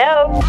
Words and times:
Hello. 0.00 0.40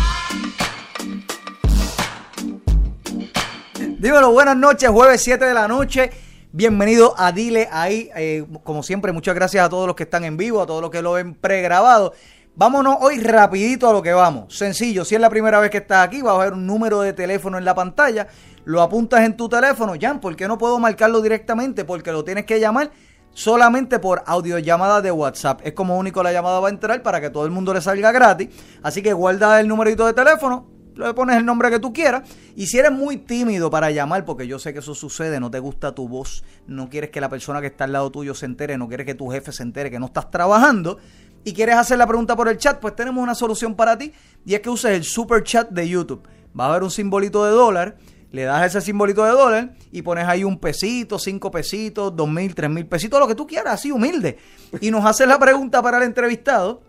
Dímelo, 4.00 4.32
buenas 4.32 4.56
noches, 4.56 4.90
jueves 4.90 5.22
7 5.24 5.44
de 5.44 5.54
la 5.54 5.68
noche. 5.68 6.10
Bienvenido 6.54 7.14
a 7.18 7.34
Dile 7.34 7.68
ahí. 7.70 8.10
Eh, 8.16 8.46
como 8.64 8.82
siempre, 8.82 9.12
muchas 9.12 9.36
gracias 9.36 9.66
a 9.66 9.68
todos 9.68 9.88
los 9.88 9.98
que 9.98 10.04
están 10.04 10.24
en 10.24 10.38
vivo, 10.38 10.62
a 10.62 10.66
todos 10.66 10.82
los 10.82 10.90
que 10.90 11.02
lo 11.02 11.12
ven 11.14 11.34
pregrabado. 11.34 12.14
Vámonos 12.56 12.96
hoy 13.02 13.20
rapidito 13.20 13.90
a 13.90 13.94
lo 13.94 14.02
que 14.02 14.14
vamos. 14.14 14.56
Sencillo, 14.56 15.04
si 15.04 15.16
es 15.16 15.22
la 15.22 15.30
primera 15.30 15.60
vez 15.60 15.70
que 15.70 15.80
estás 15.80 16.08
aquí, 16.08 16.22
vas 16.22 16.36
a 16.36 16.46
ver 16.46 16.54
un 16.54 16.66
número 16.66 17.02
de 17.02 17.12
teléfono 17.12 17.58
en 17.58 17.66
la 17.66 17.76
pantalla, 17.76 18.28
lo 18.64 18.82
apuntas 18.82 19.20
en 19.26 19.36
tu 19.36 19.50
teléfono. 19.50 19.96
Jan, 20.00 20.22
¿por 20.22 20.34
qué 20.38 20.48
no 20.48 20.58
puedo 20.58 20.80
marcarlo 20.80 21.20
directamente? 21.20 21.84
Porque 21.84 22.14
lo 22.14 22.24
tienes 22.24 22.46
que 22.46 22.58
llamar 22.58 22.90
solamente 23.34 24.00
por 24.00 24.24
audiollamada 24.26 25.02
de 25.02 25.12
WhatsApp. 25.12 25.62
Es 25.64 25.74
como 25.74 25.98
único 25.98 26.24
la 26.24 26.32
llamada 26.32 26.60
va 26.60 26.68
a 26.68 26.72
entrar 26.72 27.02
para 27.04 27.22
que 27.22 27.30
todo 27.30 27.46
el 27.46 27.52
mundo 27.52 27.74
le 27.74 27.82
salga 27.82 28.12
gratis. 28.12 28.50
Así 28.84 29.02
que 29.02 29.14
guarda 29.14 29.60
el 29.60 29.68
numerito 29.68 30.06
de 30.06 30.14
teléfono, 30.14 30.68
le 30.96 31.14
pones 31.14 31.38
el 31.38 31.46
nombre 31.46 31.70
que 31.70 31.80
tú 31.80 31.94
quieras. 31.94 32.30
Y 32.56 32.68
si 32.68 32.78
eres 32.78 32.92
muy 32.92 33.18
tímido 33.18 33.70
para 33.70 33.92
llamar, 33.92 34.26
porque 34.26 34.48
yo 34.48 34.60
sé 34.60 34.74
que 34.74 34.80
eso 34.80 34.96
sucede, 34.96 35.40
no 35.40 35.50
te 35.50 35.60
gusta 35.60 35.94
tu 35.94 36.08
voz, 36.08 36.44
no 36.68 36.90
quieres 36.90 37.10
que 37.10 37.22
la 37.22 37.30
persona 37.30 37.62
que 37.62 37.68
está 37.68 37.86
al 37.86 37.94
lado 37.94 38.12
tuyo 38.12 38.34
se 38.34 38.46
entere, 38.46 38.78
no 38.78 38.88
quieres 38.88 39.06
que 39.06 39.16
tu 39.16 39.30
jefe 39.30 39.52
se 39.52 39.64
entere 39.64 39.90
que 39.90 40.00
no 40.00 40.08
estás 40.08 40.30
trabajando 40.30 40.98
y 41.44 41.54
quieres 41.54 41.76
hacer 41.76 41.98
la 41.98 42.08
pregunta 42.08 42.36
por 42.36 42.48
el 42.48 42.58
chat, 42.58 42.80
pues 42.80 42.96
tenemos 42.96 43.22
una 43.24 43.36
solución 43.36 43.76
para 43.76 43.98
ti 43.98 44.14
y 44.46 44.54
es 44.54 44.60
que 44.60 44.70
uses 44.70 44.92
el 44.92 45.04
super 45.04 45.44
chat 45.44 45.70
de 45.70 45.88
YouTube. 45.88 46.28
Va 46.58 46.66
a 46.66 46.70
haber 46.70 46.84
un 46.84 46.92
simbolito 46.92 47.46
de 47.46 47.52
dólar, 47.52 47.98
le 48.32 48.44
das 48.44 48.66
ese 48.66 48.82
simbolito 48.82 49.24
de 49.24 49.32
dólar 49.32 49.74
y 49.92 50.02
pones 50.02 50.28
ahí 50.28 50.44
un 50.44 50.58
pesito, 50.58 51.20
cinco 51.20 51.52
pesitos, 51.52 52.16
dos 52.16 52.30
mil, 52.30 52.56
tres 52.56 52.70
mil 52.70 52.86
pesitos, 52.86 53.20
lo 53.20 53.28
que 53.28 53.36
tú 53.36 53.46
quieras, 53.46 53.76
así 53.76 53.92
humilde. 53.92 54.38
Y 54.80 54.92
nos 54.92 55.06
haces 55.06 55.28
la 55.28 55.38
pregunta 55.38 55.82
para 55.82 55.98
el 55.98 56.04
entrevistado 56.04 56.82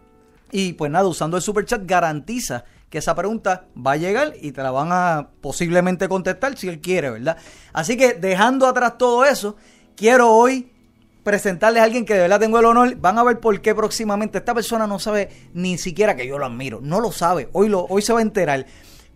y 0.51 0.75
pues 0.75 0.91
nada, 0.91 1.07
usando 1.09 1.37
el 1.37 1.43
super 1.43 1.65
chat 1.65 1.83
garantiza 1.85 2.65
que 2.91 2.99
esa 2.99 3.15
pregunta 3.15 3.65
va 3.75 3.93
a 3.93 3.97
llegar 3.97 4.35
y 4.41 4.53
te 4.53 4.63
la 4.63 4.71
van 4.71 4.89
a 4.93 5.31
posiblemente 5.41 6.09
contestar 6.09 6.59
si 6.59 6.69
él 6.69 6.81
quiere, 6.81 7.11
¿verdad? 7.11 7.39
Así 7.73 7.97
que 7.97 8.13
dejando 8.13 8.67
atrás 8.67 8.99
todo 8.99 9.25
eso, 9.25 9.57
quiero 9.97 10.31
hoy 10.31 10.71
presentarles 11.23 11.81
a 11.81 11.85
alguien 11.85 12.05
que 12.05 12.15
de 12.15 12.21
verdad 12.21 12.39
tengo 12.39 12.59
el 12.59 12.67
honor. 12.67 12.97
Van 12.97 13.19
a 13.19 13.23
ver 13.23 13.41
por 13.41 13.61
qué 13.61 13.75
próximamente. 13.75 14.39
Esta 14.39 14.55
persona 14.55 14.87
no 14.87 14.99
sabe 14.99 15.31
ni 15.55 15.79
siquiera 15.79 16.17
que 16.17 16.27
yo 16.27 16.39
lo 16.39 16.45
admiro. 16.45 16.81
No 16.83 17.01
lo 17.01 17.13
sabe. 17.13 17.49
Hoy, 17.53 17.69
lo, 17.69 17.87
hoy 17.87 18.03
se 18.03 18.13
va 18.13 18.19
a 18.19 18.23
enterar. 18.23 18.67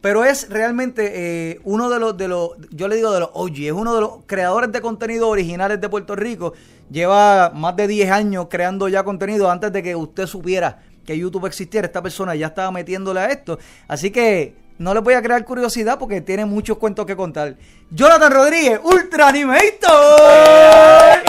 Pero 0.01 0.25
es 0.25 0.49
realmente 0.51 1.51
eh, 1.53 1.61
uno 1.65 1.89
de 1.91 1.99
los, 1.99 2.17
de 2.17 2.29
los, 2.29 2.51
yo 2.71 2.87
le 2.87 2.97
digo 2.97 3.11
de 3.13 3.21
los 3.21 3.31
OG, 3.33 3.59
es 3.67 3.73
uno 3.73 3.95
de 3.95 4.01
los 4.01 4.11
creadores 4.27 4.71
de 4.71 4.81
contenido 4.81 5.29
originales 5.29 5.81
de 5.81 5.89
Puerto 5.89 6.15
Rico. 6.15 6.53
Lleva 6.91 7.51
más 7.55 7.75
de 7.77 7.89
10 7.89 8.11
años 8.11 8.47
creando 8.49 8.89
ya 8.89 9.03
contenido 9.03 9.51
antes 9.51 9.73
de 9.73 9.83
que 9.83 9.97
usted 9.97 10.27
supiera 10.27 10.81
que 11.05 11.19
YouTube 11.19 11.47
existiera. 11.47 11.87
Esta 11.87 12.03
persona 12.03 12.35
ya 12.35 12.49
estaba 12.49 12.71
metiéndole 12.71 13.21
a 13.21 13.27
esto. 13.31 13.59
Así 13.89 14.11
que 14.11 14.55
no 14.79 14.93
les 14.95 15.03
voy 15.03 15.15
a 15.15 15.23
crear 15.23 15.45
curiosidad 15.45 15.99
porque 15.99 16.21
tiene 16.21 16.45
muchos 16.45 16.79
cuentos 16.79 17.07
que 17.07 17.17
contar. 17.17 17.57
Jonathan 17.91 18.33
Rodríguez, 18.33 18.79
Ultra 18.85 19.29
Animator. 19.29 21.23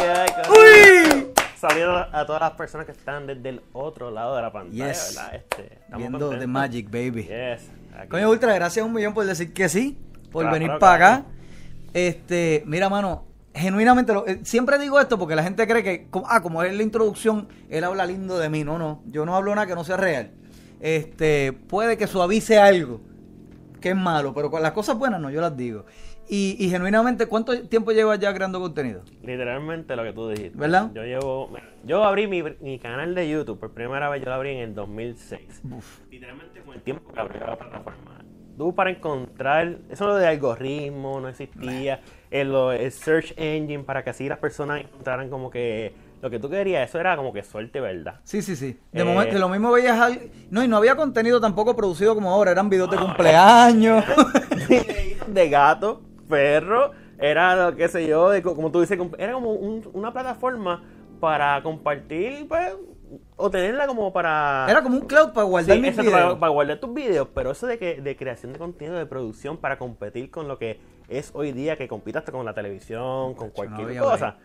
¡Uy! 0.49 1.27
Saludos 1.59 2.07
a 2.11 2.25
todas 2.25 2.41
las 2.41 2.52
personas 2.52 2.85
que 2.85 2.91
están 2.91 3.25
desde 3.25 3.49
el 3.49 3.61
otro 3.73 4.11
lado 4.11 4.35
de 4.35 4.41
la 4.43 4.52
pantalla, 4.52 4.87
Yes. 4.89 5.15
¿verdad? 5.15 5.35
Este, 5.35 5.73
estamos 5.73 5.97
Viendo 5.97 6.19
contentos. 6.19 6.39
The 6.41 6.47
Magic, 6.47 6.85
baby. 6.91 7.23
Yes. 7.23 7.61
Aquí. 8.01 8.09
Coño, 8.09 8.29
Ultra, 8.29 8.53
gracias 8.53 8.85
un 8.85 8.93
millón 8.93 9.13
por 9.13 9.25
decir 9.25 9.53
que 9.53 9.69
sí, 9.69 9.97
por 10.31 10.43
Claro, 10.43 10.53
venir 10.53 10.67
claro, 10.67 10.79
para 10.79 10.97
claro. 10.97 11.15
acá. 11.15 11.25
Este, 11.93 12.63
mira, 12.65 12.89
mano, 12.89 13.25
genuinamente, 13.53 14.13
lo- 14.13 14.27
eh, 14.27 14.39
siempre 14.43 14.77
digo 14.77 14.99
esto 14.99 15.17
porque 15.17 15.35
la 15.35 15.43
gente 15.43 15.67
cree 15.67 15.83
que, 15.83 16.07
como- 16.09 16.27
ah, 16.29 16.41
como 16.41 16.61
es 16.63 16.73
la 16.75 16.83
introducción, 16.83 17.47
él 17.69 17.83
habla 17.83 18.05
lindo 18.05 18.37
de 18.37 18.49
mí. 18.49 18.63
No, 18.63 18.77
no, 18.77 19.01
yo 19.07 19.25
no 19.25 19.35
hablo 19.35 19.53
nada 19.55 19.65
que 19.67 19.75
no 19.75 19.83
sea 19.83 19.97
real. 19.97 20.31
Este, 20.79 21.53
puede 21.53 21.97
que 21.97 22.05
suavice 22.07 22.59
algo, 22.59 23.01
que 23.81 23.89
es 23.89 23.95
malo, 23.95 24.33
pero 24.33 24.51
con 24.51 24.61
las 24.61 24.73
cosas 24.73 24.97
buenas 24.97 25.19
no, 25.19 25.29
yo 25.31 25.41
las 25.41 25.57
digo. 25.57 25.85
Y, 26.30 26.58
y 26.59 26.70
genuinamente, 26.70 27.25
¿cuánto 27.28 27.58
tiempo 27.67 27.92
llevas 27.92 28.20
ya 28.20 28.33
creando 28.33 28.60
contenido? 28.60 29.02
Literalmente 29.23 29.95
lo 29.95 30.04
que 30.04 30.14
tú 30.14 30.30
dijiste. 30.30 30.58
¿Verdad? 30.58 30.92
Yo 30.93 31.04
llevo. 31.04 31.49
Yo 31.86 32.04
abrí 32.04 32.27
mi, 32.27 32.43
mi 32.60 32.80
canal 32.80 33.15
de 33.15 33.30
YouTube 33.30 33.60
por 33.60 33.71
primera 33.71 34.10
vez, 34.10 34.21
yo 34.21 34.30
lo 34.30 34.36
abrí 34.36 34.52
en 34.52 34.58
el 34.60 34.76
2006. 34.76 35.61
Literalmente 36.11 36.61
con 36.61 36.76
el 36.76 36.82
tiempo 36.82 37.11
que 37.14 37.20
abrió 37.20 37.45
la 37.45 37.58
plataforma. 37.58 38.21
Tú 38.58 38.73
para 38.73 38.89
encontrar. 38.89 39.77
Eso 39.89 40.08
lo 40.08 40.16
de 40.16 40.27
algoritmo 40.27 41.20
no 41.21 41.30
existía. 41.30 42.02
El, 42.32 42.54
el 42.54 42.92
search 42.92 43.33
engine 43.37 43.83
para 43.83 44.04
que 44.04 44.10
así 44.10 44.27
las 44.27 44.39
personas 44.39 44.82
encontraran 44.82 45.30
como 45.30 45.49
que 45.49 45.93
lo 46.21 46.30
que 46.32 46.39
tú 46.39 46.49
querías. 46.49 46.89
Eso 46.89 46.99
era 46.99 47.16
como 47.16 47.32
que 47.32 47.43
suerte, 47.43 47.80
¿verdad? 47.80 48.20
Sí, 48.23 48.42
sí, 48.42 48.55
sí. 48.55 48.77
De 48.92 49.02
Eh, 49.02 49.05
momento, 49.05 49.37
lo 49.37 49.48
mismo 49.48 49.71
veías 49.71 49.99
al... 49.99 50.20
No, 50.49 50.64
y 50.64 50.67
no 50.67 50.76
había 50.77 50.95
contenido 50.95 51.39
tampoco 51.39 51.76
producido 51.76 52.16
como 52.16 52.32
ahora, 52.32 52.52
eran 52.52 52.67
videos 52.67 52.89
de 52.89 52.98
cumpleaños. 52.98 54.04
de 55.27 55.49
gato, 55.49 56.02
perro, 56.27 56.92
era 57.20 57.55
lo 57.70 57.76
que 57.76 57.88
sé 57.88 58.05
yo, 58.08 58.30
de, 58.30 58.42
como 58.43 58.71
tú 58.71 58.82
dices, 58.82 58.98
era 59.17 59.33
como 59.33 59.52
un- 59.54 59.89
una 59.93 60.14
plataforma 60.14 60.83
para 61.20 61.61
compartir, 61.64 62.48
pues, 62.48 62.73
o 63.38 63.49
tenerla 63.49 63.88
como 63.88 64.11
para... 64.11 64.66
Era 64.70 64.83
como 64.83 64.95
un 64.98 65.05
cloud 65.08 65.30
para 65.32 65.45
Sí, 65.45 65.49
guardar 65.49 65.77
mis 65.80 65.87
exacto, 65.89 66.11
videos. 66.11 66.23
para, 66.27 66.39
para 66.39 66.52
guardar 66.52 66.80
tus 66.80 66.93
videos, 66.93 67.27
pero 67.33 67.52
eso 67.52 67.66
de 67.66 67.80
que 67.80 68.02
de 68.02 68.16
creación 68.17 68.52
de 68.54 68.60
contenido, 68.60 68.98
de 68.98 69.05
producción 69.05 69.58
para 69.58 69.77
competir 69.77 70.30
con 70.30 70.48
lo 70.48 70.58
que 70.60 70.80
es 71.08 71.32
hoy 71.33 71.54
día, 71.54 71.77
que 71.77 71.87
compitas 71.87 72.23
con 72.30 72.43
la 72.45 72.54
televisión, 72.54 73.33
con 73.36 73.49
cualquier 73.52 73.98
cosa. 73.98 74.37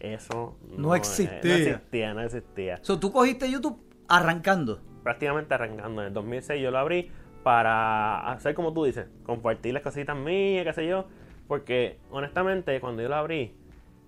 Eso 0.00 0.56
No 0.76 0.94
eh, 0.94 0.98
existía. 0.98 1.40
no 1.42 1.54
existía, 1.54 2.14
no 2.14 2.20
existía. 2.22 2.78
So, 2.82 2.98
tú 2.98 3.10
cogiste 3.12 3.50
YouTube 3.50 3.78
arrancando. 4.08 4.80
prácticamente 5.02 5.52
arrancando. 5.54 6.00
En 6.02 6.08
el 6.08 6.14
2006 6.14 6.62
yo 6.62 6.70
lo 6.70 6.78
abrí 6.78 7.10
para 7.44 8.32
hacer 8.32 8.54
como 8.54 8.72
tú 8.72 8.84
dices, 8.84 9.06
compartir 9.24 9.74
las 9.74 9.82
cositas 9.84 10.16
mías, 10.16 10.64
qué 10.64 10.72
sé 10.72 10.86
yo. 10.88 11.04
Porque 11.46 11.98
honestamente 12.10 12.80
cuando 12.80 13.02
yo 13.02 13.08
lo 13.08 13.14
abrí 13.16 13.54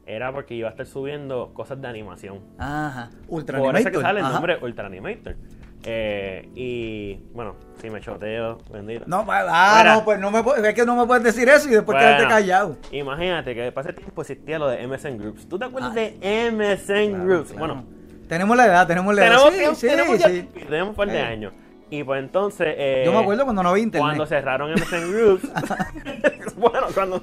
era 0.07 0.33
porque 0.33 0.55
iba 0.55 0.69
a 0.69 0.71
estar 0.71 0.87
subiendo 0.87 1.53
cosas 1.53 1.81
de 1.81 1.87
animación. 1.89 2.41
Ajá. 2.59 3.11
Ultra 3.29 3.59
Por 3.59 3.77
eso 3.77 3.85
que 3.85 3.97
Animator. 3.99 4.03
sale 4.03 4.21
el 4.21 4.25
Ajá. 4.27 4.35
nombre 4.35 4.59
Ultra 4.63 4.87
Animator. 4.87 5.37
Eh, 5.89 6.49
y 6.55 7.15
bueno, 7.35 7.55
si 7.81 7.91
me 7.91 8.01
choteo, 8.01 8.59
bendito. 8.73 9.05
No, 9.07 9.25
ah, 9.29 9.79
Mira. 9.83 9.95
no, 9.95 10.05
pues 10.05 10.19
no 10.19 10.31
me 10.31 10.41
es 10.69 10.75
que 10.75 10.85
no 10.85 10.97
me 10.97 11.07
puedes 11.07 11.23
decir 11.23 11.49
eso 11.49 11.69
y 11.69 11.73
después 11.73 11.95
Bueno, 11.97 12.01
quedarte 12.17 12.27
callado. 12.29 12.77
Imagínate 12.91 13.55
que 13.55 13.71
para 13.71 13.91
ese 13.91 13.99
tiempo 14.01 14.23
existía 14.23 14.59
lo 14.59 14.69
de 14.69 14.85
MSN 14.87 15.19
Groups. 15.19 15.49
¿Tú 15.49 15.59
te 15.59 15.65
acuerdas 15.67 15.93
Ay. 15.97 16.17
de 16.21 16.51
MSN 16.51 17.09
Claro, 17.11 17.25
Groups? 17.25 17.53
claro. 17.53 17.75
Bueno, 17.75 17.85
tenemos 18.29 18.57
la 18.57 18.67
edad, 18.67 18.87
tenemos 18.87 19.15
la 19.15 19.27
edad. 19.27 19.31
tenemos, 19.31 19.53
Sí, 19.53 19.59
tiempo- 19.59 19.75
sí, 19.77 19.87
tenemos 19.87 20.19
ya 20.19 20.27
sí. 20.27 20.33
tiempito, 20.33 20.67
tenemos 20.67 20.89
un 20.91 20.95
par 20.97 21.09
de 21.09 21.15
Sí. 21.15 21.25
años. 21.25 21.53
Y 21.91 22.03
pues 22.03 22.21
entonces. 22.23 22.75
eh, 22.77 23.03
Yo 23.05 23.13
me 23.13 23.19
acuerdo 23.19 23.45
cuando 23.45 23.63
no 23.63 23.69
había 23.71 23.85
internet. 23.85 24.03
Cuando 24.07 24.27
cerraron 24.27 24.73
MSN 24.73 25.13
Groups. 25.13 25.49
bueno, 26.57 26.87
cuando, 26.95 27.21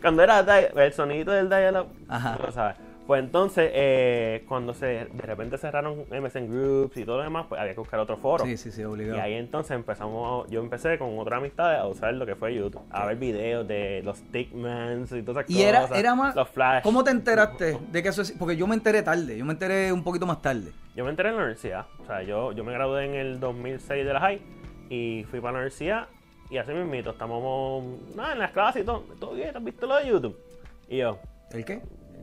cuando 0.00 0.22
era 0.22 0.40
el 0.40 0.92
sonido 0.92 1.32
del 1.32 1.48
dial-up. 1.48 1.88
Ajá. 2.08 2.38
sabes. 2.52 2.76
Pues 3.08 3.24
entonces, 3.24 3.70
eh, 3.72 4.44
cuando 4.46 4.74
se 4.74 4.86
de 4.86 5.22
repente 5.22 5.56
cerraron 5.56 6.04
MSN 6.10 6.46
Groups 6.46 6.94
y 6.98 7.06
todo 7.06 7.16
lo 7.16 7.22
demás, 7.22 7.46
pues 7.48 7.58
había 7.58 7.72
que 7.72 7.80
buscar 7.80 7.98
otro 8.00 8.18
foro. 8.18 8.44
Sí, 8.44 8.58
sí, 8.58 8.70
sí, 8.70 8.82
Y 8.82 8.84
obligado. 8.84 9.22
ahí 9.22 9.32
entonces 9.32 9.70
empezamos, 9.70 10.46
yo 10.50 10.60
empecé 10.60 10.98
con 10.98 11.18
otra 11.18 11.38
amistad 11.38 11.74
a 11.76 11.86
usar 11.86 12.12
lo 12.12 12.26
que 12.26 12.36
fue 12.36 12.54
YouTube, 12.54 12.82
a 12.90 13.06
ver 13.06 13.16
videos 13.16 13.66
de 13.66 14.02
los 14.04 14.18
Stickmans 14.18 15.10
y 15.12 15.22
todas 15.22 15.46
esas 15.46 15.58
Y 15.58 15.62
era, 15.62 15.80
cosas. 15.80 15.98
era 15.98 16.14
más. 16.14 16.36
Los 16.36 16.50
Flash. 16.50 16.82
¿Cómo 16.82 17.02
te 17.02 17.10
enteraste 17.10 17.78
de 17.90 18.02
que 18.02 18.10
eso 18.10 18.20
es? 18.20 18.32
Porque 18.32 18.58
yo 18.58 18.66
me 18.66 18.74
enteré 18.74 19.02
tarde, 19.02 19.38
yo 19.38 19.44
me 19.46 19.54
enteré 19.54 19.90
un 19.90 20.04
poquito 20.04 20.26
más 20.26 20.42
tarde. 20.42 20.70
Yo 20.94 21.02
me 21.04 21.08
enteré 21.08 21.30
en 21.30 21.36
la 21.36 21.40
universidad. 21.44 21.86
O 22.02 22.04
sea, 22.04 22.22
yo, 22.22 22.52
yo 22.52 22.62
me 22.62 22.74
gradué 22.74 23.06
en 23.06 23.14
el 23.14 23.40
2006 23.40 24.04
de 24.04 24.12
la 24.12 24.20
high 24.20 24.42
y 24.90 25.24
fui 25.30 25.40
para 25.40 25.52
la 25.52 25.58
universidad. 25.60 26.08
Y 26.50 26.58
así 26.58 26.72
mismito, 26.72 27.12
estamos 27.12 27.84
nada, 28.14 28.34
en 28.34 28.38
las 28.38 28.50
clases 28.52 28.82
y 28.82 28.84
todo. 28.84 29.00
¿Todo 29.18 29.32
bien? 29.32 29.56
¿Has 29.56 29.64
visto 29.64 29.86
lo 29.86 29.96
de 29.96 30.08
YouTube? 30.08 30.38
Y 30.90 30.98
yo, 30.98 31.18
¿El 31.52 31.64
qué? 31.64 31.80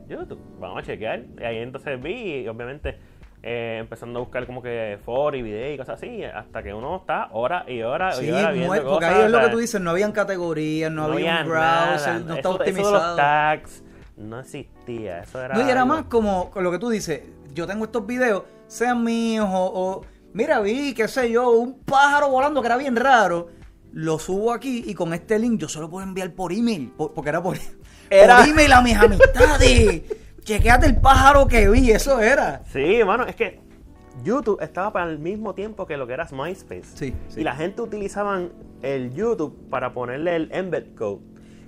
YouTube, 0.08 0.40
vamos 0.58 0.78
a 0.82 0.82
chequear. 0.86 1.24
Y 1.40 1.44
ahí 1.44 1.58
entonces 1.58 2.00
vi 2.02 2.42
y 2.42 2.48
obviamente 2.48 2.98
eh, 3.42 3.78
empezando 3.80 4.18
a 4.18 4.22
buscar 4.22 4.46
como 4.46 4.62
que 4.62 4.98
foros 5.04 5.38
y 5.38 5.42
videos 5.42 5.74
y 5.74 5.78
cosas 5.78 5.94
así. 6.02 6.24
Hasta 6.24 6.62
que 6.62 6.72
uno 6.74 6.96
está 6.96 7.28
horas 7.32 7.68
y 7.68 7.82
horas 7.82 8.16
Sí, 8.18 8.26
y 8.26 8.30
horas 8.30 8.52
viendo 8.52 8.68
muy- 8.74 8.80
porque 8.80 9.04
ahí 9.06 9.24
es 9.24 9.30
lo 9.30 9.40
que 9.40 9.48
tú 9.48 9.58
dices, 9.58 9.80
no 9.80 9.90
habían 9.90 10.12
categorías, 10.12 10.90
no, 10.90 11.04
había 11.04 11.42
un 11.42 11.48
browser, 11.48 12.14
nada. 12.14 12.18
no 12.26 12.34
estaba 12.34 12.38
Eso 12.38 12.48
de 12.64 12.70
optimizado. 12.70 13.06
los 13.08 13.16
tags 13.16 13.82
no 14.16 14.40
existía. 14.40 15.20
Eso 15.20 15.40
era. 15.42 15.54
No, 15.54 15.60
y 15.66 15.70
era 15.70 15.82
algo- 15.82 15.94
más 15.94 16.04
como 16.04 16.50
lo 16.56 16.70
que 16.72 16.78
tú 16.78 16.88
dices, 16.88 17.22
yo 17.54 17.66
tengo 17.66 17.84
estos 17.84 18.06
videos, 18.06 18.44
sean 18.66 19.04
míos 19.04 19.48
o, 19.52 19.64
o, 19.74 20.06
mira, 20.32 20.60
vi, 20.60 20.92
qué 20.94 21.06
sé 21.06 21.30
yo, 21.30 21.50
un 21.50 21.80
pájaro 21.84 22.28
volando 22.30 22.60
que 22.62 22.66
era 22.66 22.76
bien 22.76 22.96
raro, 22.96 23.48
lo 23.92 24.18
subo 24.18 24.52
aquí 24.52 24.82
y 24.86 24.94
con 24.94 25.14
este 25.14 25.38
link 25.38 25.60
yo 25.60 25.68
se 25.68 25.78
lo 25.80 25.88
puedo 25.88 26.04
enviar 26.06 26.32
por 26.32 26.52
email, 26.52 26.90
por- 26.96 27.12
porque 27.14 27.28
era 27.30 27.42
por, 27.42 27.56
Era- 28.10 28.44
email 28.46 28.72
a 28.72 28.82
mis 28.82 28.96
amistades. 28.96 30.02
Chequéate 30.44 30.86
el 30.86 30.96
pájaro 30.96 31.46
que 31.48 31.68
vi, 31.68 31.90
eso 31.90 32.20
era. 32.20 32.62
Sí, 32.72 33.00
mano, 33.04 33.24
es 33.26 33.34
que 33.34 33.58
YouTube 34.22 34.60
estaba 34.62 34.92
para 34.92 35.10
el 35.10 35.18
mismo 35.18 35.54
tiempo 35.54 35.86
que 35.86 35.96
lo 35.96 36.06
que 36.06 36.12
era 36.12 36.26
MySpace. 36.30 36.84
Sí, 36.94 37.14
sí. 37.28 37.40
Y 37.40 37.44
la 37.44 37.54
gente 37.56 37.82
utilizaban 37.82 38.52
el 38.82 39.12
YouTube 39.12 39.68
para 39.70 39.92
ponerle 39.92 40.36
el 40.36 40.48
embed 40.52 40.94
code. 40.96 41.20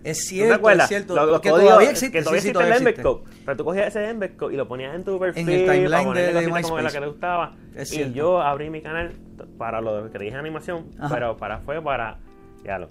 Es 0.04 0.18
¿Tú 0.18 0.24
te 0.24 0.28
cierto, 0.28 0.54
acuerdas? 0.54 0.84
es 0.84 0.88
cierto. 0.90 1.26
Los 1.26 1.40
que 1.40 1.50
códigos- 1.50 1.64
todavía 1.70 1.90
existe. 1.90 2.12
Que 2.18 2.22
todavía 2.22 2.40
sí, 2.40 2.48
existe 2.48 2.52
todavía 2.52 2.76
el. 2.76 2.86
Embed 2.86 3.02
Pero 3.44 3.56
tú 3.56 3.64
cogías 3.64 3.88
ese 3.88 4.08
Embed 4.08 4.36
Code 4.36 4.54
y 4.54 4.56
lo 4.56 4.68
ponías 4.68 4.94
en 4.94 5.02
tu 5.04 5.18
perfil. 5.18 5.48
el 5.48 5.64
timeline 5.66 6.12
de- 6.14 6.22
de 6.22 6.32
cositas 6.34 6.62
como 6.62 6.76
la 6.76 6.82
MySpace. 6.82 6.94
que 6.94 7.00
le 7.00 7.06
gustaba. 7.08 7.56
Es 7.74 7.92
y 7.92 7.96
cierto. 7.96 8.14
yo 8.14 8.40
abrí 8.40 8.70
mi 8.70 8.80
canal 8.80 9.12
para 9.58 9.80
lo 9.80 10.08
que 10.08 10.18
dije 10.20 10.36
animación, 10.36 10.86
Ajá. 11.00 11.12
pero 11.14 11.36
para 11.36 11.58
fue 11.58 11.82
para. 11.82 12.18
Ya 12.64 12.78
lo. 12.78 12.88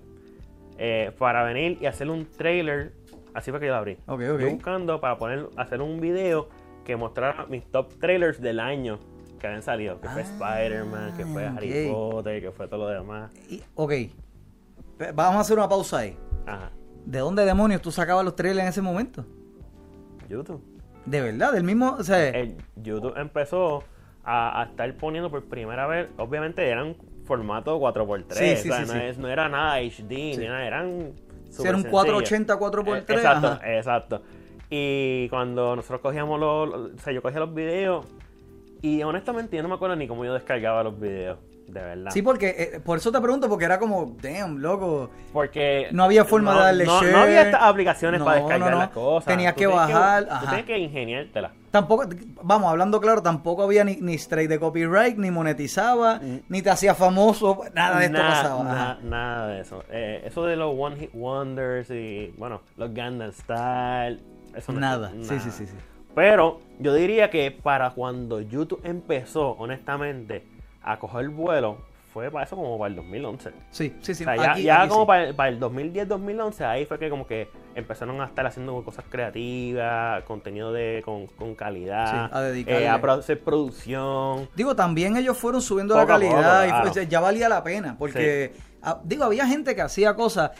eh, 0.79 1.11
para 1.17 1.43
venir 1.43 1.77
y 1.81 1.85
hacer 1.87 2.09
un 2.09 2.25
trailer. 2.25 2.91
Así 3.37 3.51
fue 3.51 3.59
que 3.59 3.67
yo 3.67 3.73
lo 3.73 3.77
abrí. 3.77 3.93
Ok, 4.07 4.21
ok. 4.33 4.39
Yo 4.39 4.49
buscando 4.49 4.99
para 4.99 5.19
poner, 5.19 5.47
hacer 5.57 5.79
un 5.81 5.99
video 6.01 6.49
que 6.83 6.95
mostrara 6.95 7.45
mis 7.45 7.63
top 7.69 7.93
trailers 7.99 8.41
del 8.41 8.59
año 8.59 8.97
que 9.39 9.45
habían 9.45 9.61
salido. 9.61 10.01
Que 10.01 10.07
fue 10.09 10.23
Ah, 10.23 10.25
Spider-Man, 10.25 11.13
que 11.15 11.23
fue 11.27 11.45
Harry. 11.45 11.87
Potter, 11.91 12.41
que 12.41 12.51
fue 12.51 12.67
todo 12.67 12.91
lo 12.91 12.99
demás. 12.99 13.31
Y- 13.47 13.61
ok. 13.75 13.93
Vamos 15.13 15.35
a 15.35 15.39
hacer 15.41 15.55
una 15.55 15.69
pausa 15.69 15.99
ahí. 15.99 16.17
Ajá. 16.47 16.71
¿De 17.05 17.19
dónde 17.19 17.45
demonios 17.45 17.79
tú 17.79 17.91
sacabas 17.91 18.25
los 18.25 18.35
trailers 18.35 18.63
en 18.63 18.67
ese 18.69 18.81
momento? 18.81 19.23
YouTube. 20.27 20.63
De 21.05 21.21
verdad, 21.21 21.53
del 21.53 21.63
mismo. 21.63 21.95
O 21.99 22.03
sea, 22.03 22.29
el 22.29 22.55
YouTube 22.75 23.13
empezó 23.17 23.83
a, 24.23 24.61
a 24.61 24.65
estar 24.65 24.91
poniendo 24.95 25.29
por 25.29 25.43
primera 25.45 25.85
vez, 25.85 26.09
obviamente 26.17 26.67
eran 26.67 26.95
formato 27.25 27.79
4x3, 27.79 28.33
Sí, 28.33 28.55
sí, 28.63 28.69
o 28.69 28.73
sea, 28.73 28.85
sí, 28.85 28.87
no, 28.87 28.93
sí. 28.93 29.05
es- 29.05 29.17
no 29.19 29.27
era 29.29 29.47
nada 29.47 29.75
HD, 29.79 30.35
ni 30.37 30.45
nada, 30.47 30.65
eran 30.65 31.13
si 31.49 31.63
era 31.67 31.75
un 31.77 31.83
súper 31.83 31.91
480 31.91 32.55
4x3. 32.59 32.85
sencillos. 32.85 33.09
Eh, 33.09 33.13
Exacto, 33.13 33.47
ajá. 33.47 33.77
exacto. 33.77 34.21
Y 34.69 35.29
cuando 35.29 35.75
nosotros 35.75 36.01
cogíamos 36.01 36.39
los, 36.39 36.69
los- 36.69 36.91
o 36.93 36.97
sea, 36.99 37.13
yo 37.13 37.21
cogía 37.21 37.39
los 37.39 37.53
videos 37.53 38.05
y 38.81 39.01
honestamente 39.03 39.55
yo 39.57 39.63
no 39.63 39.69
me 39.69 39.75
acuerdo 39.75 39.95
ni 39.95 40.07
cómo 40.07 40.25
yo 40.25 40.33
descargaba 40.33 40.83
los 40.83 40.99
videos, 40.99 41.37
de 41.67 41.81
verdad. 41.81 42.11
Sí, 42.11 42.21
porque 42.21 42.55
eh, 42.57 42.79
por 42.83 42.97
eso 42.97 43.11
te 43.11 43.19
pregunto, 43.19 43.49
porque 43.49 43.65
era 43.65 43.77
como, 43.77 44.15
damn, 44.21 44.59
loco. 44.61 45.09
Porque 45.33 45.89
No 45.91 46.03
había 46.05 46.23
forma 46.25 46.53
de 46.53 46.59
darle 46.59 46.85
no, 46.85 46.99
share. 47.01 47.11
No 47.11 47.19
había 47.19 47.41
estas 47.43 47.61
aplicaciones 47.61 48.19
No, 48.19 48.25
para 48.25 48.37
descargar 48.37 48.69
no, 48.71 48.75
no. 48.77 48.81
las 48.83 48.89
cosas. 48.89 49.25
Tenías 49.25 49.53
Tú 49.53 49.59
que 49.59 49.67
bajar, 49.67 50.25
Tú 50.25 50.31
ajá. 50.31 50.63
que 50.63 50.77
ingeniártela. 50.77 51.51
Tampoco, 51.71 52.05
vamos, 52.41 52.71
hablando 52.71 52.99
claro, 53.01 53.21
tampoco 53.21 53.63
había 53.63 53.83
ni, 53.83 53.97
ni 53.97 54.13
straight 54.15 54.49
de 54.49 54.57
copyright, 54.59 55.17
ni 55.17 55.29
monetizaba, 55.29 56.19
ni 56.47 56.61
te 56.61 56.69
hacía 56.69 56.95
famoso, 56.95 57.61
nada 57.73 57.99
de 57.99 58.05
esto 58.05 58.17
Nada, 58.17 58.29
pasaba. 58.29 58.63
na- 58.63 58.71
ajá. 58.91 58.97
nada 59.03 59.47
de 59.47 59.61
eso. 59.61 59.83
Eh, 59.91 60.23
eso 60.25 60.45
de 60.45 60.55
los 60.55 60.73
One 60.77 60.95
Hit 60.95 61.09
Wonders 61.13 61.89
y, 61.91 62.33
bueno, 62.37 62.61
los 62.77 62.89
Gundam 62.93 63.31
Style. 63.33 64.19
Eso 64.55 64.71
no 64.71 64.79
Nada. 64.79 65.09
existe, 65.09 65.27
Sí, 65.27 65.35
nada. 65.35 65.51
sí, 65.51 65.65
sí, 65.65 65.71
sí. 65.71 65.77
Pero 66.15 66.61
yo 66.79 66.93
diría 66.95 67.29
que 67.29 67.51
para 67.51 67.91
cuando 67.91 68.41
YouTube 68.41 68.81
empezó, 68.83 69.51
honestamente, 69.51 70.43
a 70.91 70.99
coger 70.99 71.29
vuelo, 71.29 71.77
fue 72.13 72.31
para 72.31 72.45
eso 72.45 72.55
como 72.55 72.79
para 72.79 72.89
el 72.89 72.95
2011. 72.95 73.51
Sí, 73.69 73.93
sí, 74.01 74.15
sí. 74.15 74.23
o 74.23 74.25
sea, 74.25 74.35
ya, 74.37 74.51
Aquí- 74.53 74.63
ya 74.63 74.79
aquí 74.81 74.89
como 74.89 75.01
sí. 75.03 75.07
para, 75.07 75.23
el- 75.25 75.35
para 75.35 75.49
el 75.49 75.59
2010-2011, 75.59 76.65
ahí 76.65 76.85
fue 76.85 76.97
que 76.97 77.09
como 77.09 77.27
que 77.27 77.49
empezaron 77.75 78.19
a 78.21 78.25
estar 78.25 78.45
haciendo 78.47 78.81
cosas 78.83 79.05
creativas, 79.09 80.23
contenido 80.23 80.71
de 80.73 81.01
con, 81.05 81.27
con 81.27 81.53
calidad, 81.53 82.27
Sí, 82.29 82.29
a 82.35 82.41
dedicarle. 82.41 82.85
eh, 82.85 82.87
a 82.89 82.95
hacer 82.95 83.39
producción. 83.43 84.49
Digo, 84.55 84.75
también 84.75 85.15
ellos 85.17 85.37
fueron 85.37 85.61
subiendo 85.61 85.93
Poco 85.95 86.07
la 86.07 86.15
a 86.15 86.19
poco, 86.19 86.31
calidad 86.41 86.85
y 86.87 86.91
fue- 86.91 87.07
ya 87.07 87.19
valía 87.19 87.49
la 87.49 87.63
pena, 87.63 87.95
porque, 87.99 88.53
ah, 88.81 88.99
digo, 89.03 89.23
había 89.25 89.45
gente 89.45 89.75
que 89.75 89.81
hacía 89.81 90.15
cosas 90.15 90.51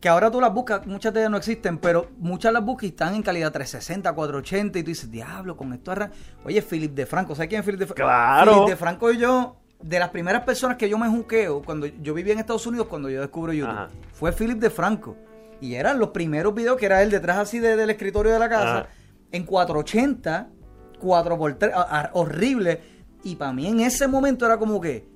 que 0.00 0.08
ahora 0.08 0.30
tú 0.30 0.40
las 0.40 0.52
buscas, 0.54 0.86
muchas 0.86 1.12
de 1.12 1.20
ellas 1.20 1.30
no 1.30 1.36
existen, 1.36 1.76
pero 1.78 2.10
muchas 2.18 2.52
las 2.52 2.64
buscas 2.64 2.84
y 2.84 2.88
están 2.88 3.14
en 3.14 3.22
calidad 3.22 3.52
360, 3.52 4.10
480 4.12 4.78
y 4.78 4.82
tú 4.82 4.88
dices, 4.88 5.10
diablo, 5.10 5.56
con 5.56 5.72
esto 5.74 5.92
arran... 5.92 6.10
Oye, 6.44 6.62
Philip 6.62 6.94
de 6.94 7.04
Franco, 7.06 7.34
¿sabes 7.34 7.48
quién 7.50 7.60
es 7.60 7.66
Philip 7.66 7.80
de 7.80 7.86
Franco? 7.86 8.02
Claro. 8.02 8.52
Philip 8.54 8.68
de 8.70 8.76
Franco 8.76 9.12
y 9.12 9.18
yo, 9.18 9.56
de 9.82 9.98
las 9.98 10.08
primeras 10.08 10.42
personas 10.44 10.78
que 10.78 10.88
yo 10.88 10.96
me 10.96 11.06
juqueo, 11.08 11.62
cuando 11.62 11.86
yo 11.86 12.14
vivía 12.14 12.32
en 12.32 12.38
Estados 12.38 12.66
Unidos, 12.66 12.86
cuando 12.88 13.10
yo 13.10 13.20
descubro 13.20 13.52
YouTube, 13.52 13.70
Ajá. 13.74 13.88
fue 14.14 14.32
Philip 14.32 14.58
de 14.58 14.70
Franco. 14.70 15.16
Y 15.60 15.74
eran 15.74 15.98
los 15.98 16.08
primeros 16.08 16.54
videos 16.54 16.78
que 16.78 16.86
era 16.86 17.02
él 17.02 17.10
detrás 17.10 17.36
así 17.36 17.58
de- 17.58 17.76
del 17.76 17.90
escritorio 17.90 18.32
de 18.32 18.38
la 18.38 18.48
casa, 18.48 18.78
Ajá. 18.78 18.88
en 19.32 19.44
480, 19.44 20.48
4x3, 21.02 21.72
a- 21.74 21.80
a- 22.00 22.10
horrible. 22.14 22.80
Y 23.22 23.36
para 23.36 23.52
mí 23.52 23.66
en 23.66 23.80
ese 23.80 24.08
momento 24.08 24.46
era 24.46 24.56
como 24.56 24.80
que, 24.80 25.06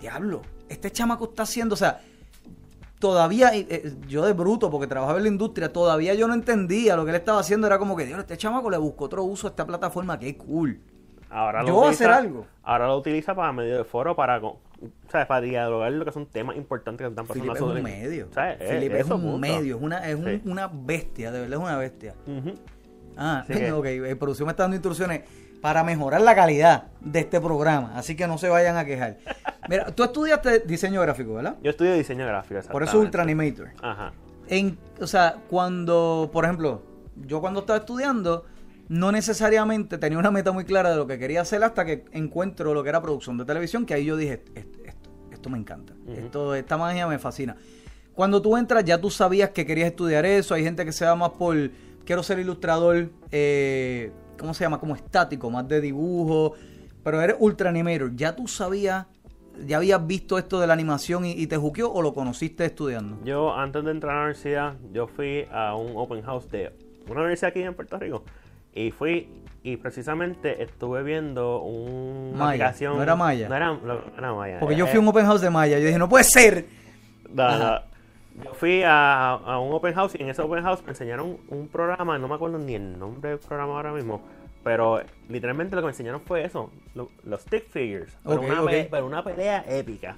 diablo, 0.00 0.40
este 0.68 0.90
chamaco 0.90 1.24
está 1.26 1.42
haciendo, 1.42 1.74
o 1.74 1.76
sea, 1.78 2.00
todavía, 3.00 3.50
eh, 3.54 3.92
yo 4.06 4.24
de 4.24 4.32
bruto, 4.32 4.70
porque 4.70 4.86
trabajaba 4.86 5.18
en 5.18 5.24
la 5.24 5.30
industria, 5.30 5.72
todavía 5.72 6.14
yo 6.14 6.28
no 6.28 6.34
entendía 6.34 6.94
lo 6.94 7.04
que 7.04 7.10
él 7.10 7.16
estaba 7.16 7.40
haciendo, 7.40 7.66
era 7.66 7.78
como 7.78 7.96
que, 7.96 8.04
diablo, 8.06 8.20
este 8.22 8.36
chamaco 8.36 8.70
le 8.70 8.76
buscó 8.76 9.06
otro 9.06 9.24
uso 9.24 9.48
a 9.48 9.50
esta 9.50 9.66
plataforma, 9.66 10.18
qué 10.18 10.36
cool. 10.36 10.78
Ahora 11.30 11.64
Yo 11.64 11.74
voy 11.74 11.86
a 11.88 11.90
hacer 11.90 12.10
algo. 12.10 12.46
Ahora 12.62 12.86
lo 12.88 12.96
utiliza 12.98 13.34
para 13.34 13.52
medio 13.52 13.76
de 13.78 13.84
foro, 13.84 14.14
para, 14.16 14.40
¿sabes? 15.10 15.26
para 15.26 15.40
dialogar 15.40 15.90
lo 15.92 16.04
que 16.04 16.12
son 16.12 16.26
temas 16.26 16.56
importantes 16.56 17.04
que 17.04 17.08
están 17.10 17.26
pasando. 17.26 17.54
Felipe 17.54 17.58
es 17.70 17.76
un 17.76 17.82
medio. 17.82 18.28
¿sabes? 18.32 18.58
Felipe 18.58 18.98
es 19.00 19.04
un 19.10 19.20
punto. 19.22 19.38
medio, 19.38 19.76
es 19.76 19.82
una, 19.82 20.08
es 20.08 20.16
un- 20.16 20.24
Sí. 20.24 20.42
una 20.44 20.66
bestia, 20.72 21.30
de 21.32 21.40
verdad 21.40 21.58
es 21.58 21.64
una 21.64 21.78
bestia. 21.78 22.14
Ujú. 22.26 22.54
Ah, 23.16 23.40
Así 23.44 23.52
que- 23.70 23.72
ok, 23.72 23.86
eh, 23.86 24.16
producción 24.16 24.46
me 24.46 24.50
está 24.50 24.64
dando 24.64 24.76
instrucciones 24.76 25.22
para 25.60 25.84
mejorar 25.84 26.20
la 26.22 26.34
calidad 26.34 26.84
de 27.00 27.20
este 27.20 27.40
programa, 27.40 27.92
así 27.96 28.16
que 28.16 28.26
no 28.26 28.38
se 28.38 28.48
vayan 28.48 28.76
a 28.76 28.84
quejar. 28.84 29.18
Mira, 29.68 29.86
tú 29.94 30.02
estudiaste 30.04 30.60
diseño 30.60 31.00
gráfico, 31.02 31.34
¿verdad? 31.34 31.56
Yo 31.62 31.70
estudio 31.70 31.94
diseño 31.94 32.26
gráfico, 32.26 32.60
Por 32.70 32.82
eso 32.82 32.98
Ultra. 32.98 33.22
Animator. 33.22 33.68
Ajá. 33.82 34.12
En, 34.48 34.78
o 35.00 35.06
sea, 35.06 35.36
cuando, 35.48 36.30
por 36.32 36.44
ejemplo, 36.44 36.82
yo 37.26 37.40
cuando 37.40 37.60
estaba 37.60 37.78
estudiando, 37.80 38.46
no 38.88 39.12
necesariamente 39.12 39.98
tenía 39.98 40.18
una 40.18 40.30
meta 40.32 40.50
muy 40.50 40.64
clara 40.64 40.90
de 40.90 40.96
lo 40.96 41.06
que 41.06 41.18
quería 41.18 41.42
hacer 41.42 41.62
hasta 41.62 41.84
que 41.84 42.04
encuentro 42.12 42.74
lo 42.74 42.82
que 42.82 42.88
era 42.88 43.00
producción 43.00 43.36
de 43.38 43.44
televisión, 43.44 43.86
que 43.86 43.94
ahí 43.94 44.04
yo 44.06 44.16
dije, 44.16 44.42
"Est- 44.54 44.74
esto, 44.84 45.10
esto 45.30 45.48
me 45.50 45.58
encanta, 45.58 45.92
esto, 46.08 46.54
esta 46.54 46.76
magia 46.76 47.06
me 47.06 47.18
fascina. 47.18 47.56
Cuando 48.14 48.42
tú 48.42 48.56
entras, 48.56 48.84
ya 48.84 49.00
tú 49.00 49.08
sabías 49.10 49.50
que 49.50 49.64
querías 49.64 49.88
estudiar 49.90 50.26
eso, 50.26 50.54
hay 50.54 50.64
gente 50.64 50.84
que 50.84 50.90
se 50.92 51.04
va 51.04 51.14
más 51.14 51.30
por, 51.30 51.56
quiero 52.04 52.22
ser 52.24 52.40
ilustrador, 52.40 53.10
eh, 53.30 54.10
¿cómo 54.40 54.54
se 54.54 54.64
llama? 54.64 54.80
Como 54.80 54.96
estático, 54.96 55.50
más 55.50 55.68
de 55.68 55.80
dibujo, 55.80 56.54
pero 57.04 57.20
eres 57.22 57.36
ultra 57.38 57.70
animator, 57.70 58.14
ya 58.16 58.34
tú 58.34 58.48
sabías, 58.48 59.06
ya 59.66 59.76
habías 59.76 60.04
visto 60.06 60.38
esto 60.38 60.58
de 60.60 60.66
la 60.66 60.72
animación 60.72 61.24
y, 61.24 61.32
y 61.32 61.46
te 61.46 61.56
juqueó 61.56 61.92
o 61.92 62.02
lo 62.02 62.12
conociste 62.14 62.64
estudiando. 62.64 63.18
Yo, 63.24 63.54
antes 63.54 63.84
de 63.84 63.90
entrar 63.90 64.12
a 64.12 64.14
la 64.16 64.20
universidad, 64.26 64.74
yo 64.92 65.06
fui 65.06 65.46
a 65.52 65.74
un 65.76 65.92
open 65.96 66.22
house 66.22 66.50
de 66.50 66.72
una 67.08 67.20
universidad 67.20 67.50
aquí 67.50 67.62
en 67.62 67.74
Puerto 67.74 67.98
Rico. 67.98 68.24
Y 68.72 68.92
fui, 68.92 69.28
y 69.64 69.76
precisamente 69.78 70.62
estuve 70.62 71.02
viendo 71.02 71.60
una 71.62 72.38
Maya, 72.38 72.64
aplicación. 72.66 72.96
¿no 72.96 73.02
era 73.02 73.16
Maya? 73.16 73.48
No 73.48 73.56
era, 73.56 73.72
no 73.74 74.00
era 74.16 74.32
Maya. 74.32 74.60
Porque 74.60 74.76
yo 74.76 74.84
Eh, 74.86 74.88
fui 74.88 74.98
a 74.98 75.00
un 75.00 75.08
open 75.08 75.26
house 75.26 75.40
de 75.40 75.50
Maya. 75.50 75.78
Yo 75.80 75.86
dije, 75.86 75.98
no 75.98 76.08
puede 76.08 76.24
ser. 76.24 76.66
Ajá. 77.36 77.84
Yo 78.44 78.54
fui 78.54 78.82
a, 78.82 79.32
a 79.32 79.58
un 79.58 79.72
open 79.72 79.94
house 79.94 80.14
y 80.18 80.22
en 80.22 80.30
ese 80.30 80.40
open 80.42 80.62
house 80.62 80.82
me 80.84 80.90
enseñaron 80.90 81.36
un 81.48 81.68
programa, 81.68 82.18
no 82.18 82.28
me 82.28 82.34
acuerdo 82.34 82.58
ni 82.58 82.74
el 82.74 82.98
nombre 82.98 83.30
del 83.30 83.38
programa 83.38 83.74
ahora 83.74 83.92
mismo, 83.92 84.22
pero 84.64 85.00
literalmente 85.28 85.74
lo 85.76 85.82
que 85.82 85.86
me 85.86 85.92
enseñaron 85.92 86.20
fue 86.22 86.44
eso, 86.44 86.70
lo- 86.94 87.10
los 87.24 87.42
stick 87.42 87.68
figures, 87.70 88.16
pero, 88.24 88.36
Ok, 88.40 88.46
una 88.46 88.62
ok. 88.62 88.70
pe- 88.70 88.88
pero 88.90 89.06
una 89.06 89.24
pelea 89.24 89.64
épica. 89.68 90.16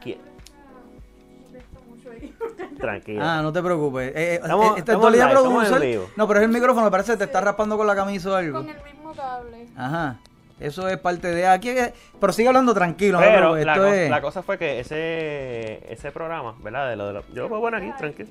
Que- 0.00 0.18
tranquila. 2.80 3.38
Ah, 3.38 3.42
no 3.42 3.52
te 3.52 3.62
preocupes. 3.62 4.08
Eh, 4.08 4.12
eh, 4.16 4.34
Estamos- 4.42 4.78
este 4.78 4.92
estamos 4.92 5.12
live, 5.12 5.24
estamos 5.24 5.64
en 5.64 5.70
Producer- 5.72 5.80
vivo. 5.90 6.06
No, 6.16 6.26
pero 6.28 6.40
es 6.40 6.46
el 6.46 6.52
micrófono. 6.52 6.84
Me 6.86 6.90
parece 6.90 7.12
que 7.12 7.18
te 7.18 7.24
está 7.24 7.40
raspando 7.40 7.76
con 7.76 7.86
la 7.86 7.94
camisa 7.94 8.30
o 8.30 8.34
algo. 8.34 8.58
Con 8.58 8.68
el 8.68 8.82
mismo 8.84 9.12
cable. 9.14 9.66
Ajá. 9.76 10.18
Eso 10.62 10.88
es 10.88 10.96
parte 10.98 11.28
de 11.34 11.46
aquí. 11.46 11.70
Pero 12.20 12.32
sigue 12.32 12.48
hablando 12.48 12.72
tranquilo. 12.74 13.18
no 13.20 13.24
Pero 13.26 13.36
preocupes, 13.38 13.66
la, 13.66 13.72
esto 13.72 13.84
co- 13.84 13.92
es- 13.92 14.10
la 14.10 14.20
cosa 14.22 14.42
fue 14.42 14.58
que 14.58 14.80
ese 14.80 15.92
ese 15.92 16.10
programa, 16.12 16.54
¿verdad? 16.62 16.90
De 16.90 16.96
lo 16.96 17.06
de 17.08 17.12
lo- 17.14 17.24
yo 17.34 17.42
lo 17.42 17.48
puedo 17.48 17.62
poner 17.62 17.82
aquí, 17.82 17.92
tranquilo. 17.98 18.28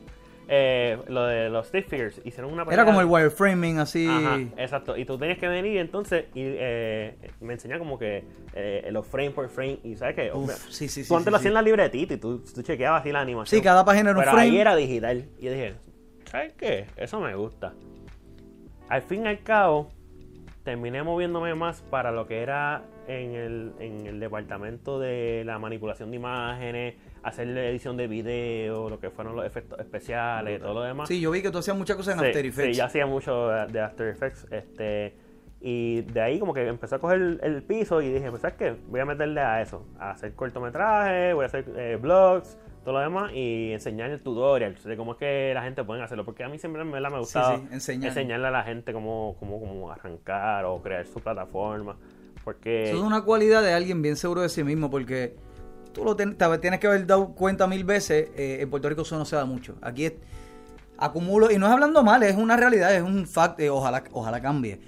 Eh, 0.54 0.98
lo 1.08 1.28
de 1.28 1.50
los 1.50 1.68
stick 1.68 1.88
figures, 1.88 2.20
hicieron 2.26 2.52
una 2.52 2.64
Era 2.64 2.72
pelea- 2.72 2.86
como 2.86 3.00
el 3.00 3.08
wireframing 3.08 3.80
así. 3.80 4.06
Ajá, 4.10 4.38
exacto. 4.58 4.98
Y 4.98 5.06
tú 5.06 5.18
tenías 5.18 5.38
que 5.38 5.48
venir 5.48 5.78
entonces 5.78 6.26
y 6.34 6.42
eh, 6.44 7.16
me 7.40 7.54
enseñan 7.54 7.80
como 7.80 7.98
que 7.98 8.26
eh, 8.54 8.90
los 8.92 9.08
frame 9.08 9.32
por 9.32 9.48
frame. 9.50 9.80
Y 9.84 9.96
sabes 9.96 10.16
que 10.16 10.32
Uf, 10.34 10.52
sí, 10.70 10.90
sí, 10.90 11.04
sí, 11.04 11.08
tú 11.08 11.16
antes 11.16 11.26
sí, 11.28 11.32
lo 11.32 11.38
sí. 11.38 11.42
hacías 11.42 11.50
en 11.52 11.54
la 11.54 11.62
libretita 11.62 12.16
y 12.16 12.18
tú, 12.18 12.40
tú 12.54 12.64
chequeabas 12.64 13.02
así 13.02 13.14
la 13.14 13.22
animación. 13.22 13.58
Sí, 13.60 13.64
cada 13.64 13.86
página 13.86 14.10
era 14.10 14.20
un 14.20 14.26
Pero 14.26 14.32
frame. 14.34 14.50
ahí 14.50 14.58
era 14.58 14.76
digital. 14.76 15.26
Y 15.40 15.46
yo 15.46 15.52
dije, 15.54 15.74
¿sabes 16.30 16.54
qué? 16.58 16.86
Eso 16.98 17.22
me 17.22 17.34
gusta. 17.36 17.72
Al 18.90 19.04
fin 19.04 19.24
y 19.26 19.28
al 19.30 19.42
cabo, 19.44 19.90
terminé 20.64 21.04
moviéndome 21.04 21.56
más 21.56 21.82
para 21.82 22.12
lo 22.12 22.28
que 22.28 22.42
era 22.42 22.84
en 23.08 23.34
el, 23.36 23.74
en 23.80 24.06
el 24.06 24.20
departamento 24.20 25.00
de 25.00 25.44
la 25.46 25.58
manipulación 25.60 26.12
de 26.12 26.18
imágenes, 26.18 26.96
hacer 27.24 27.48
la 27.48 27.66
edición 27.66 27.98
de 27.98 28.08
video, 28.08 28.90
lo 28.90 29.00
que 29.00 29.10
fueron 29.10 29.36
los 29.36 29.46
efectos 29.46 29.80
especiales 29.80 30.60
y 30.60 30.62
todo 30.62 30.74
lo 30.76 30.82
demás. 30.82 31.08
Sí, 31.08 31.20
yo 31.20 31.32
vi 31.32 31.42
que 31.42 31.52
tú 31.52 31.58
hacías 31.58 31.78
muchas 31.78 31.98
cosas 31.98 32.16
en 32.16 32.20
Sí, 32.22 32.26
After 32.28 32.46
Effects. 32.46 32.68
Sí, 32.68 32.74
yo 32.80 32.86
hacía 32.86 33.06
mucho 33.06 33.48
de 33.48 33.82
After 33.82 34.08
Effects. 34.08 34.48
Este, 34.52 35.16
y 35.60 36.02
de 36.02 36.22
ahí 36.22 36.40
como 36.40 36.54
que 36.54 36.68
empecé 36.68 36.96
a 36.96 37.00
coger 37.00 37.22
el, 37.22 37.40
el 37.44 37.64
piso 37.64 38.02
y 38.02 38.10
dije, 38.10 38.30
pues 38.30 38.42
¿sabes 38.42 38.58
qué? 38.58 38.76
Voy 38.88 39.00
a 39.00 39.06
meterle 39.06 39.42
a 39.42 39.62
eso. 39.62 39.86
A 40.00 40.12
hacer 40.12 40.34
cortometrajes, 40.34 41.34
voy 41.36 41.44
a 41.44 41.46
hacer 41.48 41.66
eh, 41.76 41.98
vlogs, 42.02 42.58
todo 42.84 42.94
lo 42.96 43.00
demás 43.00 43.32
y 43.34 43.72
enseñar 43.72 44.18
tutorials 44.20 44.84
de 44.84 44.98
cómo 44.98 45.14
es 45.14 45.18
que 45.20 45.52
la 45.54 45.62
gente 45.64 45.84
puede 45.84 46.02
hacerlo. 46.02 46.26
Porque 46.26 46.44
a 46.44 46.50
mí 46.50 46.58
siempre 46.58 46.84
me 46.84 47.00
sí, 47.26 47.40
enseñar. 47.72 48.10
enseñarle 48.10 48.48
a 48.48 48.52
la 48.52 48.64
gente 48.64 48.92
cómo, 48.94 49.36
cómo, 49.40 49.60
cómo 49.60 49.92
arrancar 49.92 50.66
o 50.66 50.82
crear 50.82 51.06
su 51.06 51.20
plataforma. 51.20 51.96
Porque... 52.44 52.86
Eso 52.90 52.98
es 52.98 53.04
una 53.04 53.22
cualidad 53.24 53.62
de 53.62 53.74
alguien 53.74 54.02
bien 54.02 54.16
seguro 54.16 54.42
de 54.42 54.50
sí 54.50 54.64
mismo, 54.64 54.90
porque 54.90 55.36
tú 55.94 56.04
lo 56.04 56.16
ten- 56.16 56.36
te 56.36 56.58
tienes 56.58 56.80
que 56.80 56.88
haber 56.88 57.06
dado 57.06 57.36
cuenta 57.36 57.68
mil 57.68 57.84
veces. 57.84 58.30
eh, 58.36 58.58
en 58.62 58.70
Puerto 58.70 58.90
Rico 58.90 59.04
eso 59.04 59.18
no 59.18 59.26
se 59.26 59.36
da 59.36 59.46
mucho. 59.46 59.76
Aquí 59.82 60.06
es. 60.06 60.14
acumulo, 60.98 61.50
y 61.52 61.58
no 61.58 61.66
es 61.66 61.72
hablando 61.72 62.04
mal, 62.04 62.22
es 62.24 62.36
una 62.36 62.56
realidad, 62.58 62.94
es 62.96 63.02
un 63.02 63.26
fact, 63.28 63.60
eh, 63.60 63.70
ojalá, 63.72 64.04
ojalá 64.12 64.40
cambie. 64.42 64.80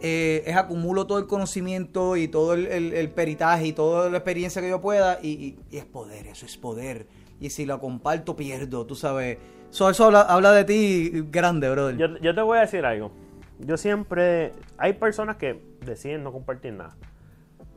Eh, 0.00 0.42
es 0.46 0.54
acumulo 0.56 1.06
todo 1.06 1.18
el 1.18 1.26
conocimiento 1.26 2.16
y 2.16 2.28
todo 2.28 2.54
el, 2.54 2.66
el- 2.66 2.92
el 2.92 3.10
peritaje 3.10 3.66
y 3.68 3.72
toda 3.72 4.10
la 4.10 4.18
experiencia 4.18 4.60
que 4.62 4.68
yo 4.68 4.80
pueda 4.80 5.18
y, 5.22 5.28
y- 5.28 5.58
y 5.70 5.76
es 5.78 5.84
poder, 5.84 6.26
eso 6.28 6.46
es 6.46 6.56
poder. 6.56 7.06
Y 7.40 7.50
si 7.50 7.66
lo 7.66 7.78
comparto, 7.80 8.36
pierdo, 8.36 8.86
tú 8.86 8.94
sabes. 8.94 9.38
So, 9.70 9.90
eso 9.90 10.06
habla, 10.06 10.22
habla 10.22 10.52
de 10.52 10.64
ti 10.64 11.10
grande, 11.30 11.70
brother. 11.70 11.96
Yo, 11.96 12.18
yo 12.18 12.34
te 12.34 12.40
voy 12.40 12.58
a 12.58 12.62
decir 12.62 12.84
algo. 12.84 13.10
Yo 13.58 13.76
siempre. 13.76 14.52
Hay 14.78 14.94
personas 14.94 15.36
que 15.36 15.60
deciden 15.84 16.22
no 16.22 16.32
compartir 16.32 16.72
nada. 16.72 16.96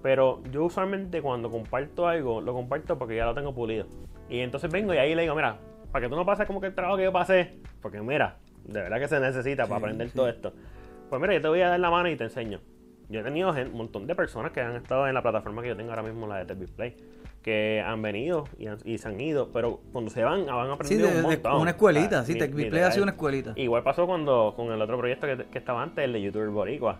Pero 0.01 0.41
yo 0.51 0.65
usualmente 0.65 1.21
cuando 1.21 1.49
comparto 1.49 2.07
algo, 2.07 2.39
lo 2.41 2.53
comparto 2.53 2.97
porque 2.97 3.15
ya 3.15 3.25
lo 3.25 3.33
tengo 3.33 3.53
pulido. 3.53 3.85
Y 4.29 4.39
entonces 4.39 4.71
vengo 4.71 4.93
y 4.93 4.97
ahí 4.97 5.13
le 5.13 5.23
digo, 5.23 5.35
mira, 5.35 5.57
para 5.91 6.05
que 6.05 6.09
tú 6.09 6.15
no 6.15 6.25
pases 6.25 6.47
como 6.47 6.61
que 6.61 6.67
el 6.67 6.75
trabajo 6.75 6.97
que 6.97 7.03
yo 7.03 7.11
pasé, 7.11 7.57
porque 7.81 8.01
mira, 8.01 8.37
de 8.63 8.81
verdad 8.81 8.99
que 8.99 9.07
se 9.07 9.19
necesita 9.19 9.65
para 9.65 9.77
aprender 9.77 10.09
sí. 10.09 10.15
todo 10.15 10.29
esto. 10.29 10.53
Pues 11.09 11.21
mira, 11.21 11.33
yo 11.33 11.41
te 11.41 11.47
voy 11.47 11.61
a 11.61 11.69
dar 11.69 11.79
la 11.79 11.89
mano 11.89 12.09
y 12.09 12.15
te 12.15 12.25
enseño. 12.25 12.61
Yo 13.09 13.21
he 13.21 13.23
tenido 13.23 13.49
un 13.51 13.73
montón 13.73 14.05
de 14.07 14.15
personas 14.15 14.51
que 14.51 14.61
han 14.61 14.75
estado 14.75 15.07
en 15.07 15.13
la 15.15 15.21
plataforma 15.21 15.61
que 15.63 15.69
yo 15.69 15.75
tengo 15.75 15.89
ahora 15.89 16.03
mismo, 16.03 16.27
la 16.27 16.37
de 16.37 16.45
Telvisplay, 16.45 16.95
que 17.41 17.81
han 17.85 18.01
venido 18.01 18.47
y, 18.59 18.67
han- 18.67 18.77
y 18.85 18.97
se 18.99 19.07
han 19.07 19.19
ido, 19.19 19.49
pero 19.51 19.79
cuando 19.91 20.11
se 20.11 20.23
van, 20.23 20.41
han 20.47 20.65
Sí, 20.67 20.71
aprendido 20.73 21.07
de- 21.09 21.15
un 21.15 21.21
de- 21.21 21.27
montón. 21.37 21.61
una 21.61 21.71
escuelita, 21.71 22.21
O 22.21 22.23
sea, 22.25 22.33
sí, 22.33 22.35
Tech 22.35 22.51
Play 22.53 22.81
ha 22.81 22.91
sido 22.91 23.03
una 23.03 23.13
escuelita. 23.13 23.53
Igual 23.55 23.81
pasó 23.83 24.05
cuando 24.05 24.53
con 24.55 24.71
el 24.71 24.81
otro 24.81 24.97
proyecto 24.97 25.25
que, 25.25 25.37
que 25.51 25.57
estaba 25.57 25.81
antes, 25.81 26.05
el 26.05 26.13
de 26.13 26.21
YouTuber 26.21 26.49
Boricua. 26.49 26.99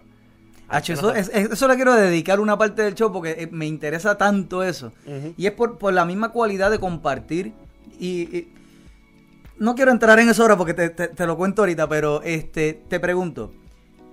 Hacho, 0.72 0.94
Antes 0.94 1.00
eso, 1.00 1.14
es- 1.16 1.30
es- 1.34 1.52
eso 1.52 1.68
le 1.68 1.76
quiero 1.76 1.94
dedicar 1.96 2.40
una 2.40 2.58
parte 2.58 2.82
del 2.84 2.96
show 2.96 3.12
porque 3.12 3.32
eh, 3.38 3.50
me 3.52 3.66
interesa 3.68 4.18
tanto 4.18 4.64
eso. 4.64 4.92
Ujú. 5.06 5.34
Y 5.38 5.46
es 5.48 5.52
por, 5.52 5.78
por 5.78 5.94
la 5.94 6.06
misma 6.06 6.30
cualidad 6.32 6.72
de 6.72 6.80
compartir. 6.80 7.54
Y, 8.00 8.36
y- 8.38 8.54
no 9.58 9.76
quiero 9.76 9.92
entrar 9.92 10.18
en 10.20 10.30
eso 10.30 10.42
ahora 10.44 10.56
porque 10.58 10.74
te, 10.74 10.90
te- 10.90 11.08
te 11.10 11.26
lo 11.28 11.36
cuento 11.38 11.64
ahorita, 11.64 11.88
pero 11.90 12.22
este 12.24 12.74
te 12.88 13.00
pregunto. 13.00 13.52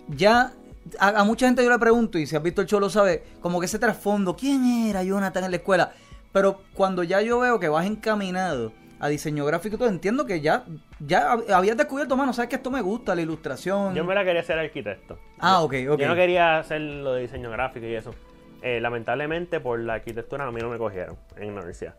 Ya 0.08 0.52
a, 0.98 1.20
a 1.20 1.24
mucha 1.24 1.46
gente 1.46 1.62
yo 1.64 1.70
le 1.70 1.78
pregunto, 1.78 2.18
y 2.18 2.26
si 2.26 2.36
has 2.36 2.42
visto 2.42 2.60
el 2.60 2.66
show 2.66 2.80
lo 2.80 2.90
sabe, 2.90 3.22
como 3.40 3.60
que 3.60 3.66
ese 3.66 3.78
trasfondo, 3.78 4.36
¿quién 4.36 4.64
era 4.88 5.02
Jonathan 5.02 5.44
en 5.44 5.50
la 5.50 5.56
escuela? 5.58 5.92
Pero 6.32 6.60
cuando 6.74 7.02
ya 7.02 7.20
yo 7.22 7.38
veo 7.40 7.58
que 7.58 7.68
vas 7.68 7.86
encaminado 7.86 8.72
a 8.98 9.08
diseño 9.08 9.44
gráfico 9.44 9.76
todo, 9.78 9.88
entiendo 9.88 10.24
que 10.26 10.40
ya, 10.40 10.64
ya 11.00 11.32
hab- 11.34 11.50
habías 11.52 11.76
descubierto, 11.76 12.16
mano, 12.16 12.32
sabes 12.32 12.48
que 12.48 12.56
esto 12.56 12.70
me 12.70 12.80
gusta, 12.80 13.14
la 13.14 13.22
ilustración. 13.22 13.94
Yo 13.94 14.04
me 14.04 14.14
la 14.14 14.24
quería 14.24 14.42
ser 14.42 14.58
arquitecto. 14.58 15.18
Ah, 15.38 15.60
ok, 15.62 15.74
ok. 15.90 15.98
Yo 16.00 16.08
no 16.08 16.14
quería 16.14 16.58
hacer 16.58 16.80
lo 16.80 17.12
de 17.14 17.22
diseño 17.22 17.50
gráfico 17.50 17.86
y 17.86 17.94
eso. 17.94 18.14
Eh, 18.62 18.80
lamentablemente 18.80 19.60
por 19.60 19.78
la 19.80 19.94
arquitectura 19.94 20.46
a 20.46 20.50
mí 20.50 20.60
no 20.60 20.70
me 20.70 20.78
cogieron 20.78 21.16
en 21.36 21.48
la 21.48 21.52
universidad. 21.60 21.94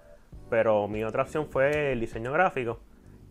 Pero 0.50 0.88
mi 0.88 1.03
otra 1.03 1.24
opción 1.24 1.48
fue 1.50 1.91
el 1.94 2.00
diseño 2.00 2.32
gráfico. 2.32 2.79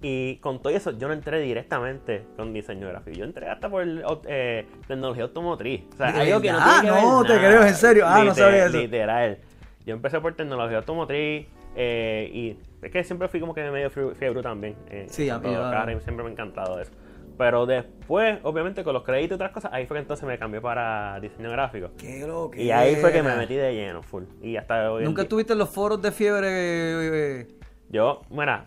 Y 0.02 0.36
con 0.36 0.60
todo 0.60 0.72
eso 0.74 0.90
yo 0.92 1.08
no 1.08 1.14
entré 1.14 1.40
directamente 1.40 2.24
con 2.36 2.52
diseño 2.52 2.88
gráfico. 2.88 3.16
Yo 3.16 3.24
entré 3.24 3.48
hasta 3.48 3.68
por 3.68 3.84
eh, 4.26 4.66
tecnología 4.86 5.24
automotriz. 5.24 5.82
O 5.94 5.96
sea, 5.96 6.12
¿De 6.12 6.20
algo 6.20 6.40
que 6.40 6.52
no 6.52 6.58
verdad? 6.58 6.80
tiene 6.80 6.88
que 6.88 6.94
ver 6.94 7.02
No, 7.04 7.24
te 7.24 7.38
creo, 7.38 7.62
en 7.66 7.74
serio. 7.74 8.04
Ah, 8.06 8.22
no 8.24 8.34
sabía 8.34 8.66
eso. 8.66 8.76
Literal. 8.78 9.38
Yo 9.86 9.94
empecé 9.94 10.20
por 10.20 10.34
tecnología 10.34 10.78
automotriz 10.78 11.46
eh, 11.76 12.30
y 12.32 12.58
es 12.82 12.90
que 12.92 13.04
siempre 13.04 13.28
fui 13.28 13.40
como 13.40 13.54
que 13.54 13.70
medio 13.70 13.90
fie- 13.90 14.14
fiebre 14.14 14.42
también. 14.42 14.76
eh, 14.90 15.06
Sí, 15.08 15.30
a 15.30 15.36
y 15.38 16.00
siempre 16.02 16.24
me 16.24 16.28
ha 16.28 16.32
encantado 16.32 16.78
eso. 16.80 16.90
Pero 17.38 17.66
después, 17.66 18.38
obviamente, 18.44 18.82
con 18.82 18.94
los 18.94 19.02
créditos 19.02 19.32
y 19.32 19.34
otras 19.36 19.50
cosas, 19.52 19.70
ahí 19.72 19.86
fue 19.86 19.96
que 19.96 20.00
entonces 20.02 20.26
me 20.26 20.38
cambié 20.38 20.60
para 20.60 21.20
diseño 21.20 21.50
gráfico. 21.50 21.90
Qué 21.98 22.26
lo 22.26 22.50
que 22.50 22.62
Y 22.62 22.70
ahí 22.70 22.96
fue 22.96 23.12
que 23.12 23.22
me 23.22 23.36
metí 23.36 23.54
de 23.54 23.74
lleno, 23.74 24.02
full. 24.02 24.24
Y 24.42 24.56
hasta 24.56 24.90
hoy 24.90 25.04
¿Nunca 25.04 25.22
estuviste 25.22 25.52
en 25.52 25.58
los 25.58 25.68
foros 25.68 26.00
de 26.00 26.12
fiebre? 26.12 27.46
Yo, 27.90 28.22
bueno, 28.30 28.64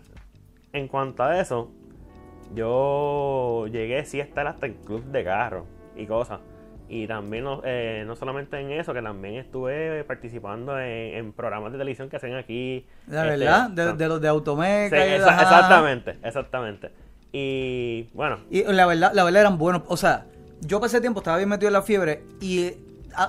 en 0.72 0.88
cuanto 0.88 1.22
a 1.22 1.40
eso, 1.40 1.70
yo 2.54 3.66
llegué 3.70 4.04
sí 4.04 4.20
a 4.20 4.24
estar 4.24 4.46
hasta 4.46 4.66
en 4.66 4.74
club 4.74 5.04
de 5.04 5.24
carro 5.24 5.66
y 5.96 6.06
cosas. 6.06 6.40
Y 6.88 7.06
también, 7.06 7.44
no, 7.44 7.62
eh, 7.64 8.02
no 8.04 8.16
solamente 8.16 8.58
en 8.58 8.72
eso, 8.72 8.92
que 8.92 9.00
también 9.00 9.36
estuve 9.36 10.02
participando 10.04 10.76
en, 10.80 11.14
en 11.14 11.32
programas 11.32 11.70
de 11.70 11.78
televisión 11.78 12.08
que 12.10 12.16
hacen 12.16 12.34
aquí. 12.34 12.84
La 13.06 13.22
este, 13.28 13.38
verdad, 13.44 13.70
de, 13.70 14.08
los 14.08 14.20
de 14.20 14.26
Sí, 14.26 14.28
Automeca. 14.28 15.06
y- 15.06 15.10
exa- 15.10 15.28
ajá. 15.28 15.42
exactamente, 15.42 16.18
exactamente. 16.24 16.90
Y 17.32 18.08
bueno, 18.12 18.38
Y 18.50 18.64
la 18.64 18.86
verdad, 18.86 19.12
la 19.14 19.22
verdad 19.22 19.42
eran 19.42 19.56
buenos. 19.56 19.82
O 19.86 19.96
sea, 19.96 20.26
yo 20.62 20.80
pasé 20.80 21.00
tiempo, 21.00 21.20
estaba 21.20 21.36
bien 21.36 21.48
metido 21.48 21.68
en 21.68 21.74
la 21.74 21.82
fiebre 21.82 22.24
y 22.40 22.72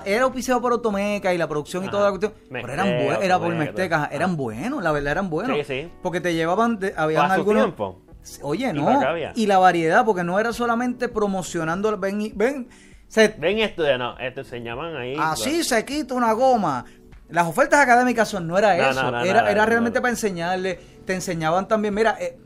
era 0.04 0.24
auspiciado 0.24 0.60
por 0.60 0.72
Automeca 0.72 1.32
y 1.34 1.38
la 1.38 1.48
producción 1.48 1.82
y 1.82 1.86
Ajá. 1.86 1.90
toda 1.92 2.04
la 2.04 2.10
cuestión. 2.10 2.32
Pero 2.50 2.72
eran 2.72 2.86
buenos, 3.04 3.22
era 3.24 3.38
por 3.38 3.54
Mezteca, 3.54 4.08
eran 4.12 4.36
buenos, 4.36 4.82
la 4.82 4.92
verdad 4.92 5.12
eran 5.12 5.30
buenos. 5.30 5.56
Sí, 5.58 5.64
sí. 5.64 5.90
Porque 6.02 6.20
te 6.20 6.34
llevaban, 6.34 6.78
de- 6.78 6.94
habían 6.96 7.30
algunos. 7.30 7.64
tiempo. 7.64 8.00
Oye, 8.42 8.72
no. 8.72 9.00
Y 9.34 9.46
la 9.46 9.58
variedad, 9.58 10.04
porque 10.04 10.22
no 10.24 10.38
era 10.38 10.52
solamente 10.52 11.08
promocionando, 11.08 11.96
ven, 11.98 12.20
y- 12.20 12.32
ven, 12.34 12.68
se, 13.08 13.28
Ven 13.28 13.58
esto, 13.58 13.82
no, 13.98 14.14
te 14.16 14.40
enseñaban 14.40 14.96
ahí. 14.96 15.16
Así 15.18 15.64
se 15.64 15.84
quita 15.84 16.14
una 16.14 16.32
goma. 16.32 16.84
Las 17.28 17.46
ofertas 17.46 17.80
académicas 17.80 18.28
son, 18.28 18.46
no 18.46 18.56
era 18.58 18.76
No, 18.76 18.90
eso. 18.90 19.02
no, 19.04 19.10
no, 19.10 19.20
era 19.24 19.50
era 19.50 19.64
realmente 19.66 20.00
para 20.00 20.10
enseñarle. 20.10 20.78
Te 21.04 21.14
enseñaban 21.14 21.66
también, 21.66 21.94
mira, 21.94 22.16
eh, 22.20 22.38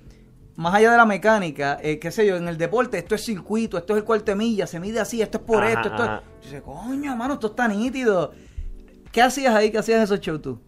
más 0.57 0.75
allá 0.75 0.91
de 0.93 0.97
la 0.97 1.07
mecánica, 1.07 1.79
eh, 1.83 1.99
qué 1.99 2.11
sé 2.11 2.27
yo, 2.27 2.37
en 2.37 2.49
el 2.49 2.57
deporte, 2.59 2.99
esto 2.99 3.15
es 3.15 3.25
circuito, 3.25 3.77
esto 3.79 3.93
es 3.95 3.99
el 3.99 4.05
cuarto 4.05 4.33
de 4.33 4.37
milla, 4.37 4.67
se 4.67 4.81
mide 4.81 5.01
así, 5.01 5.21
esto 5.23 5.39
es 5.39 5.45
por 5.45 5.63
Ajá, 5.63 5.73
esto, 5.73 5.89
esto 5.89 6.05
es. 6.05 6.45
Dice, 6.45 6.63
coño, 6.63 7.17
mano, 7.17 7.35
esto 7.35 7.49
está 7.49 7.69
nítido. 7.69 8.33
¿Qué 9.13 9.23
hacías 9.23 9.55
ahí? 9.55 9.71
¿Qué 9.71 9.79
hacías 9.79 9.99
en 9.99 10.05
esos 10.05 10.21
shows 10.21 10.43
tú? 10.43 10.59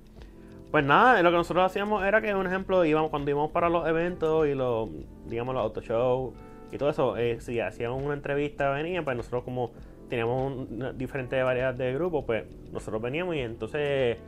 Pues 0.70 0.84
nada, 0.84 1.22
lo 1.22 1.30
que 1.30 1.36
nosotros 1.36 1.64
hacíamos 1.64 2.04
era 2.04 2.20
que, 2.20 2.34
un 2.34 2.46
ejemplo, 2.46 2.84
íbamos 2.84 3.10
cuando 3.10 3.30
íbamos 3.30 3.50
para 3.50 3.68
los 3.70 3.86
eventos 3.88 4.46
y 4.46 4.54
los, 4.54 4.88
digamos, 5.26 5.54
los 5.54 5.62
auto 5.62 5.80
shows 5.80 6.34
y 6.70 6.76
todo 6.76 6.90
eso, 6.90 7.16
eh, 7.16 7.40
si 7.40 7.58
hacíamos 7.60 8.02
una 8.02 8.12
entrevista, 8.14 8.68
venían, 8.70 9.02
pues 9.04 9.16
nosotros 9.16 9.44
como 9.44 9.72
teníamos 10.10 10.52
un- 10.52 10.74
una 10.76 10.92
diferente 10.92 11.42
variedad 11.42 11.72
de 11.72 11.94
grupos, 11.94 12.24
pues 12.26 12.44
nosotros 12.70 13.00
veníamos 13.00 13.36
y 13.36 13.38
entonces 13.40 14.18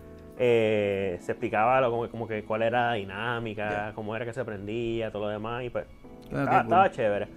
eh, 0.42 1.18
se 1.20 1.32
explicaba 1.32 1.82
lo, 1.82 1.90
como, 1.90 2.08
como 2.08 2.26
que 2.26 2.42
cuál 2.44 2.62
era 2.62 2.88
la 2.88 2.92
dinámica, 2.94 3.92
cómo 3.94 4.16
era 4.16 4.24
que 4.24 4.32
se 4.32 4.42
prendía, 4.42 5.10
todo 5.12 5.24
lo 5.24 5.28
demás, 5.28 5.62
y 5.64 5.68
pues 5.68 5.84
estaba, 6.32 6.64
cool. 6.64 6.90
chévere. 6.90 7.28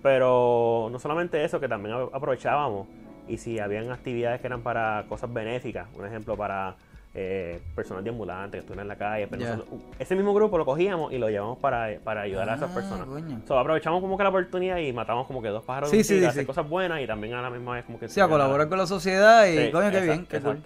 Pero 0.00 0.88
no 0.90 0.98
solamente 1.00 1.42
eso, 1.44 1.58
que 1.58 1.68
también 1.68 1.94
aprovechábamos 2.12 2.86
y 3.28 3.38
si 3.38 3.58
habían 3.58 3.90
actividades 3.90 4.40
que 4.40 4.46
eran 4.46 4.62
para 4.62 5.04
cosas 5.08 5.32
benéficas, 5.32 5.88
un 5.94 6.06
ejemplo 6.06 6.36
para 6.36 6.76
eh, 7.14 7.60
personas 7.74 8.02
de 8.04 8.10
ambulantes 8.10 8.52
que 8.52 8.58
estuvieran 8.60 8.84
en 8.84 8.88
la 8.88 8.96
calle, 8.96 9.26
pero 9.26 9.42
nosotros- 9.42 9.80
ese 9.98 10.14
mismo 10.14 10.32
grupo 10.32 10.56
lo 10.56 10.64
cogíamos 10.64 11.12
y 11.12 11.18
lo 11.18 11.28
llevamos 11.30 11.58
para, 11.58 11.98
para 12.04 12.22
ayudar 12.22 12.48
a 12.48 12.54
esas 12.54 12.70
Ah, 12.70 12.74
personas. 12.74 13.08
So, 13.46 13.58
aprovechamos 13.58 14.00
como 14.00 14.16
que 14.16 14.22
la 14.22 14.28
oportunidad 14.30 14.78
y 14.78 14.92
matamos 14.92 15.26
como 15.26 15.42
que 15.42 15.48
dos 15.48 15.64
pájaros 15.64 15.90
Sí, 15.90 15.98
de 15.98 16.04
sí, 16.04 16.20
sí. 16.20 16.24
hacer 16.26 16.46
cosas 16.46 16.68
buenas 16.68 17.00
y 17.00 17.06
también 17.08 17.34
a 17.34 17.42
la 17.42 17.50
misma 17.50 17.74
vez 17.74 17.84
como 17.84 17.98
que... 17.98 18.08
Sí, 18.08 18.20
a 18.20 18.28
colaborar 18.28 18.68
con 18.68 18.78
la 18.78 18.86
sociedad 18.86 19.46
y 19.46 19.70
coño, 19.72 19.90
qué 19.90 20.00
bien, 20.00 20.26
qué 20.26 20.40
cool. 20.40 20.62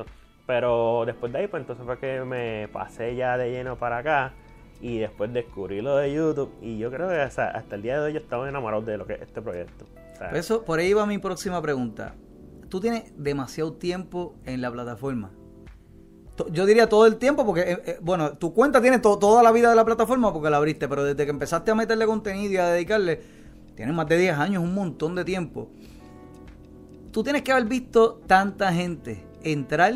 Pero 0.47 1.05
después 1.07 1.33
de 1.33 1.39
ahí, 1.41 1.47
pues 1.49 1.63
entonces 1.63 1.85
fue 1.85 1.99
que 1.99 2.21
me 2.25 2.69
pasé 2.73 3.17
ya 3.17 3.37
de 3.37 3.51
lleno 3.51 3.77
para 3.77 3.99
acá 3.99 4.33
y 4.81 4.99
después 4.99 5.33
descubrí 5.33 5.81
lo 5.81 5.97
de 5.97 6.13
YouTube 6.13 6.53
y 6.63 6.79
yo 6.79 6.91
creo 6.91 7.09
que 7.09 7.17
hasta 7.17 7.75
el 7.75 7.83
día 7.83 7.95
de 7.99 8.07
hoy 8.07 8.13
yo 8.13 8.21
estaba 8.21 8.49
enamorado 8.49 8.83
de 8.83 8.97
lo 8.97 9.07
que 9.07 9.15
es 9.15 9.23
este 9.23 9.43
proyecto. 9.43 9.87
Eso, 10.33 10.63
por 10.65 10.79
ahí 10.79 10.93
va 10.93 11.05
mi 11.05 11.19
próxima 11.19 11.61
pregunta. 11.61 12.15
Tú 12.69 12.81
tienes 12.81 13.13
demasiado 13.17 13.73
tiempo 13.73 14.35
en 14.45 14.61
la 14.61 14.71
plataforma. 14.71 15.31
Yo 16.53 16.67
diría 16.67 16.87
todo 16.89 17.07
el 17.07 17.17
tiempo, 17.17 17.47
porque, 17.47 17.63
eh, 17.63 17.83
eh, 17.87 17.99
bueno, 18.03 18.37
tu 18.37 18.53
cuenta 18.53 18.81
tiene 18.83 18.99
to- 18.99 19.19
toda 19.19 19.43
la 19.43 19.51
vida 19.53 19.71
de 19.71 19.77
la 19.77 19.85
plataforma 19.87 20.33
porque 20.33 20.51
la 20.51 20.59
abriste, 20.59 20.87
pero 20.87 21.03
desde 21.03 21.25
que 21.25 21.31
empezaste 21.31 21.71
a 21.71 21.75
meterle 21.75 22.05
contenido 22.07 22.53
y 22.53 22.57
a 22.59 22.67
dedicarle, 22.69 23.21
tienes 23.75 23.95
más 23.95 24.07
de 24.07 24.19
10 24.19 24.37
años, 24.37 24.63
un 24.63 24.75
montón 24.75 25.15
de 25.15 25.25
tiempo. 25.25 25.71
Tú 27.11 27.23
tienes 27.23 27.43
que 27.43 27.53
haber 27.53 27.65
visto 27.65 28.21
tanta 28.27 28.71
gente 28.73 29.25
entrar, 29.43 29.95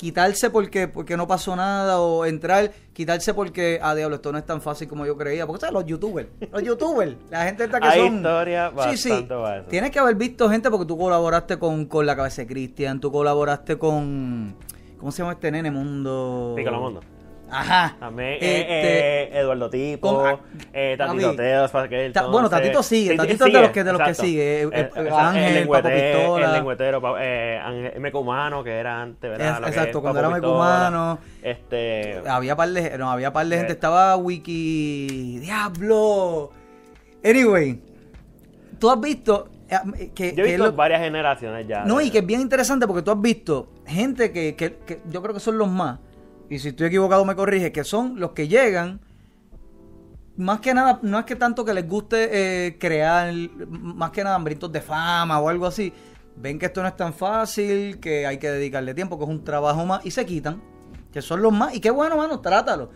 quitarse 0.00 0.48
porque, 0.48 0.88
porque 0.88 1.14
no 1.14 1.26
pasó 1.26 1.54
nada, 1.54 2.00
o 2.00 2.24
entrar, 2.24 2.72
quitarse 2.94 3.34
porque, 3.34 3.78
ah, 3.82 3.94
diablo, 3.94 4.16
esto 4.16 4.32
no 4.32 4.38
es 4.38 4.46
tan 4.46 4.62
fácil 4.62 4.88
como 4.88 5.04
yo 5.04 5.14
creía. 5.14 5.46
Porque, 5.46 5.60
¿sabes? 5.60 5.74
Los 5.74 5.84
youtubers, 5.84 6.26
los 6.50 6.62
youtubers, 6.62 7.16
la 7.28 7.44
gente 7.44 7.64
esta 7.64 7.78
que 7.78 7.86
Hay 7.86 8.00
son... 8.00 8.16
historia 8.16 8.72
Sí, 8.92 8.96
sí. 8.96 9.28
Tienes 9.68 9.90
que 9.90 9.98
haber 9.98 10.14
visto 10.14 10.48
gente 10.48 10.70
porque 10.70 10.86
tú 10.86 10.96
colaboraste 10.96 11.58
con, 11.58 11.84
con 11.84 12.06
La 12.06 12.16
Cabeza 12.16 12.40
de 12.40 12.48
Cristian, 12.48 12.98
tú 12.98 13.12
colaboraste 13.12 13.76
con... 13.76 14.56
¿Cómo 14.96 15.12
se 15.12 15.18
llama 15.18 15.32
este 15.32 15.50
nene? 15.50 15.70
Mundo... 15.70 16.54
Piccolo 16.56 16.80
Mundo. 16.80 17.00
Ajá. 17.50 17.96
También 17.98 18.32
Este, 18.34 18.60
eh, 18.60 19.22
eh, 19.32 19.38
Eduardo 19.40 19.70
Tipo, 19.70 20.14
con- 20.22 20.40
eh, 20.72 20.94
Tatito. 20.96 21.34
Teos, 21.36 21.72
Ta- 22.12 22.26
bueno, 22.28 22.48
Tatito 22.48 22.82
sigue, 22.82 23.16
Tatito 23.16 23.46
es 23.46 23.52
de 23.52 23.60
los 23.60 23.70
que- 23.70 23.84
de 23.84 23.92
los 23.92 24.02
que 24.02 24.14
sigue, 24.14 24.62
eh, 24.62 24.68
eh, 24.72 25.10
Ángel, 25.12 25.56
el 25.56 25.68
Papo 25.68 25.88
Pistola. 25.88 26.46
El 26.46 26.52
lengüetero, 26.52 27.16
eh, 27.20 27.60
Ángel- 27.62 28.00
Mecumano, 28.00 28.62
que 28.64 28.70
era 28.72 29.00
antes, 29.02 29.30
¿verdad? 29.30 29.60
Es- 29.62 29.68
exacto, 29.68 29.98
es 29.98 30.02
cuando 30.02 30.20
Papo 30.20 30.28
era 30.32 30.36
Pistola. 30.40 30.64
Mecumano. 30.90 31.18
Este, 31.42 32.22
Había 32.28 32.56
par 32.56 32.68
de, 32.70 32.98
no, 32.98 33.10
había 33.10 33.32
par 33.32 33.46
de 33.46 33.56
gente, 33.56 33.72
Eh. 33.72 33.74
estaba 33.74 34.16
Wiki... 34.16 35.38
¡Diablo! 35.40 36.50
Anyway, 37.24 37.80
tú 38.78 38.90
has 38.90 39.00
visto 39.00 39.48
eh, 39.68 40.10
que... 40.14 40.28
yo 40.34 40.42
he 40.42 40.46
que 40.46 40.52
visto 40.52 40.64
lo- 40.64 40.72
varias 40.72 41.00
generaciones 41.00 41.66
ya. 41.68 41.84
No, 41.84 42.00
y 42.00 42.10
que 42.10 42.18
es 42.18 42.26
bien 42.26 42.40
interesante 42.40 42.86
porque 42.86 43.02
tú 43.02 43.10
has 43.10 43.20
visto 43.20 43.68
gente 43.86 44.32
que, 44.32 44.54
que- 44.56 44.76
que 44.86 45.00
yo 45.08 45.22
creo 45.22 45.34
que 45.34 45.40
son 45.40 45.58
los 45.58 45.68
más, 45.68 45.98
y 46.50 46.58
si 46.58 46.68
estoy 46.68 46.88
equivocado 46.88 47.24
me 47.24 47.36
corrige, 47.36 47.70
que 47.70 47.84
son 47.84 48.18
los 48.18 48.32
que 48.32 48.48
llegan, 48.48 49.00
más 50.36 50.60
que 50.60 50.74
nada, 50.74 50.98
no 51.02 51.20
es 51.20 51.24
que 51.24 51.36
tanto 51.36 51.64
que 51.64 51.72
les 51.72 51.86
guste 51.86 52.66
eh, 52.66 52.76
crear, 52.78 53.32
más 53.68 54.10
que 54.10 54.24
nada 54.24 54.34
hambrientos 54.34 54.72
de 54.72 54.80
fama 54.80 55.38
o 55.38 55.48
algo 55.48 55.66
así. 55.66 55.92
Ven 56.36 56.58
que 56.58 56.66
esto 56.66 56.82
no 56.82 56.88
es 56.88 56.96
tan 56.96 57.14
fácil, 57.14 58.00
que 58.00 58.26
hay 58.26 58.38
que 58.38 58.50
dedicarle 58.50 58.94
tiempo, 58.94 59.16
que 59.16 59.24
es 59.24 59.30
un 59.30 59.44
trabajo 59.44 59.86
más, 59.86 60.04
y 60.04 60.10
se 60.10 60.26
quitan, 60.26 60.60
que 61.12 61.22
son 61.22 61.40
los 61.40 61.52
más. 61.52 61.74
Y 61.74 61.80
qué 61.80 61.90
bueno, 61.90 62.16
mano, 62.16 62.40
trátalo. 62.40 62.90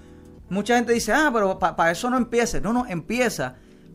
Mucha 0.49 0.75
gente 0.77 0.93
dice, 0.93 1.13
ah, 1.13 1.31
pero 1.33 1.57
para 1.59 1.93
eso 1.93 2.11
no 2.11 2.17
empiece. 2.17 2.61
No, 2.61 2.73
no, 2.73 2.87
empieza, 2.87 3.55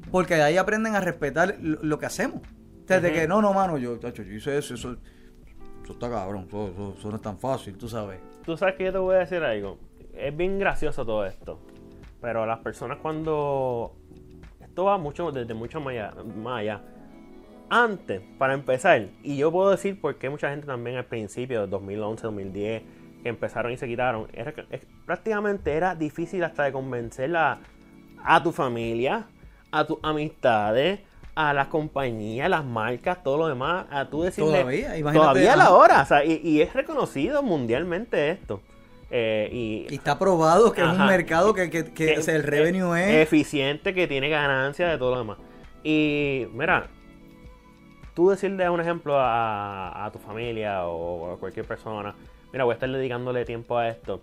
porque 0.10 0.36
de 0.36 0.44
ahí 0.44 0.58
aprenden 0.58 0.96
a 0.96 1.01
respetar 1.01 1.58
lo, 1.60 2.00
que 2.00 2.06
hacemos. 2.06 2.44
Desde 2.88 3.12
que, 3.12 3.28
no, 3.28 3.42
no, 3.42 3.54
mano, 3.54 3.78
yo, 3.78 4.00
yo 4.00 4.24
hice 4.24 4.58
eso, 4.58 4.74
eso, 4.74 4.96
eso 5.84 5.94
está 5.94 6.10
cabrón, 6.10 6.46
eso, 6.48 6.96
eso 6.98 7.10
no 7.10 7.18
es 7.18 7.22
tan 7.22 7.38
fácil, 7.38 7.78
tú 7.78 7.89
sabes. 7.89 8.20
Tú 8.46 8.58
sabes 8.58 8.75
que 8.75 8.86
yo 8.86 8.91
te 8.91 8.98
voy 8.98 9.15
a 9.15 9.19
decir 9.19 9.43
algo. 9.43 9.77
Es 10.13 10.36
bien 10.36 10.60
gracioso 10.60 11.05
todo 11.05 11.25
esto. 11.25 11.60
Pero 12.22 12.46
las 12.46 12.60
personas 12.60 12.98
cuando... 13.01 13.96
Esto 14.62 14.86
va 14.86 14.98
mucho 14.98 15.31
desde 15.31 15.53
mucho 15.53 15.79
más 15.81 15.96
allá, 16.60 16.81
Antes, 17.72 18.22
para 18.38 18.53
empezar, 18.55 19.10
y 19.22 19.38
yo 19.38 19.51
puedo 19.51 19.69
decir 19.69 20.01
por 20.01 20.15
qué 20.17 20.29
mucha 20.29 20.50
gente 20.50 20.65
también 20.65 20.98
al 20.98 21.05
principio, 21.05 21.62
de 21.62 21.67
2011, 21.67 22.24
2010, 22.24 22.84
que 23.22 23.29
empezaron 23.29 23.72
y 23.72 23.77
se 23.77 23.88
quitaron, 23.88 24.27
prácticamente 25.05 25.74
era 25.74 25.93
difícil 25.93 26.43
hasta 26.43 26.63
de 26.63 26.72
convencer 26.72 27.36
a, 27.36 27.60
tu 28.43 28.51
familia, 28.51 29.27
a 29.72 29.86
tus 29.86 30.00
amistades, 30.01 31.01
a 31.39 31.53
las 31.53 31.67
compañías, 31.67 32.50
las 32.50 32.65
marcas, 32.65 33.24
todo 33.24 33.38
lo 33.38 33.48
demás, 33.48 33.86
a 33.89 34.10
tú 34.10 34.24
decirle... 34.24 34.60
Todavía, 34.60 34.98
imagínate. 34.98 35.29
Todavía 35.29 35.53
a 35.53 35.55
la 35.55 35.72
hora, 35.72 36.01
o 36.01 36.05
sea, 36.05 36.25
y, 36.25 36.41
y 36.43 36.62
es 36.62 36.74
reconocido 36.74 37.41
mundialmente 37.41 38.31
esto. 38.31 38.60
Eh, 39.10 39.50
y, 39.89 39.96
está 39.96 40.19
probado 40.19 40.74
que 40.74 40.81
es 40.81 40.88
un 40.88 41.05
mercado 41.05 41.53
que, 41.53 41.63
el 41.63 42.43
revenue 42.43 42.93
es, 42.96 43.24
eficiente, 43.24 43.93
que 43.93 44.05
tiene 44.05 44.27
ganancias 44.27 44.91
de 44.91 44.98
todo 44.98 45.12
lo 45.12 45.17
demás. 45.19 45.38
Y 45.81 46.46
mira, 46.51 46.88
tú 48.13 48.31
decirle 48.31 48.69
un 48.69 48.81
ejemplo 48.81 49.15
a, 49.17 50.10
tu 50.12 50.19
familia 50.19 50.88
o 50.88 51.36
a 51.36 51.39
cualquier 51.39 51.65
persona, 51.65 52.15
mira, 52.51 52.65
voy 52.65 52.74
a 52.74 52.75
estar 52.75 52.89
dedicándole 52.89 53.46
tiempo 53.46 53.77
a 53.77 53.88
esto, 53.88 54.22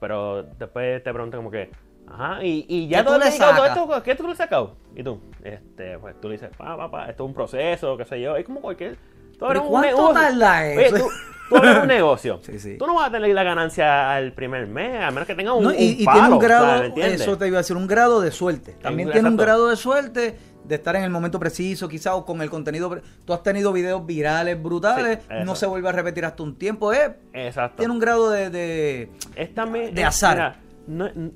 pero 0.00 0.42
después 0.42 1.02
te 1.02 1.14
preguntan 1.14 1.38
como 1.38 1.50
que, 1.50 1.70
ajá, 2.12 2.44
y, 2.44 2.88
ya 2.88 3.04
todo, 3.04 3.20
esto, 3.22 4.02
¿qué 4.02 4.14
tú 4.14 4.24
le 4.24 4.32
has 4.32 4.38
sacado? 4.38 4.76
Y 4.94 5.02
tú, 5.02 5.20
este, 5.42 5.98
pues 5.98 6.20
tú 6.20 6.28
le 6.28 6.34
dices, 6.34 6.50
papá, 6.56 6.76
papá, 6.76 7.10
esto 7.10 7.24
es 7.24 7.28
un 7.28 7.34
proceso, 7.34 7.96
qué 7.96 8.04
sé 8.04 8.20
yo, 8.20 8.36
es 8.36 8.44
como 8.44 8.60
cualquier... 8.60 8.96
Todo 9.38 9.64
¿Cuánto 9.66 10.12
tarda 10.12 10.66
eso? 10.66 11.08
Tú 11.48 11.56
abres 11.56 11.78
un 11.78 11.88
negocio. 11.88 12.40
Tú 12.78 12.86
no 12.86 12.94
vas 12.94 13.08
a 13.08 13.12
tener 13.12 13.34
la 13.34 13.42
ganancia 13.42 14.14
al 14.14 14.32
primer 14.32 14.66
mes, 14.66 15.02
a 15.02 15.10
menos 15.10 15.26
que 15.26 15.34
tengas 15.34 15.54
un, 15.54 15.74
y, 15.76 15.96
tiene 16.04 16.28
un 16.28 16.38
grado, 16.38 16.94
eso 16.96 17.38
te 17.38 17.48
iba 17.48 17.58
a 17.58 17.62
decir, 17.62 17.76
un 17.76 17.86
grado 17.86 18.20
de 18.20 18.30
suerte. 18.30 18.72
También 18.82 19.10
tiene 19.10 19.28
un 19.28 19.36
grado 19.36 19.68
de 19.68 19.76
suerte 19.76 20.36
de 20.64 20.74
estar 20.74 20.94
en 20.96 21.02
el 21.02 21.10
momento 21.10 21.40
preciso, 21.40 21.88
quizás, 21.88 22.12
o 22.14 22.24
con 22.26 22.42
el 22.42 22.50
contenido. 22.50 23.00
Tú 23.24 23.32
has 23.32 23.42
tenido 23.42 23.72
videos 23.72 24.04
virales 24.04 24.62
brutales, 24.62 25.20
no 25.44 25.54
se 25.54 25.66
vuelve 25.66 25.88
a 25.88 25.92
repetir 25.92 26.24
hasta 26.24 26.42
un 26.42 26.56
tiempo. 26.56 26.92
Eh, 26.92 27.16
exacto. 27.32 27.78
Tiene 27.78 27.92
un 27.92 27.98
grado 27.98 28.30
de, 28.30 28.50
de, 28.50 29.10
es 29.34 29.54
también, 29.54 29.94
de 29.94 30.04
azar. 30.04 30.56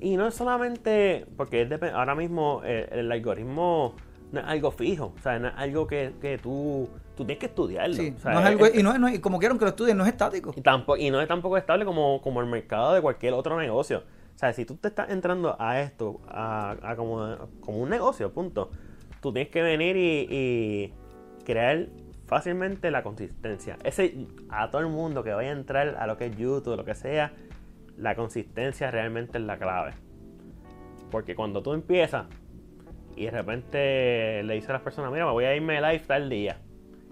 Y 0.01 0.17
no 0.17 0.27
es 0.27 0.33
solamente, 0.33 1.25
porque 1.37 1.69
ahora 1.93 2.15
mismo 2.15 2.61
eh, 2.65 2.89
el, 2.91 3.11
algoritmo 3.11 3.95
no 4.31 4.39
es 4.39 4.45
algo 4.47 4.71
fijo, 4.71 5.13
o 5.17 5.21
sea, 5.21 5.37
no 5.39 5.49
es 5.49 5.53
algo 5.55 5.85
que, 5.87 6.13
que 6.19 6.37
tú 6.37 6.89
tú 7.15 7.25
tienes 7.25 7.39
que 7.39 7.45
estudiarlo. 7.47 7.95
Sí, 7.95 8.13
no 8.23 8.39
es 8.39 8.45
algo, 8.45 8.67
y, 8.67 8.83
no, 8.83 9.09
y 9.09 9.19
como 9.19 9.39
quieran 9.39 9.57
que 9.57 9.65
lo 9.65 9.69
estudien, 9.69 9.97
no 9.97 10.03
es 10.03 10.09
estático. 10.09 10.53
Y, 10.55 10.61
tampoco, 10.61 10.97
y 10.97 11.11
no 11.11 11.21
es 11.21 11.27
tampoco 11.27 11.57
estable 11.57 11.85
como, 11.85 12.21
como 12.21 12.41
el 12.41 12.47
mercado 12.47 12.93
de 12.93 13.01
cualquier 13.01 13.33
otro 13.33 13.59
negocio. 13.59 14.03
O 14.35 14.37
sea, 14.37 14.51
si 14.53 14.65
tú 14.65 14.75
te 14.75 14.87
estás 14.87 15.09
entrando 15.11 15.55
a 15.59 15.79
esto, 15.81 16.21
a, 16.27 16.75
como, 16.97 17.49
como, 17.61 17.79
un 17.79 17.89
negocio, 17.89 18.33
punto, 18.33 18.71
tú 19.21 19.31
tienes 19.31 19.51
que 19.51 19.61
venir 19.61 19.95
y, 19.97 20.93
crear 21.45 21.87
fácilmente 22.25 22.89
la 22.89 23.03
consistencia. 23.03 23.77
Ese, 23.83 24.27
a 24.49 24.71
todo 24.71 24.81
el 24.81 24.87
mundo 24.87 25.23
que 25.23 25.33
vaya 25.33 25.49
a 25.49 25.53
entrar 25.53 25.97
a 25.99 26.07
lo 26.07 26.17
que 26.17 26.27
es 26.27 26.37
YouTube, 26.37 26.75
lo 26.77 26.85
que 26.85 26.95
sea, 26.95 27.33
la 27.97 28.15
consistencia 28.15 28.91
realmente 28.91 29.37
es 29.37 29.43
la 29.43 29.57
clave. 29.57 29.91
Porque 31.11 31.35
cuando 31.35 31.61
tú 31.61 31.73
empiezas 31.73 32.25
y 33.15 33.25
de 33.25 33.31
repente 33.31 34.43
le 34.43 34.53
dices 34.55 34.69
a 34.69 34.73
las 34.73 34.81
personas, 34.81 35.11
mira, 35.11 35.25
me 35.25 35.31
voy 35.31 35.45
a 35.45 35.55
irme 35.55 35.79
live 35.79 36.03
tal 36.07 36.29
día 36.29 36.57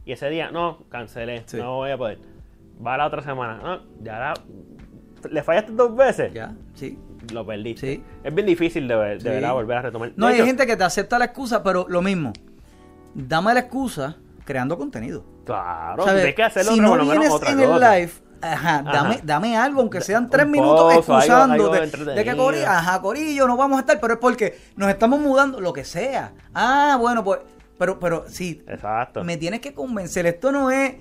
y 0.05 0.13
ese 0.13 0.29
día, 0.29 0.51
no, 0.51 0.83
cancelé, 0.89 1.45
no 1.53 1.75
voy 1.75 1.91
a 1.91 1.97
poder. 1.97 2.19
Va 2.85 2.97
la 2.97 3.05
otra 3.05 3.21
semana, 3.21 3.59
no, 3.61 3.81
ya 4.01 4.19
la, 4.19 4.33
le 5.29 5.43
fallaste 5.43 5.73
dos 5.73 5.95
veces. 5.95 6.33
Ya, 6.33 6.55
sí. 6.73 6.97
Lo 7.31 7.45
perdiste. 7.45 7.95
Sí. 7.95 8.03
Es 8.23 8.33
bien 8.33 8.47
difícil 8.47 8.87
de, 8.87 8.95
de 8.95 9.29
verdad 9.29 9.53
volver 9.53 9.77
a 9.77 9.81
retomar. 9.83 10.11
No, 10.15 10.25
hay 10.25 10.43
gente 10.43 10.65
que 10.65 10.75
te 10.75 10.83
acepta 10.83 11.19
la 11.19 11.25
excusa, 11.25 11.61
pero 11.61 11.85
lo 11.87 12.01
mismo. 12.01 12.33
Dame 13.13 13.53
la 13.53 13.59
excusa 13.59 14.17
creando 14.43 14.77
contenido. 14.77 15.23
Claro, 15.45 16.03
tienes 16.03 16.33
que 16.33 16.43
hacerlo 16.43 16.71
si 16.71 16.79
no 16.79 16.97
vienes 16.99 17.31
en 17.47 17.59
el 17.59 17.79
live, 17.79 18.11
ajá, 18.41 18.83
Dame, 18.83 19.21
dame 19.23 19.57
algo, 19.57 19.81
aunque 19.81 20.01
sean 20.01 20.29
tres 20.29 20.47
minutos 20.47 20.93
excusándote 20.95 21.87
de 22.03 22.23
que 22.23 22.35
Corillo, 22.35 22.67
ajá, 22.67 23.01
Corillo, 23.01 23.47
no 23.47 23.57
vamos 23.57 23.77
a 23.77 23.81
estar, 23.81 23.99
pero 23.99 24.13
es 24.13 24.19
porque 24.19 24.59
nos 24.75 24.89
estamos 24.89 25.19
mudando, 25.19 25.59
lo 25.59 25.73
que 25.73 25.85
sea. 25.85 26.33
Ah, 26.53 26.97
bueno, 26.99 27.23
pues 27.23 27.39
pero, 27.81 27.99
pero 27.99 28.25
sí, 28.27 28.63
Exacto. 28.67 29.23
me 29.23 29.37
tienes 29.37 29.59
que 29.59 29.73
convencer. 29.73 30.27
Esto 30.27 30.51
no 30.51 30.69
es, 30.69 30.93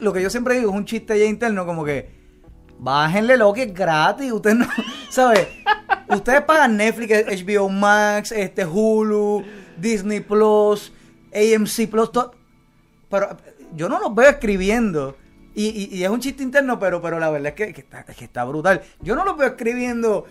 Lo 0.00 0.12
que 0.12 0.20
yo 0.20 0.28
siempre 0.28 0.56
digo 0.56 0.70
es 0.70 0.76
un 0.76 0.84
chiste 0.84 1.16
ya 1.16 1.24
interno, 1.24 1.64
como 1.64 1.84
que. 1.84 2.10
Bájenle 2.80 3.36
lo 3.36 3.52
que 3.52 3.62
es 3.62 3.72
gratis. 3.72 4.32
Ustedes 4.32 4.56
no. 4.56 4.66
¿Sabes? 5.08 5.46
Ustedes 6.08 6.40
pagan 6.40 6.76
Netflix, 6.76 7.44
HBO 7.44 7.68
Max, 7.68 8.32
este 8.32 8.66
Hulu, 8.66 9.44
Disney 9.76 10.18
Plus, 10.18 10.92
AMC 11.32 11.88
Plus. 11.88 12.10
pero 13.08 13.36
yo 13.76 13.88
no 13.88 14.00
los 14.00 14.12
veo 14.12 14.30
escribiendo. 14.30 15.16
Y, 15.54 15.96
y, 15.96 16.04
es 16.04 16.10
un 16.10 16.20
chiste 16.20 16.42
interno, 16.42 16.78
pero, 16.78 17.02
pero 17.02 17.18
la 17.18 17.28
verdad 17.28 17.48
es 17.48 17.54
que, 17.54 17.72
que, 17.72 17.80
está, 17.80 18.04
que 18.04 18.24
está 18.24 18.44
brutal. 18.44 18.82
Yo 19.00 19.16
no 19.16 19.24
los 19.24 19.36
veo 19.36 19.48
escribiendo 19.48 20.26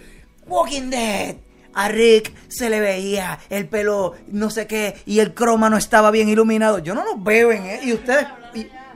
Walking 0.48 0.90
Dead 0.90 1.36
a 1.74 1.88
Rick 1.88 2.34
se 2.48 2.70
le 2.70 2.80
veía 2.80 3.40
el 3.50 3.68
pelo 3.68 4.16
no 4.28 4.50
sé 4.50 4.68
qué 4.68 4.96
y 5.06 5.20
el 5.20 5.34
croma 5.34 5.70
no 5.70 5.78
estaba 5.78 6.12
bien 6.12 6.30
iluminado. 6.30 6.80
Yo 6.80 6.96
no 6.96 7.04
los 7.04 7.24
veo 7.24 7.52
en 7.52 7.66
él. 7.66 7.80
Y 7.84 7.94
ustedes, 7.94 8.28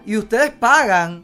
y, 0.05 0.17
ustedes 0.17 0.51
pagan 0.51 1.23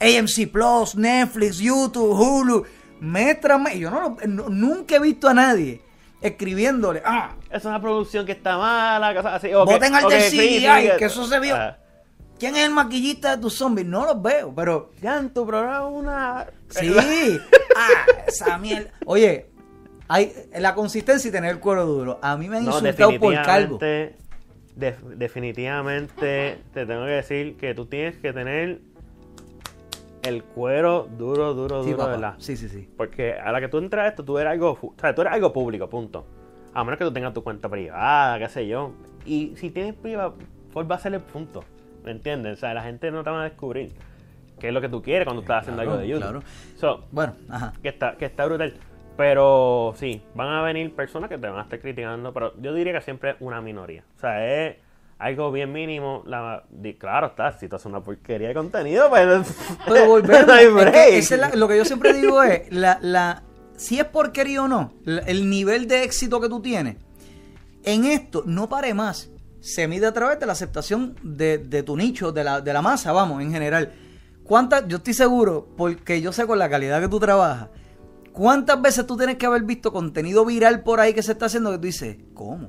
AMC 0.00 0.50
Plus, 0.50 0.94
Netflix, 0.96 1.58
YouTube, 1.58 2.12
Hulu. 2.12 2.64
Métrame. 3.00 3.78
Yo 3.78 3.90
no, 3.90 4.16
nunca 4.26 4.96
he 4.96 5.00
visto 5.00 5.28
a 5.28 5.34
nadie 5.34 5.82
escribiéndole. 6.20 7.02
Ah, 7.04 7.34
es 7.50 7.64
una 7.64 7.80
producción 7.80 8.24
que 8.24 8.32
está 8.32 8.56
mala. 8.56 9.08
Así, 9.08 9.52
Voten 9.52 9.94
al 9.94 10.04
okay, 10.04 10.30
que 10.98 11.04
eso 11.04 11.26
se 11.26 11.40
vio. 11.40 11.56
Ah. 11.56 11.78
¿Quién 12.42 12.56
es 12.56 12.66
el 12.66 12.74
maquillista 12.74 13.36
de 13.36 13.40
tus 13.40 13.54
zombies? 13.54 13.86
No 13.86 14.04
los 14.04 14.20
veo, 14.20 14.52
pero. 14.52 14.90
Ya 15.00 15.16
en 15.16 15.32
tu 15.32 15.46
programa 15.46 15.86
una. 15.86 16.46
Sí. 16.70 16.92
ah, 17.76 17.88
esa 18.26 18.58
mierda. 18.58 18.90
Oye, 19.06 19.46
hay 20.08 20.32
la 20.58 20.74
consistencia 20.74 21.28
y 21.28 21.30
tener 21.30 21.52
el 21.52 21.60
cuero 21.60 21.86
duro. 21.86 22.18
A 22.20 22.36
mí 22.36 22.48
me 22.48 22.56
han 22.56 22.64
insultado 22.64 23.16
por 23.20 23.32
calvo. 23.42 23.78
definitivamente 24.74 26.58
te 26.74 26.84
tengo 26.84 27.04
que 27.04 27.12
decir 27.12 27.56
que 27.56 27.76
tú 27.76 27.86
tienes 27.86 28.16
que 28.16 28.32
tener 28.32 28.80
el 30.24 30.42
cuero 30.42 31.08
duro, 31.16 31.54
duro, 31.54 31.84
duro, 31.84 32.08
de 32.08 32.18
la. 32.18 32.34
Sí, 32.40 32.56
sí, 32.56 32.68
sí. 32.68 32.90
Porque 32.96 33.34
a 33.34 33.52
la 33.52 33.60
que 33.60 33.68
tú 33.68 33.78
entras 33.78 34.06
a 34.06 34.08
esto, 34.08 34.24
tú 34.24 34.36
eres 34.38 34.50
algo, 34.50 34.80
o 34.82 34.94
sea, 35.00 35.14
tú 35.14 35.20
eres 35.20 35.32
algo 35.32 35.52
público, 35.52 35.88
punto. 35.88 36.26
A 36.74 36.82
menos 36.82 36.98
que 36.98 37.04
tú 37.04 37.12
tengas 37.12 37.32
tu 37.34 37.44
cuenta 37.44 37.68
privada, 37.68 38.36
qué 38.40 38.48
sé 38.48 38.66
yo. 38.66 38.94
Y 39.24 39.54
si 39.54 39.70
tienes 39.70 39.94
privada, 39.94 40.34
pues 40.72 40.90
va 40.90 40.96
a 40.96 40.98
ser 40.98 41.14
el 41.14 41.20
punto. 41.20 41.62
¿Me 42.04 42.10
entiendes? 42.10 42.58
O 42.58 42.60
sea, 42.60 42.74
la 42.74 42.82
gente 42.82 43.10
no 43.10 43.22
te 43.22 43.30
va 43.30 43.42
a 43.42 43.44
descubrir 43.44 43.92
qué 44.58 44.68
es 44.68 44.74
lo 44.74 44.80
que 44.80 44.88
tú 44.88 45.02
quieres 45.02 45.24
cuando 45.24 45.42
estás 45.42 45.62
haciendo 45.62 45.82
algo 45.82 45.96
de 45.96 46.08
YouTube. 46.08 46.42
Claro. 46.80 47.04
bueno, 47.10 47.34
ajá. 47.48 47.72
Que 47.82 47.88
está, 47.88 48.16
que 48.16 48.26
está 48.26 48.46
brutal. 48.46 48.74
Pero 49.16 49.94
sí, 49.96 50.22
van 50.34 50.48
a 50.48 50.62
venir 50.62 50.94
personas 50.94 51.28
que 51.28 51.38
te 51.38 51.46
van 51.46 51.58
a 51.58 51.62
estar 51.62 51.80
criticando, 51.80 52.32
pero 52.32 52.54
yo 52.60 52.72
diría 52.72 52.92
que 52.94 53.02
siempre 53.02 53.30
es 53.30 53.36
una 53.40 53.60
minoría. 53.60 54.04
O 54.16 54.20
sea, 54.20 54.46
es 54.46 54.76
algo 55.18 55.52
bien 55.52 55.72
mínimo. 55.72 56.22
La, 56.26 56.64
claro 56.98 57.28
está, 57.28 57.52
si 57.58 57.68
tú 57.68 57.76
haces 57.76 57.86
una 57.86 58.00
porquería 58.00 58.48
de 58.48 58.54
contenido, 58.54 59.10
pues. 59.10 59.26
Pero 59.86 60.06
volvemos. 60.06 61.54
lo 61.54 61.68
que 61.68 61.76
yo 61.76 61.84
siempre 61.84 62.14
digo 62.14 62.42
es: 62.42 62.72
la, 62.72 62.98
la, 63.02 63.42
si 63.76 63.98
es 64.00 64.06
porquería 64.06 64.62
o 64.62 64.68
no, 64.68 64.94
el 65.04 65.50
nivel 65.50 65.86
de 65.86 66.04
éxito 66.04 66.40
que 66.40 66.48
tú 66.48 66.60
tienes 66.60 66.96
en 67.84 68.04
esto 68.04 68.42
no 68.46 68.68
pare 68.68 68.94
más. 68.94 69.30
Se 69.62 69.88
mide 69.88 70.04
a 70.04 70.12
través 70.12 70.38
de 70.38 70.44
la 70.44 70.52
aceptación 70.52 71.16
de, 71.22 71.82
tu 71.86 71.96
nicho, 71.96 72.32
de 72.32 72.44
la, 72.44 72.60
de 72.60 72.72
la 72.74 72.82
masa, 72.82 73.12
vamos, 73.12 73.40
en 73.40 73.50
general. 73.50 73.94
¿Cuántas? 74.44 74.86
Yo 74.86 74.98
estoy 74.98 75.14
seguro, 75.14 75.72
porque 75.78 76.20
yo 76.20 76.32
sé 76.32 76.46
con 76.46 76.58
la 76.58 76.68
calidad 76.68 77.00
que 77.00 77.08
tú 77.08 77.18
trabajas 77.18 77.68
¿Cuántas 78.32 78.80
veces 78.80 79.06
tú 79.06 79.16
tienes 79.16 79.36
que 79.36 79.46
haber 79.46 79.62
visto 79.62 79.92
contenido 79.92 80.44
viral 80.44 80.82
por 80.82 81.00
ahí 81.00 81.12
que 81.12 81.22
se 81.22 81.32
está 81.32 81.46
haciendo 81.46 81.70
que 81.70 81.76
tú 81.76 81.84
dices, 81.84 82.16
¿cómo? 82.32 82.68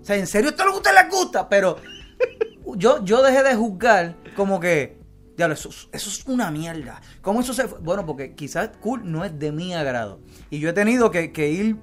O 0.00 0.04
sea, 0.04 0.16
¿en 0.16 0.26
serio 0.26 0.50
esto 0.50 0.62
es 0.62 0.66
lo 0.66 0.72
que 0.72 0.76
a 0.76 0.92
usted 0.92 1.02
les 1.02 1.10
gusta? 1.10 1.48
Pero 1.48 1.78
yo, 2.76 3.02
yo 3.02 3.22
dejé 3.22 3.42
de 3.42 3.54
juzgar 3.54 4.16
como 4.36 4.60
que, 4.60 5.00
eso, 5.38 5.70
eso 5.70 6.10
es 6.10 6.26
una 6.26 6.50
mierda. 6.50 7.00
¿Cómo 7.22 7.40
eso 7.40 7.54
se 7.54 7.64
Bueno, 7.64 8.04
porque 8.04 8.34
quizás 8.34 8.70
cool 8.80 9.10
no 9.10 9.24
es 9.24 9.38
de 9.38 9.50
mi 9.50 9.72
agrado. 9.74 10.20
Y 10.50 10.58
yo 10.58 10.68
he 10.68 10.74
tenido 10.74 11.10
que, 11.10 11.48
ir 11.48 11.78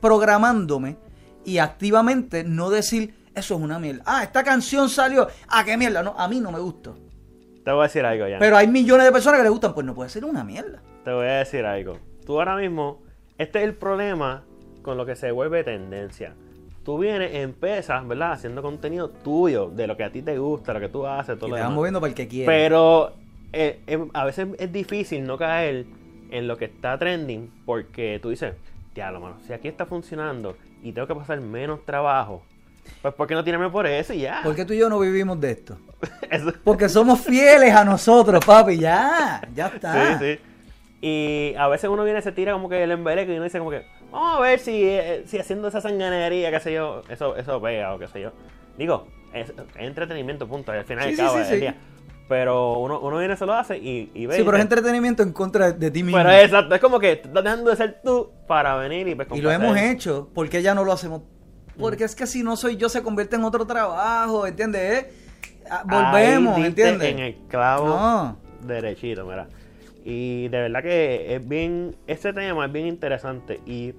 programándome 0.00 0.98
y 1.46 1.58
activamente 1.58 2.44
no 2.44 2.68
decir, 2.68 3.14
eso 3.34 3.54
es 3.56 3.60
una 3.60 3.78
mierda. 3.78 4.02
Ah, 4.06 4.22
esta 4.22 4.42
canción 4.44 4.88
salió, 4.88 5.28
ah, 5.48 5.64
qué 5.64 5.76
mierda. 5.76 6.02
No, 6.02 6.14
a 6.16 6.28
mí 6.28 6.40
no 6.40 6.52
me 6.52 6.58
gustó. 6.60 6.96
Te 7.64 7.70
voy 7.72 7.80
a 7.80 7.82
decir 7.84 8.04
algo 8.04 8.26
ya. 8.28 8.38
Pero 8.38 8.56
hay 8.56 8.68
millones 8.68 9.06
de 9.06 9.12
personas 9.12 9.38
que 9.38 9.44
le 9.44 9.50
gustan, 9.50 9.72
pues 9.74 9.86
no 9.86 9.94
puede 9.94 10.10
ser 10.10 10.24
una 10.24 10.44
mierda. 10.44 10.82
Te 11.04 11.12
voy 11.12 11.26
a 11.26 11.38
decir 11.38 11.64
algo. 11.64 11.98
Tú 12.26 12.38
ahora 12.38 12.56
mismo, 12.56 13.02
este 13.38 13.60
es 13.60 13.64
el 13.64 13.74
problema 13.74 14.44
con 14.82 14.96
lo 14.96 15.06
que 15.06 15.16
se 15.16 15.30
vuelve 15.30 15.64
tendencia. 15.64 16.34
Tú 16.84 16.98
vienes, 16.98 17.34
empiezas, 17.34 18.06
¿verdad? 18.06 18.32
Haciendo 18.32 18.60
contenido 18.60 19.08
tuyo, 19.08 19.70
de 19.70 19.86
lo 19.86 19.96
que 19.96 20.04
a 20.04 20.12
ti 20.12 20.20
te 20.20 20.36
gusta, 20.38 20.74
lo 20.74 20.80
que 20.80 20.90
tú 20.90 21.06
haces, 21.06 21.38
todo 21.38 21.46
Y 21.48 21.50
lo 21.50 21.56
te 21.56 21.60
vas 21.62 21.70
demás. 21.70 21.76
moviendo 21.76 22.00
para 22.00 22.08
el 22.10 22.14
que 22.14 22.28
quiera. 22.28 22.52
Pero 22.52 23.12
eh, 23.54 23.80
em, 23.86 24.10
a 24.12 24.24
veces 24.26 24.48
es 24.58 24.70
difícil 24.70 25.24
no 25.24 25.38
caer 25.38 25.86
en 26.30 26.46
lo 26.46 26.58
que 26.58 26.66
está 26.66 26.98
trending 26.98 27.50
porque 27.64 28.18
tú 28.20 28.28
dices, 28.28 28.54
diablo, 28.94 29.20
mano, 29.20 29.36
si 29.46 29.54
aquí 29.54 29.68
está 29.68 29.86
funcionando 29.86 30.56
y 30.82 30.92
tengo 30.92 31.06
que 31.06 31.14
pasar 31.14 31.40
menos 31.40 31.84
trabajo, 31.86 32.42
pues 33.02 33.14
¿por 33.14 33.26
qué 33.26 33.34
no 33.34 33.44
tirarme 33.44 33.70
por 33.70 33.86
eso 33.86 34.12
y 34.12 34.20
ya? 34.20 34.40
¿Por 34.42 34.54
qué 34.54 34.64
tú 34.64 34.72
y 34.72 34.78
yo 34.78 34.88
no 34.88 34.98
vivimos 34.98 35.40
de 35.40 35.50
esto? 35.52 35.78
Porque 36.64 36.88
somos 36.88 37.20
fieles 37.20 37.74
a 37.74 37.84
nosotros, 37.84 38.44
papi. 38.44 38.78
Ya, 38.78 39.40
ya 39.54 39.66
está. 39.68 40.18
Sí, 40.18 40.24
sí. 40.24 40.40
Y 41.06 41.54
a 41.58 41.68
veces 41.68 41.90
uno 41.90 42.02
viene 42.04 42.20
y 42.20 42.22
se 42.22 42.32
tira 42.32 42.52
como 42.52 42.68
que 42.68 42.82
el 42.82 42.90
embeleco 42.90 43.30
y 43.30 43.34
uno 43.34 43.44
dice 43.44 43.58
como 43.58 43.70
que, 43.70 43.84
vamos 44.10 44.38
a 44.38 44.40
ver 44.40 44.58
si, 44.58 44.84
eh, 44.84 45.24
si 45.26 45.38
haciendo 45.38 45.68
esa 45.68 45.80
sanganería, 45.82 46.50
qué 46.50 46.60
sé 46.60 46.72
yo, 46.72 47.02
eso, 47.10 47.36
eso 47.36 47.60
pega 47.60 47.94
o 47.94 47.98
qué 47.98 48.08
sé 48.08 48.22
yo. 48.22 48.32
Digo, 48.78 49.06
es, 49.34 49.50
es 49.50 49.54
entretenimiento, 49.76 50.48
punto. 50.48 50.72
Al 50.72 50.84
final 50.84 51.10
Sí, 51.10 51.16
cabo 51.16 51.36
del 51.36 51.46
sí. 51.46 51.56
día. 51.56 51.76
Pero 52.26 52.78
uno, 52.78 53.00
uno 53.00 53.18
viene 53.18 53.34
y 53.34 53.36
se 53.36 53.44
lo 53.44 53.52
hace 53.52 53.76
y, 53.76 54.10
y 54.14 54.24
ve. 54.24 54.36
Sí, 54.36 54.42
pero 54.44 54.56
es 54.56 54.62
entretenimiento 54.62 55.22
en 55.22 55.32
contra 55.34 55.72
de, 55.72 55.78
de 55.78 55.90
ti 55.90 56.02
mismo. 56.02 56.16
Pero 56.16 56.30
exacto, 56.32 56.74
es 56.74 56.80
como 56.80 56.98
que 56.98 57.12
estás 57.12 57.44
dejando 57.44 57.68
de 57.68 57.76
ser 57.76 58.00
tú 58.02 58.30
para 58.48 58.76
venir 58.76 59.06
y 59.08 59.14
pues 59.14 59.28
Y 59.34 59.42
lo 59.42 59.50
hemos 59.50 59.76
hecho, 59.76 60.30
porque 60.34 60.62
ya 60.62 60.74
no 60.74 60.84
lo 60.84 60.92
hacemos? 60.92 61.20
Porque 61.78 62.04
es 62.04 62.14
que 62.14 62.26
si 62.26 62.42
no 62.42 62.56
soy 62.56 62.76
yo, 62.76 62.88
se 62.88 63.02
convierte 63.02 63.36
en 63.36 63.44
otro 63.44 63.66
trabajo, 63.66 64.46
¿entiendes? 64.46 65.04
Eh, 65.04 65.12
ah, 65.70 65.82
Volvemos, 65.84 66.56
Ahí 66.56 66.64
¿entiendes? 66.66 67.08
En 67.10 67.18
el 67.18 67.34
clavo 67.48 67.86
No. 67.88 68.36
derechito, 68.66 69.24
mira. 69.26 69.48
Y 70.04 70.48
de 70.48 70.60
verdad 70.60 70.82
que 70.82 71.34
es 71.34 71.48
bien, 71.48 71.96
este 72.06 72.32
tema 72.32 72.66
es 72.66 72.72
bien 72.72 72.86
interesante. 72.86 73.60
Y 73.66 73.94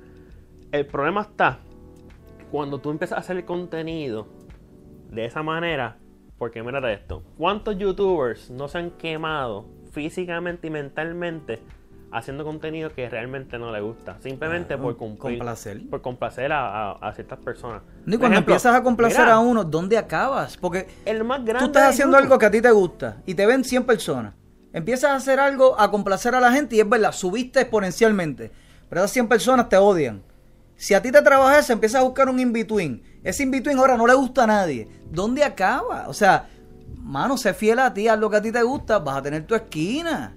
el 0.71 0.85
problema 0.85 1.21
está 1.21 1.59
cuando 2.51 2.79
tú 2.79 2.91
empiezas 2.91 3.17
a 3.17 3.21
hacer 3.21 3.38
el 3.38 3.45
contenido 3.45 4.27
de 5.11 5.25
esa 5.25 5.43
manera. 5.43 5.97
Porque 6.38 6.61
mira 6.61 6.91
esto, 6.91 7.23
¿cuántos 7.38 7.77
youtubers 7.77 8.49
no 8.51 8.67
se 8.67 8.77
han 8.77 8.91
quemado 8.91 9.65
físicamente 9.91 10.67
y 10.67 10.69
mentalmente 10.69 11.59
haciendo 12.17 12.43
contenido 12.43 12.91
que 12.93 13.10
realmente 13.10 13.58
no 13.60 13.71
les 13.71 13.82
gusta? 13.84 14.17
Simplemente 14.21 14.67
Claro, 14.69 14.84
por 14.84 14.97
cumplir, 14.97 15.38
complacer. 15.39 15.82
por 15.89 16.01
complacer 16.01 16.51
a, 16.51 16.91
a- 16.91 17.10
a 17.10 17.13
ciertas 17.13 17.39
personas. 17.39 17.82
No, 17.84 17.89
y 17.89 18.17
Por 18.17 18.19
cuando 18.19 18.36
ejemplo, 18.36 18.54
empiezas 18.54 18.75
a 18.75 18.84
complacer 18.84 19.21
mira, 19.21 19.34
a 19.34 19.39
uno, 19.39 19.63
¿dónde 19.63 19.97
acabas? 19.97 20.58
Porque 20.58 20.88
el 21.06 21.23
más 21.23 21.43
grande 21.43 21.60
tú 21.60 21.65
estás 21.65 21.89
haciendo 21.89 22.17
YouTube. 22.17 22.23
algo 22.25 22.39
que 22.39 22.45
a 22.45 22.51
ti 22.51 22.62
te 22.62 22.71
gusta 22.71 23.17
y 23.25 23.34
te 23.36 23.45
ven 23.45 23.63
100 23.63 23.84
personas. 23.86 24.34
Empiezas 24.73 25.12
a 25.12 25.15
hacer 25.15 25.39
algo 25.39 25.80
a 25.80 25.89
complacer 25.91 26.36
a 26.36 26.39
la 26.39 26.51
gente 26.51 26.75
y 26.75 26.80
es 26.82 26.89
verdad, 26.89 27.12
subiste 27.12 27.62
exponencialmente. 27.62 28.51
Pero 28.89 29.01
esas 29.01 29.12
100 29.12 29.28
personas 29.28 29.69
te 29.69 29.78
odian. 29.78 30.21
Si 30.78 30.93
a 30.93 31.01
ti 31.01 31.12
te 31.12 31.21
trabajas, 31.21 31.69
empiezas 31.69 32.01
a 32.01 32.04
buscar 32.04 32.28
un 32.30 32.39
in-between. 32.39 33.01
Ese 33.23 33.43
in-between 33.43 33.78
ahora 33.78 33.95
no 33.97 34.06
le 34.06 34.13
gusta 34.13 34.43
a 34.43 34.47
nadie. 34.47 34.88
¿Dónde 35.10 35.43
acaba? 35.43 36.06
O 36.10 36.13
sea, 36.13 36.49
mano, 36.97 37.38
sé 37.38 37.54
fiel 37.54 37.80
a 37.80 37.93
ti, 37.93 38.08
haz 38.10 38.19
lo 38.19 38.30
que 38.30 38.36
a 38.38 38.41
ti 38.41 38.51
te 38.51 38.62
gusta, 38.63 38.99
vas 38.99 39.17
a 39.17 39.21
tener 39.21 39.45
tu 39.47 39.56
esquina. 39.56 40.36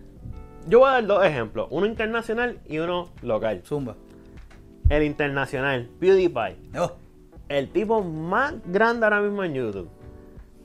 Yo 0.68 0.80
voy 0.80 0.88
a 0.90 0.92
dar 0.92 1.06
dos 1.06 1.24
ejemplos, 1.24 1.66
uno 1.70 1.86
internacional 1.86 2.58
y 2.68 2.78
uno 2.78 3.08
local. 3.22 3.62
Zumba. 3.64 3.96
El 4.90 5.02
internacional, 5.02 5.88
PewDiePie, 5.98 6.56
Oh, 6.78 6.92
el 7.48 7.70
tipo 7.70 8.02
más 8.02 8.54
grande 8.66 9.06
ahora 9.06 9.20
mismo 9.20 9.42
en 9.44 9.54
YouTube. 9.54 9.88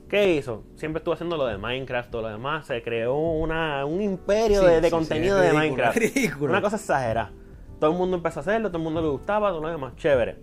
¿Qué 0.10 0.34
hizo? 0.36 0.64
Siempre 0.76 1.00
estuvo 1.00 1.14
haciendo 1.14 1.38
lo 1.38 1.46
de 1.46 1.58
Minecraft, 1.58 2.12
todo 2.12 2.22
lo 2.24 2.28
demás. 2.30 2.68
Se 2.68 2.84
creó 2.84 3.16
una, 3.16 3.86
un 3.86 4.02
imperio 4.02 4.60
Sí, 4.62 4.68
de, 4.68 4.82
de 4.82 4.88
sí, 4.88 4.92
contenido 4.92 5.40
sí, 5.42 5.48
de 5.48 5.54
Minecraft. 5.54 5.98
ridículo. 5.98 6.52
Una 6.52 6.62
cosa 6.62 6.76
exagerada. 6.76 7.32
Todo 7.80 7.92
el 7.92 7.98
mundo 7.98 8.18
empezó 8.18 8.40
a 8.40 8.42
hacerlo, 8.42 8.70
todo 8.70 8.78
el 8.78 8.84
mundo 8.84 9.02
le 9.02 9.08
gustaba, 9.08 9.50
todo 9.50 9.62
lo 9.62 9.70
demás. 9.70 9.96
Chévere. 9.96 10.38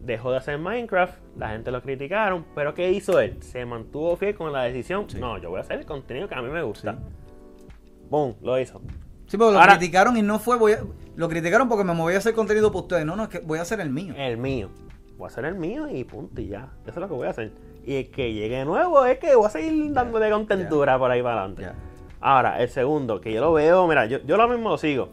Dejó 0.00 0.30
de 0.32 0.38
hacer 0.38 0.58
Minecraft, 0.58 1.14
la 1.36 1.50
gente 1.50 1.70
lo 1.70 1.82
criticaron, 1.82 2.46
pero 2.54 2.72
¿qué 2.74 2.90
hizo 2.90 3.20
él? 3.20 3.42
Se 3.42 3.64
mantuvo 3.66 4.16
fiel 4.16 4.34
con 4.34 4.50
la 4.52 4.62
decisión. 4.62 5.06
No, 5.18 5.36
yo 5.38 5.50
voy 5.50 5.58
a 5.58 5.60
hacer 5.60 5.78
el 5.78 5.86
contenido 5.86 6.26
que 6.28 6.34
a 6.34 6.42
mí 6.42 6.48
me 6.48 6.62
gusta. 6.62 6.98
Boom, 8.10 8.34
lo 8.42 8.58
hizo. 8.60 8.80
Sí, 9.26 9.36
pero 9.38 9.52
lo 9.52 9.60
Ahora- 9.60 9.78
criticaron 9.78 10.16
y 10.16 10.22
no 10.22 10.38
fue. 10.38 10.58
Voy 10.58 10.72
a- 10.72 10.84
lo 11.16 11.28
criticaron 11.28 11.68
porque 11.68 11.84
me 11.84 11.94
moví 11.94 12.14
a 12.14 12.18
hacer 12.18 12.34
contenido 12.34 12.70
para 12.70 12.80
ustedes. 12.82 13.06
No, 13.06 13.16
no, 13.16 13.22
es 13.24 13.28
que 13.28 13.38
voy 13.38 13.58
a 13.58 13.62
hacer 13.62 13.80
el 13.80 13.90
mío. 13.90 14.12
El 14.16 14.36
mío. 14.36 14.68
Voy 15.16 15.26
a 15.26 15.28
hacer 15.28 15.44
el 15.44 15.54
mío 15.54 15.86
y 15.88 16.02
punto 16.04 16.40
y 16.40 16.48
ya. 16.48 16.68
Eso 16.82 16.90
es 16.90 16.96
lo 16.96 17.08
que 17.08 17.14
voy 17.14 17.26
a 17.26 17.30
hacer. 17.30 17.52
Y 17.86 17.94
el 17.96 18.10
que 18.10 18.32
llegue 18.32 18.64
nuevo 18.64 19.04
es 19.04 19.18
que 19.18 19.34
voy 19.36 19.46
a 19.46 19.50
seguir 19.50 19.92
dándole 19.92 20.30
contentura 20.30 20.98
por 20.98 21.10
ahí 21.10 21.22
para 21.22 21.40
adelante. 21.44 21.68
Ahora, 22.20 22.60
el 22.60 22.68
segundo, 22.68 23.20
que 23.20 23.32
yo 23.32 23.40
lo 23.40 23.52
veo, 23.52 23.86
mira, 23.86 24.06
yo, 24.06 24.18
yo 24.26 24.36
lo 24.36 24.48
mismo 24.48 24.68
lo 24.70 24.78
sigo. 24.78 25.10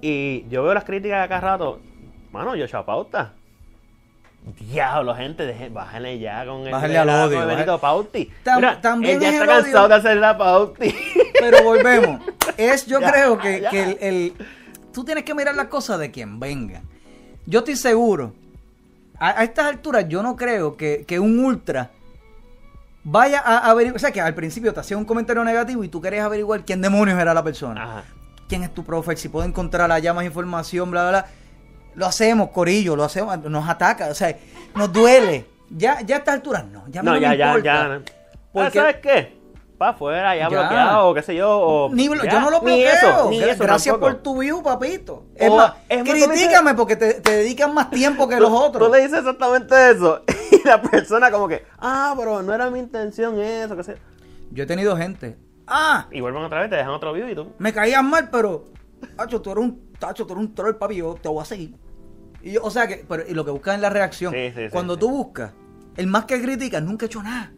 Y 0.00 0.46
yo 0.48 0.62
veo 0.62 0.74
las 0.74 0.84
críticas 0.84 1.24
acá 1.24 1.40
rato. 1.40 1.80
Mano, 2.30 2.54
yo 2.54 2.66
pauta. 2.84 3.34
Diablo, 4.60 5.14
gente, 5.16 5.44
deje, 5.44 5.68
bájenle 5.70 6.18
ya 6.20 6.46
con 6.46 6.64
el, 6.66 6.70
Bájenle 6.72 6.98
al 6.98 7.08
con 7.08 7.16
odio, 7.16 7.42
el 7.42 7.48
Benito 7.48 7.78
Pauti. 7.80 8.30
Tam- 8.44 8.56
Mira, 8.56 8.80
también 8.80 9.16
él 9.16 9.20
ya 9.22 9.28
es 9.28 9.34
está 9.34 9.46
cansado 9.46 9.88
de 9.88 9.94
hacer 9.96 10.16
la 10.18 10.38
Pauti. 10.38 10.94
Pero 11.40 11.62
volvemos. 11.64 12.20
Es, 12.56 12.86
yo 12.86 13.00
Ya, 13.00 13.10
creo 13.10 13.38
que, 13.38 13.56
el, 13.56 13.98
el- 14.00 14.32
Tú 14.92 15.04
tienes 15.04 15.24
que 15.24 15.34
mirar 15.34 15.54
las 15.56 15.66
cosas 15.66 15.98
de 15.98 16.10
quien 16.10 16.38
venga. 16.40 16.80
Yo 17.44 17.58
estoy 17.60 17.76
seguro. 17.76 18.32
A, 19.18 19.40
a 19.40 19.44
estas 19.44 19.66
alturas, 19.66 20.06
yo 20.08 20.22
no 20.22 20.36
creo 20.36 20.76
que, 20.76 21.04
que 21.06 21.18
un 21.18 21.38
ultra 21.44 21.90
vaya 23.04 23.40
a 23.44 23.70
averiguar. 23.70 23.96
O 23.96 23.98
sea, 23.98 24.10
que 24.12 24.20
al 24.20 24.34
principio 24.34 24.72
te 24.72 24.80
hacía 24.80 24.96
un 24.96 25.04
comentario 25.04 25.42
negativo 25.44 25.82
y 25.84 25.88
tú 25.88 26.00
querías 26.00 26.24
averiguar 26.24 26.64
quién 26.64 26.80
demonios 26.80 27.18
era 27.18 27.34
la 27.34 27.42
persona. 27.42 27.82
Ajá. 27.82 28.04
quién 28.48 28.62
es 28.62 28.72
tu 28.72 28.84
profe, 28.84 29.16
si 29.16 29.28
puedo 29.28 29.44
encontrar 29.46 29.90
allá 29.90 30.14
más 30.14 30.24
información, 30.24 30.90
bla, 30.90 31.02
bla, 31.02 31.10
bla. 31.10 31.26
Lo 31.96 32.06
hacemos, 32.06 32.50
Corillo, 32.50 32.94
lo 32.94 33.02
hacemos, 33.04 33.36
nos 33.44 33.68
ataca, 33.68 34.06
o 34.08 34.14
sea, 34.14 34.36
nos 34.74 34.92
duele. 34.92 35.46
Ya, 35.70 36.00
ya 36.02 36.16
a 36.16 36.18
estas 36.20 36.34
alturas 36.34 36.64
no, 36.66 36.84
ya 36.88 37.02
No, 37.02 37.12
no, 37.14 37.18
ya, 37.18 37.30
me 37.30 37.36
ya, 37.38 37.46
importa. 37.48 37.64
ya. 37.64 37.94
Ah, 37.94 38.00
Porque- 38.52 38.78
¿Sabes 38.78 38.96
qué? 39.02 39.36
Para 39.78 39.90
afuera, 39.90 40.34
ya, 40.36 40.48
bloqueado, 40.48 41.08
o 41.08 41.14
qué 41.14 41.22
sé 41.22 41.34
yo. 41.34 41.50
O, 41.58 41.88
Ni 41.92 42.08
ya, 42.08 42.30
yo 42.32 42.40
no 42.40 42.50
lo 42.50 42.60
ni 42.62 42.82
bloqueo. 42.82 42.92
eso, 42.94 43.30
ni 43.30 43.42
eso 43.42 43.62
Gracias 43.62 43.92
tampoco. 43.92 44.12
por 44.12 44.22
tu 44.22 44.38
view, 44.38 44.62
papito. 44.62 45.26
Es 45.34 45.50
O- 45.50 45.56
más, 45.56 45.74
es 45.88 45.98
más, 46.02 46.12
critícame 46.14 46.74
porque 46.74 46.96
te, 46.96 47.14
te 47.20 47.36
dedican 47.38 47.74
más 47.74 47.90
tiempo 47.90 48.26
que 48.26 48.36
los 48.40 48.50
otros. 48.50 48.86
Tú 48.88 48.94
le 48.94 49.02
dices 49.02 49.18
exactamente 49.18 49.74
eso. 49.90 50.22
Y 50.52 50.66
la 50.66 50.80
persona 50.80 51.30
como 51.30 51.46
que, 51.48 51.64
ah, 51.78 52.14
pero 52.16 52.42
no 52.42 52.54
era 52.54 52.70
mi 52.70 52.78
intención 52.78 53.38
eso, 53.40 53.76
qué 53.76 53.82
sé. 53.82 53.96
Yo 54.50 54.62
he 54.62 54.66
tenido 54.66 54.96
gente. 54.96 55.36
Ah, 55.66 56.06
Y 56.10 56.20
vuelven 56.20 56.42
otra 56.44 56.60
vez, 56.60 56.70
te 56.70 56.76
dejan 56.76 56.92
otro 56.92 57.12
video 57.12 57.28
y 57.28 57.34
tú. 57.34 57.52
me 57.58 57.72
caías 57.72 58.02
mal, 58.04 58.28
pero. 58.30 58.64
Tacho, 59.16 59.42
tú 59.42 59.50
eres 59.50 59.64
un. 59.64 59.92
Tacho, 59.98 60.24
tú 60.26 60.32
eres 60.34 60.46
un 60.46 60.54
troll, 60.54 60.76
papi. 60.76 60.96
Yo 60.96 61.14
te 61.20 61.28
voy 61.28 61.42
a 61.42 61.44
seguir. 61.44 61.74
Y 62.46 62.52
yo, 62.52 62.62
o 62.62 62.70
sea 62.70 62.86
que. 62.86 63.04
Pero, 63.08 63.24
y 63.28 63.34
lo 63.34 63.44
que 63.44 63.50
buscas 63.50 63.74
es 63.74 63.80
la 63.80 63.90
reacción. 63.90 64.32
Sí, 64.32 64.52
sí, 64.54 64.62
sí, 64.64 64.68
Cuando 64.70 64.94
sí. 64.94 65.00
tú 65.00 65.10
buscas, 65.10 65.52
el 65.96 66.06
más 66.06 66.24
que 66.26 66.40
critica 66.40 66.80
nunca 66.80 67.06
ha 67.06 67.08
hecho 67.08 67.22
nada. 67.22 67.52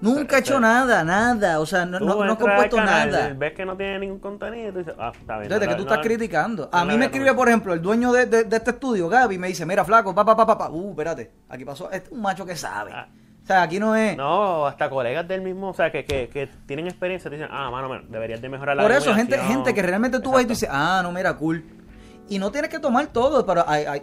Nunca 0.00 0.36
ha 0.36 0.38
hecho 0.40 0.60
nada, 0.60 1.02
nada. 1.04 1.60
O 1.60 1.66
sea, 1.66 1.86
no, 1.86 1.98
no, 2.00 2.24
no 2.24 2.36
compuesto 2.38 2.76
canal, 2.76 3.10
nada. 3.10 3.34
Ves 3.38 3.52
que 3.54 3.64
no 3.64 3.74
tiene 3.76 4.00
ningún 4.00 4.18
contenido 4.18 4.68
y 4.68 4.72
tú 4.72 4.78
dices, 4.80 4.94
ah, 4.98 5.12
está 5.18 5.34
bien. 5.38 5.44
Entonces, 5.44 5.68
no 5.68 5.72
que 5.76 5.82
tú 5.82 5.88
estás 5.88 6.04
criticando. 6.04 6.68
A 6.72 6.84
mí 6.84 6.98
me 6.98 7.06
escribe, 7.06 7.32
por 7.32 7.48
ejemplo, 7.48 7.72
el 7.72 7.80
dueño 7.80 8.12
de, 8.12 8.26
de- 8.26 8.44
de 8.44 8.56
este 8.56 8.72
estudio, 8.72 9.08
Gaby, 9.08 9.38
me 9.38 9.46
dice, 9.48 9.64
mira, 9.64 9.82
flaco, 9.84 10.14
pa, 10.14 10.24
pa, 10.24 10.36
pa, 10.36 10.58
pa. 10.58 10.68
Uh, 10.68 10.90
espérate, 10.90 11.30
aquí 11.48 11.64
pasó, 11.64 11.90
este 11.90 12.08
es 12.08 12.12
un 12.12 12.20
macho 12.20 12.44
que 12.44 12.56
sabe. 12.56 12.90
Ah. 12.92 13.08
O 13.42 13.46
sea, 13.46 13.62
aquí 13.62 13.78
no 13.78 13.94
es... 13.94 14.16
No, 14.16 14.66
hasta 14.66 14.90
colegas 14.90 15.26
del 15.28 15.42
mismo, 15.42 15.68
o 15.68 15.74
sea, 15.74 15.92
que, 15.92 16.04
que, 16.04 16.28
que 16.28 16.48
tienen 16.66 16.86
experiencia, 16.86 17.30
te 17.30 17.36
dicen, 17.36 17.50
ah, 17.52 17.70
mano, 17.70 17.88
man, 17.88 18.06
deberías 18.10 18.42
de 18.42 18.48
mejorar 18.48 18.76
la 18.76 18.82
Por 18.82 18.92
eso, 18.92 19.14
gente, 19.14 19.36
iluminación". 19.36 19.64
gente 19.64 19.74
que 19.74 19.82
realmente 19.86 20.20
tú 20.20 20.32
vas 20.32 20.42
y 20.42 20.44
tú 20.46 20.50
dices, 20.50 20.68
ah, 20.72 21.00
no, 21.02 21.12
mira, 21.12 21.34
cool. 21.34 21.64
Y 22.28 22.38
no 22.38 22.50
tienes 22.50 22.70
que 22.70 22.78
tomar 22.78 23.06
todo, 23.08 23.44
pero 23.46 23.64
hay, 23.68 23.84
hay, 23.84 24.02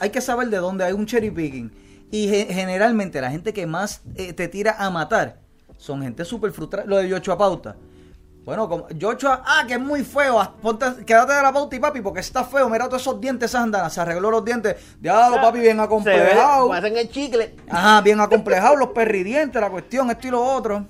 hay 0.00 0.10
que 0.10 0.20
saber 0.20 0.48
de 0.48 0.58
dónde 0.58 0.84
hay 0.84 0.92
un 0.92 1.06
cherry 1.06 1.30
picking. 1.30 1.70
Y 2.10 2.28
ge- 2.28 2.48
generalmente 2.50 3.20
la 3.20 3.30
gente 3.30 3.52
que 3.52 3.66
más 3.66 4.00
eh, 4.14 4.32
te 4.32 4.48
tira 4.48 4.76
a 4.78 4.88
matar 4.90 5.40
son 5.76 6.02
gente 6.02 6.24
súper 6.24 6.52
frustrada. 6.52 6.86
Lo 6.86 6.96
de 6.96 7.08
Yochoa 7.08 7.36
Pauta. 7.36 7.76
Bueno, 8.44 8.66
como 8.66 8.88
Yochoa, 8.88 9.42
ah, 9.44 9.64
que 9.68 9.74
es 9.74 9.80
muy 9.80 10.02
feo, 10.02 10.40
ah, 10.40 10.54
ponte- 10.62 11.04
quédate 11.04 11.34
de 11.34 11.42
la 11.42 11.52
pauta 11.52 11.76
y 11.76 11.78
papi, 11.78 12.00
porque 12.00 12.20
está 12.20 12.44
feo, 12.44 12.70
mira 12.70 12.86
todos 12.86 13.02
esos 13.02 13.20
dientes, 13.20 13.50
esas 13.50 13.62
andanas, 13.64 13.92
se 13.92 14.00
arregló 14.00 14.30
los 14.30 14.42
dientes, 14.42 14.74
diablo, 14.98 15.36
papi, 15.42 15.58
bien 15.60 15.78
acomplejado. 15.80 16.72
hacen 16.72 16.96
el 16.96 17.10
chicle. 17.10 17.54
Ajá, 17.68 18.00
bien 18.00 18.18
acomplejado, 18.20 18.74
los 18.76 18.88
perridientes, 18.88 19.60
la 19.60 19.68
cuestión, 19.68 20.10
esto 20.10 20.28
y 20.28 20.30
lo 20.30 20.42
otro. 20.42 20.86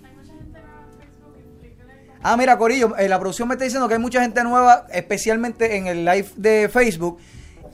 Ah, 2.23 2.37
mira, 2.37 2.57
Corillo, 2.59 2.97
eh, 2.97 3.09
la 3.09 3.19
producción 3.19 3.49
me 3.49 3.55
está 3.55 3.65
diciendo 3.65 3.87
que 3.89 3.95
hay 3.95 4.01
mucha 4.01 4.21
gente 4.21 4.43
nueva, 4.45 4.87
especialmente 4.93 5.77
en 5.77 5.87
el 5.87 6.05
live 6.05 6.29
de 6.37 6.69
Facebook. 6.73 7.19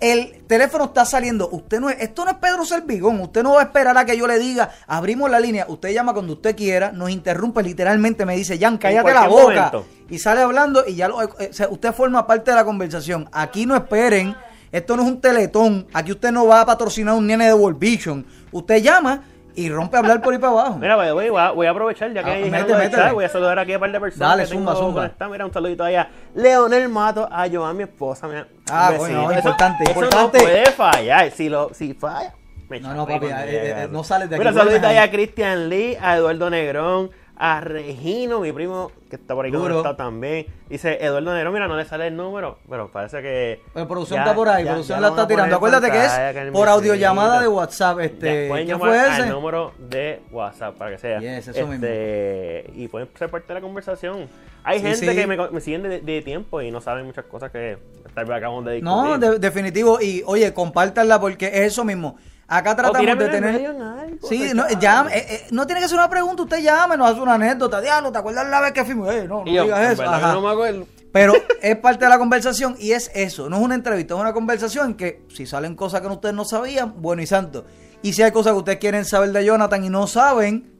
El 0.00 0.44
teléfono 0.46 0.84
está 0.84 1.04
saliendo. 1.04 1.48
Usted 1.50 1.80
no 1.80 1.90
es, 1.90 2.00
esto 2.00 2.24
no 2.24 2.30
es 2.30 2.36
Pedro 2.38 2.64
Servigón. 2.64 3.20
Usted 3.20 3.42
no 3.42 3.54
va 3.54 3.60
a 3.60 3.64
esperar 3.64 3.96
a 3.96 4.04
que 4.04 4.16
yo 4.16 4.26
le 4.26 4.38
diga, 4.38 4.70
abrimos 4.86 5.30
la 5.30 5.40
línea. 5.40 5.66
Usted 5.68 5.92
llama 5.92 6.12
cuando 6.12 6.34
usted 6.34 6.56
quiera, 6.56 6.92
nos 6.92 7.10
interrumpe 7.10 7.62
literalmente, 7.62 8.24
me 8.24 8.36
dice, 8.36 8.58
Jan, 8.58 8.78
cállate 8.78 9.12
la 9.12 9.28
boca. 9.28 9.44
momento. 9.44 9.86
Y 10.10 10.18
sale 10.18 10.42
hablando 10.42 10.84
y 10.86 10.94
ya 10.94 11.08
lo, 11.08 11.22
eh, 11.22 11.48
o 11.50 11.52
sea, 11.52 11.68
usted 11.68 11.92
forma 11.92 12.26
parte 12.26 12.50
de 12.50 12.56
la 12.56 12.64
conversación. 12.64 13.28
Aquí 13.32 13.66
no 13.66 13.74
esperen 13.74 14.36
Esto 14.70 14.96
no 14.96 15.04
es 15.04 15.08
un 15.08 15.20
teletón. 15.20 15.86
Aquí 15.92 16.10
usted 16.10 16.32
no 16.32 16.46
va 16.46 16.60
a 16.60 16.66
patrocinar 16.66 17.14
un 17.14 17.26
nene 17.26 17.46
de 17.46 17.54
World 17.54 17.78
Vision. 17.78 18.26
Usted 18.50 18.82
llama 18.82 19.22
y 19.56 19.70
rompe 19.70 19.96
a 19.96 20.00
hablar 20.00 20.20
por 20.20 20.32
ahí 20.32 20.38
para 20.38 20.52
abajo. 20.52 20.78
Mira, 20.78 20.96
voy, 21.12 21.28
a- 21.36 21.50
voy 21.52 21.66
a 21.66 21.70
aprovechar, 21.70 22.12
ya 22.12 22.22
que 22.24 22.30
Ah, 22.30 22.34
hay 22.34 22.42
gente 22.44 22.58
en 22.58 22.64
el 22.70 22.76
métele. 22.78 23.02
chat, 23.02 23.12
voy 23.12 23.24
a 23.24 23.28
saludar 23.28 23.58
aquí 23.58 23.72
a 23.72 23.76
un 23.76 23.80
par 23.80 23.92
de 23.92 24.00
personas. 24.00 24.28
Dale, 24.30 24.42
que 24.42 24.48
zumba, 24.48 24.72
tengo 24.72 24.86
zumba. 24.86 25.00
conectadas. 25.02 25.32
Mira, 25.32 25.46
un 25.46 25.52
saludito 25.52 25.84
allá. 25.84 26.08
Leonel 26.34 26.88
Mato, 26.88 27.28
a 27.30 27.46
Joan, 27.50 27.76
mi 27.76 27.82
esposa. 27.84 28.28
Ah. 28.70 28.92
Eso- 28.94 29.08
importante, 29.08 29.84
eso 29.84 29.92
importante. 29.92 30.38
no 30.38 30.44
puede 30.44 30.66
fallar. 30.72 31.30
Si, 31.30 31.48
lo, 31.48 31.70
si 31.72 31.94
falla, 31.94 32.32
me 32.68 32.80
No, 32.80 32.94
no, 32.94 33.06
papi, 33.06 33.26
eh, 33.26 33.30
eh, 33.46 33.50
llega. 33.76 33.86
no 33.88 34.02
sales 34.02 34.28
de 34.30 34.36
aquí, 34.36 34.44
Mira, 34.44 34.52
saludito 34.56 34.86
allá 34.86 35.02
a 35.04 35.10
Cristian 35.10 35.68
Lee, 35.68 35.96
a 36.00 36.16
Eduardo 36.16 36.50
Negrón, 36.50 37.10
a 37.36 37.60
Regino, 37.60 38.38
mi 38.40 38.52
primo, 38.52 38.92
que 39.10 39.16
está 39.16 39.34
por 39.34 39.44
ahí 39.44 39.50
Duro. 39.50 39.64
conectado 39.82 39.96
también. 39.96 40.46
Dice 40.68 41.04
Eduardo 41.04 41.34
Negrón, 41.34 41.52
mira, 41.52 41.66
no 41.66 41.76
le 41.76 41.84
sale 41.84 42.06
el 42.06 42.16
número, 42.16 42.58
pero 42.70 42.90
parece 42.92 43.20
que. 43.22 43.60
Pero 43.74 43.88
producción 43.88 44.18
ya- 44.18 44.22
está 44.22 44.34
por 44.36 44.48
ahí, 44.48 44.64
ya- 44.64 44.70
producción 44.72 44.98
ya 44.98 45.00
la 45.02 45.08
está 45.08 45.26
tirando. 45.26 45.56
Acuérdate 45.56 45.90
que 45.90 46.04
es 46.04 46.52
por 46.52 46.68
audiollamada 46.68 47.40
de. 47.40 47.48
WhatsApp. 47.48 47.98
Este, 48.00 48.48
pueden 48.48 48.66
¿Quién 48.66 48.78
llamar 48.78 48.88
fue 48.88 48.98
al 49.00 49.20
ese? 49.20 49.30
número 49.30 49.72
de 49.78 50.20
WhatsApp 50.30 50.76
para 50.76 50.90
que 50.92 50.98
sea. 50.98 51.18
Yes, 51.20 51.48
eso 51.48 51.72
Este, 51.72 52.70
Y 52.74 52.88
pueden 52.88 53.08
ser 53.18 53.28
parte 53.30 53.48
de 53.48 53.54
la 53.54 53.60
conversación. 53.60 54.28
Hay 54.62 54.78
Sí, 54.78 54.86
gente 54.86 55.10
sí. 55.10 55.14
que 55.16 55.26
me, 55.26 55.36
me 55.50 55.60
siguen 55.60 55.82
de, 55.82 56.00
de 56.00 56.22
tiempo 56.22 56.62
y 56.62 56.70
no 56.70 56.80
saben 56.80 57.04
muchas 57.04 57.24
cosas 57.26 57.50
que 57.50 57.76
tal 58.14 58.24
vez 58.24 58.36
acabamos 58.38 58.64
de 58.64 58.74
discutir. 58.74 58.96
No, 58.96 59.18
de- 59.18 59.38
definitivo. 59.38 60.00
Y 60.00 60.22
oye, 60.26 60.54
compártanla 60.54 61.20
porque 61.20 61.46
es 61.46 61.72
eso 61.72 61.84
mismo. 61.84 62.16
Acá 62.46 62.76
tratamos 62.76 63.06
de 63.06 63.10
en 63.12 63.20
el 63.22 63.30
tener. 63.30 63.52
medio 63.54 63.70
en 63.70 63.80
algo, 63.82 64.28
Sí, 64.28 64.48
se 64.48 64.54
no, 64.54 64.68
llame, 64.78 65.16
eh, 65.16 65.26
eh, 65.28 65.46
no 65.50 65.66
tiene 65.66 65.80
que 65.80 65.88
ser 65.88 65.96
una 65.98 66.10
pregunta, 66.10 66.42
usted 66.42 66.62
llame, 66.62 66.96
nos 66.96 67.10
hace 67.10 67.20
una 67.20 67.34
anécdota. 67.34 67.80
Diablo, 67.80 68.12
¿te 68.12 68.18
acuerdas 68.18 68.46
la 68.48 68.60
vez 68.60 68.72
que 68.72 68.84
fuimos? 68.84 69.12
Eh, 69.12 69.26
no, 69.26 69.44
no 69.44 69.50
yo, 69.50 69.64
digas 69.64 69.92
eso. 69.92 70.02
Ajá. 70.02 70.34
no 70.34 70.42
me 70.42 70.50
acuerdo. 70.50 70.86
Pero 71.10 71.32
es 71.62 71.76
parte 71.76 72.04
de 72.04 72.10
la 72.10 72.18
conversación 72.18 72.76
y 72.78 72.90
es 72.92 73.10
eso, 73.14 73.48
no 73.48 73.56
es 73.58 73.62
una 73.62 73.76
entrevista, 73.76 74.14
es 74.14 74.20
una 74.20 74.32
conversación 74.32 74.94
que 74.94 75.22
si 75.32 75.46
salen 75.46 75.76
cosas 75.76 76.00
que 76.00 76.08
ustedes 76.08 76.34
no 76.34 76.44
sabían, 76.44 76.94
bueno 77.00 77.22
y 77.22 77.26
santo. 77.26 77.64
Y 78.02 78.12
si 78.12 78.22
hay 78.22 78.32
cosas 78.32 78.52
que 78.52 78.58
ustedes 78.58 78.78
quieren 78.78 79.04
saber 79.04 79.30
de 79.30 79.44
Jonathan 79.44 79.84
y 79.84 79.90
no 79.90 80.06
saben, 80.06 80.72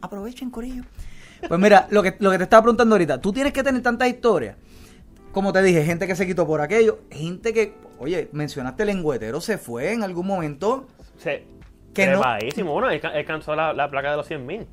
aprovechen, 0.00 0.50
Corillo. 0.50 0.84
Pues 1.48 1.58
mira, 1.58 1.86
lo 1.90 2.02
que, 2.02 2.16
lo 2.18 2.30
que 2.30 2.36
te 2.38 2.44
estaba 2.44 2.62
preguntando 2.62 2.94
ahorita, 2.94 3.20
tú 3.20 3.32
tienes 3.32 3.52
que 3.52 3.62
tener 3.62 3.82
tantas 3.82 4.08
historias. 4.08 4.56
Como 5.32 5.52
te 5.52 5.62
dije, 5.62 5.84
gente 5.84 6.06
que 6.06 6.14
se 6.16 6.26
quitó 6.26 6.46
por 6.46 6.60
aquello, 6.60 7.00
gente 7.10 7.52
que, 7.52 7.74
oye, 7.98 8.28
mencionaste 8.32 8.84
lengüetero, 8.84 9.40
se 9.40 9.56
fue 9.58 9.92
en 9.92 10.02
algún 10.02 10.26
momento. 10.26 10.86
Se, 11.18 11.44
Que 11.94 12.06
no- 12.06 12.12
trepadísimo. 12.20 12.72
Bueno, 12.72 12.90
él, 12.90 13.00
ca- 13.00 13.10
él 13.10 13.18
alcanzó 13.18 13.54
la, 13.54 13.72
la 13.72 13.90
placa 13.90 14.10
de 14.12 14.16
los 14.16 14.30
100.000. 14.30 14.66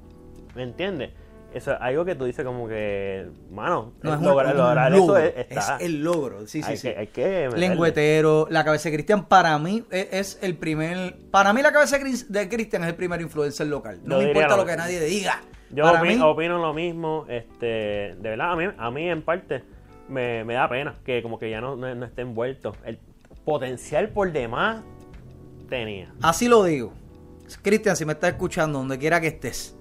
¿Me 0.55 0.63
entiendes? 0.63 1.11
Eso 1.53 1.71
es 1.71 1.77
algo 1.79 2.03
que 2.03 2.15
tú 2.15 2.25
dices 2.25 2.43
como 2.43 2.67
que, 2.67 3.27
mano, 3.49 3.93
No 4.01 4.13
es 4.13 4.19
un, 4.19 4.25
lograr, 4.25 4.53
un 4.55 4.61
lograr 4.61 4.91
logro, 4.91 5.17
eso 5.17 5.25
es, 5.37 5.45
está. 5.49 5.77
es 5.77 5.83
el 5.83 6.03
logro. 6.03 6.47
Sí, 6.47 6.61
sí, 6.61 6.71
hay, 6.71 6.77
sí. 6.77 6.89
Que, 6.89 6.97
hay 6.97 7.07
que 7.07 7.21
meterle. 7.45 7.59
Lengüetero, 7.59 8.47
la 8.49 8.65
cabeza 8.65 8.89
de 8.89 8.95
Cristian, 8.95 9.25
para 9.25 9.57
mí 9.57 9.83
es, 9.89 10.07
es 10.11 10.39
el 10.41 10.57
primer. 10.57 11.15
Para 11.31 11.53
mí, 11.53 11.61
la 11.61 11.71
cabeza 11.71 11.97
de 11.97 12.03
Cris- 12.03 12.27
de 12.27 12.49
Cristian 12.49 12.83
es 12.83 12.89
el 12.89 12.95
primer 12.95 13.21
influencer 13.21 13.67
local. 13.67 14.01
No 14.03 14.17
me 14.17 14.25
importa 14.25 14.57
lo 14.57 14.65
que 14.65 14.75
nadie 14.75 14.99
diga. 14.99 15.41
Yo 15.71 15.85
mí, 16.01 16.19
opino 16.21 16.57
lo 16.59 16.73
mismo, 16.73 17.25
este, 17.29 17.65
de 17.65 18.29
verdad, 18.29 18.51
a 18.51 18.55
mí, 18.57 18.65
a 18.77 18.91
mí 18.91 19.09
en 19.09 19.21
parte 19.23 19.63
me, 20.09 20.43
me 20.43 20.53
da 20.55 20.67
pena 20.69 20.95
que 21.05 21.21
como 21.23 21.39
que 21.39 21.49
ya 21.49 21.59
no, 21.61 21.75
no, 21.77 21.93
no 21.95 22.05
esté 22.05 22.21
envuelto. 22.21 22.75
El 22.85 22.99
potencial 23.45 24.09
por 24.09 24.31
demás 24.31 24.83
tenía. 25.69 26.13
así 26.21 26.47
lo 26.47 26.63
digo. 26.63 26.93
Cristian, 27.61 27.95
si 27.95 28.05
me 28.05 28.13
estás 28.13 28.31
escuchando, 28.31 28.79
donde 28.79 28.97
quiera 28.97 29.21
que 29.21 29.27
estés. 29.27 29.75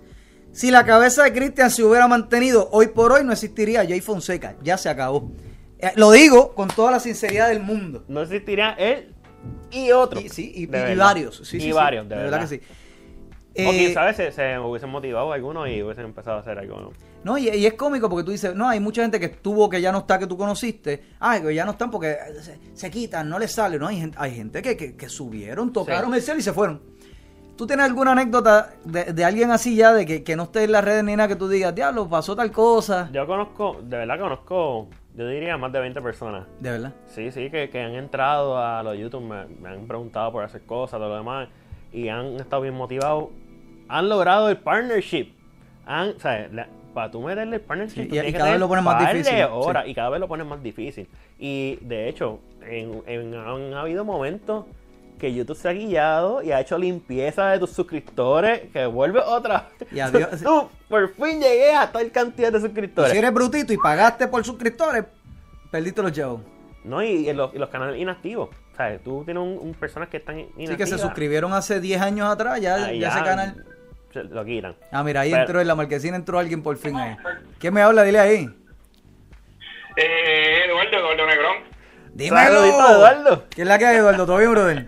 Si 0.53 0.71
la 0.71 0.85
cabeza 0.85 1.25
de 1.25 1.33
Cristian 1.33 1.71
se 1.71 1.83
hubiera 1.83 2.07
mantenido, 2.07 2.69
hoy 2.71 2.89
por 2.89 3.11
hoy 3.13 3.25
no 3.25 3.33
existiría 3.33 3.85
Jay 3.87 4.01
Fonseca. 4.01 4.55
Ya 4.63 4.77
se 4.77 4.89
acabó. 4.89 5.33
Eh, 5.79 5.91
lo 5.97 6.13
digo 6.13 6.55
con 6.55 6.69
toda 6.69 6.93
la 6.93 7.01
sinceridad 7.01 7.49
del 7.49 7.61
mundo. 7.61 8.05
No 8.07 8.23
existiría 8.23 8.71
él 8.73 9.15
y 9.73 9.91
otro. 9.91 10.21
Y, 10.21 10.29
sí, 10.29 10.53
y, 10.55 10.67
verdad. 10.67 11.05
varios. 11.07 11.37
Sí, 11.39 11.57
y 11.57 11.61
sí, 11.61 11.67
sí, 11.67 11.73
varios, 11.73 12.09
de, 12.09 12.15
verdad. 12.17 12.41
que 12.43 12.47
sí. 12.47 12.61
O 13.57 13.73
Eh, 13.73 13.93
sabe, 13.95 14.15
se, 14.15 14.31
se 14.33 14.59
hubiesen 14.59 14.91
motivado 14.91 15.33
algunos 15.33 15.69
y 15.69 15.83
hubiesen 15.83 16.05
empezado 16.05 16.37
a 16.37 16.41
hacer 16.41 16.59
algo. 16.59 16.93
¿No? 17.25 17.37
Y, 17.39 17.49
y 17.49 17.67
es 17.67 17.75
cómico 17.75 18.09
porque 18.09 18.25
tú 18.25 18.31
dices, 18.31 18.55
no, 18.55 18.69
hay 18.69 18.79
mucha 18.81 19.03
gente 19.03 19.19
que 19.19 19.27
estuvo 19.27 19.69
que 19.69 19.81
ya 19.81 19.91
no 19.91 19.99
está, 19.99 20.19
que 20.19 20.27
tú 20.27 20.37
conociste. 20.37 21.03
Ah, 21.21 21.41
que 21.41 21.55
ya 21.55 21.65
no 21.65 21.73
están 21.73 21.91
porque 21.91 22.17
se, 22.41 22.59
se 22.75 22.91
quitan, 22.91 23.29
no 23.29 23.39
les 23.39 23.53
sale. 23.53 23.79
No, 23.79 23.87
hay 23.89 23.99
gente, 23.99 24.17
hay 24.21 24.35
gente 24.35 24.63
que, 24.63 24.77
que, 24.77 24.95
que 24.97 25.09
subieron, 25.09 25.73
tocaron 25.73 26.11
Sí. 26.13 26.17
el 26.19 26.23
cielo 26.23 26.41
y 26.41 26.43
se 26.43 26.53
fueron. 26.53 26.81
¿Tú 27.57 27.67
tienes 27.69 27.87
alguna 27.87 28.13
anécdota 28.13 28.73
de, 28.85 29.13
de 29.13 29.25
alguien 29.25 29.51
así 29.53 29.77
ya, 29.77 29.93
de 29.93 30.05
que, 30.07 30.25
que 30.25 30.35
no 30.35 30.43
esté 30.45 30.65
en 30.65 30.73
las 30.73 30.83
redes 30.85 31.05
ni 31.05 31.15
nada, 31.15 31.29
que 31.29 31.37
tú 31.37 31.49
digas, 31.49 31.73
diablo, 31.75 32.09
pasó 32.09 32.35
tal 32.35 32.51
cosa? 32.51 33.09
Yo 33.13 33.27
conozco, 33.29 33.79
de 33.81 33.97
verdad 33.99 34.19
conozco, 34.19 34.89
yo 35.17 35.29
diría 35.29 35.57
más 35.57 35.73
de 35.73 35.79
20 35.79 36.03
personas. 36.03 36.47
De 36.59 36.73
verdad. 36.73 36.93
Sí, 37.07 37.31
sí, 37.31 37.49
que, 37.51 37.71
que 37.71 37.81
han 37.81 37.95
entrado 37.95 38.59
a 38.59 38.83
los 38.83 38.99
YouTube, 38.99 39.23
me, 39.23 39.47
me 39.61 39.69
han 39.69 39.87
preguntado 39.87 40.33
por 40.33 40.43
hacer 40.43 40.63
cosas, 40.63 40.99
todo 40.99 41.11
lo 41.11 41.17
demás, 41.17 41.49
y 41.93 42.09
han 42.09 42.35
estado 42.41 42.63
bien 42.63 42.75
motivados. 42.75 43.27
Han 43.89 44.09
logrado 44.09 44.49
el 44.49 44.57
partnership. 44.57 45.29
Han, 45.87 46.09
o 46.17 46.19
sea, 46.19 46.49
la- 46.53 46.67
para 46.95 47.11
tú 47.11 47.21
meterle 47.21 47.57
el 47.57 47.63
partnership, 47.63 48.03
Sí, 48.05 48.09
tú 48.09 48.15
y- 48.15 48.33
cada 48.33 48.51
vez 48.53 48.61
lo 48.61 48.69
ponen 48.69 48.85
más 48.85 49.01
difícil, 49.01 49.35
sí. 49.37 49.43
horas, 49.51 49.87
y 49.87 49.95
cada 49.95 50.11
vez 50.11 50.21
lo 50.21 50.29
ponen 50.29 50.47
más 50.47 50.63
difícil. 50.63 51.09
Y 51.39 51.77
de 51.83 52.09
hecho, 52.09 52.39
en, 52.67 53.03
en- 53.07 53.35
han 53.35 53.75
habido 53.75 54.05
momentos 54.05 54.65
que 55.19 55.33
YouTube 55.35 55.57
se 55.57 55.69
ha 55.69 55.73
guiado 55.73 56.43
y 56.43 56.53
ha 56.53 56.61
hecho 56.61 56.77
limpieza 56.79 57.51
de 57.51 57.59
tus 57.59 57.71
suscriptores, 57.71 58.63
que 58.73 58.87
vuelve 58.87 59.21
otra. 59.21 59.69
Y 59.93 60.01
adiós. 60.01 60.29
Tú, 60.43 60.69
por 60.89 61.13
fin 61.15 61.41
llegué 61.41 61.73
a 61.75 61.91
tal 61.91 62.11
cantidad 62.11 62.51
de 62.53 62.59
Y 62.59 62.61
suscriptores. 62.63 63.13
si 63.13 63.19
eres 63.19 63.33
brutito 63.33 63.73
y 63.73 63.77
pagaste 63.77 64.27
por 64.29 64.45
suscriptores, 64.45 65.05
perdiste 65.71 66.03
los 66.03 66.13
chavos. 66.13 66.41
No, 66.85 67.03
y, 67.03 67.29
y 67.29 67.33
los, 67.33 67.55
y 67.55 67.59
los 67.59 67.69
canales 67.71 67.99
inactivos. 68.01 68.51
O 68.73 68.77
sea, 68.77 68.99
tú 68.99 69.23
tienes 69.25 69.43
un, 69.43 69.57
un 69.59 69.73
personas 69.75 70.09
que 70.09 70.17
están 70.19 70.39
inactivas. 70.41 70.69
Así 70.71 70.77
que 70.77 70.87
se 70.87 70.99
suscribieron 70.99 71.53
hace 71.53 71.81
10 71.81 72.01
años 72.03 72.29
atrás, 72.29 72.61
ya, 72.61 72.93
ya 72.93 73.09
ese 73.09 73.23
canal... 73.23 73.65
lo 74.23 74.45
quitan. 74.45 74.77
Ah, 74.93 75.03
mira, 75.03 75.23
ahí 75.23 75.31
Pero- 75.31 75.43
entró 75.43 75.61
en 75.61 75.67
la 75.69 75.75
marquesina, 75.75 76.17
entró 76.17 76.39
alguien 76.39 76.63
por 76.63 76.77
fin 76.77 76.97
ahí. 76.97 77.17
¿Quién 77.59 77.75
me 77.75 77.83
habla? 77.83 78.03
Dile 78.05 78.21
ahí. 78.21 78.49
Eh, 79.97 80.63
Eduardo, 80.67 80.99
Eduardo 80.99 81.27
Negrón. 81.27 81.57
Saludito, 82.29 82.91
Eduardo. 82.91 83.45
¿Qué 83.51 83.63
es 83.63 83.69
la 83.69 83.79
que 83.79 83.87
hay, 83.87 83.97
Eduardo? 83.97 84.27
¿Todo 84.27 84.39
bien, 84.39 84.51
brother? 84.53 84.87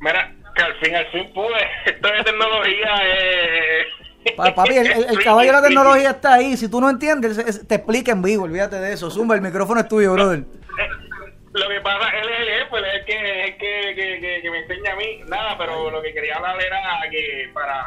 Mira, 0.00 0.32
que 0.54 0.62
al 0.62 0.74
fin, 0.80 0.94
al 0.94 1.06
fin 1.06 1.32
pude. 1.32 1.56
Esto 1.86 2.08
de 2.08 2.24
tecnología 2.24 2.90
eh... 3.04 3.84
Pa- 4.36 4.54
Papi, 4.54 4.74
el, 4.78 4.86
el- 4.90 5.04
el 5.10 5.22
caballo 5.24 5.52
de 5.52 5.60
la 5.60 5.62
tecnología 5.68 6.10
está 6.10 6.34
ahí. 6.34 6.56
Si 6.56 6.70
tú 6.70 6.80
no 6.80 6.88
entiendes, 6.88 7.36
es- 7.36 7.46
es- 7.46 7.68
te 7.68 7.74
explica 7.76 8.12
en 8.12 8.22
vivo. 8.22 8.44
Olvídate 8.44 8.76
de 8.76 8.92
eso. 8.94 9.10
Zumba, 9.10 9.34
el 9.34 9.42
micrófono 9.42 9.80
es 9.80 9.88
tuyo, 9.88 10.12
brother. 10.14 10.44
Lo 11.52 11.68
que 11.68 11.80
pasa, 11.82 12.08
él 12.20 12.28
es 12.28 12.40
el 12.40 12.48
jefe, 12.48 12.76
él 12.78 12.84
es 12.84 12.94
el 12.94 13.04
que, 13.04 13.56
que, 13.58 14.20
que, 14.20 14.40
que 14.42 14.50
me 14.50 14.58
enseña 14.60 14.92
a 14.92 14.96
mí. 14.96 15.20
Nada, 15.28 15.56
pero 15.58 15.90
lo 15.90 16.02
que 16.02 16.12
quería 16.12 16.36
hablar 16.36 16.56
era 16.60 16.80
que 17.10 17.50
para, 17.52 17.84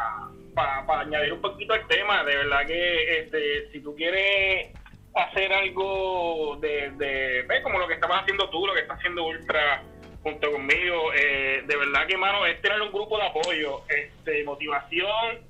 para, 0.58 1.02
añadir 1.02 1.34
un 1.34 1.42
poquito 1.42 1.74
al 1.74 1.88
tema, 1.88 2.24
de 2.24 2.36
verdad 2.36 2.66
que 2.66 3.20
este, 3.20 3.72
si 3.72 3.80
tú 3.80 3.96
quieres 3.96 4.74
hacer 5.14 5.54
algo 5.54 6.58
de, 6.60 6.92
de 6.98 7.44
¿ves? 7.44 7.62
como 7.62 7.78
lo 7.78 7.88
que 7.88 7.94
estabas 7.94 8.24
haciendo 8.24 8.50
tú, 8.50 8.66
lo 8.66 8.74
que 8.74 8.82
está 8.82 8.96
haciendo 8.96 9.26
Ultra 9.26 9.84
junto 10.24 10.52
conmigo, 10.52 11.14
eh, 11.14 11.64
de 11.66 11.78
verdad 11.78 12.08
que, 12.08 12.18
mano, 12.18 12.46
es 12.46 12.60
tener 12.62 12.82
un 12.82 12.92
grupo 12.92 13.18
de 13.18 13.28
apoyo, 13.28 13.84
este, 13.88 14.44
motivación, 14.44 15.46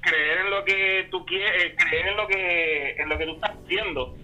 creer 0.00 0.38
en 0.38 0.50
lo 0.50 0.64
que 0.64 1.06
tú 1.10 1.24
quieres, 1.24 1.64
eh, 1.64 1.76
creer 1.76 2.08
en 2.08 2.16
lo 2.16 2.26
que, 2.26 2.90
en 2.98 3.08
lo 3.08 3.16
que 3.16 3.26
tú 3.26 3.34
estás 3.36 3.52
haciendo 3.52 4.16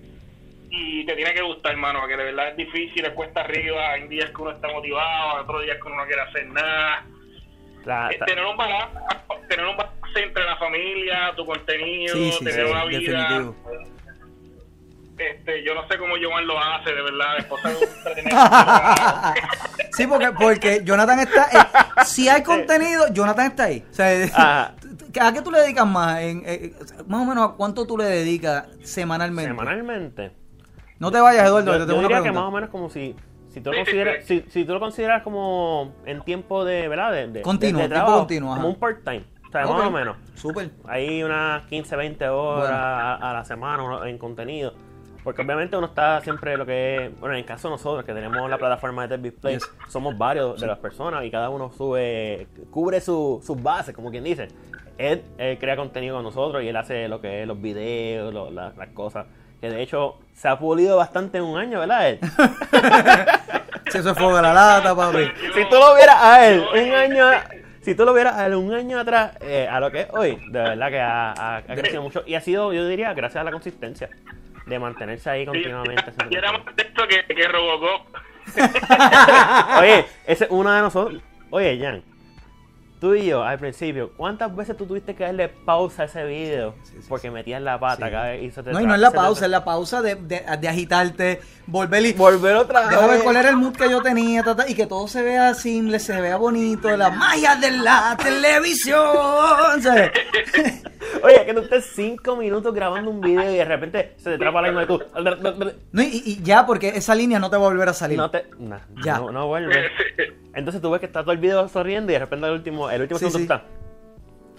y 0.69 1.07
te 1.07 1.15
tiene 1.15 1.35
que 1.35 1.43
gustar, 1.43 1.73
hermano, 1.73 2.01
porque 2.01 2.17
de 2.17 2.25
verdad 2.25 2.49
es 2.49 2.57
difícil, 2.57 3.05
es 3.05 3.13
cuesta 3.13 3.43
arriba, 3.43 3.93
hay 3.93 4.09
días 4.09 4.31
que 4.31 4.43
uno 4.43 4.51
está 4.51 4.69
motivado, 4.69 5.43
otros 5.43 5.63
días 5.63 5.77
que 5.81 5.87
uno 5.87 5.97
no 5.97 6.07
quiere 6.07 6.23
hacer 6.23 6.47
nada. 6.49 7.07
La- 7.87 8.11
Eh, 8.11 8.19
tener 8.27 8.45
un 8.45 8.57
balance, 8.57 8.99
tener 9.49 9.65
un 9.65 9.77
balance 9.77 10.23
entre 10.23 10.45
la 10.45 10.57
familia, 10.57 11.33
tu 11.37 11.47
contenido, 11.47 12.15
Sí, 12.15 12.33
sí, 12.33 12.45
tener 12.45 12.67
sí, 12.67 12.73
una 12.73 12.85
vida. 12.85 12.99
definitivo. 12.99 13.57
Este, 15.19 15.65
yo 15.65 15.75
no 15.75 15.89
sé 15.89 15.97
cómo 15.97 16.15
Joan 16.23 16.47
lo 16.47 16.59
hace, 16.61 16.93
de 16.93 17.01
verdad, 17.01 17.37
de 17.39 17.45
Sí, 19.93 20.07
porque, 20.07 20.31
porque 20.33 20.83
Jonathan 20.85 21.21
está. 21.21 21.45
eh, 21.45 22.05
si 22.05 22.29
hay 22.29 22.43
contenido, 22.43 23.07
Jonathan 23.13 23.47
está 23.47 23.65
ahí. 23.65 23.83
O 23.91 23.95
sea. 23.95 24.75
¿a 25.21 25.33
qué 25.33 25.41
tú 25.41 25.51
le 25.51 25.61
dedicas 25.61 25.87
más? 25.87 26.21
En, 26.21 26.43
eh, 26.45 26.75
más 27.07 27.23
o 27.23 27.25
menos, 27.25 27.51
¿a 27.51 27.53
cuánto 27.55 27.87
tú 27.87 27.97
le 27.97 28.05
dedicas 28.05 28.67
semanalmente? 28.83 29.51
Semanalmente. 29.53 30.33
No 30.99 31.11
te 31.11 31.21
vayas, 31.21 31.47
Eduardo, 31.47 31.67
Yo, 31.67 31.73
te 31.73 31.79
yo 31.79 31.87
tengo 31.87 31.99
una 32.01 32.09
diría 32.09 32.23
que 32.23 32.33
más 32.33 32.43
o 32.45 32.51
menos 32.51 32.69
como 32.69 32.91
si, 32.91 33.17
si 33.57 33.63
tú 33.63 33.71
lo 33.71 33.77
consideras, 33.79 34.25
sí. 34.27 34.43
si, 34.45 34.51
si 34.51 34.65
tú 34.67 34.75
lo 34.75 34.81
consideras 34.81 35.23
como 35.23 35.95
en 36.05 36.21
tiempo 36.23 36.63
de, 36.67 36.89
¿verdad? 36.89 37.11
De, 37.13 37.27
de- 37.29 37.41
Continuo, 37.43 37.81
de- 37.81 37.89
de 37.89 37.95
tiempo 37.95 38.05
trabajo, 38.05 38.19
continuo, 38.19 38.53
ajá. 38.53 38.61
como 38.61 38.75
un 38.75 38.79
part-time. 38.79 39.25
O 39.49 39.51
sea, 39.51 39.67
más 39.67 39.87
o 39.87 39.91
menos. 39.91 40.17
Súper. 40.35 40.71
Hay 40.87 41.23
unas 41.23 41.65
15, 41.67 41.97
20 41.97 42.29
horas 42.29 42.69
Bueno. 42.69 42.77
a, 42.77 43.31
a 43.31 43.33
la 43.33 43.45
semana 43.47 44.09
en 44.09 44.19
contenido. 44.19 44.75
Porque 45.25 45.41
obviamente 45.43 45.77
uno 45.77 45.87
está 45.87 46.21
siempre 46.21 46.57
lo 46.57 46.67
que 46.67 47.07
es, 47.07 47.19
bueno, 47.21 47.35
en 47.35 47.41
el 47.41 47.47
caso 47.47 47.69
de 47.69 47.73
nosotros 47.73 48.05
que 48.05 48.13
tenemos 48.13 48.49
la 48.51 48.59
plataforma 48.59 49.09
de 49.09 49.19
Tech 49.19 49.35
Play, 49.41 49.55
Yes. 49.55 49.69
somos 49.89 50.17
varios 50.19 50.61
de 50.61 50.67
las 50.67 50.79
personas 50.79 51.25
y 51.25 51.31
cada 51.31 51.49
uno 51.51 51.73
sube, 51.73 52.47
cubre 52.71 53.01
su- 53.01 53.41
sus 53.45 53.61
bases, 53.63 53.95
como 53.95 54.11
quien 54.11 54.23
dice. 54.23 54.49
Él, 54.99 55.23
él 55.39 55.59
crea 55.59 55.77
contenido 55.77 56.15
con 56.17 56.25
nosotros 56.25 56.63
y 56.63 56.69
él 56.69 56.77
hace 56.77 57.09
lo 57.09 57.21
que 57.21 57.43
es 57.43 57.49
los 57.49 57.61
videos, 57.61 58.33
lo- 58.35 58.51
la- 58.51 58.73
las 58.77 58.89
cosas. 58.91 59.27
Que 59.61 59.71
de 59.71 59.83
hecho 59.83 60.19
se 60.35 60.49
ha 60.49 60.59
pulido 60.59 60.97
bastante 60.97 61.39
en 61.39 61.45
un 61.45 61.59
año, 61.59 61.81
¿verdad? 61.81 62.09
Él? 62.11 62.19
Sí, 63.87 63.93
Si 63.93 63.99
eso 63.99 64.11
es 64.11 64.19
fuego 64.19 64.35
de 64.37 64.43
la 64.43 64.53
lata, 64.53 64.97
papi. 64.97 65.31
Si 65.55 65.65
tú 65.71 65.77
lo 65.77 65.95
vieras 65.95 66.17
a 66.21 66.45
él 66.49 66.65
un 66.75 66.93
año, 66.93 67.31
si 67.83 67.95
tú 67.95 68.05
lo 68.05 68.13
vieras 68.13 68.35
a 68.35 68.47
él 68.47 68.55
un 68.57 68.75
año 68.75 68.99
atrás, 68.99 69.37
eh, 69.41 69.69
a 69.71 69.79
lo 69.79 69.93
que 69.93 70.01
es 70.01 70.09
hoy, 70.11 70.35
de 70.51 70.59
verdad 70.61 70.89
que 70.91 71.01
ha, 71.01 71.31
ha- 71.33 71.57
ha 71.59 71.63
crecido 71.63 72.03
mucho. 72.03 72.25
Y 72.27 72.35
ha 72.35 72.41
sido, 72.41 72.73
yo 72.73 72.87
diría, 72.89 73.15
gracias 73.15 73.41
a 73.41 73.45
la 73.45 73.53
consistencia 73.53 74.11
de 74.67 74.79
mantenerse 74.81 75.31
ahí 75.31 75.47
continuamente. 75.47 76.13
Y 76.29 76.35
era 76.35 76.51
más 76.51 76.63
texto 76.75 77.05
que, 77.07 77.33
que 77.33 77.47
Robocop. 77.47 78.07
Oye, 79.81 80.05
ese 80.27 80.45
es 80.45 80.51
uno 80.51 80.73
de 80.73 80.81
nosotros. 80.81 81.23
Oye, 81.51 81.79
Jan, 81.81 82.03
tú 83.01 83.15
y 83.15 83.27
yo 83.27 83.43
al 83.43 83.59
principio, 83.59 84.13
¿cuántas 84.17 84.55
veces 84.55 84.77
tú 84.77 84.87
tuviste 84.87 85.15
que 85.15 85.25
darle 85.25 85.49
pausa 85.49 86.03
a 86.03 86.07
ese 86.07 86.25
video? 86.25 86.75
Porque 87.09 87.31
metías 87.31 87.61
la 87.63 87.79
pata 87.79 88.07
Sí. 88.07 88.13
cada 88.13 88.29
vez 88.29 88.43
y 88.43 88.51
se 88.51 88.63
te 88.63 88.73
No, 88.73 88.81
y 88.81 88.87
no 88.87 88.95
es 88.95 89.01
la 89.01 89.11
pausa, 89.11 89.45
es 89.45 89.51
la 89.51 89.65
pausa 89.65 90.03
de, 90.03 90.15
de, 90.17 90.45
de 90.61 90.69
agitarte, 90.69 91.41
volver 91.67 92.05
y... 92.07 92.13
Volver 92.15 92.57
otra 92.57 92.81
vez. 92.81 92.91
Déjame 92.91 93.09
ver 93.15 93.23
cuál 93.23 93.37
era 93.37 93.49
el 93.51 93.57
mood 93.57 93.75
que 93.77 93.91
yo 93.91 94.01
tenía 94.03 94.43
ta, 94.43 94.57
ta, 94.57 94.69
y 94.69 94.75
que 94.75 94.87
todo 94.87 95.07
se 95.09 95.23
vea 95.23 95.55
simple, 95.55 95.99
se 95.99 96.21
vea 96.21 96.37
bonito, 96.37 96.95
la 96.97 97.11
magia 97.11 97.57
de 97.57 97.71
la 97.73 98.17
televisión. 98.23 99.07
Oye, 101.23 101.45
que 101.47 101.55
tú 101.55 101.61
estés 101.61 101.85
cinco 101.95 102.37
minutos 102.37 102.73
grabando 102.75 103.11
un 103.11 103.21
video 103.21 103.51
y 103.51 103.57
de 103.57 103.65
repente 103.65 104.15
se 104.17 104.31
te 104.31 104.39
trapa 104.39 104.61
la 104.63 104.69
lengua 104.69 104.83
y 104.85 104.87
tú. 104.87 105.03
No, 105.93 106.03
y, 106.03 106.23
y 106.25 106.43
ya, 106.43 106.67
porque 106.67 106.89
esa 106.89 107.15
línea 107.15 107.39
no 107.39 107.51
te 107.51 107.57
va 107.57 107.65
a 107.67 107.69
volver 107.69 107.89
a 107.89 107.93
salir. 107.95 108.17
No 108.19 108.31
te. 108.31 108.47
nah, 108.59 108.79
Ya. 109.05 109.19
No, 109.19 109.31
no 109.33 109.47
vuelve. 109.47 109.91
Entonces 110.55 110.81
tú 110.83 110.91
ves 110.91 111.01
que 111.01 111.07
está 111.07 111.23
todo 111.23 111.33
el 111.33 111.39
video 111.39 111.69
sonriendo 111.69 112.11
y 112.13 112.15
de 112.15 112.19
repente 112.21 112.47
el 112.47 112.53
último, 112.53 112.91
el 112.91 113.03
último 113.03 113.19
Sí, 113.19 113.27
segundo 113.27 113.39
sí. 113.39 113.45
está. 113.45 113.63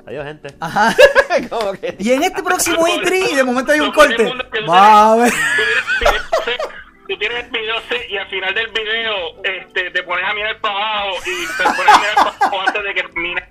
Adiós, 0.08 0.26
gente. 0.26 0.50
Ajá. 0.60 0.96
Como 1.50 1.74
que- 1.74 1.96
Y 2.00 2.12
en 2.12 2.24
este 2.24 2.41
próximo 2.43 2.86
E3, 2.88 3.36
de 3.36 3.43
momento 3.43 3.72
hay 3.74 3.80
un 3.82 3.91
corte. 3.91 4.32
Va 4.70 5.13
a 5.13 5.15
ver. 5.17 5.32
tienes- 6.00 6.22
Tú 7.08 7.17
tienes 7.17 7.46
el 7.46 7.50
video 7.52 7.76
y 8.10 8.17
al 8.17 8.28
final 8.28 8.54
del 8.54 8.67
video 8.67 9.15
este, 9.41 9.91
te 9.91 10.04
pones 10.04 10.26
a 10.26 10.34
mirar 10.34 10.60
para 10.60 10.76
abajo 10.76 11.17
y 11.26 11.48
te 11.58 11.63
pones 11.63 11.88
a 11.93 12.00
mirar 12.00 12.15
para 12.15 12.30
abajo 12.36 12.62
antes 12.67 12.84
de 12.84 12.93
que 12.93 13.02
termine. 13.02 13.43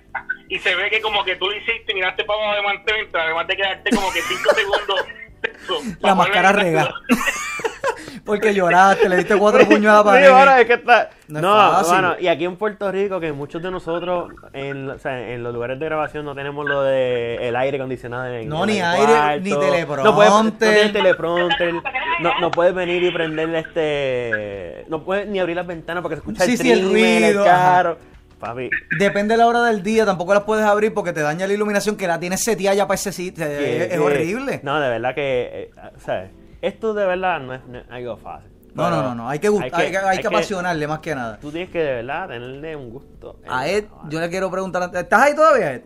Y 0.49 0.59
se 0.59 0.75
ve 0.75 0.89
que 0.89 1.01
como 1.01 1.23
que 1.23 1.35
tú 1.35 1.47
lo 1.47 1.55
hiciste 1.55 1.91
y 1.91 1.95
miraste 1.95 2.23
para 2.23 2.39
abajo 2.41 2.55
de 2.55 2.61
mantenta, 2.63 3.21
además 3.23 3.47
de 3.47 3.55
quedarte 3.57 3.89
como 3.95 4.11
que 4.11 4.21
5 4.21 4.49
segundos. 4.55 5.97
La 6.01 6.15
máscara 6.15 6.51
rega. 6.51 6.89
Porque 8.25 8.53
lloraste, 8.53 9.07
le 9.07 9.17
diste 9.17 9.37
cuatro 9.37 9.63
puños 9.65 9.85
a 9.93 10.03
la 10.03 10.19
Sí, 10.19 10.25
ahora 10.25 10.59
es 10.59 10.67
que 10.67 10.73
está. 10.73 11.09
No 11.29 11.39
No, 11.41 11.65
es 11.67 11.75
fácil. 11.77 11.93
bueno, 11.93 12.15
y 12.19 12.27
aquí 12.27 12.43
en 12.43 12.57
Puerto 12.57 12.91
Rico, 12.91 13.21
que 13.21 13.31
muchos 13.31 13.61
de 13.61 13.71
nosotros 13.71 14.33
en, 14.51 14.89
o 14.89 14.99
sea, 14.99 15.29
en 15.29 15.43
los 15.43 15.53
lugares 15.53 15.79
de 15.79 15.85
grabación 15.85 16.25
no 16.25 16.35
tenemos 16.35 16.65
lo 16.67 16.81
de 16.83 17.47
el 17.47 17.55
aire 17.55 17.77
acondicionado 17.77 18.27
en 18.33 18.49
No, 18.49 18.65
ni 18.65 18.81
aire, 18.81 19.13
cuarto. 19.13 19.39
ni 19.41 19.49
No 19.51 19.59
puedes, 19.59 19.85
no 19.87 20.13
teleprompter. 20.13 20.73
tienes 20.73 20.93
teleprompter. 20.93 21.73
No, 22.19 22.39
no 22.41 22.51
puedes 22.51 22.73
venir 22.73 23.01
y 23.03 23.11
prenderle 23.11 23.59
este. 23.59 24.85
No 24.89 25.03
puedes 25.03 25.27
ni 25.27 25.39
abrir 25.39 25.55
las 25.55 25.67
ventanas 25.67 26.01
porque 26.01 26.15
se 26.15 26.19
escucha 26.19 26.43
Sí, 26.43 26.51
el 26.53 26.57
sí, 26.57 26.71
el 26.71 26.79
trimmer, 26.81 27.23
el 27.23 27.33
ruido, 27.35 27.45
carro. 27.45 27.97
Papi. 28.39 28.69
Depende 28.99 29.33
de 29.33 29.37
la 29.39 29.47
hora 29.47 29.63
del 29.63 29.81
día, 29.81 30.05
tampoco 30.05 30.33
las 30.33 30.43
puedes 30.43 30.63
abrir 30.65 30.93
porque 30.93 31.11
te 31.13 31.21
daña 31.21 31.47
la 31.47 31.53
iluminación 31.53 31.95
que 31.97 32.07
la 32.07 32.19
tienes 32.19 32.43
seteada 32.43 32.75
ya 32.75 32.87
para 32.87 32.95
ese 32.95 33.11
sitio. 33.11 33.43
Es, 33.45 33.57
que- 33.57 33.81
es 33.83 33.87
que- 33.89 33.99
horrible. 33.99 34.59
No, 34.63 34.79
de 34.79 34.89
verdad 34.89 35.15
que. 35.15 35.49
eh, 35.53 35.71
o 35.95 35.99
sea, 35.99 36.29
esto 36.61 36.93
de 36.93 37.05
verdad 37.05 37.39
no 37.39 37.53
es, 37.55 37.65
no 37.67 37.79
es 37.79 37.85
algo 37.89 38.17
fácil. 38.17 38.51
No, 38.75 38.91
no, 38.91 39.01
no, 39.01 39.15
no, 39.15 39.27
hay 39.27 39.39
que, 39.39 39.49
gust- 39.49 39.63
hay 39.73 39.89
que, 39.91 39.97
hay 39.97 40.19
que 40.19 40.27
apasionarle 40.27 40.87
más 40.87 40.99
que 40.99 41.15
nada. 41.15 41.39
Tú 41.39 41.49
tienes 41.51 41.71
que 41.71 41.79
de 41.79 41.93
verdad 41.95 42.27
tenerle 42.27 42.75
un 42.75 42.91
gusto. 42.91 43.39
A 43.49 43.67
Ed, 43.67 43.85
yo 44.07 44.19
le 44.19 44.29
quiero 44.29 44.51
preguntar, 44.51 44.83
antes- 44.83 45.01
¿estás 45.01 45.19
ahí 45.23 45.33
todavía, 45.35 45.73
Ed? 45.73 45.81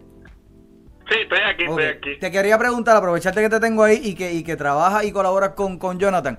Sí, 1.09 1.17
estoy 1.23 1.39
aquí, 1.39 1.63
estoy 1.65 1.83
aquí. 1.85 2.19
Te 2.19 2.31
quería 2.31 2.57
preguntar, 2.57 2.97
aprovecharte 2.97 3.41
que 3.41 3.49
te 3.49 3.59
tengo 3.61 3.83
ahí 3.83 3.99
y 4.03 4.13
que, 4.15 4.33
y 4.33 4.43
que 4.43 4.57
trabajas 4.57 5.05
y 5.05 5.11
colaboras 5.13 5.51
con, 5.51 5.77
con 5.77 5.99
Jonathan. 5.99 6.37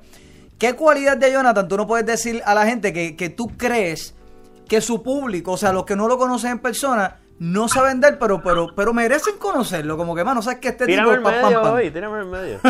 ¿Qué 0.59 0.75
cualidad 0.75 1.17
de 1.17 1.33
Jonathan 1.33 1.67
tú 1.69 1.77
no 1.79 1.87
puedes 1.87 2.05
decir 2.07 2.43
a 2.45 2.55
la 2.55 2.67
gente 2.67 2.93
que, 2.93 3.17
que 3.17 3.31
tú 3.31 3.49
crees 3.57 4.15
que 4.69 4.81
su 4.81 5.03
público, 5.03 5.53
o 5.53 5.57
sea, 5.57 5.73
los 5.73 5.85
que 5.85 5.97
no 5.97 6.09
lo 6.09 6.19
conocen 6.19 6.53
en 6.53 6.59
persona, 6.61 7.19
no 7.39 7.69
saben 7.69 8.01
de 8.01 8.09
él, 8.09 8.19
pero, 8.19 8.43
pero, 8.43 8.69
pero 8.75 8.93
merecen 8.93 9.39
conocerlo? 9.39 9.97
Como 9.97 10.15
que, 10.15 10.25
mano, 10.25 10.43
¿sabes 10.43 10.61
que 10.61 10.69
este 10.69 10.87
Tírame 10.87 11.17
tipo 11.17 11.17
el 11.17 11.23
pam, 11.23 11.35
pam, 11.35 11.45
medio 11.45 11.63
pam? 11.63 11.75
hoy, 11.75 11.91
tírame 11.91 12.19
el 12.21 12.27
medio. 12.27 12.61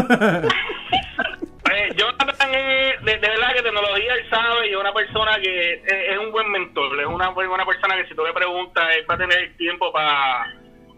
Eh, 1.74 1.94
Jonathan 1.96 2.54
es, 2.54 3.02
de, 3.02 3.12
de 3.12 3.28
verdad 3.28 3.54
que 3.54 3.62
tecnología 3.62 4.14
él 4.14 4.28
sabe 4.28 4.68
y 4.68 4.72
es 4.72 4.76
una 4.76 4.92
persona 4.92 5.38
que 5.40 5.72
es, 5.74 5.80
es 5.86 6.18
un 6.18 6.30
buen 6.30 6.50
mentor, 6.50 7.00
es 7.00 7.06
una, 7.06 7.30
una 7.30 7.64
persona 7.64 7.96
que 7.96 8.08
si 8.08 8.14
tú 8.14 8.22
le 8.22 8.32
preguntas, 8.34 8.84
él 8.94 9.06
va 9.08 9.14
a 9.14 9.18
tener 9.18 9.38
el 9.38 9.56
tiempo 9.56 9.90
para 9.90 10.44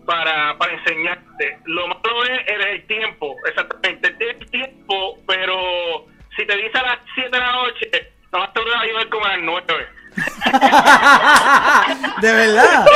para, 0.05 0.57
para 0.59 0.73
enseñarte. 0.73 1.59
Lo 1.65 1.87
malo 1.89 2.25
es 2.25 2.41
el, 2.47 2.61
el 2.61 2.87
tiempo, 2.87 3.37
exactamente, 3.47 4.15
el 4.19 4.51
tiempo, 4.51 5.19
pero 5.27 6.07
si 6.37 6.47
te 6.47 6.57
dice 6.57 6.79
a 6.79 6.83
las 6.83 6.99
7 7.15 7.31
de 7.31 7.39
la 7.39 7.53
noche, 7.53 7.91
no 8.33 8.39
vas 8.41 8.49
a 8.49 8.61
estar 8.61 8.77
a 8.77 8.85
llevar 8.85 9.09
como 9.09 9.25
a 9.27 9.37
las 9.37 9.43
9. 9.43 9.87
¿De 12.21 12.33
verdad? 12.33 12.87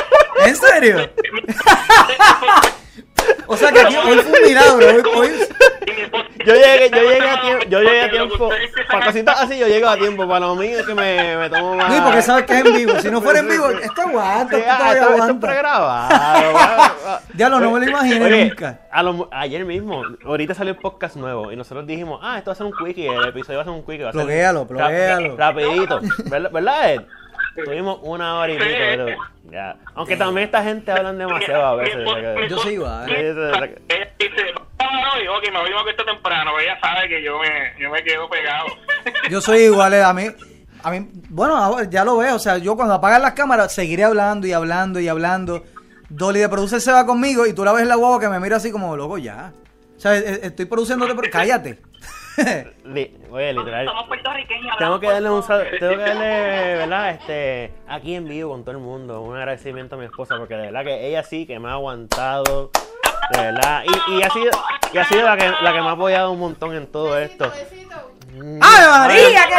¿En 0.44 0.57
serio? 0.57 0.98
O 3.46 3.57
sea 3.57 3.72
que 3.72 3.81
aquí 3.81 3.96
hoy 3.96 4.18
fue 4.18 4.40
un 4.40 4.46
milagro. 4.46 4.87
Hoy, 4.87 5.02
hoy- 5.16 5.48
Yo 6.46 6.54
llegué, 6.54 6.88
yo 6.90 7.02
llegué 7.02 7.28
a 7.28 7.40
tiempo, 7.40 7.64
yo 7.68 7.81
llegué 7.81 8.02
a 8.02 8.11
tiempo. 8.11 8.50
Para 8.90 9.07
cositas 9.07 9.40
así 9.40 9.59
yo 9.59 9.66
llego 9.66 9.88
a 9.88 9.96
tiempo. 9.96 10.26
Para 10.28 10.40
lo 10.46 10.54
mío 10.54 10.78
es 10.78 10.87
que 10.87 10.94
me, 10.94 11.37
me 11.37 11.50
tomo 11.50 11.74
más. 11.74 11.92
Sí, 11.92 12.00
porque 12.02 12.22
sabes 12.22 12.44
que 12.44 12.59
es 12.59 12.64
en 12.64 12.72
vivo. 12.74 12.98
Si 13.00 13.11
no 13.11 13.20
fuera 13.20 13.40
en 13.40 13.48
vivo, 13.48 13.68
esto 13.70 14.02
aguanta, 14.02 14.57
Sí, 14.57 14.61
esto 14.62 14.72
ah, 14.72 14.76
todavía 14.78 14.92
esto, 15.00 15.11
esto 15.11 15.14
es 15.16 15.22
aguanta. 15.31 15.46
pregrabado. 15.46 16.54
va. 16.54 17.20
Diablo, 17.35 17.61
no 17.61 17.70
me 17.72 17.81
lo 17.81 17.90
imaginé 17.90 18.24
Oye, 18.24 18.44
nunca. 18.46 18.81
a 18.90 19.02
lo- 19.02 19.28
ayer 19.33 19.64
mismo, 19.64 20.02
ahorita 20.24 20.54
salió 20.54 20.72
el 20.72 20.78
podcast 20.78 21.16
nuevo 21.16 21.50
y 21.52 21.57
nosotros 21.57 21.87
dijimos, 21.87 22.20
ah, 22.22 22.38
esto 22.38 22.50
va 22.50 22.52
a 22.52 22.57
ser 22.57 22.66
un 22.66 22.72
quickie, 22.72 23.09
el 23.09 23.28
episodio 23.28 23.59
va 23.59 23.62
a 23.62 23.64
ser 23.66 23.74
un 23.74 23.83
quickie. 23.85 24.04
va 24.04 24.11
a 24.11 24.12
ser 24.12 24.20
Pluguéalo, 24.22 24.61
rap- 24.61 24.68
pluguéalo. 24.68 25.37
Rapidito. 25.37 26.00
¿Verdad, 26.26 26.50
¿verdad, 26.50 26.92
Ed? 26.94 27.00
Tuvimos 27.64 27.98
una 28.02 28.38
hora 28.38 28.52
y 28.52 28.56
Sí. 28.58 28.64
pico. 28.64 28.76
pero 28.78 29.06
ya. 29.50 29.76
Aunque 29.94 30.16
también 30.16 30.46
esta 30.46 30.62
gente 30.62 30.90
hablan 30.92 31.18
demasiado 31.18 31.64
a 31.66 31.74
veces. 31.76 31.96
que- 31.96 32.48
Yo 32.48 32.58
soy 32.58 32.74
igual. 32.74 33.10
Ella 33.10 33.28
dice, 34.18 34.54
"Ah, 34.78 34.84
no, 35.16 35.22
y, 35.22 35.28
ok, 35.28 35.52
me 35.52 35.60
voy 35.60 35.72
a 35.72 35.80
acostar 35.80 36.06
temprano, 36.06 36.50
pero 36.56 36.60
ella 36.70 36.78
sabe 36.80 37.08
que 37.08 37.22
yo 37.22 37.38
me, 37.38 37.72
yo 37.82 37.90
me 37.90 38.02
quedo 38.02 38.28
pegado. 38.28 38.66
Yo 39.30 39.40
soy 39.40 39.60
igual, 39.62 39.94
eh, 39.94 40.02
a 40.02 40.12
mí, 40.12 40.26
a 40.82 40.90
mí, 40.90 41.08
bueno, 41.30 41.56
ahora 41.56 41.88
ya 41.88 42.04
lo 42.04 42.18
veo, 42.18 42.36
o 42.36 42.38
sea, 42.38 42.58
yo 42.58 42.76
cuando 42.76 42.94
apagan 42.94 43.22
las 43.22 43.32
cámaras 43.32 43.74
seguiré 43.74 44.04
hablando 44.04 44.46
y 44.46 44.52
hablando 44.52 45.00
y 45.00 45.08
hablando. 45.08 45.64
Dolly 46.10 46.40
de 46.40 46.48
producer 46.48 46.80
se 46.80 46.90
va 46.92 47.04
conmigo 47.06 47.46
y 47.46 47.52
tú 47.52 47.64
la 47.64 47.72
ves 47.72 47.82
en 47.82 47.88
la 47.88 47.96
guagua 47.96 48.18
que 48.20 48.28
me 48.28 48.40
mira 48.40 48.56
así 48.56 48.70
como, 48.72 48.96
loco, 48.96 49.18
ya. 49.18 49.52
O 49.96 50.00
sea, 50.00 50.16
e- 50.16 50.40
estoy 50.46 50.64
produciéndote, 50.66 51.14
pero 51.14 51.30
cállate. 51.30 51.80
Li- 52.85 53.16
Oye, 53.31 53.53
literal. 53.53 53.87
Somos 53.87 54.07
puertorriqueños. 54.09 54.77
Tengo 54.79 55.01
que 55.01 55.09
darle 55.11 55.31
un 55.31 55.42
tengo 55.46 55.61
que 55.79 55.96
darle, 55.98 56.74
¿verdad? 56.77 57.11
Este, 57.11 57.72
aquí 57.88 58.14
en 58.14 58.27
vivo 58.29 58.51
con 58.51 58.62
todo 58.64 58.72
el 58.72 58.79
mundo, 58.79 59.20
un 59.22 59.37
agradecimiento 59.37 59.96
a 59.96 59.98
mi 59.98 60.05
esposa, 60.07 60.37
porque 60.38 60.55
de 60.55 60.66
verdad 60.66 60.85
que 60.85 61.09
ella 61.09 61.22
sí 61.22 61.46
que 61.46 61.59
me 61.59 61.68
ha 61.68 61.72
aguantado, 61.72 62.70
de 63.35 63.40
verdad, 63.42 63.83
y, 63.85 64.14
y 64.18 64.22
ha 64.22 64.31
sido, 64.31 64.51
y 64.92 64.98
ha 64.98 65.05
sido 65.05 65.24
la 65.27 65.37
que, 65.37 65.48
la 65.62 65.72
que 65.72 65.81
me 65.81 65.88
ha 65.88 65.92
apoyado 65.92 66.31
un 66.33 66.38
montón 66.40 66.74
en 66.74 66.87
todo 66.87 67.18
esto. 67.18 67.51
¡Ay, 68.35 68.87
María, 68.90 69.48
qué 69.48 69.57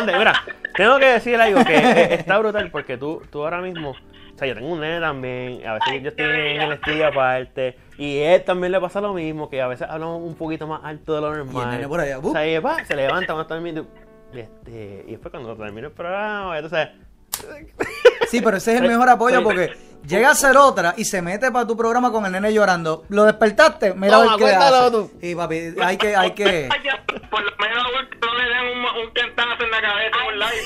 lindo! 0.00 0.18
Mira, 0.18 0.34
tengo 0.76 0.98
que 0.98 1.06
decir 1.06 1.40
algo 1.40 1.64
que 1.64 1.76
eh, 1.76 2.14
está 2.14 2.38
brutal 2.38 2.70
porque 2.70 2.96
tú, 2.96 3.22
tú 3.30 3.42
ahora 3.42 3.58
mismo, 3.60 3.90
o 3.90 4.38
sea, 4.38 4.46
yo 4.48 4.54
tengo 4.54 4.68
un 4.68 4.80
nene 4.80 5.00
también, 5.00 5.66
a 5.66 5.74
veces 5.74 6.02
yo 6.02 6.08
estoy 6.10 6.24
en 6.26 6.60
el 6.62 6.72
estudio 6.72 7.06
aparte, 7.08 7.76
y 8.02 8.18
él 8.18 8.42
también 8.42 8.72
le 8.72 8.80
pasa 8.80 9.00
lo 9.00 9.12
mismo, 9.14 9.48
que 9.48 9.62
a 9.62 9.68
veces 9.68 9.86
hablamos 9.88 10.22
un 10.22 10.34
poquito 10.34 10.66
más 10.66 10.80
alto 10.82 11.14
de 11.14 11.20
lo 11.20 11.36
normal. 11.36 11.70
nene 11.70 11.86
por 11.86 12.00
allá, 12.00 12.18
O 12.18 12.32
sea, 12.32 12.44
y, 12.44 12.58
pa, 12.58 12.84
se 12.84 12.96
levanta 12.96 13.32
cuando 13.32 13.68
y, 13.68 14.38
este, 14.40 15.04
y 15.06 15.10
después 15.12 15.30
cuando 15.30 15.54
termina 15.54 15.86
el 15.86 15.92
programa, 15.92 16.58
entonces, 16.58 16.88
Sí, 18.28 18.40
pero 18.40 18.56
ese 18.56 18.74
es 18.74 18.80
el 18.80 18.88
mejor 18.88 19.08
apoyo 19.08 19.44
porque 19.44 19.76
llega 20.04 20.30
a 20.30 20.34
ser 20.34 20.56
otra 20.56 20.94
y 20.96 21.04
se 21.04 21.22
mete 21.22 21.52
para 21.52 21.64
tu 21.64 21.76
programa 21.76 22.10
con 22.10 22.26
el 22.26 22.32
nene 22.32 22.52
llorando. 22.52 23.04
¿Lo 23.08 23.22
despertaste? 23.22 23.94
Mira 23.94 24.16
a 24.16 24.20
ver 24.20 24.28
Toma, 24.30 24.38
qué 24.38 24.54
hace. 24.54 24.90
tú. 24.90 25.10
Y 25.22 25.34
papi, 25.36 25.74
hay 25.80 25.96
que, 25.96 26.16
hay 26.16 26.32
que... 26.32 26.68
Por 27.30 27.40
lo 27.40 27.50
menos 27.56 27.84
no 28.20 28.34
le 28.34 28.44
den 28.48 28.78
un, 28.78 28.84
un 28.84 29.10
cantazo 29.12 29.62
en 29.62 29.70
la 29.70 29.80
cabeza 29.80 30.16
un 30.28 30.38
live. 30.40 30.62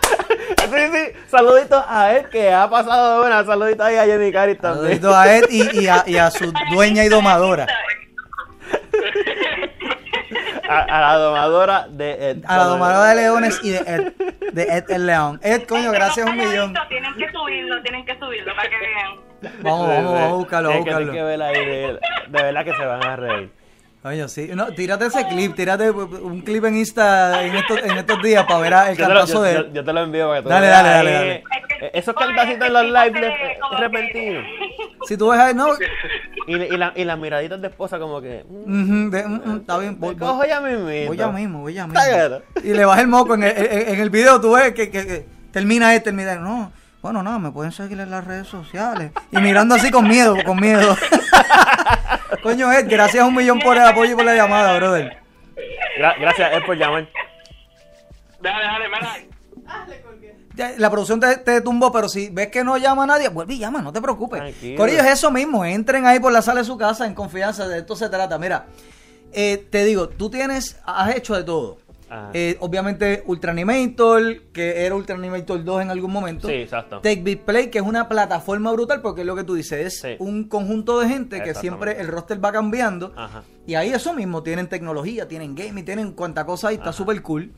sí, 0.71 0.77
sí, 0.93 1.13
saluditos 1.29 1.85
a 1.89 2.13
él 2.17 2.29
que 2.31 2.53
ha 2.53 2.69
pasado 2.71 3.15
de 3.15 3.21
buena, 3.21 3.45
saluditos 3.45 3.87
ahí 3.87 3.97
a 3.97 4.05
Jenny 4.05 4.33
Caris 4.33 4.59
también. 4.59 5.01
Saludito 5.01 5.15
a 5.17 5.35
Ed 5.37 5.45
y, 5.51 5.81
y 5.85 5.89
a, 5.89 6.03
y 6.07 6.17
a 6.17 6.31
su 6.31 6.53
dueña 6.73 7.05
y 7.05 7.09
domadora. 7.09 7.67
A, 10.69 10.79
a 10.83 11.01
la 11.01 11.15
domadora 11.17 11.87
de 11.91 12.31
Ed. 12.31 12.39
A 12.47 12.57
la 12.59 12.65
domadora 12.65 13.09
de 13.11 13.17
leones 13.17 13.59
y 13.63 13.71
de 13.71 13.79
Ed, 13.79 14.13
de 14.53 14.63
Ed 14.63 14.85
el 14.91 15.07
león. 15.07 15.41
Ed, 15.43 15.63
coño, 15.65 15.91
gracias 15.91 16.27
un 16.29 16.37
millón. 16.37 16.75
Tienen 16.89 17.15
que 17.17 17.31
subirlo, 17.33 17.83
tienen 17.83 18.05
que 18.07 18.17
subirlo 18.19 18.55
para 18.55 18.71
que 18.71 18.77
vean. 18.79 19.53
Vamos, 19.63 19.89
vamos, 19.89 20.05
vamos 20.13 20.21
a 20.21 20.35
buscarlo, 20.35 20.71
a 20.71 20.73
que- 20.75 21.11
que 21.13 21.23
ver 21.23 21.43
ahí, 21.43 21.65
de, 21.65 21.99
de 22.29 22.43
verdad 22.43 22.65
que 22.65 22.75
se 22.75 22.85
van 22.85 23.03
a 23.05 23.17
reír. 23.17 23.51
Coño, 24.03 24.29
sí. 24.29 24.51
No, 24.55 24.69
tírate 24.69 25.07
ese 25.07 25.27
clip, 25.29 25.55
tírate 25.55 25.91
un 25.91 26.41
clip 26.41 26.65
en 26.65 26.77
Insta 26.79 27.45
en 27.45 27.55
estos, 27.55 27.79
en 27.83 27.99
estos 27.99 28.23
días 28.23 28.47
para 28.47 28.61
ver 28.61 28.75
a- 28.75 28.91
el 28.91 28.97
cantazo 28.97 29.43
de 29.43 29.53
yo- 29.53 29.61
él. 29.61 29.71
yo 29.75 29.85
te 29.85 29.93
lo 29.93 30.01
envío 30.03 30.27
para 30.29 30.39
que 30.39 30.43
tú 30.45 30.49
Dale, 30.49 30.67
dale, 30.69 30.89
dale, 30.89 31.13
dale. 31.13 31.33
Eh, 31.83 31.91
Esos 31.95 32.15
cantacitos 32.15 32.67
en 32.67 32.73
los 32.73 32.85
lives 32.85 33.33
repentinos. 33.79 34.45
Si 35.07 35.17
tú 35.17 35.31
ves 35.31 35.41
ahí, 35.41 35.55
no. 35.55 35.67
Y, 36.47 36.55
y, 36.57 36.77
la, 36.77 36.93
y 36.95 37.05
las 37.05 37.19
miraditas 37.19 37.59
de 37.61 37.69
esposa 37.69 37.99
como 37.99 38.21
que... 38.21 38.45
mm, 38.49 39.09
de- 39.11 39.27
mm, 39.27 39.41
mm, 39.45 39.57
está 39.57 39.79
bien, 39.79 39.99
voy, 39.99 40.15
cojo 40.15 40.35
voy, 40.35 40.49
ya 40.49 40.61
mismito. 40.61 41.07
voy 41.09 41.17
ya 41.17 41.29
mismo, 41.29 41.61
voy 41.61 41.73
ya 41.75 41.87
mismo. 41.87 41.99
Está 42.01 42.13
claro. 42.13 42.43
Y 42.63 42.75
le 42.75 42.85
baja 42.85 43.01
el 43.01 43.07
moco 43.09 43.35
en 43.35 43.45
el, 43.45 43.57
en, 43.57 43.95
en 43.95 44.01
el 44.01 44.11
video, 44.11 44.41
tú 44.43 44.53
ves 44.53 44.75
que, 44.75 44.91
que- 44.91 45.07
que 45.07 45.27
termina 45.53 45.95
él, 45.95 46.03
termina 46.03 46.35
él. 46.35 46.43
No, 46.43 46.71
bueno, 47.01 47.23
nada, 47.23 47.39
me 47.39 47.51
pueden 47.51 47.73
seguir 47.73 47.99
en 47.99 48.11
las 48.11 48.25
redes 48.27 48.47
sociales. 48.47 49.13
Y 49.33 49.39
mirando 49.39 49.75
así 49.75 49.91
con 49.91 50.07
miedo, 50.07 50.37
con 50.45 50.61
miedo. 50.61 50.95
Coño, 52.43 52.73
Ed, 52.73 52.87
gracias 52.89 53.25
un 53.25 53.35
millón 53.35 53.59
por 53.61 53.77
el 53.77 53.83
apoyo 53.83 54.13
y 54.13 54.15
por 54.15 54.25
la 54.25 54.35
llamada, 54.35 54.77
brother. 54.77 55.19
Gra- 55.99 56.15
gracias, 56.21 56.53
Ed, 56.55 56.63
por 56.65 56.77
llamar. 56.77 57.09
Dale, 58.41 58.65
dale, 58.65 58.85
mira. 58.89 59.17
Ya, 60.55 60.73
La 60.79 60.91
producción 60.91 61.21
te, 61.21 61.37
te 61.39 61.61
tumbó, 61.61 61.93
pero 61.93 62.09
si 62.09 62.29
ves 62.31 62.49
que 62.49 62.65
no 62.65 62.77
llama 62.77 63.05
a 63.05 63.07
nadie, 63.07 63.29
vuelve 63.29 63.55
y 63.55 63.59
llama, 63.59 63.81
no 63.83 63.93
te 63.93 64.01
preocupes. 64.01 64.41
Tranquilo. 64.41 64.77
Corillo, 64.77 65.01
es 65.01 65.07
eso 65.07 65.31
mismo, 65.31 65.65
entren 65.65 66.07
ahí 66.07 66.19
por 66.19 66.33
la 66.33 66.43
sala 66.43 66.61
de 66.61 66.67
su 66.67 66.77
casa 66.77 67.07
en 67.07 67.15
confianza, 67.15 67.69
de 67.69 67.79
esto 67.79 67.95
se 67.97 68.09
trata. 68.09 68.37
Mira, 68.39 68.67
eh, 69.33 69.65
te 69.71 69.85
digo, 69.85 70.09
tú 70.09 70.29
tienes, 70.31 70.81
has 70.85 71.15
hecho 71.15 71.35
de 71.37 71.45
todo. 71.45 71.79
Ajá. 72.11 72.31
Eh, 72.35 72.57
obviamente 72.61 73.23
Ultra 73.27 73.53
Animator, 73.53 74.43
que 74.53 74.85
era 74.85 74.95
Ultra 74.97 75.15
Animator 75.17 75.63
2 75.65 75.83
en 75.83 75.91
algún 75.91 76.11
momento. 76.13 76.49
Sí, 76.49 76.55
exacto. 76.55 76.97
Take 77.01 77.23
Big 77.23 77.45
Play, 77.45 77.71
que 77.71 77.79
es 77.79 77.85
una 77.85 78.09
plataforma 78.09 78.73
brutal, 78.73 79.01
porque 79.01 79.21
es 79.21 79.27
lo 79.27 79.37
que 79.37 79.45
tú 79.45 79.55
dices, 79.55 79.87
es 79.87 80.01
Sí. 80.01 80.17
un 80.19 80.49
conjunto 80.49 80.99
de 81.01 81.09
gente 81.09 81.43
que 81.43 81.55
siempre 81.55 82.01
el 82.01 82.09
roster 82.09 82.45
va 82.45 82.51
cambiando. 82.53 83.13
Ajá. 83.17 83.45
Y 83.67 83.75
ahí 83.77 83.91
eso 83.91 84.13
mismo, 84.13 84.43
tienen 84.43 84.69
tecnología, 84.69 85.29
tienen 85.29 85.55
gaming, 85.55 85.85
tienen 85.85 86.13
cuanta 86.13 86.45
cosa 86.45 86.69
ahí, 86.69 86.75
está 86.77 86.93
súper 86.93 87.23
cool. 87.23 87.53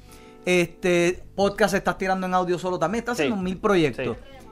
Este 0.45 1.23
podcast 1.37 1.75
estás 1.75 1.97
tirando 1.99 2.27
en 2.27 2.35
audio 2.35 2.59
solo 2.59 2.79
también, 2.79 3.01
estás 3.01 3.17
Sí. 3.17 3.23
haciendo 3.25 3.43
mil 3.43 3.59
proyectos. 3.59 4.17
Sí. 4.17 4.47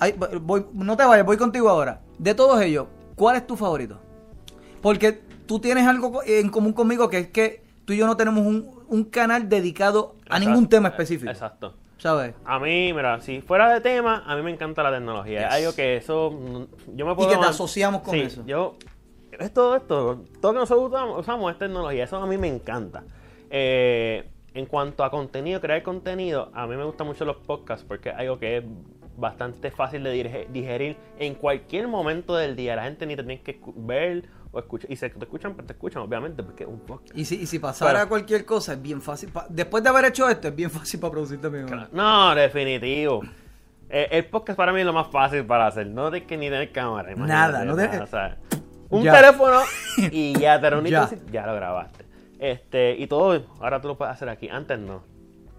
Ahí, 0.00 0.14
voy- 0.40 0.66
no 0.72 0.96
te 0.96 1.04
vayas, 1.04 1.24
voy 1.24 1.36
contigo 1.36 1.68
ahora. 1.68 2.00
De 2.18 2.34
todos 2.34 2.60
ellos, 2.60 2.88
¿cuál 3.14 3.36
es 3.36 3.46
tu 3.46 3.56
favorito? 3.56 4.00
Porque 4.80 5.12
tú 5.46 5.60
tienes 5.60 5.86
algo 5.86 6.22
en 6.26 6.48
común 6.48 6.72
conmigo 6.72 7.08
que 7.08 7.18
es 7.18 7.28
que 7.28 7.62
tú 7.84 7.92
y 7.92 7.96
yo 7.98 8.06
no 8.06 8.16
tenemos 8.16 8.44
un, 8.46 8.68
un 8.88 9.04
canal 9.04 9.48
dedicado 9.48 10.14
a 10.22 10.36
Exacto. 10.36 10.48
ningún 10.48 10.68
tema 10.68 10.88
específico. 10.88 11.30
Exacto. 11.30 11.74
¿Sabes? 11.98 12.34
A 12.44 12.58
mí, 12.58 12.92
mira, 12.92 13.20
si 13.20 13.40
fuera 13.42 13.72
de 13.72 13.80
tema, 13.80 14.24
a 14.26 14.34
mí 14.36 14.42
me 14.42 14.50
encanta 14.50 14.82
la 14.82 14.90
tecnología. 14.90 15.40
Yes. 15.42 15.48
Es 15.48 15.54
algo 15.54 15.74
que 15.76 15.96
eso, 15.96 16.30
mm, 16.32 16.96
yo 16.96 17.06
me 17.06 17.12
Y 17.12 17.14
puedo... 17.14 17.28
que 17.30 17.36
te 17.36 17.44
asociamos 17.44 18.02
con 18.02 18.14
Sí, 18.14 18.20
eso. 18.22 18.42
yo, 18.44 18.74
es 19.38 19.52
todo 19.54 19.76
esto, 19.76 20.24
todo 20.40 20.52
que 20.52 20.58
nosotros 20.58 21.18
usamos, 21.18 21.52
es 21.52 21.58
tecnología, 21.58 22.02
eso 22.04 22.16
a 22.16 22.26
mí 22.26 22.36
me 22.38 22.48
encanta. 22.48 23.04
Eh, 23.50 24.28
en 24.54 24.66
cuanto 24.66 25.04
a 25.04 25.10
contenido, 25.10 25.60
crear 25.60 25.82
contenido, 25.82 26.50
a 26.54 26.66
mí 26.66 26.74
me 26.76 26.84
gustan 26.84 27.06
mucho 27.06 27.24
los 27.24 27.36
podcasts 27.36 27.84
porque 27.86 28.10
es 28.10 28.16
algo 28.16 28.38
que 28.38 28.58
es 28.58 28.64
bastante 29.16 29.70
fácil 29.70 30.02
de 30.02 30.46
digerir 30.52 30.96
en 31.18 31.34
cualquier 31.34 31.86
momento 31.86 32.34
del 32.34 32.56
día. 32.56 32.74
La 32.76 32.84
gente 32.84 33.06
ni 33.06 33.14
te 33.14 33.22
tiene 33.22 33.42
que 33.42 33.60
ver 33.76 34.24
o 34.52 34.62
y 34.88 34.96
si 34.96 35.08
te 35.08 35.18
escuchan, 35.24 35.54
te 35.56 35.72
escuchan, 35.72 36.02
obviamente, 36.02 36.42
porque 36.42 36.64
es 36.64 36.68
un 36.68 36.80
podcast. 36.80 37.16
Y 37.16 37.24
si, 37.24 37.36
y 37.42 37.46
si 37.46 37.58
pasara 37.58 37.90
Claro. 37.92 38.08
cualquier 38.10 38.44
cosa, 38.44 38.74
es 38.74 38.82
bien 38.82 39.00
fácil. 39.00 39.30
pa- 39.30 39.46
después 39.48 39.82
de 39.82 39.88
haber 39.88 40.04
hecho 40.06 40.28
esto, 40.28 40.48
es 40.48 40.54
bien 40.54 40.70
fácil 40.70 41.00
para 41.00 41.10
producir 41.12 41.40
también. 41.40 41.66
¿no? 41.66 41.88
No, 41.92 42.34
definitivo. 42.34 43.22
Eh, 43.88 44.08
el 44.10 44.24
podcast 44.26 44.56
para 44.56 44.72
mí 44.72 44.80
es 44.80 44.86
lo 44.86 44.92
más 44.92 45.08
fácil 45.08 45.44
para 45.44 45.66
hacer. 45.66 45.86
No 45.86 46.10
tienes 46.10 46.28
que 46.28 46.36
ni 46.36 46.48
tener 46.50 46.70
cámara. 46.72 47.14
Nada, 47.14 47.64
no 47.64 47.74
o 47.74 48.06
sea, 48.06 48.38
un 48.90 49.02
Ya. 49.02 49.12
teléfono 49.14 49.60
y 50.10 50.38
ya 50.38 50.60
te 50.60 50.70
reuniste, 50.70 51.16
Ya. 51.26 51.42
ya. 51.42 51.46
lo 51.46 51.54
grabaste. 51.54 52.04
Este, 52.38 52.92
y 52.98 53.06
todo, 53.06 53.46
ahora 53.60 53.80
tú 53.80 53.88
lo 53.88 53.96
puedes 53.96 54.12
hacer 54.14 54.28
aquí. 54.28 54.48
Antes 54.48 54.78
no. 54.78 55.02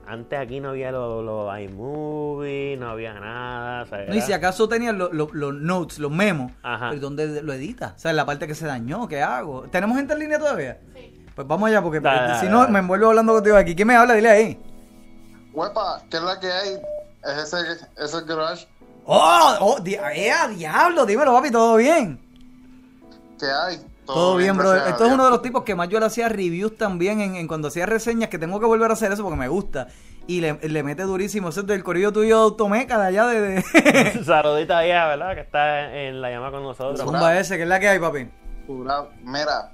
Antes 0.06 0.38
aquí 0.40 0.60
no 0.60 0.70
había 0.70 0.92
los 0.92 1.24
lo 1.24 1.58
iMovie, 1.58 2.76
no 2.78 2.90
había 2.90 3.14
nada. 3.14 3.84
o 3.84 3.86
sea, 3.86 4.06
No, 4.08 4.14
y 4.16 4.22
si 4.22 4.34
acaso 4.34 4.68
lo- 4.68 5.14
lo- 5.14 5.30
los 5.32 5.54
notes, 5.54 6.00
los 6.00 6.12
memos, 6.12 6.52
Ajá. 6.62 6.94
¿dónde 6.96 7.42
lo 7.42 7.54
editas? 7.54 7.94
O 7.96 8.00
sea, 8.00 8.14
la 8.14 8.26
parte 8.26 8.46
que 8.48 8.56
se 8.56 8.66
dañó, 8.66 9.08
¿qué 9.08 9.22
hago? 9.22 9.64
¿Tenemos 9.72 9.98
gente 9.98 10.14
en 10.14 10.20
línea 10.20 10.40
todavía? 10.40 10.80
Pues 11.36 11.48
vamos 11.48 11.70
allá, 11.70 11.82
porque 11.82 12.02
si 12.40 12.48
no, 12.48 12.68
me 12.68 12.80
envuelvo 12.80 13.08
hablando 13.10 13.34
contigo 13.34 13.56
aquí. 13.56 13.76
¿Quién 13.76 13.88
me 13.88 13.96
habla? 13.96 14.14
Dile 14.14 14.30
ahí. 14.30 14.60
Huepa, 15.54 16.02
¿qué 16.10 16.18
es 16.18 16.24
la 16.24 16.40
que 16.40 16.52
hay? 16.52 16.70
Es 17.24 17.54
ese, 17.54 17.58
ese 17.98 18.22
garage 18.26 18.68
¡Oh! 19.06 19.56
oh 19.62 19.80
di- 19.80 19.96
eh, 19.96 20.32
diablo! 20.56 21.06
Dímelo, 21.06 21.34
papi, 21.34 21.52
¿todo 21.52 21.76
bien? 21.78 22.20
que 23.40 23.46
hay. 23.46 23.78
Todo, 24.06 24.36
bien, 24.36 24.60
a 24.60 24.90
Esto 24.90 25.06
es 25.06 25.12
uno 25.14 25.26
de 25.26 25.30
los 25.30 25.42
tipos 25.42 25.64
que 25.64 25.76
más 25.76 25.88
yo 25.90 26.00
le 26.00 26.06
hacía 26.06 26.28
reviews 26.28 26.78
también 26.78 27.22
en, 27.22 27.36
en 27.36 27.48
cuando 27.48 27.70
hacía 27.70 27.86
reseñas, 27.86 28.30
que 28.30 28.38
tengo 28.38 28.60
que 28.60 28.66
volver 28.66 28.90
a 28.90 28.94
hacer 28.94 29.12
eso 29.12 29.24
porque 29.24 29.38
me 29.38 29.48
gusta. 29.48 29.88
Y 30.28 30.42
le, 30.42 30.54
le 30.62 30.84
mete 30.84 31.04
durísimo. 31.04 31.50
Eso 31.50 31.62
es 31.62 31.68
del 31.68 31.84
corrido 31.84 32.12
tuyo 32.12 32.40
Automeca, 32.40 32.98
de 32.98 33.08
allá 33.08 33.26
de... 33.28 33.42
de... 33.42 34.24
Saludita 34.26 34.80
¿verdad? 34.80 35.36
Que 35.36 35.42
está 35.42 35.94
en 35.94 36.22
la 36.22 36.32
llamada 36.32 36.52
con 36.52 36.64
nosotros. 36.64 37.00
Zumba 37.00 37.38
ese, 37.38 37.58
que 37.58 37.64
es 37.64 37.70
la 37.70 37.80
que 37.80 37.90
hay, 37.90 38.00
papi. 38.00 38.30
Jurado. 38.68 39.10
Mira, 39.22 39.74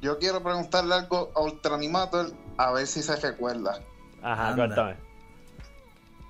yo 0.00 0.18
quiero 0.18 0.42
preguntarle 0.42 0.94
algo 0.94 1.30
a 1.34 1.40
Ultra 1.40 1.74
Animator 1.74 2.32
a 2.56 2.72
ver 2.72 2.86
si 2.86 3.02
se 3.02 3.16
recuerda. 3.16 3.80
Ajá, 4.22 4.48
Anda. 4.48 4.66
cuéntame. 4.66 4.96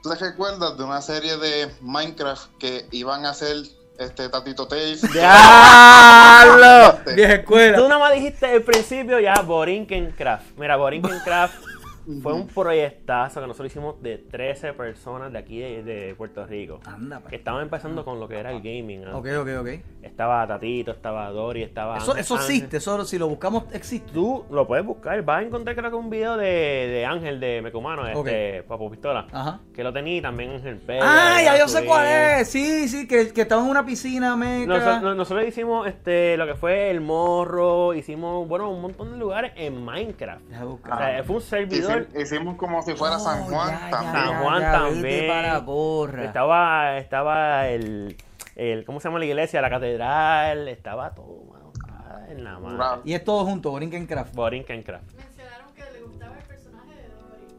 ¿Tú 0.02 0.10
te 0.10 0.16
recuerdas 0.16 0.76
de 0.76 0.84
una 0.84 1.00
serie 1.00 1.36
de 1.38 1.74
Minecraft 1.80 2.56
que 2.58 2.86
iban 2.90 3.24
a 3.24 3.30
hacer 3.30 3.56
este 3.99 4.28
Tatito 4.28 4.66
Tales? 4.66 5.03
¡Diablo! 5.12 6.99
Vieja 7.14 7.34
escuela. 7.34 7.78
Tú 7.78 7.88
nada 7.88 7.99
más 7.99 8.14
dijiste 8.14 8.47
al 8.47 8.62
principio 8.62 9.20
ya 9.20 9.34
Borinkencraft. 9.42 10.57
Mira, 10.57 10.76
Borinkencraft 10.76 11.73
fue 12.22 12.32
un 12.32 12.46
proyectazo 12.48 13.40
que 13.40 13.46
nosotros 13.46 13.70
hicimos 13.72 14.00
de 14.02 14.18
13 14.18 14.72
personas 14.74 15.32
de 15.32 15.38
aquí 15.38 15.59
de, 15.61 15.82
de 15.82 16.14
Puerto 16.14 16.46
Rico. 16.46 16.80
Anda, 16.84 17.22
Que 17.28 17.36
estaban 17.36 17.62
empezando 17.62 18.05
con 18.05 18.20
lo 18.20 18.28
que 18.28 18.38
era 18.38 18.50
el 18.50 18.59
gaming. 18.62 19.07
Ok, 19.09 19.26
ok, 19.40 19.48
ok. 19.61 19.68
Estaba 20.02 20.46
Tatito, 20.46 20.90
estaba 20.92 21.30
Dori, 21.30 21.62
estaba. 21.62 21.96
Eso, 21.98 22.12
Ángel- 22.12 22.20
eso 22.20 22.34
Ángel. 22.34 22.50
existe, 22.57 22.76
eso 22.78 23.05
si 23.05 23.18
lo 23.18 23.28
buscamos 23.28 23.64
existe. 23.72 24.12
Tú 24.12 24.44
lo 24.50 24.66
puedes 24.66 24.84
buscar. 24.84 25.20
Vas 25.22 25.38
a 25.38 25.42
encontrar 25.42 25.74
creo 25.76 25.90
que 25.90 25.96
un 25.96 26.11
video 26.11 26.36
de, 26.36 26.46
de 26.46 27.07
Ángel 27.07 27.40
de 27.40 27.62
Mecumano, 27.62 28.07
este, 28.07 28.62
Papo 28.64 28.90
Pistola. 28.90 29.26
Ajá. 29.32 29.61
Que 29.74 29.82
lo 29.82 29.92
tenía 29.92 30.16
y 30.18 30.20
también 30.22 30.50
Ángel 30.50 30.78
Pérez. 30.78 31.02
Ah, 31.07 31.40
ya 31.42 31.59
yo 31.59 31.68
sé 31.68 31.84
cuál 31.84 32.07
es. 32.40 32.48
Sí, 32.48 32.88
sí, 32.88 33.09
que, 33.09 33.32
que 33.32 33.40
estaba 33.42 33.62
en 33.62 33.68
una 33.70 33.84
piscina, 33.84 34.36
meca. 34.36 34.66
Nosotros, 34.66 35.02
no- 35.02 35.14
nosotros 35.14 35.46
hicimos 35.48 35.86
este 35.86 36.36
lo 36.36 36.46
que 36.46 36.55
fue 36.55 36.90
el 36.90 37.00
morro, 37.00 37.94
hicimos 37.94 38.46
bueno 38.48 38.70
un 38.70 38.82
montón 38.82 39.11
de 39.12 39.16
lugares 39.18 39.52
en 39.57 39.82
Minecraft. 39.84 40.42
O 40.62 40.78
sea, 40.98 41.22
fue 41.24 41.36
un 41.36 41.42
servidor. 41.42 41.93
Hici- 42.01 42.22
Hicimos 42.22 42.57
como 42.57 42.82
si 42.82 42.95
fuera 42.95 43.18
San 43.18 43.45
Juan 43.45 43.70
ya, 43.70 43.90
también. 43.90 44.12
San 44.14 44.42
Juan 44.42 44.61
ya, 44.61 44.72
vete 44.72 44.95
también. 44.95 45.28
para 45.28 45.64
porra. 45.64 46.24
Estaba, 46.24 46.97
estaba 46.99 47.68
el, 47.68 48.16
el, 48.57 48.84
¿cómo 48.84 49.01
se 49.01 49.09
llama 49.09 49.18
la 49.18 49.24
iglesia? 49.26 49.61
La 49.61 49.70
catedral, 49.70 50.68
estaba 50.68 51.14
todo, 51.14 51.45
mano, 51.53 51.72
en 52.28 52.45
la 52.45 52.59
mano. 52.59 53.01
Y 53.05 53.14
es 53.14 53.24
todo 53.24 53.45
junto, 53.45 53.70
Borinkencraft. 53.70 54.34
Borinkencraft. 54.34 55.12
Mencionaron 55.14 55.72
que 55.74 55.82
le 55.92 56.01
gustaba 56.03 56.36
el 56.38 56.42
personaje 56.45 56.92
de 56.95 57.09
Dory. 57.09 57.57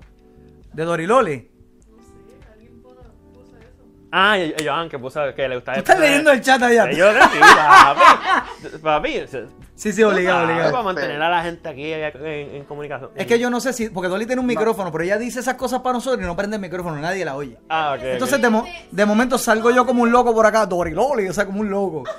De 0.74 0.84
Doriloli. 0.84 1.52
No 1.92 2.02
sé, 2.04 2.52
alguien 2.54 2.82
puso, 2.82 3.02
puso 3.34 3.58
eso. 3.58 3.84
Ah, 4.12 4.38
Joan, 4.64 4.90
que 4.90 5.00
puso 5.00 5.22
que 5.36 5.48
le 5.50 5.56
gustaba 5.56 5.76
Tú 5.76 5.80
estás 5.82 6.00
leyendo 6.00 6.32
el 6.32 6.42
chat 6.42 6.62
allá. 6.62 6.92
Yo 6.92 7.08
papi. 7.14 8.78
Papi, 8.82 9.26
Sí, 9.76 9.92
sí, 9.92 10.02
obligado, 10.04 10.40
Ah, 10.40 10.44
obligado. 10.46 10.72
Para 10.72 10.84
mantener 10.84 11.22
a 11.22 11.30
la 11.30 11.44
gente 11.44 11.68
aquí 11.68 11.92
en, 11.92 12.56
en 12.56 12.64
comunicación. 12.64 13.12
Es 13.14 13.28
que 13.28 13.38
yo 13.38 13.50
no 13.50 13.60
sé 13.60 13.74
si, 13.74 13.90
porque 13.90 14.08
Dolly 14.08 14.26
tiene 14.26 14.40
un 14.40 14.48
micrófono, 14.48 14.90
pero 14.92 15.04
ella 15.04 15.18
dice 15.18 15.42
esas 15.42 15.56
cosas 15.56 15.82
para 15.82 15.94
nosotros 15.94 16.24
y 16.24 16.26
no 16.26 16.36
prende 16.36 16.56
el 16.56 16.62
micrófono, 16.62 16.96
nadie 17.02 17.26
la 17.26 17.36
oye. 17.36 17.58
Ah, 17.68 17.94
ok. 17.98 18.04
Entonces 18.06 18.42
de, 18.42 18.50
mo- 18.50 18.66
de 18.90 19.06
momento 19.06 19.38
salgo 19.38 19.72
yo 19.72 19.86
como 19.86 20.04
un 20.04 20.12
loco 20.12 20.34
por 20.34 20.46
acá, 20.46 20.66
Doriloli, 20.66 21.28
o 21.28 21.34
sea, 21.34 21.46
como 21.46 21.60
un 21.60 21.70
loco. 21.70 22.04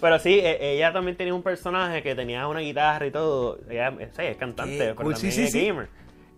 Pero 0.00 0.18
sí, 0.18 0.38
e- 0.38 0.74
ella 0.74 0.92
también 0.92 1.16
tenía 1.16 1.34
un 1.34 1.42
personaje 1.42 2.02
que 2.02 2.14
tenía 2.14 2.46
una 2.48 2.60
guitarra 2.60 3.06
y 3.06 3.10
todo. 3.10 3.58
Ella 3.68 3.88
eh, 3.98 4.10
sí, 4.14 4.22
es 4.22 4.36
cantante, 4.36 4.72
Qué 4.76 4.84
pero 4.84 4.96
cool, 4.96 5.14
también 5.14 5.32
sí, 5.32 5.38
sí, 5.40 5.44
es 5.46 5.52
sí. 5.52 5.66
gamer. 5.66 5.88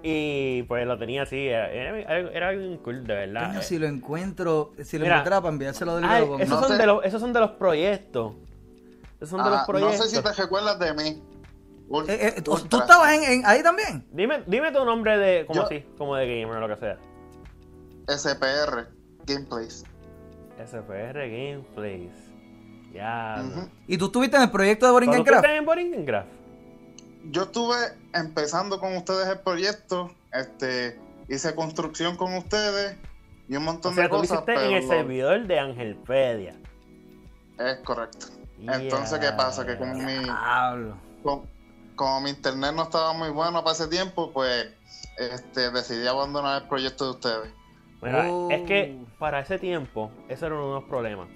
Y 0.00 0.62
pues 0.62 0.86
lo 0.86 0.96
tenía 0.96 1.22
así, 1.22 1.48
era, 1.48 1.68
era, 1.72 2.48
algo 2.50 2.80
cool, 2.84 3.04
de 3.04 3.14
verdad. 3.14 3.48
Coño, 3.48 3.58
Eh, 3.58 3.62
si 3.64 3.80
lo 3.80 3.88
encuentro, 3.88 4.70
si 4.84 4.96
lo 4.96 5.02
Mira. 5.02 5.16
encontrara 5.16 5.40
para 5.42 5.52
enviárselo 5.52 5.90
a 5.90 5.94
Dolly, 5.94 6.06
ay, 6.08 6.22
esos, 6.38 6.48
No 6.50 6.60
son 6.60 6.68
sé. 6.68 6.76
de 6.78 6.86
los, 6.86 7.04
esos 7.04 7.20
son 7.20 7.32
de 7.32 7.40
los 7.40 7.50
proyectos. 7.52 8.34
Esos 9.20 9.30
son 9.30 9.44
de 9.44 9.50
los 9.50 9.60
Ajá, 9.60 9.72
no 9.72 9.92
sé 9.92 10.08
si 10.08 10.22
te 10.22 10.32
recuerdas 10.32 10.78
de 10.78 10.94
mí. 10.94 11.22
Eh, 12.06 12.34
eh, 12.36 12.42
¿tú, 12.42 12.54
estabas 12.56 13.12
en, 13.14 13.22
en- 13.24 13.46
ahí 13.46 13.62
también? 13.62 14.06
Dime, 14.12 14.42
dime 14.46 14.70
tu 14.72 14.84
nombre 14.84 15.16
de, 15.18 15.46
como 15.46 15.60
Yo- 15.60 15.64
así, 15.66 15.84
como 15.96 16.14
de 16.16 16.26
gamer 16.42 16.58
o 16.58 16.68
lo 16.68 16.68
que 16.68 16.76
sea. 16.80 16.98
SPR 18.06 18.88
Gameplays. 19.26 19.84
SPR 20.66 21.18
Gameplays. 21.28 22.12
Ya. 22.92 23.42
¿Y 23.86 23.98
tú 23.98 24.06
estuviste 24.06 24.36
en 24.36 24.44
el 24.44 24.50
proyecto 24.50 24.86
de 24.86 24.92
¿Pero 24.92 25.00
tú 25.00 25.06
Borinkencraft? 25.10 25.44
estás 25.44 25.58
en 25.58 25.64
Borinkencraft? 25.66 26.28
Yo 27.30 27.42
estuve 27.42 27.76
empezando 28.14 28.80
con 28.80 28.96
ustedes 28.96 29.26
el 29.28 29.38
proyecto, 29.40 30.10
este, 30.32 30.98
hice 31.28 31.54
construcción 31.54 32.16
con 32.16 32.34
ustedes 32.34 32.96
y 33.48 33.56
un 33.56 33.62
O 33.62 33.66
montón 33.66 33.94
sea, 33.94 34.04
de 34.04 34.08
tú 34.10 34.16
cosas. 34.16 34.42
pero 34.46 34.60
en 34.62 34.72
el 34.72 34.86
servidor 34.86 35.46
de 35.46 35.58
Angelpedia. 35.58 36.54
Es 37.58 37.78
correcto. 37.84 38.26
Entonces, 38.60 39.18
¿qué 39.18 39.32
pasa? 39.32 39.64
Que 39.66 39.76
como 39.76 39.94
mi, 39.94 40.18
Diablo. 40.18 40.96
como, 41.96 42.20
mi 42.20 42.30
internet 42.30 42.72
no 42.74 42.82
estaba 42.84 43.12
muy 43.12 43.30
bueno 43.30 43.62
para 43.62 43.72
ese 43.74 43.88
tiempo, 43.88 44.30
pues 44.32 44.68
este, 45.18 45.70
decidí 45.70 46.06
abandonar 46.06 46.62
el 46.62 46.68
proyecto 46.68 47.04
de 47.04 47.10
ustedes. 47.10 47.54
Mira, 48.02 48.26
Oh. 48.30 48.48
es 48.50 48.62
que 48.62 48.96
para 49.18 49.40
ese 49.40 49.58
tiempo, 49.58 50.10
eso 50.28 50.46
era 50.46 50.54
uno 50.54 50.66
de 50.68 50.74
los 50.80 50.84
problemas. 50.84 51.28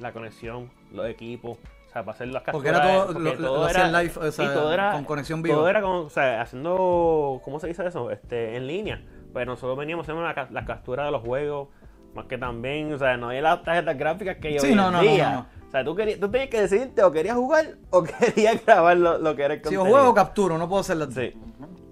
la 0.00 0.12
conexión, 0.12 0.70
los 0.92 1.06
equipos, 1.08 1.58
o 1.58 1.92
sea, 1.92 2.04
para 2.04 2.12
hacer 2.14 2.28
las 2.28 2.44
Porque 2.44 2.70
capturas. 2.70 2.84
era 2.88 3.04
todo- 3.04 3.12
porque 3.14 3.34
lo- 3.42 3.56
lo 3.56 3.64
hacían 3.64 3.92
live, 3.92 4.12
o 4.16 4.30
sea, 4.30 4.44
y 4.44 4.48
todo 4.48 4.72
era, 4.72 4.92
con 4.92 5.02
conexión 5.04 5.42
viva. 5.42 5.56
Todo 5.56 5.68
era 5.68 5.82
con, 5.82 5.90
o 6.06 6.08
sea, 6.10 6.40
haciendo, 6.40 7.40
¿cómo 7.44 7.58
se 7.58 7.66
dice 7.66 7.84
eso? 7.84 8.12
Este, 8.12 8.54
en 8.56 8.68
línea. 8.68 9.04
Pues 9.32 9.44
nosotros 9.44 9.76
veníamos 9.76 10.04
haciendo 10.04 10.22
la, 10.22 10.34
ca- 10.36 10.46
la 10.52 10.64
captura 10.64 11.04
de 11.06 11.10
los 11.10 11.22
juegos, 11.22 11.68
más 12.14 12.26
que 12.26 12.38
también, 12.38 12.92
o 12.92 12.98
sea, 12.98 13.16
no 13.16 13.30
había 13.30 13.42
las 13.42 13.64
tarjetas 13.64 13.98
gráficas 13.98 14.36
que 14.36 14.46
hay 14.48 14.58
Sí, 14.60 14.68
hoy 14.68 14.74
no, 14.76 14.86
en 14.86 14.92
no, 14.92 15.02
no, 15.02 15.10
día. 15.10 15.30
no. 15.32 15.46
O 15.68 15.70
sea, 15.70 15.84
tú, 15.84 15.94
querías, 15.94 16.18
tú 16.18 16.30
tenías 16.30 16.48
que 16.50 16.60
decidirte 16.62 17.02
o 17.02 17.12
querías 17.12 17.36
jugar 17.36 17.76
o 17.90 18.02
querías 18.02 18.64
grabar 18.64 18.96
lo, 18.96 19.18
lo 19.18 19.36
que 19.36 19.42
era 19.42 19.54
el 19.54 19.60
Si 19.60 19.64
contenido. 19.64 19.84
yo 19.84 19.90
juego, 19.90 20.14
capturo, 20.14 20.56
no 20.58 20.68
puedo 20.68 20.80
hacer 20.80 20.96
las 20.96 21.12
Sí. 21.14 21.32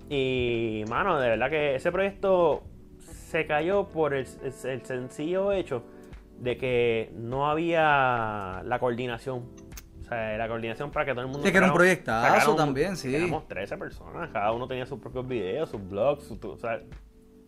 Y, 0.09 0.85
mano, 0.89 1.18
de 1.18 1.29
verdad 1.31 1.51
que 1.51 1.74
ese 1.74 1.91
proyecto 1.91 2.62
se 2.99 3.47
cayó 3.47 3.89
por 3.89 4.14
el, 4.14 4.27
el- 4.43 4.70
el 4.70 4.85
sencillo 4.87 5.53
hecho 5.53 5.83
de 6.39 6.57
que 6.57 7.11
no 7.14 7.51
había 7.51 8.62
la 8.64 8.79
coordinación. 8.79 9.45
O 10.01 10.09
sea, 10.09 10.37
la 10.39 10.47
coordinación 10.47 10.93
para 10.93 11.05
que 11.05 11.12
todo 11.12 11.22
el 11.22 11.27
mundo... 11.27 11.43
Sí, 11.45 11.51
que 11.51 11.59
era 11.59 11.66
un 11.66 11.72
proyectazo 11.74 12.55
también, 12.55 12.97
sí. 12.97 13.14
Éramos 13.14 13.49
13 13.49 13.77
personas, 13.77 14.31
cada 14.33 14.53
uno 14.53 14.68
tenía 14.68 14.87
sus 14.87 15.01
propios 15.01 15.27
videos, 15.27 15.68
sus 15.70 15.87
blogs, 15.89 16.22
su, 16.24 16.37
tu- 16.39 16.53
o 16.53 16.57
sea, 16.57 16.81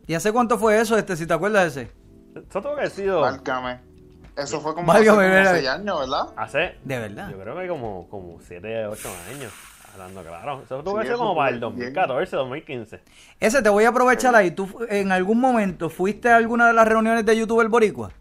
¿Y 0.08 0.14
hace 0.14 0.32
cuánto 0.32 0.58
fue 0.58 0.80
eso, 0.80 0.96
este, 0.98 1.16
si 1.16 1.26
te 1.26 1.34
acuerdas 1.34 1.74
de 1.74 1.82
ese? 1.82 1.92
eso 2.34 2.60
tuvo 2.60 2.74
que 2.74 2.80
haber 2.80 2.90
sido 2.90 3.20
Márcame. 3.20 3.80
Eso 4.38 4.60
fue 4.60 4.74
como 4.74 4.86
Válgame, 4.86 5.26
hace 5.26 5.64
como 5.64 5.70
años, 5.74 5.98
¿verdad? 6.00 6.28
hace, 6.36 6.58
De 6.84 6.98
verdad. 6.98 7.30
yo 7.30 7.38
creo 7.40 7.58
que 7.58 7.66
como, 7.68 8.08
como 8.08 8.38
7, 8.40 8.86
8 8.86 9.08
años, 9.34 9.52
hablando 9.92 10.22
claro. 10.22 10.62
Eso 10.64 10.82
tuvo 10.84 11.00
que 11.00 11.06
ser 11.06 11.16
como 11.16 11.34
para 11.34 11.48
el 11.48 11.56
bien. 11.58 11.72
2014, 11.72 12.36
2015. 12.36 13.00
Ese 13.40 13.62
te 13.62 13.68
voy 13.68 13.84
a 13.84 13.88
aprovechar 13.88 14.34
ahí. 14.36 14.52
¿Tú 14.52 14.68
en 14.88 15.10
algún 15.10 15.40
momento 15.40 15.90
fuiste 15.90 16.30
a 16.30 16.36
alguna 16.36 16.68
de 16.68 16.72
las 16.74 16.86
reuniones 16.86 17.26
de 17.26 17.36
YouTube 17.36 17.60
el 17.62 17.68
Boricua? 17.68 18.12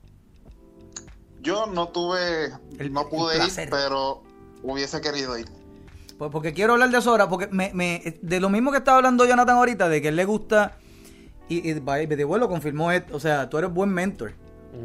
Yo 1.41 1.67
no 1.67 1.89
tuve, 1.89 2.51
El- 2.79 2.91
no 2.91 3.07
pude 3.09 3.37
ir, 3.37 3.69
pero 3.69 4.23
hubiese 4.63 4.99
querido 5.01 5.37
ir. 5.37 5.47
Pues 6.17 6.31
porque 6.31 6.51
quiero 6.51 6.73
hablar 6.73 6.89
de 6.89 6.97
eso 6.97 7.11
ahora, 7.11 7.29
porque 7.29 7.47
me, 7.51 7.71
me- 7.75 8.17
de 8.21 8.39
lo 8.39 8.49
mismo 8.49 8.71
que 8.71 8.79
estaba 8.79 8.97
hablando 8.97 9.23
Jonathan 9.25 9.55
ahorita, 9.57 9.87
de 9.87 10.01
que 10.01 10.07
él 10.07 10.15
le 10.15 10.25
gusta, 10.25 10.77
y, 11.47 11.69
y 11.69 11.79
by 11.79 12.07
the 12.07 12.25
way, 12.25 12.39
lo 12.39 12.49
confirmó, 12.49 12.91
Ed, 12.91 13.03
o 13.13 13.19
sea, 13.19 13.47
tú 13.49 13.59
eres 13.59 13.71
buen 13.71 13.91
mentor. 13.91 14.33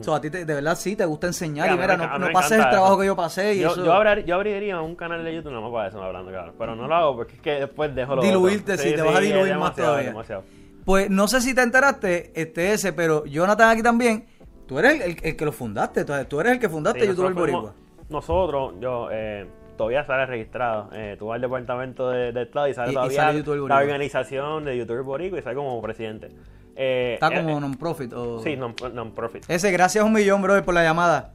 O 0.00 0.02
sea, 0.02 0.16
a 0.16 0.20
ti 0.20 0.30
te- 0.30 0.44
de 0.44 0.54
verdad 0.54 0.76
sí 0.76 0.96
te 0.96 1.04
gusta 1.04 1.26
enseñar, 1.26 1.68
Sí, 1.68 1.74
y 1.74 1.78
mira, 1.78 1.96
me 1.96 2.06
no, 2.06 2.18
no 2.18 2.32
pases 2.32 2.52
el 2.58 2.68
trabajo 2.70 2.92
eso. 2.94 3.00
que 3.00 3.06
yo 3.06 3.16
pasé 3.16 3.54
y 3.54 3.60
Yo, 3.60 3.72
eso... 3.72 3.84
yo, 3.84 3.92
abrir- 3.92 4.24
yo 4.24 4.34
abriría 4.36 4.80
un 4.80 4.94
canal 4.96 5.22
de 5.24 5.34
YouTube 5.34 5.50
nada 5.52 5.62
más 5.62 5.72
para 5.72 5.88
eso, 5.88 6.02
hablando 6.02 6.30
claro. 6.30 6.54
Pero 6.58 6.74
no 6.76 6.88
lo 6.88 6.94
hago 6.94 7.16
porque 7.16 7.34
es 7.34 7.40
que 7.40 7.50
después 7.52 7.94
dejo 7.94 8.16
lo 8.16 8.22
Diluirte, 8.22 8.78
sí, 8.78 8.94
te 8.94 9.02
vas 9.02 9.16
a 9.16 9.20
diluir 9.20 9.56
más 9.56 9.74
todavía. 9.74 10.08
demasiado. 10.08 10.44
Pues 10.84 11.10
no 11.10 11.28
sé 11.28 11.40
si 11.40 11.54
te 11.54 11.62
enteraste, 11.62 12.32
este 12.34 12.72
ese, 12.72 12.92
pero 12.92 13.24
Jonathan 13.26 13.68
aquí 13.70 13.82
también, 13.82 14.26
tú 14.66 14.78
eres 14.78 14.94
el, 14.94 15.02
el- 15.02 15.16
el 15.22 15.36
que 15.36 15.44
lo 15.44 15.52
fundaste, 15.52 16.00
entonces, 16.00 16.28
tú 16.28 16.40
eres 16.40 16.52
el 16.54 16.58
que 16.58 16.68
fundaste 16.68 17.06
YouTube 17.06 17.26
el 17.28 17.34
Boricua. 17.34 17.74
Nosotros, 18.08 18.74
yo, 18.80 19.08
eh, 19.12 19.46
todavía 19.76 20.04
sale 20.04 20.26
registrado. 20.26 20.90
Eh, 20.92 21.16
tú 21.18 21.26
vas 21.28 21.36
al 21.36 21.40
departamento 21.42 22.10
de, 22.10 22.32
de 22.32 22.42
Estado 22.42 22.68
y 22.68 22.74
sale 22.74 22.88
Y- 22.88 22.92
y 22.92 22.94
todavía 22.94 23.20
sale 23.22 23.38
el 23.38 23.68
la 23.68 23.76
organización 23.78 24.64
de 24.64 24.76
YouTube 24.76 25.02
Boricua 25.02 25.38
y 25.38 25.42
sale 25.42 25.56
como 25.56 25.80
presidente. 25.80 26.30
Eh, 26.76 27.12
Está 27.14 27.28
eh, 27.28 27.36
como 27.42 27.58
eh, 27.58 27.60
non-profit. 27.60 28.12
o- 28.14 28.42
Sí, 28.42 28.56
non- 28.56 28.74
non-profit. 28.94 29.44
Ese, 29.48 29.70
gracias 29.70 30.04
un 30.04 30.12
millón, 30.12 30.40
brother, 30.42 30.64
por 30.64 30.74
la 30.74 30.82
llamada. 30.82 31.34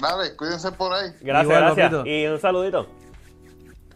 Dale, 0.00 0.34
cuídense 0.36 0.72
por 0.72 0.92
ahí. 0.92 1.10
Gracias, 1.20 1.44
Igual, 1.44 1.60
gracias. 1.76 1.90
papito. 1.92 2.10
Y 2.10 2.26
un 2.26 2.40
saludito. 2.40 2.88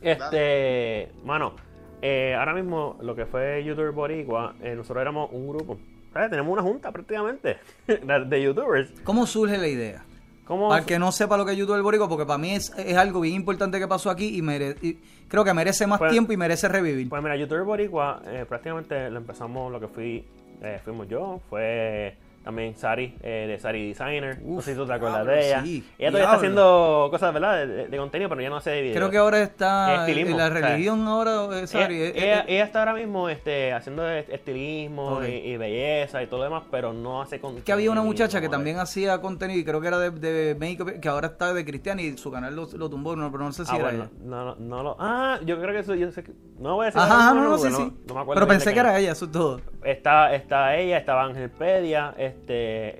Este, 0.00 1.10
mano, 1.24 1.54
eh, 2.00 2.36
ahora 2.38 2.54
mismo 2.54 2.96
lo 3.00 3.16
que 3.16 3.26
fue 3.26 3.64
YouTube 3.64 3.90
Boricua, 3.92 4.54
eh, 4.62 4.74
nosotros 4.76 5.02
éramos 5.02 5.30
un 5.32 5.48
grupo. 5.48 5.78
Tenemos 6.12 6.50
una 6.52 6.62
junta 6.62 6.92
prácticamente 6.92 7.58
de 7.86 8.42
YouTubers. 8.42 8.90
¿Cómo 9.04 9.26
surge 9.26 9.58
la 9.58 9.68
idea? 9.68 10.04
¿Cómo? 10.46 10.74
El 10.76 10.84
que 10.84 10.98
no 10.98 11.10
sepa 11.12 11.36
lo 11.36 11.44
que 11.44 11.52
es 11.52 11.58
YouTube 11.58 11.74
el 11.76 11.82
Boricua, 11.82 12.08
porque 12.08 12.24
para 12.24 12.38
mí 12.38 12.52
es, 12.52 12.72
es 12.78 12.96
algo 12.96 13.20
bien 13.20 13.34
importante 13.34 13.78
que 13.80 13.88
pasó 13.88 14.10
aquí 14.10 14.36
y, 14.38 14.42
mere- 14.42 14.76
y 14.80 14.94
creo 15.28 15.44
que 15.44 15.52
merece 15.52 15.86
más 15.86 15.98
Pues- 15.98 16.12
tiempo 16.12 16.32
y 16.32 16.36
merece 16.36 16.68
revivir. 16.68 17.08
Pues 17.08 17.22
mira, 17.22 17.36
YouTube 17.36 17.64
Boricua, 17.64 18.22
eh, 18.26 18.44
prácticamente 18.48 19.10
lo 19.10 19.18
empezamos, 19.18 19.72
lo 19.72 19.80
que 19.80 19.88
fui, 19.88 20.24
eh, 20.62 20.80
fuimos 20.84 21.08
yo, 21.08 21.40
fue 21.50 22.16
también 22.46 22.76
Sari, 22.76 23.16
eh, 23.22 23.46
de 23.48 23.58
Sari 23.58 23.88
Designer. 23.88 24.40
no 24.40 24.60
sé 24.62 24.70
si 24.72 24.76
tú 24.78 24.86
te 24.86 24.92
acuerdas 24.92 25.24
diablo, 25.24 25.32
de 25.32 25.46
ella. 25.48 25.62
sí, 25.64 25.84
ella 25.98 26.10
todavía 26.10 26.10
diablo. 26.10 26.18
está 26.20 26.36
haciendo 26.36 27.08
cosas, 27.10 27.34
¿verdad? 27.34 27.66
De, 27.66 27.96
contenido, 27.98 28.28
pero 28.28 28.40
ya 28.40 28.48
no 28.50 28.56
hace 28.56 28.70
de 28.70 28.82
video. 28.82 28.94
Creo 28.94 29.10
que 29.10 29.18
ahora 29.18 29.40
está 29.42 30.06
Estilismo, 30.06 30.30
en 30.30 30.36
la 30.38 30.48
religión 30.48 31.08
ahora, 31.08 31.60
eh, 31.60 31.66
Sari, 31.66 31.96
ella, 32.00 32.06
eh, 32.06 32.12
ella- 32.16 32.40
eh, 32.42 32.44
ella 32.54 32.64
está 32.64 32.78
ahora 32.78 32.94
mismo 32.94 33.28
este, 33.28 33.72
haciendo 33.72 34.08
est- 34.08 34.30
estilismo 34.30 35.24
y, 35.24 35.32
y 35.32 35.56
belleza 35.56 36.22
y 36.22 36.28
todo 36.28 36.38
lo 36.38 36.44
demás, 36.44 36.62
pero 36.70 36.92
no 36.92 37.20
hace 37.20 37.40
contenido. 37.40 37.64
que 37.64 37.72
había 37.72 37.90
una 37.90 38.02
muchacha 38.02 38.40
que 38.40 38.48
también 38.48 38.78
hacía 38.78 39.20
contenido 39.20 39.58
y 39.58 39.64
creo 39.64 39.80
que 39.80 39.88
era 39.88 39.98
de, 39.98 40.10
de 40.12 40.54
México, 40.54 40.86
que 40.86 41.08
ahora 41.08 41.26
está 41.26 41.52
de 41.52 41.64
Cristian 41.64 41.98
y 41.98 42.16
su 42.16 42.30
canal 42.30 42.54
lo, 42.54 42.66
lo 42.76 42.88
tumbó, 42.88 43.16
no, 43.16 43.30
pero 43.32 43.42
no 43.44 43.52
sé 43.52 43.64
si 43.64 43.72
Ah, 43.72 43.76
era 43.76 43.84
bueno, 43.84 44.04
ella. 44.04 44.12
no, 44.24 44.44
no, 44.44 44.56
no 44.56 44.82
lo. 44.84 44.96
Ah, 45.00 45.40
yo 45.44 45.60
creo 45.60 45.72
que 45.72 45.80
eso. 45.80 45.94
Yo 45.96 46.12
sé 46.12 46.22
que, 46.22 46.30
no 46.60 46.76
voy 46.76 46.84
a 46.84 46.86
decir. 46.86 47.00
Ajá, 47.00 47.34
no, 47.34 47.42
no, 47.42 47.54
el 47.54 47.58
sí, 47.60 47.66
número, 47.66 47.90
sí. 47.90 47.96
no 48.06 48.14
me 48.14 48.20
acuerdo 48.20 48.34
Pero 48.40 48.46
pensé 48.46 48.72
que 48.72 48.78
era 48.80 48.96
ella, 48.98 49.10
eso 49.12 49.24
es 49.24 49.32
todo. 49.32 49.60
Está, 49.82 50.32
está 50.34 50.76
ella, 50.76 50.98
estaba 50.98 51.24
Angelpedia, 51.24 52.14
este, 52.18 52.35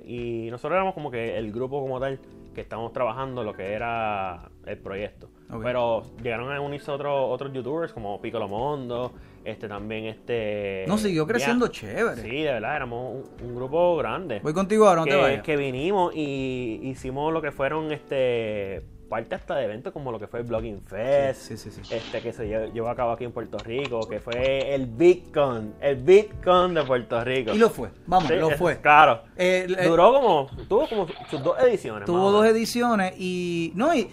y 0.05 0.49
nosotros 0.51 0.75
éramos 0.75 0.93
como 0.93 1.11
que 1.11 1.37
el 1.37 1.51
grupo 1.51 1.81
como 1.81 1.99
tal 1.99 2.19
que 2.53 2.61
estábamos 2.61 2.91
trabajando 2.91 3.43
lo 3.43 3.53
que 3.53 3.71
era 3.73 4.49
el 4.65 4.77
proyecto. 4.79 5.29
Pero 5.63 6.03
llegaron 6.21 6.51
a 6.51 6.59
unirse 6.59 6.91
otros 6.91 7.13
otros 7.29 7.53
youtubers 7.53 7.93
como 7.93 8.19
Piccolo 8.19 8.47
Mondo, 8.47 9.13
este 9.45 9.67
también 9.67 10.05
este. 10.05 10.83
No, 10.87 10.97
siguió 10.97 11.25
creciendo 11.27 11.67
ya- 11.67 11.71
chévere. 11.71 12.21
Sí, 12.21 12.41
de 12.43 12.51
verdad, 12.53 12.75
éramos 12.75 13.23
un, 13.41 13.47
un 13.47 13.55
grupo 13.55 13.95
grande. 13.97 14.39
Voy 14.41 14.53
contigo 14.53 14.87
ahora, 14.87 15.01
no 15.01 15.05
que, 15.05 15.11
te 15.11 15.17
vayas. 15.17 15.43
que 15.43 15.55
vinimos 15.55 16.13
y 16.15 16.79
hicimos 16.83 17.31
lo 17.31 17.41
que 17.41 17.51
fueron 17.51 17.91
este 17.91 18.83
parte 19.07 19.35
hasta 19.35 19.55
de 19.55 19.65
eventos 19.65 19.93
como 19.93 20.11
lo 20.11 20.19
que 20.19 20.27
fue 20.27 20.39
el 20.41 20.45
Blogging 20.45 20.81
Fest, 20.83 21.41
Sí, 21.41 21.57
sí, 21.57 21.71
sí, 21.71 21.81
sí. 21.83 21.93
este 21.95 22.21
que 22.21 22.33
se 22.33 22.45
lle- 22.45 22.71
llevó 22.73 22.89
a 22.89 22.95
cabo 22.95 23.11
aquí 23.11 23.23
en 23.23 23.31
Puerto 23.31 23.57
Rico, 23.57 24.07
que 24.07 24.19
fue 24.19 24.73
el 24.75 24.85
Bitcoin, 24.85 25.73
el 25.81 25.95
Bitcoin 25.97 26.73
de 26.73 26.83
Puerto 26.83 27.23
Rico. 27.23 27.53
Y 27.53 27.57
lo 27.57 27.69
fue, 27.69 27.89
vamos, 28.05 28.29
lo 28.31 28.51
fue. 28.51 28.77
Claro. 28.81 29.23
Eh, 29.35 29.67
Duró 29.87 30.13
como, 30.13 30.47
tuvo 30.67 30.87
como 30.87 31.07
sus 31.29 31.41
dos 31.43 31.57
ediciones. 31.59 32.05
Tuvo 32.05 32.31
dos 32.31 32.45
ediciones 32.45 33.13
y. 33.17 33.71
No, 33.75 33.93
y 33.95 34.09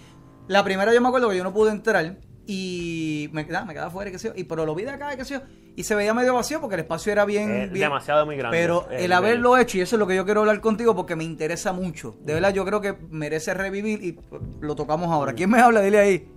la 0.47 0.63
primera 0.63 0.93
yo 0.93 1.01
me 1.01 1.07
acuerdo 1.07 1.29
que 1.29 1.37
yo 1.37 1.43
no 1.43 1.53
pude 1.53 1.71
entrar 1.71 2.15
y 2.47 3.29
me 3.33 3.45
quedaba, 3.47 3.65
me 3.65 3.73
quedaba 3.73 3.89
fuera, 3.91 4.11
qué 4.11 4.19
sé 4.19 4.27
yo, 4.29 4.33
y 4.35 4.43
pero 4.43 4.65
lo 4.65 4.75
vi 4.75 4.83
de 4.83 4.91
acá, 4.91 5.15
qué 5.17 5.25
sé 5.25 5.35
yo, 5.35 5.41
y 5.75 5.83
se 5.83 5.95
veía 5.95 6.13
medio 6.13 6.33
vacío 6.35 6.61
porque 6.61 6.75
el 6.75 6.81
espacio 6.81 7.11
era 7.11 7.25
bien. 7.25 7.49
Es 7.51 7.71
bien- 7.71 7.85
demasiado 7.89 8.25
muy 8.25 8.37
grande. 8.37 8.57
Pero 8.57 8.87
Eh, 8.91 9.05
el 9.05 9.13
haberlo 9.13 9.57
hecho, 9.57 9.77
y 9.77 9.81
eso 9.81 9.95
es 9.95 9.99
lo 9.99 10.05
que 10.07 10.15
yo 10.15 10.25
quiero 10.25 10.41
hablar 10.41 10.61
contigo 10.61 10.95
porque 10.95 11.15
me 11.15 11.23
interesa 11.23 11.73
mucho. 11.73 12.15
De 12.21 12.33
verdad, 12.35 12.53
yo 12.53 12.63
creo 12.65 12.81
que 12.81 12.93
merece 13.09 13.53
revivir 13.53 14.03
y 14.03 14.19
lo 14.61 14.75
tocamos 14.75 15.11
ahora. 15.11 15.33
¿Quién 15.33 15.49
me 15.49 15.59
habla? 15.59 15.81
Dile 15.81 15.99
ahí. 15.99 16.27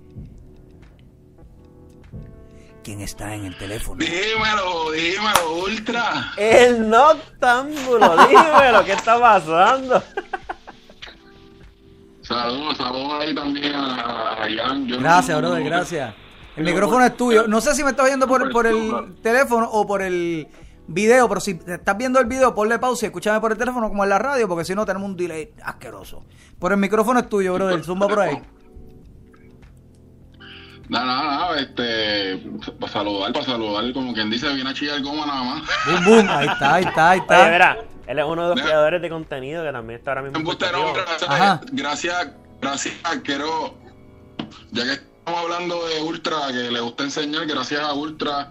¿Quién 2.82 3.00
está 3.02 3.34
en 3.34 3.44
el 3.44 3.59
teléfono? 3.59 3.98
Dímelo, 4.02 4.92
dímelo, 4.92 5.62
Ultra. 5.62 6.32
El 6.38 6.88
noctámbulo, 6.88 8.16
dímelo, 8.28 8.84
¿qué 8.84 8.92
está 8.92 9.20
pasando? 9.20 10.02
Saludos, 12.29 12.76
saludos 12.76 13.12
ahí 13.22 13.35
también 13.35 13.74
a, 13.74 14.33
a 14.33 14.47
Jan. 14.55 14.87
Yo 14.87 14.99
Gracias, 15.01 15.35
no- 15.35 15.49
brother, 15.49 15.62
no- 15.64 15.70
gracias. 15.70 16.14
El 16.57 16.64
micrófono 16.64 17.05
es 17.07 17.16
tuyo. 17.16 17.47
No 17.49 17.61
sé 17.61 17.74
si 17.74 17.83
me 17.85 17.91
estás 17.91 18.05
viendo 18.07 18.26
por, 18.29 18.51
por 18.53 18.66
el 18.66 19.16
teléfono 19.22 19.66
o 19.70 19.87
por 19.87 20.03
el 20.03 20.47
video, 20.89 21.29
pero 21.29 21.41
si 21.41 21.55
te 21.55 21.74
estás 21.74 21.97
viendo 21.97 22.18
el 22.18 22.26
video, 22.26 22.55
ponle 22.55 22.79
pausa 22.79 23.07
y 23.07 23.09
escúchame 23.09 23.41
por 23.41 23.53
el 23.53 23.59
teléfono 23.59 23.89
como 23.89 24.03
en 24.05 24.11
la 24.11 24.18
radio, 24.18 24.47
porque 24.49 24.64
si 24.64 24.74
no 24.74 24.85
tenemos 24.85 25.09
un 25.09 25.16
delay 25.16 25.51
asqueroso. 25.62 26.24
Por 26.59 26.72
el 26.72 26.79
micrófono 26.79 27.20
es 27.20 27.29
tuyo, 27.29 27.55
brother. 27.55 27.83
Zumba 27.85 28.09
por 28.09 28.20
ahí. 28.20 28.43
Nada, 30.89 31.05
nada, 31.07 31.24
nada, 31.24 31.61
este, 31.61 32.39
para 32.81 32.91
saludar, 32.93 33.33
para 33.33 33.45
saludar, 33.45 33.93
como 33.93 34.12
quien 34.14 34.31
dice, 34.31 34.53
viene 34.55 34.70
a 34.70 34.74
chillar 34.74 35.01
goma 35.03 35.26
nada 35.26 35.45
más. 35.45 35.62
Boom, 35.87 36.05
boom. 36.05 36.26
Ahí 36.31 36.47
está, 36.49 36.74
ahí 36.74 36.85
está, 36.85 37.11
ahí 37.11 37.18
Oye, 37.20 37.26
está. 37.35 37.49
verá, 37.51 37.79
él 38.09 38.18
es 38.18 38.24
uno 38.24 38.42
de 38.42 38.48
los 38.48 38.54
Mira. 38.56 38.66
creadores 38.66 39.02
de 39.02 39.09
contenido 39.09 39.62
que 39.64 39.70
también 39.72 39.98
está 40.00 40.11
ahora 40.12 40.22
mismo 40.22 40.38
Rico. 40.38 40.56
gracias, 40.94 41.30
Ajá. 41.30 41.61
gracias, 41.72 42.28
gracias, 42.61 42.94
quiero, 43.22 43.74
ya 44.72 44.82
que 44.84 44.92
estamos 44.92 45.40
hablando 45.42 45.86
de 45.88 46.02
Ultra, 46.02 46.36
que 46.48 46.70
le 46.72 46.80
gusta 46.80 47.04
enseñar, 47.04 47.46
gracias 47.46 47.80
a 47.80 47.92
Ultra, 47.92 48.50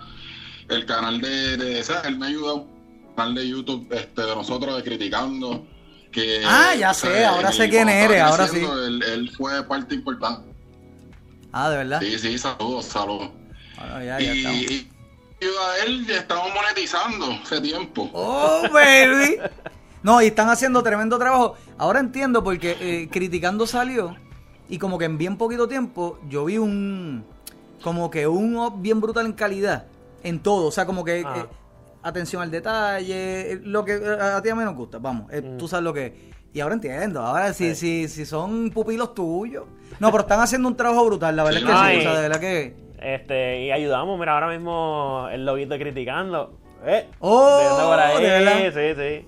el 0.69 0.85
canal 0.85 1.19
de, 1.21 1.57
de 1.57 1.83
¿sabes? 1.83 2.05
él 2.05 2.17
me 2.17 2.27
ayuda, 2.27 2.53
un 2.53 3.13
canal 3.15 3.35
de 3.35 3.47
YouTube 3.49 3.87
este, 3.91 4.21
de 4.21 4.35
nosotros, 4.35 4.75
de 4.77 4.83
Criticando, 4.83 5.65
que... 6.11 6.41
Ah, 6.45 6.73
ya 6.75 6.93
sé, 6.93 7.25
ahora 7.25 7.51
sé 7.51 7.69
quién 7.69 7.89
eres, 7.89 8.21
ahora 8.21 8.47
creciendo, 8.47 8.85
Él, 8.85 9.03
él 9.03 9.31
fue 9.35 9.63
parte 9.67 9.95
importante. 9.95 10.49
Ah, 11.51 11.69
de 11.69 11.77
verdad. 11.77 11.99
Sí, 12.01 12.19
sí, 12.19 12.37
saludos, 12.37 12.85
saludos. 12.85 13.29
Bueno, 13.77 14.03
ya, 14.03 14.19
ya 14.19 14.33
y, 14.33 14.37
estamos. 14.39 14.61
y- 14.61 14.73
y 14.73 14.91
a 15.41 15.85
él 15.85 16.05
ya 16.07 16.17
estamos 16.17 16.51
monetizando 16.53 17.27
hace 17.43 17.61
tiempo. 17.61 18.09
Oh, 18.13 18.63
baby. 18.73 19.37
No, 20.03 20.21
y 20.21 20.27
están 20.27 20.49
haciendo 20.49 20.81
tremendo 20.83 21.17
trabajo. 21.19 21.55
Ahora 21.77 21.99
entiendo 21.99 22.43
porque 22.43 22.77
eh, 22.79 23.09
Criticando 23.11 23.67
salió 23.67 24.15
y 24.69 24.77
como 24.79 24.97
que 24.97 25.05
en 25.05 25.17
bien 25.17 25.37
poquito 25.37 25.67
tiempo 25.67 26.19
yo 26.29 26.45
vi 26.45 26.57
un... 26.57 27.23
Como 27.83 28.09
que 28.09 28.25
un 28.27 28.57
up 28.57 28.81
bien 28.81 28.99
brutal 28.99 29.25
en 29.27 29.33
calidad. 29.33 29.85
En 30.23 30.39
todo. 30.39 30.67
O 30.67 30.71
sea, 30.71 30.85
como 30.85 31.03
que... 31.03 31.23
Ajá. 31.25 31.39
eh, 31.41 31.45
atención 32.03 32.41
al 32.41 32.49
detalle, 32.51 33.51
eh, 33.53 33.59
lo 33.63 33.83
que 33.83 33.93
a 33.93 34.41
ti 34.41 34.49
a 34.49 34.55
mí 34.55 34.63
nos 34.63 34.75
gusta, 34.75 34.97
vamos, 34.97 35.31
eh, 35.31 35.41
Mm. 35.41 35.57
tú 35.57 35.67
sabes 35.67 35.83
lo 35.83 35.93
que 35.93 36.05
es. 36.05 36.13
Y 36.53 36.61
ahora 36.61 36.75
entiendo, 36.75 37.21
ahora 37.21 37.51
si, 37.53 37.75
si, 37.75 38.07
si 38.07 38.25
son 38.25 38.69
pupilos 38.71 39.13
tuyos. 39.13 39.65
No, 39.99 40.09
pero 40.11 40.21
están 40.21 40.39
haciendo 40.39 40.69
un 40.69 40.77
trabajo 40.77 41.05
brutal, 41.05 41.35
la 41.35 41.43
verdad 41.43 41.59
Sí, 41.59 41.65
es 41.65 41.69
que 41.69 41.73
no, 41.73 41.89
sí, 41.89 41.97
o 41.97 42.01
sea, 42.01 42.13
de 42.15 42.21
verdad 42.21 42.39
que... 42.39 42.75
Este, 42.99 43.65
y 43.65 43.71
ayudamos, 43.71 44.19
mira, 44.19 44.33
ahora 44.33 44.49
mismo 44.49 45.27
el 45.31 45.45
loguito 45.45 45.77
criticando. 45.77 46.57
¿Eh? 46.85 47.09
Oh, 47.19 47.79
por 47.89 47.99
ahí, 47.99 48.21
¿de 48.23 48.29
verdad? 48.29 48.57
sí, 48.73 49.01
sí. 49.01 49.27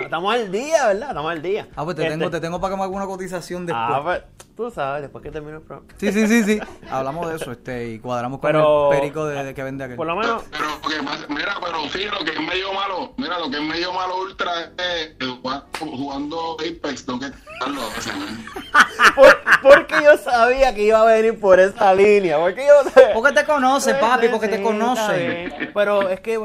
Estamos, 0.00 0.34
al 0.34 0.50
día, 0.50 0.86
¿verdad? 0.88 1.08
Estamos 1.10 1.30
al 1.32 1.42
día. 1.42 1.68
Ah, 1.76 1.84
pues 1.84 1.96
te, 1.96 2.02
Este, 2.02 2.14
tengo, 2.16 2.30
te 2.30 2.40
tengo 2.40 2.60
para 2.60 2.72
que 2.74 2.78
me 2.78 2.84
haga 2.84 2.92
una 2.92 3.06
cotización 3.06 3.66
después. 3.66 3.86
Ah, 3.88 4.00
pues, 4.02 4.22
tú 4.56 4.70
sabes, 4.70 5.02
después 5.02 5.22
que 5.22 5.30
termine 5.30 5.56
el 5.58 5.62
programa. 5.62 5.88
Sí, 5.98 6.12
sí, 6.12 6.26
sí, 6.26 6.42
sí. 6.44 6.60
Hablamos 6.90 7.28
de 7.28 7.36
eso, 7.36 7.52
este, 7.52 7.88
y 7.88 7.98
cuadramos 8.00 8.40
con 8.40 8.48
Pero- 8.50 8.92
el 8.92 8.98
perico 8.98 9.26
de, 9.26 9.44
de 9.44 9.54
que 9.54 9.62
vende 9.62 9.84
aquel. 9.84 9.96
Por 9.96 10.06
lo 10.06 10.16
menos, 10.16 10.42
Pero 10.50 10.64
que 10.88 11.32
mira, 11.34 11.54
pero 11.62 11.78
sí, 11.92 12.04
lo 12.04 12.24
que 12.24 12.32
es 12.32 12.40
medio 12.40 12.72
malo, 12.72 13.12
mira, 13.16 13.38
lo 13.38 13.50
que 13.50 13.56
es 13.58 13.62
medio 13.62 13.92
malo 13.92 14.18
ultra 14.22 14.50
es 14.62 14.70
eh, 14.78 15.16
jugando, 15.20 15.66
jugando 15.80 16.56
Apex, 16.60 17.04
tengo 17.06 17.20
que 17.20 17.26
por- 19.16 19.38
porque 19.62 19.96
yo 20.04 20.16
sabía 20.16 20.74
que 20.74 20.82
iba 20.84 21.00
a 21.00 21.04
venir 21.04 21.38
por 21.38 21.58
esa 21.60 21.92
línea. 21.94 22.38
Porque 22.38 22.64
yo 22.66 22.88
sé. 22.90 23.08
Porque 23.14 23.32
te 23.32 23.44
conoce, 23.44 23.94
papi, 23.94 24.28
porque 24.28 24.46
sí, 24.46 24.52
te 24.52 24.62
conoce. 24.62 25.70
Pero 25.74 26.08
es 26.08 26.20
que, 26.20 26.38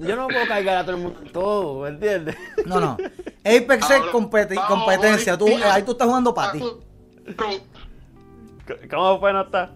yo 0.00 0.16
no 0.16 0.28
puedo 0.28 0.46
cargar 0.46 0.76
a 0.78 0.84
todo 0.84 0.96
el 0.96 1.02
mundo 1.02 1.20
en 1.24 1.32
todo, 1.32 1.82
¿me 1.82 1.88
entiendes? 1.90 2.36
No, 2.66 2.80
no. 2.80 2.96
Apex 3.44 3.90
es 3.90 3.90
Ahora, 3.90 4.12
competi- 4.12 4.54
vamos, 4.54 4.84
competencia. 4.84 5.36
Tú, 5.38 5.46
ahí 5.64 5.82
tú 5.82 5.92
estás 5.92 6.06
jugando 6.06 6.32
para 6.34 6.52
ti. 6.52 6.62
¿Cómo 8.90 9.18
fue 9.20 9.32
no 9.32 9.42
está? 9.42 9.72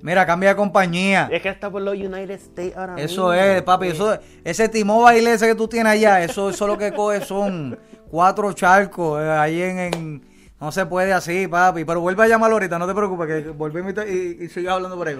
Mira, 0.00 0.24
cambia 0.24 0.50
de 0.50 0.56
compañía. 0.56 1.28
Es 1.32 1.42
que 1.42 1.48
está 1.48 1.70
por 1.70 1.82
los 1.82 1.94
United 1.94 2.30
States 2.30 2.76
ahora 2.76 2.94
Eso 3.00 3.28
mismo. 3.30 3.32
es, 3.32 3.62
papi. 3.62 3.88
Eso, 3.88 4.16
ese 4.44 4.68
T-Mobile 4.68 5.32
ese 5.32 5.48
que 5.48 5.54
tú 5.56 5.66
tienes 5.66 5.92
allá, 5.92 6.22
eso, 6.22 6.50
eso 6.50 6.66
lo 6.68 6.78
que 6.78 6.92
coge 6.92 7.20
son 7.24 7.76
cuatro 8.08 8.52
charcos 8.52 9.20
eh, 9.20 9.28
ahí 9.28 9.60
en, 9.62 9.78
en- 9.78 10.22
No 10.60 10.70
se 10.70 10.86
puede 10.86 11.12
así, 11.12 11.48
papi. 11.48 11.84
Pero 11.84 12.00
vuelve 12.00 12.22
a 12.22 12.28
llamarlo 12.28 12.56
ahorita, 12.56 12.78
no 12.78 12.86
te 12.86 12.94
preocupes, 12.94 13.26
que 13.26 13.48
volvemos 13.50 13.90
y, 13.90 13.94
te- 13.94 14.60
y, 14.60 14.66
hablando 14.68 14.96
por 14.96 15.08
ahí. 15.08 15.16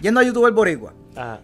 Yendo 0.00 0.20
a 0.20 0.22
YouTube 0.22 0.46
el 0.46 0.52
Boricua. 0.52 0.92
Ajá. 1.16 1.40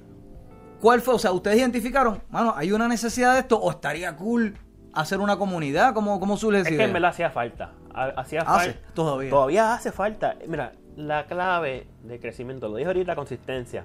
¿Cuál 0.81 1.01
fue? 1.01 1.15
O 1.15 1.19
sea, 1.19 1.33
¿ustedes 1.33 1.59
identificaron, 1.59 2.21
mano, 2.31 2.53
hay 2.57 2.71
una 2.73 2.87
necesidad 2.89 3.35
de 3.35 3.41
esto 3.41 3.59
o 3.59 3.71
estaría 3.71 4.15
cool 4.17 4.55
hacer 4.93 5.21
una 5.21 5.37
comunidad? 5.39 5.95
¿Cómo, 5.95 6.21
cómo 6.21 6.37
surge 6.37 6.61
esa 6.61 6.69
Es 6.71 6.77
que 6.77 6.85
en 6.85 6.93
verdad 6.93 7.11
hacía 7.11 7.31
falta. 7.31 7.73
Ha- 7.95 8.09
Hacía 8.21 8.43
Hace, 8.43 8.73
falta. 8.75 8.93
todavía. 8.95 9.31
Todavía 9.31 9.73
hace 9.75 9.91
falta. 9.93 10.37
Mira, 10.47 10.73
la 10.97 11.27
clave 11.27 11.87
de 12.05 12.21
crecimiento, 12.21 12.69
lo 12.69 12.77
dije 12.77 12.87
ahorita, 12.89 13.15
consistencia. 13.17 13.85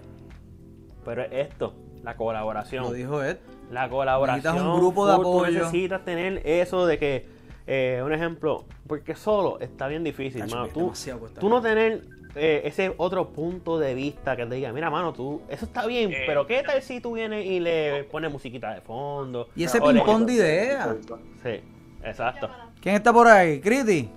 Pero 1.06 1.24
es 1.24 1.30
esto, 1.32 1.74
la 2.04 2.16
colaboración. 2.16 2.84
Lo 2.84 2.92
dijo 2.92 3.24
Ed. 3.24 3.38
La 3.72 3.90
colaboración. 3.90 4.44
Necesitas 4.56 4.74
un 4.76 4.80
grupo 4.80 5.08
de 5.08 5.16
full, 5.16 5.24
tú 5.24 5.40
apoyo. 5.40 5.60
necesitas 5.60 6.04
tener 6.06 6.42
eso 6.46 6.86
de 6.86 7.00
que, 7.00 7.26
eh, 7.68 8.02
un 8.06 8.12
ejemplo, 8.14 8.66
porque 8.86 9.16
solo 9.16 9.60
está 9.62 9.88
bien 9.88 10.04
difícil, 10.04 10.42
Tacho, 10.42 10.56
mano. 10.58 10.68
Tú, 10.74 10.92
tú 11.40 11.50
no 11.50 11.62
tener 11.62 12.04
eh, 12.36 12.62
ese 12.66 12.94
otro 12.98 13.30
punto 13.30 13.78
de 13.80 13.94
vista 13.94 14.36
que 14.36 14.46
te 14.46 14.56
diga, 14.56 14.72
mira, 14.72 14.90
mano, 14.90 15.14
tú, 15.14 15.42
eso 15.50 15.66
está 15.66 15.86
bien, 15.86 16.12
Eh. 16.14 16.24
pero 16.26 16.48
¿qué 16.48 16.64
tal 16.64 16.82
si 16.82 17.00
tú 17.02 17.14
vienes 17.14 17.46
y 17.46 17.60
le 17.60 18.04
pones 18.06 18.32
musiquita 18.32 18.74
de 18.74 18.82
fondo? 18.82 19.50
Y 19.56 19.64
ese 19.64 19.82
ping-pong 19.82 20.26
de 20.26 20.34
ideas. 20.34 20.90
Sí, 21.44 21.62
exacto. 22.04 22.50
¿Quién 22.82 22.96
está 22.96 23.12
por 23.14 23.28
ahí? 23.28 23.60
Criti. 23.60 24.10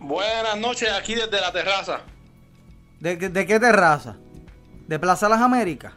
Buenas 0.00 0.56
noches, 0.58 0.90
aquí 0.92 1.14
desde 1.14 1.40
la 1.40 1.52
terraza. 1.52 2.00
¿De, 3.00 3.18
qué- 3.18 3.28
de 3.28 3.46
qué 3.46 3.58
terraza? 3.60 4.16
¿De 4.86 4.98
Plaza 4.98 5.28
Las 5.28 5.40
Américas? 5.40 5.92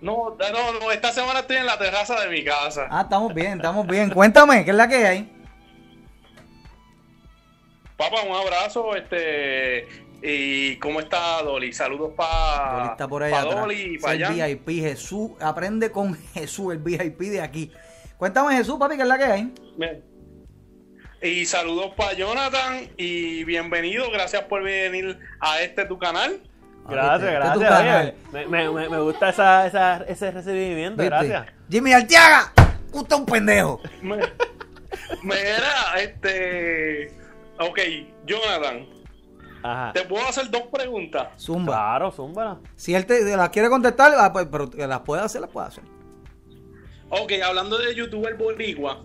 No, 0.00 0.36
no, 0.38 0.78
no, 0.80 0.90
esta 0.92 1.10
semana 1.12 1.40
estoy 1.40 1.56
en 1.56 1.66
la 1.66 1.78
terraza 1.78 2.20
de 2.20 2.28
mi 2.28 2.44
casa. 2.44 2.86
Ah, 2.90 3.02
estamos 3.02 3.32
bien, 3.34 3.54
estamos 3.56 3.86
bien. 3.86 4.10
Cuéntame, 4.10 4.64
¿qué 4.64 4.70
es 4.70 4.76
la 4.76 4.88
que 4.88 5.06
hay? 5.06 5.32
Papá, 7.96 8.16
un 8.28 8.34
abrazo, 8.36 8.94
este, 8.94 9.88
y 10.22 10.76
¿cómo 10.76 11.00
está 11.00 11.42
Dolly? 11.42 11.72
Saludos 11.72 12.12
para 12.16 12.76
Dolly 12.78 12.88
está 12.90 13.08
por 13.08 13.22
allá 13.22 13.40
atrás. 13.40 13.60
Dolly 13.60 13.98
para 13.98 14.12
allá. 14.12 14.46
el 14.46 14.56
VIP, 14.58 14.80
Jesús. 14.82 15.30
Aprende 15.40 15.90
con 15.90 16.14
Jesús, 16.34 16.72
el 16.72 16.78
VIP 16.78 17.20
de 17.22 17.40
aquí. 17.40 17.72
Cuéntame, 18.18 18.54
Jesús, 18.56 18.76
papi, 18.78 18.96
¿qué 18.96 19.02
es 19.02 19.08
la 19.08 19.18
que 19.18 19.24
hay? 19.24 19.54
Y 21.22 21.46
saludos 21.46 21.92
para 21.96 22.12
Jonathan 22.12 22.90
y 22.96 23.44
bienvenido, 23.44 24.10
gracias 24.10 24.42
por 24.42 24.62
venir 24.62 25.18
a 25.40 25.60
este 25.62 25.84
tu 25.86 25.98
canal. 25.98 26.40
Gracias, 26.88 27.22
Este 27.22 27.34
gracias. 27.34 27.68
canal. 27.70 28.14
Me, 28.32 28.46
me, 28.46 28.70
me, 28.70 28.88
me 28.88 29.00
gusta 29.00 29.30
esa, 29.30 29.66
esa, 29.66 30.04
ese 30.06 30.30
recibimiento, 30.30 31.02
¿Viste? 31.02 31.08
gracias. 31.28 31.46
Jimmy 31.68 31.92
Arteaga, 31.94 32.52
usted 32.92 33.14
es 33.14 33.20
un 33.20 33.26
pendejo. 33.26 33.80
Me, 34.02 34.18
mira, 35.22 36.00
este, 36.00 37.12
ok, 37.58 37.78
Jonathan, 38.26 38.86
Ajá. 39.62 39.92
te 39.92 40.02
puedo 40.04 40.26
hacer 40.26 40.50
dos 40.50 40.62
preguntas. 40.72 41.28
Zumba. 41.40 41.74
Claro, 41.74 42.10
zúmbala. 42.12 42.58
Si 42.76 42.94
él 42.94 43.06
te, 43.06 43.36
las 43.36 43.48
quiere 43.50 43.68
contestar, 43.68 44.12
ah, 44.16 44.32
pues, 44.32 44.46
pero 44.50 44.70
que 44.70 44.86
las 44.86 45.00
puede 45.00 45.22
hacer, 45.22 45.40
las 45.40 45.50
puede 45.50 45.68
hacer. 45.68 45.84
Ok, 47.08 47.32
hablando 47.44 47.78
de 47.78 47.94
youtuber 47.94 48.34
boricua, 48.34 49.00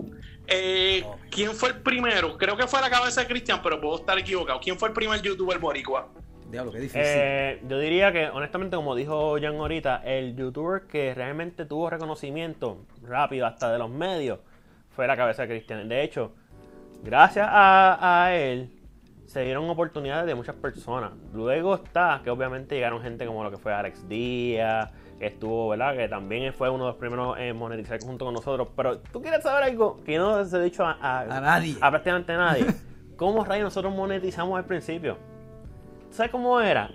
eh, 0.47 1.05
¿quién 1.29 1.51
fue 1.53 1.69
el 1.69 1.81
primero? 1.81 2.37
Creo 2.37 2.57
que 2.57 2.67
fue 2.67 2.81
la 2.81 2.89
cabeza 2.89 3.21
de 3.21 3.27
Cristian, 3.27 3.61
pero 3.61 3.79
puedo 3.79 3.97
estar 3.97 4.17
equivocado. 4.17 4.59
¿Quién 4.59 4.77
fue 4.77 4.89
el 4.89 4.93
primer 4.93 5.21
youtuber 5.21 5.59
boricua? 5.59 6.09
Diablo, 6.49 6.71
qué 6.71 6.79
difícil. 6.79 7.01
Eh, 7.03 7.61
yo 7.67 7.79
diría 7.79 8.11
que, 8.11 8.27
honestamente, 8.27 8.75
como 8.75 8.95
dijo 8.95 9.37
Jan 9.39 9.55
ahorita, 9.55 10.01
el 10.03 10.35
youtuber 10.35 10.81
que 10.87 11.13
realmente 11.13 11.65
tuvo 11.65 11.89
reconocimiento 11.89 12.85
rápido 13.03 13.45
hasta 13.45 13.71
de 13.71 13.77
los 13.79 13.89
medios 13.89 14.39
fue 14.95 15.07
la 15.07 15.15
cabeza 15.15 15.43
de 15.43 15.47
Cristian. 15.47 15.87
De 15.87 16.03
hecho, 16.03 16.33
gracias 17.03 17.47
a, 17.49 18.23
a 18.25 18.35
él 18.35 18.69
se 19.25 19.41
dieron 19.43 19.69
oportunidades 19.69 20.25
de 20.25 20.35
muchas 20.35 20.55
personas. 20.55 21.11
Luego 21.33 21.75
está 21.75 22.19
que 22.23 22.29
obviamente 22.29 22.75
llegaron 22.75 23.01
gente 23.01 23.25
como 23.25 23.43
lo 23.43 23.51
que 23.51 23.57
fue 23.57 23.73
Alex 23.73 24.07
Díaz, 24.09 24.91
que 25.17 25.27
estuvo, 25.27 25.69
¿verdad? 25.69 25.95
Que 25.95 26.09
también 26.09 26.53
fue 26.53 26.69
uno 26.69 26.83
de 26.85 26.89
los 26.91 26.97
primeros 26.99 27.37
en 27.39 27.55
monetizar 27.55 27.97
junto 28.01 28.25
con 28.25 28.33
nosotros. 28.33 28.67
Pero 28.75 28.99
tú 28.99 29.21
quieres 29.21 29.41
saber 29.41 29.63
algo 29.63 30.03
que 30.03 30.17
no 30.17 30.43
se 30.43 30.57
he 30.57 30.61
dicho 30.63 30.85
a, 30.85 30.97
a, 31.01 31.21
A 31.21 31.39
nadie. 31.39 31.77
a 31.79 31.89
prácticamente 31.89 32.33
nadie. 32.35 32.65
¿Cómo 33.15 33.45
rayos 33.45 33.65
nosotros 33.65 33.93
monetizamos 33.95 34.57
al 34.57 34.65
principio? 34.65 35.17
¿Sabes 36.09 36.31
cómo 36.31 36.59
era? 36.59 36.89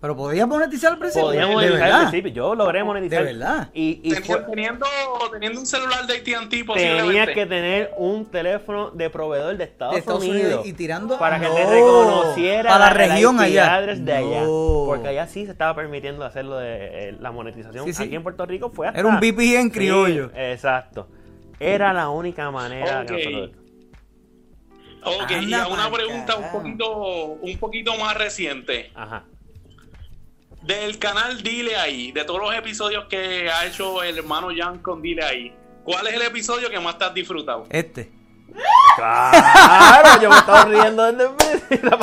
Pero 0.00 0.16
podías 0.16 0.48
monetizar 0.48 0.92
al 0.92 0.98
principio. 0.98 1.26
Podíamos 1.26 1.48
de 1.50 1.54
monetizar 1.56 1.80
verdad. 1.82 2.00
al 2.04 2.10
principio. 2.10 2.32
Yo 2.32 2.54
logré 2.54 2.82
monetizar. 2.84 3.18
De 3.24 3.32
verdad. 3.32 3.68
Y, 3.74 4.00
y 4.02 4.10
fue- 4.14 4.40
teniendo, 4.42 4.86
teniendo 5.30 5.60
un 5.60 5.66
celular 5.66 6.06
de 6.06 6.14
AT&T 6.16 6.64
posiblemente. 6.64 7.06
tenías 7.06 7.28
que 7.28 7.46
tener 7.46 7.90
un 7.98 8.24
teléfono 8.26 8.90
de 8.92 9.10
proveedor 9.10 9.56
de 9.58 9.64
Estados, 9.64 9.92
De 9.94 10.00
Estados 10.00 10.22
Unidos, 10.24 10.42
Unidos 10.44 10.66
y 10.66 10.72
tirando- 10.72 11.18
para 11.18 11.38
que 11.38 11.46
te 11.48 11.66
reconociera 11.66 12.70
para 12.70 12.84
la 12.86 12.90
el 13.04 13.10
región 13.10 13.38
allá. 13.40 13.80
de 13.80 14.12
allá. 14.14 14.40
No. 14.44 14.84
Porque 14.86 15.08
allá 15.08 15.26
sí 15.26 15.44
se 15.44 15.52
estaba 15.52 15.74
permitiendo 15.74 16.24
hacerlo 16.24 16.56
de 16.56 17.10
eh, 17.10 17.16
la 17.20 17.30
monetización. 17.30 17.84
Sí, 17.84 17.92
sí. 17.92 18.02
Aquí 18.04 18.14
en 18.16 18.22
Puerto 18.22 18.46
Rico 18.46 18.70
fue 18.70 18.88
hasta... 18.88 18.98
Era 19.00 19.08
un 19.08 19.16
VPN 19.20 19.64
Sí, 19.64 19.70
criollo. 19.70 20.30
exacto. 20.34 21.08
Era 21.60 21.92
la 21.92 22.08
única 22.08 22.50
manera 22.50 23.04
que 23.04 23.12
Ok. 23.14 23.20
nosotros... 23.34 23.50
Ok, 25.02 25.30
y 25.30 25.34
Anda 25.34 25.62
a 25.64 25.68
una 25.68 25.90
pregunta 25.90 26.36
un 26.36 26.50
poquito, 26.52 26.96
un 27.40 27.58
poquito 27.58 27.96
más 27.96 28.16
reciente. 28.16 28.90
Ajá. 28.94 29.24
Del 30.62 30.98
canal 30.98 31.42
Dile 31.42 31.76
Ahí, 31.76 32.12
de 32.12 32.24
todos 32.24 32.40
los 32.40 32.54
episodios 32.54 33.04
que 33.08 33.50
ha 33.50 33.64
hecho 33.66 34.02
el 34.02 34.18
hermano 34.18 34.48
Jan 34.56 34.78
con 34.78 35.00
Dile 35.00 35.24
Ahí, 35.24 35.54
¿cuál 35.84 36.06
es 36.08 36.14
el 36.14 36.22
episodio 36.22 36.68
que 36.70 36.78
más 36.78 36.98
te 36.98 37.04
has 37.06 37.14
disfrutado? 37.14 37.64
Este. 37.70 38.10
Claro, 38.96 40.20
yo 40.20 40.28
me 40.30 40.36
estaba 40.36 40.64
riendo 40.64 41.12
desde 41.12 41.24
el 41.24 41.30
principio. 41.34 41.98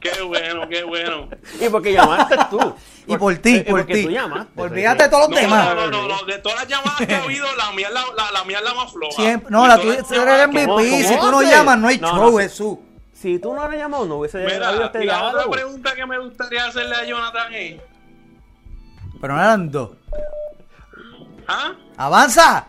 Qué 0.00 0.20
bueno, 0.22 0.68
qué 0.68 0.84
bueno. 0.84 1.28
Y 1.60 1.68
porque 1.70 1.92
llamaste 1.94 2.36
tú. 2.50 2.74
Y 3.06 3.16
por 3.16 3.34
ti, 3.38 3.56
eh, 3.56 3.64
por 3.64 3.80
porque 3.80 3.94
ti. 3.94 4.16
Olvídate 4.56 5.04
de 5.04 5.08
todos 5.08 5.30
los 5.30 5.30
No, 5.30 5.36
demás. 5.36 5.66
no, 5.74 5.74
no, 5.74 5.90
no, 5.90 6.08
no, 6.08 6.24
de 6.24 6.38
todas 6.38 6.58
las 6.60 6.68
llamadas 6.68 7.06
que 7.06 7.14
ha 7.14 7.22
habido, 7.22 7.46
la 7.56 7.70
mía 7.72 7.88
es 7.88 7.94
la, 7.94 8.04
la, 8.16 8.30
la 8.32 8.44
mía 8.44 8.58
es 8.58 8.64
la 8.64 8.74
más 8.74 8.92
floja. 8.92 9.14
Siempre, 9.16 9.50
no, 9.50 9.66
la 9.66 9.78
tuya 9.78 10.02
tú 10.02 10.14
eres 10.14 10.40
el 10.40 10.50
que- 10.50 10.66
¿Cómo- 10.66 10.78
MVP. 10.80 11.04
Si 11.04 11.16
tú 11.18 11.30
no 11.30 11.42
llamas, 11.42 11.78
no 11.78 11.88
hay 11.88 11.98
No, 11.98 12.08
show, 12.08 12.30
no. 12.32 12.38
Jesús. 12.38 12.78
Si 13.24 13.38
tú 13.38 13.54
no 13.54 13.62
hubieras 13.62 13.78
llamado, 13.78 14.04
no 14.04 14.16
hubiese 14.16 14.36
habido 14.36 14.52
Mira, 14.58 14.84
este 14.84 15.02
y 15.02 15.06
la 15.06 15.24
otra 15.24 15.50
pregunta 15.50 15.94
que 15.94 16.04
me 16.04 16.18
gustaría 16.18 16.66
hacerle 16.66 16.94
a 16.94 17.04
Jonathan 17.06 17.54
es, 17.54 17.80
Pero 19.18 19.34
no 19.34 19.40
eran 19.40 19.70
dos. 19.70 19.92
¿ah? 21.48 21.72
¡Avanza! 21.96 22.66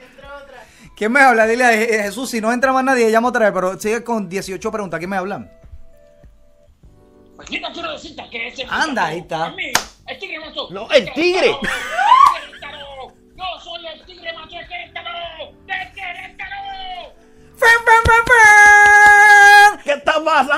Entra 0.00 0.36
otra. 0.36 0.64
¿Quién 0.96 1.12
me 1.12 1.20
habla? 1.20 1.46
Dile 1.46 1.64
a 1.64 1.70
Je- 1.74 2.02
Jesús, 2.02 2.28
si 2.28 2.40
no 2.40 2.52
entra 2.52 2.72
más 2.72 2.82
nadie, 2.82 3.08
llamo 3.08 3.28
otra 3.28 3.44
vez, 3.44 3.54
pero 3.54 3.78
sigue 3.78 4.02
con 4.02 4.28
18 4.28 4.72
preguntas. 4.72 4.98
¿Quién 4.98 5.10
me 5.10 5.16
hablan? 5.16 5.48
Pues 7.36 7.48
yo 7.50 7.60
no 7.60 7.72
quiero 7.72 7.92
decirte 7.92 8.24
que 8.32 8.48
ese 8.48 8.66
Anda, 8.68 9.06
ahí 9.06 9.20
está. 9.20 9.44
A 9.46 9.50
mí, 9.52 9.70
el 10.08 10.18
tigre. 10.18 10.38
No, 10.70 10.90
el 10.90 11.12
tigre. 11.12 11.56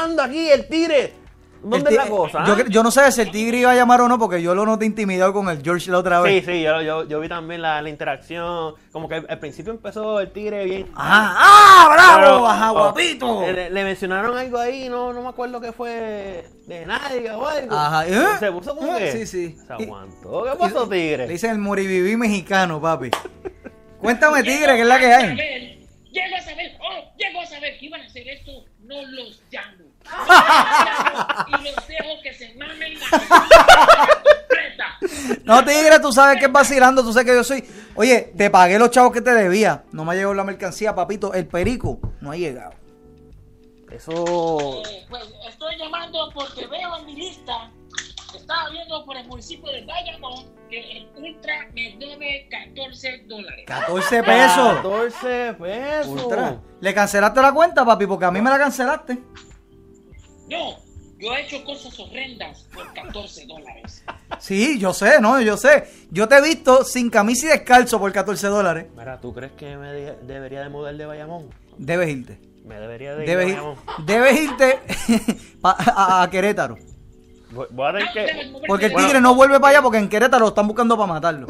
Querétaro! 0.06 0.16
¡Fen, 0.16 0.16
fen, 0.16 0.16
fen, 0.16 0.16
fen! 0.16 0.16
¿Qué 0.16 0.18
está 0.18 0.18
pasando 0.18 0.22
aquí, 0.22 0.48
el 0.50 0.68
tigre? 0.68 1.22
¿Dónde 1.64 1.90
El 1.90 1.96
es 1.96 2.02
la 2.02 2.08
cosa? 2.08 2.44
Yo, 2.44 2.54
ah? 2.54 2.64
yo 2.68 2.82
no 2.82 2.90
sé 2.90 3.12
si 3.12 3.20
el 3.20 3.30
tigre 3.30 3.58
iba 3.58 3.70
a 3.70 3.74
llamar 3.76 4.00
o 4.00 4.08
no, 4.08 4.18
porque 4.18 4.42
yo 4.42 4.52
lo 4.52 4.66
noté 4.66 4.84
intimidado 4.84 5.32
con 5.32 5.48
el 5.48 5.62
George 5.62 5.92
la 5.92 5.98
otra 5.98 6.18
Sí, 6.22 6.24
vez. 6.24 6.44
sí, 6.44 6.60
yo, 6.60 6.82
yo, 6.82 7.04
yo 7.06 7.20
vi 7.20 7.28
también 7.28 7.62
la, 7.62 7.80
la 7.80 7.88
interacción. 7.88 8.74
Como 8.90 9.08
que 9.08 9.14
al, 9.14 9.26
al 9.30 9.38
principio 9.38 9.72
empezó 9.72 10.18
el 10.18 10.32
tigre 10.32 10.64
bien. 10.64 10.90
¡Ah, 10.96 11.36
ah, 11.38 11.90
bravo! 11.94 12.20
Pero, 12.20 12.46
¡Ajá, 12.48 12.72
oh, 12.72 12.78
guapito! 12.80 13.42
Le, 13.42 13.70
le 13.70 13.84
mencionaron 13.84 14.36
algo 14.36 14.58
ahí, 14.58 14.88
no, 14.88 15.12
no 15.12 15.22
me 15.22 15.28
acuerdo 15.28 15.60
qué 15.60 15.70
fue 15.70 16.44
de 16.66 16.84
nadie 16.84 17.30
o 17.30 17.46
algo. 17.46 17.76
Ajá, 17.76 18.08
¿eh? 18.08 18.38
Se 18.40 18.50
puso 18.50 18.74
como 18.74 18.96
¿Eh? 18.96 18.98
que. 18.98 19.12
Sí, 19.12 19.26
sí. 19.28 19.56
Se 19.64 19.72
aguantó. 19.72 20.42
¿Qué 20.42 20.58
pasó, 20.58 20.86
Le 20.86 20.96
tigre? 20.96 21.28
dicen 21.28 21.52
el 21.52 21.58
moriviví 21.58 22.16
mexicano, 22.16 22.80
papi. 22.80 23.08
Cuéntame, 24.00 24.42
tigre, 24.42 24.74
¿qué 24.74 24.80
es 24.82 24.86
la 24.88 24.98
que 24.98 25.14
hay? 25.14 25.36
Llego 26.10 26.36
a 26.36 26.40
saber, 26.40 26.72
oh, 26.80 27.14
llego 27.16 27.40
a 27.40 27.46
saber 27.46 27.78
que 27.78 27.86
iban 27.86 28.00
a 28.00 28.04
hacer 28.06 28.26
esto, 28.28 28.50
no 28.80 28.96
los 29.12 29.40
llamo. 29.52 29.81
Y 31.48 31.52
los 31.52 31.86
dejo 31.86 32.22
que 32.22 32.34
se 32.34 32.54
mamen 32.54 32.98
la. 32.98 34.12
No, 35.44 35.64
tigre, 35.64 35.98
tú 36.00 36.12
sabes 36.12 36.38
que 36.38 36.46
es 36.46 36.52
vacilando, 36.52 37.02
tú 37.02 37.12
sabes 37.12 37.26
que 37.26 37.34
yo 37.34 37.44
soy. 37.44 37.64
Oye, 37.94 38.32
te 38.36 38.50
pagué 38.50 38.78
los 38.78 38.90
chavos 38.90 39.12
que 39.12 39.20
te 39.20 39.34
debía. 39.34 39.84
No 39.92 40.04
me 40.04 40.12
ha 40.12 40.14
llegado 40.14 40.34
la 40.34 40.44
mercancía, 40.44 40.94
papito. 40.94 41.34
El 41.34 41.46
perico 41.46 41.98
no 42.20 42.30
ha 42.30 42.36
llegado. 42.36 42.72
Eso. 43.90 44.82
Eh, 44.86 45.06
pues 45.10 45.24
estoy 45.48 45.76
llamando 45.78 46.30
porque 46.32 46.66
veo 46.66 46.96
en 46.96 47.06
mi 47.06 47.16
lista, 47.16 47.70
estaba 48.34 48.70
viendo 48.70 49.04
por 49.04 49.16
el 49.16 49.26
municipio 49.26 49.70
de 49.70 49.84
Bayamón, 49.84 50.46
que 50.70 50.80
el 50.98 51.08
Ultra 51.16 51.68
me 51.74 51.96
debe 51.98 52.48
14 52.50 53.24
dólares. 53.26 53.64
14 53.66 54.22
pesos. 54.22 54.74
14 54.76 55.54
pesos. 55.54 56.06
Ultra. 56.06 56.60
¿Le 56.80 56.94
cancelaste 56.94 57.42
la 57.42 57.52
cuenta, 57.52 57.84
papi? 57.84 58.06
Porque 58.06 58.24
a 58.24 58.30
mí 58.30 58.40
me 58.40 58.48
la 58.48 58.58
cancelaste. 58.58 59.18
No, 60.48 60.76
yo 61.18 61.34
he 61.34 61.42
hecho 61.42 61.64
cosas 61.64 61.98
horrendas 61.98 62.66
por 62.74 62.92
14 62.94 63.46
dólares. 63.46 64.04
Sí, 64.38 64.78
yo 64.78 64.92
sé, 64.92 65.20
no, 65.20 65.40
yo 65.40 65.56
sé. 65.56 65.84
Yo 66.10 66.28
te 66.28 66.36
he 66.36 66.42
visto 66.42 66.84
sin 66.84 67.10
camisa 67.10 67.46
y 67.46 67.50
descalzo 67.50 67.98
por 67.98 68.12
14 68.12 68.46
dólares. 68.48 68.86
Mira, 68.96 69.20
¿tú 69.20 69.32
crees 69.32 69.52
que 69.52 69.76
me 69.76 69.92
de- 69.92 70.16
debería 70.22 70.60
de 70.62 70.68
mudar 70.68 70.96
de 70.96 71.06
Bayamón? 71.06 71.48
Debes 71.78 72.08
irte. 72.10 72.38
Me 72.64 72.76
debería 72.76 73.14
de 73.16 73.22
ir 73.24 73.28
Debes, 73.28 73.46
de 73.46 73.52
ir- 73.52 73.56
Bayamón. 73.56 73.78
debes 74.06 74.40
irte 74.40 74.78
a, 75.62 76.22
a 76.22 76.30
Querétaro. 76.30 76.76
Voy, 77.50 77.66
voy 77.70 77.86
a 77.88 77.92
tener 77.92 78.06
No, 78.06 78.12
que. 78.14 78.20
debes 78.20 78.46
moverte 78.50 78.68
Porque 78.68 78.86
el 78.86 78.92
Bueno. 78.92 79.06
tigre 79.08 79.20
no 79.20 79.34
vuelve 79.34 79.60
para 79.60 79.70
allá 79.72 79.82
porque 79.82 79.98
en 79.98 80.08
Querétaro 80.08 80.40
lo 80.44 80.48
están 80.48 80.66
buscando 80.66 80.96
para 80.96 81.06
matarlo. 81.12 81.46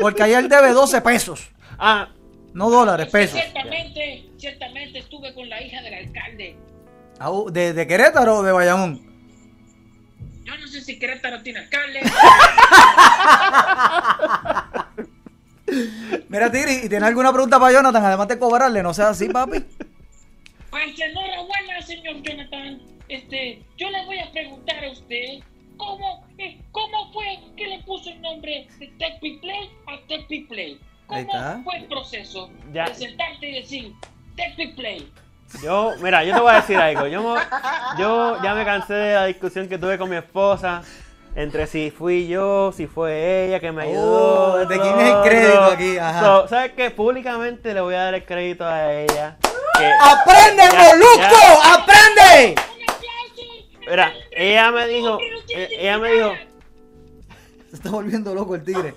Porque 0.00 0.22
allá 0.22 0.38
él 0.38 0.48
debe 0.48 0.72
12 0.72 1.00
pesos. 1.02 1.50
Ah, 1.78 2.08
No 2.54 2.70
dólares, 2.70 3.08
pesos. 3.10 3.40
Ciertamente, 3.40 4.30
ciertamente 4.38 4.98
estuve 5.00 5.32
con 5.34 5.48
la 5.48 5.60
hija 5.62 5.80
del 5.82 5.94
alcalde. 5.94 6.56
¿De, 7.52 7.72
de 7.72 7.86
Querétaro 7.86 8.38
o 8.38 8.42
de 8.42 8.52
Bayamón? 8.52 9.00
Yo 10.44 10.56
no 10.58 10.66
sé 10.66 10.80
si 10.80 10.98
Querétaro 10.98 11.40
tiene 11.42 11.60
alcalde. 11.60 12.00
Mira, 16.28 16.50
Tigre, 16.50 16.82
¿y 16.84 16.88
tiene 16.88 17.06
alguna 17.06 17.32
pregunta 17.32 17.58
para 17.60 17.72
Jonathan? 17.72 18.04
Además 18.04 18.28
de 18.28 18.38
cobrarle, 18.38 18.82
no 18.82 18.92
sea 18.92 19.10
así, 19.10 19.28
papi. 19.28 19.58
Pues 20.70 20.98
enhorabuena, 21.00 21.80
señor 21.82 22.16
Jonathan. 22.22 22.80
Este, 23.08 23.62
yo 23.76 23.90
le 23.90 24.04
voy 24.06 24.18
a 24.18 24.30
preguntar 24.32 24.84
a 24.84 24.90
usted 24.90 25.40
cómo, 25.76 26.26
eh, 26.38 26.60
cómo 26.72 27.12
fue 27.12 27.38
que 27.56 27.66
le 27.68 27.78
puso 27.84 28.10
el 28.10 28.20
nombre 28.22 28.66
de 28.78 28.86
Tech 28.98 29.20
Play 29.20 29.70
a 29.86 30.06
Tech 30.08 30.48
Play. 30.48 30.80
¿Cómo 31.06 31.62
fue 31.64 31.76
el 31.76 31.84
proceso 31.86 32.50
Ya. 32.72 32.86
de 32.86 32.94
sentarte 32.94 33.48
y 33.50 33.54
decir 33.60 33.92
Tech 34.36 34.74
Play? 34.74 35.12
Yo, 35.62 35.92
mira, 36.00 36.24
yo 36.24 36.34
te 36.34 36.40
voy 36.40 36.52
a 36.52 36.56
decir 36.56 36.76
algo. 36.76 37.06
Yo, 37.06 37.34
yo 37.98 38.42
ya 38.42 38.54
me 38.54 38.64
cansé 38.64 38.94
de 38.94 39.14
la 39.14 39.24
discusión 39.26 39.68
que 39.68 39.78
tuve 39.78 39.98
con 39.98 40.08
mi 40.08 40.16
esposa. 40.16 40.82
Entre 41.34 41.66
si 41.66 41.90
fui 41.90 42.28
yo, 42.28 42.72
si 42.76 42.86
fue 42.86 43.46
ella 43.46 43.58
que 43.58 43.72
me 43.72 43.84
ayudó. 43.84 44.52
Oh, 44.54 44.58
¿de 44.66 44.78
quién 44.78 45.00
es 45.00 45.08
el 45.14 45.22
crédito 45.22 45.62
aquí? 45.64 45.96
Ajá. 45.98 46.20
So, 46.20 46.48
¿Sabes 46.48 46.72
qué? 46.72 46.90
Públicamente 46.90 47.72
le 47.72 47.80
voy 47.80 47.94
a 47.94 48.04
dar 48.04 48.14
el 48.14 48.24
crédito 48.24 48.66
a 48.66 48.92
ella. 48.92 49.36
que- 49.78 49.92
¡Aprende, 50.00 50.62
Ya, 50.70 50.78
Molusco! 50.78 51.36
ya. 51.64 51.74
¡Aprende! 51.74 52.54
Mira, 53.88 54.12
ella 54.30 54.70
me 54.70 54.86
dijo, 54.88 55.18
ella 55.48 55.98
me 55.98 56.12
dijo, 56.12 56.32
Se 57.70 57.76
está 57.76 57.90
volviendo 57.90 58.34
loco 58.34 58.54
el 58.54 58.62
tigre. 58.64 58.94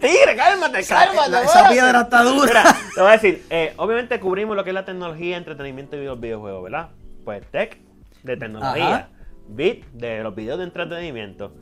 Tigre, 0.00 0.36
cálmate, 0.36 0.84
cálmate. 0.84 1.30
La- 1.30 1.42
esa 1.42 1.68
piedra 1.68 2.00
está 2.02 2.22
dura. 2.22 2.46
Mira, 2.62 2.76
te 2.94 3.00
voy 3.00 3.10
a 3.10 3.12
decir, 3.12 3.44
eh, 3.50 3.72
obviamente 3.76 4.18
cubrimos 4.20 4.56
lo 4.56 4.64
que 4.64 4.70
es 4.70 4.74
la 4.74 4.84
tecnología, 4.84 5.36
entretenimiento 5.36 5.96
y 5.96 6.04
los 6.04 6.20
videojuegos, 6.20 6.62
¿verdad? 6.64 6.88
Pues 7.24 7.42
tech 7.50 7.78
de 8.22 8.36
tecnología, 8.36 8.94
Ajá. 8.94 9.08
bit 9.48 9.84
de 9.92 10.22
los 10.22 10.34
videos 10.34 10.58
de 10.58 10.64
entretenimiento 10.64 11.54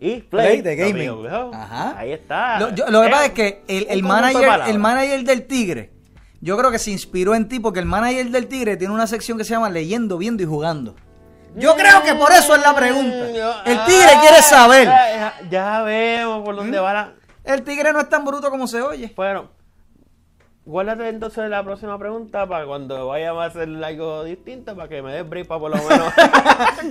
y 0.00 0.20
Play 0.20 0.60
play, 0.60 0.62
de 0.62 0.76
gaming. 0.76 1.26
Ajá. 1.54 1.96
Ahí 1.98 2.12
está. 2.12 2.60
Lo, 2.60 2.74
yo- 2.74 2.86
lo 2.88 3.00
que 3.02 3.06
Eh, 3.08 3.10
pasa 3.10 3.24
es 3.26 3.32
que 3.32 3.62
el, 3.68 3.86
el 3.90 4.02
de 4.02 4.08
manager, 4.08 4.60
el 4.68 4.78
manager 4.78 5.24
del 5.24 5.46
Tigre, 5.46 5.92
yo 6.40 6.56
creo 6.56 6.70
que 6.70 6.78
se 6.78 6.90
inspiró 6.92 7.34
en 7.34 7.48
ti 7.48 7.58
porque 7.58 7.80
el 7.80 7.86
manager 7.86 8.26
del 8.30 8.46
Tigre 8.46 8.76
tiene 8.76 8.94
una 8.94 9.06
sección 9.08 9.38
que 9.38 9.44
se 9.44 9.50
llama 9.50 9.70
Leyendo, 9.70 10.18
Viendo 10.18 10.42
y 10.42 10.46
Jugando. 10.46 10.94
Yo 11.56 11.74
creo 11.74 12.02
que 12.04 12.14
por 12.14 12.30
eso 12.30 12.54
es 12.54 12.62
la 12.62 12.74
pregunta. 12.76 13.26
El 13.64 13.84
Tigre 13.86 14.10
Ah, 14.14 14.20
quiere 14.20 14.42
saber. 14.42 14.84
Ya, 14.84 15.34
ya 15.50 15.82
vemos 15.82 16.44
por 16.44 16.54
dónde 16.54 16.78
va 16.78 16.92
la... 16.92 17.12
El 17.48 17.62
Tigre 17.62 17.92
no 17.92 18.00
es 18.00 18.08
tan 18.08 18.24
bruto 18.24 18.50
como 18.50 18.66
se 18.66 18.82
oye. 18.82 19.12
Bueno, 19.16 19.48
guárdate 20.66 21.08
entonces 21.08 21.48
la 21.48 21.64
próxima 21.64 21.98
pregunta 21.98 22.46
para 22.46 22.66
cuando 22.66 23.08
vaya 23.08 23.30
a 23.30 23.44
hacer 23.46 23.68
algo 23.82 24.22
distinto, 24.24 24.76
para 24.76 24.86
que 24.88 25.00
me 25.00 25.12
des 25.14 25.26
break 25.28 25.46
para 25.46 25.60
por 25.60 25.70
lo 25.70 25.76
menos... 25.88 26.12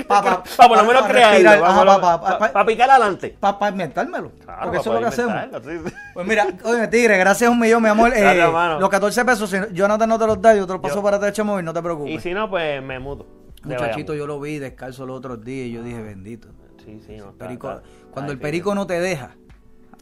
Pa- 0.08 0.22
pa- 0.24 0.44
para 0.58 0.68
por 0.70 0.78
lo 0.80 0.84
menos 0.86 1.04
crearlo, 1.08 1.50
respirar. 1.52 2.52
para 2.54 2.66
picar 2.66 2.90
adelante. 2.90 3.38
Para 3.40 3.70
inventármelo. 3.70 4.32
Claro, 4.44 4.62
porque 4.64 4.78
eso 4.80 4.90
es 4.90 4.94
lo 4.96 5.00
que 5.02 5.08
hacemos. 5.08 5.34
inventarlo, 5.36 5.72
sí, 5.72 5.90
sí. 5.90 5.96
Pues 6.16 6.28
mira, 6.28 6.48
oye, 6.64 6.88
Tigre, 6.88 7.18
gracias 7.18 7.52
un 7.52 7.60
millón, 7.60 7.84
mi 7.84 7.90
amor. 7.90 8.12
Eh, 8.16 8.36
los 8.80 8.90
14 8.90 9.26
pesos, 9.26 9.50
si 9.50 9.58
Jonathan 9.74 10.10
no 10.10 10.18
te 10.18 10.26
los 10.26 10.42
da, 10.42 10.56
yo 10.56 10.66
te 10.66 10.74
los 10.74 10.82
paso 10.82 10.96
Yo- 10.96 11.04
para 11.04 11.20
TH 11.20 11.44
Móvil, 11.44 11.64
no 11.66 11.74
te 11.74 11.82
preocupes. 11.84 12.14
Y 12.14 12.20
si 12.20 12.34
no, 12.34 12.50
pues 12.50 12.82
me 12.82 12.98
mudo. 12.98 13.28
Muchachito, 13.64 14.16
yo 14.16 14.26
lo 14.26 14.40
vi 14.40 14.58
descalzo 14.60 15.06
los 15.06 15.18
otros 15.18 15.44
días 15.44 15.68
y 15.68 15.72
yo 15.74 15.84
dije, 15.84 16.02
bendito. 16.02 16.48
Sí, 16.84 17.00
sí, 17.06 17.18
no, 17.18 17.30
está- 17.30 17.46
Perico- 17.46 17.70
está- 17.72 17.84
cuando 18.12 18.32
está 18.32 18.34
el 18.34 18.40
perico 18.40 18.74
no 18.74 18.88
te 18.88 19.00
deja, 19.00 19.36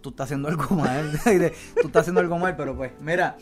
tú 0.06 0.10
estás 0.12 0.26
haciendo 0.26 0.48
algo 0.48 0.76
mal. 0.76 1.12
tú 1.82 1.88
estás 1.88 2.02
haciendo 2.02 2.22
algo 2.22 2.38
mal, 2.40 2.56
pero 2.56 2.76
pues, 2.76 2.92
mira. 3.02 3.38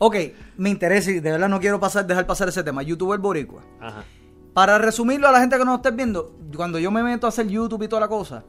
Ok, 0.00 0.14
me 0.56 0.70
interesa 0.70 1.10
y 1.10 1.18
de 1.20 1.32
verdad 1.32 1.48
no 1.48 1.58
quiero 1.58 1.80
pasar, 1.80 2.06
dejar 2.06 2.24
pasar 2.26 2.48
ese 2.48 2.62
tema. 2.62 2.82
YouTuber 2.84 3.18
Boricua. 3.18 3.62
Ajá. 3.80 4.04
Para 4.54 4.78
resumirlo 4.78 5.26
a 5.28 5.32
la 5.32 5.40
gente 5.40 5.58
que 5.58 5.64
nos 5.64 5.76
esté 5.76 5.90
viendo, 5.90 6.36
cuando 6.56 6.78
yo 6.78 6.90
me 6.92 7.02
meto 7.02 7.26
a 7.26 7.30
hacer 7.30 7.48
YouTube 7.48 7.82
y 7.82 7.88
toda 7.88 8.00
la 8.00 8.08
cosa, 8.08 8.44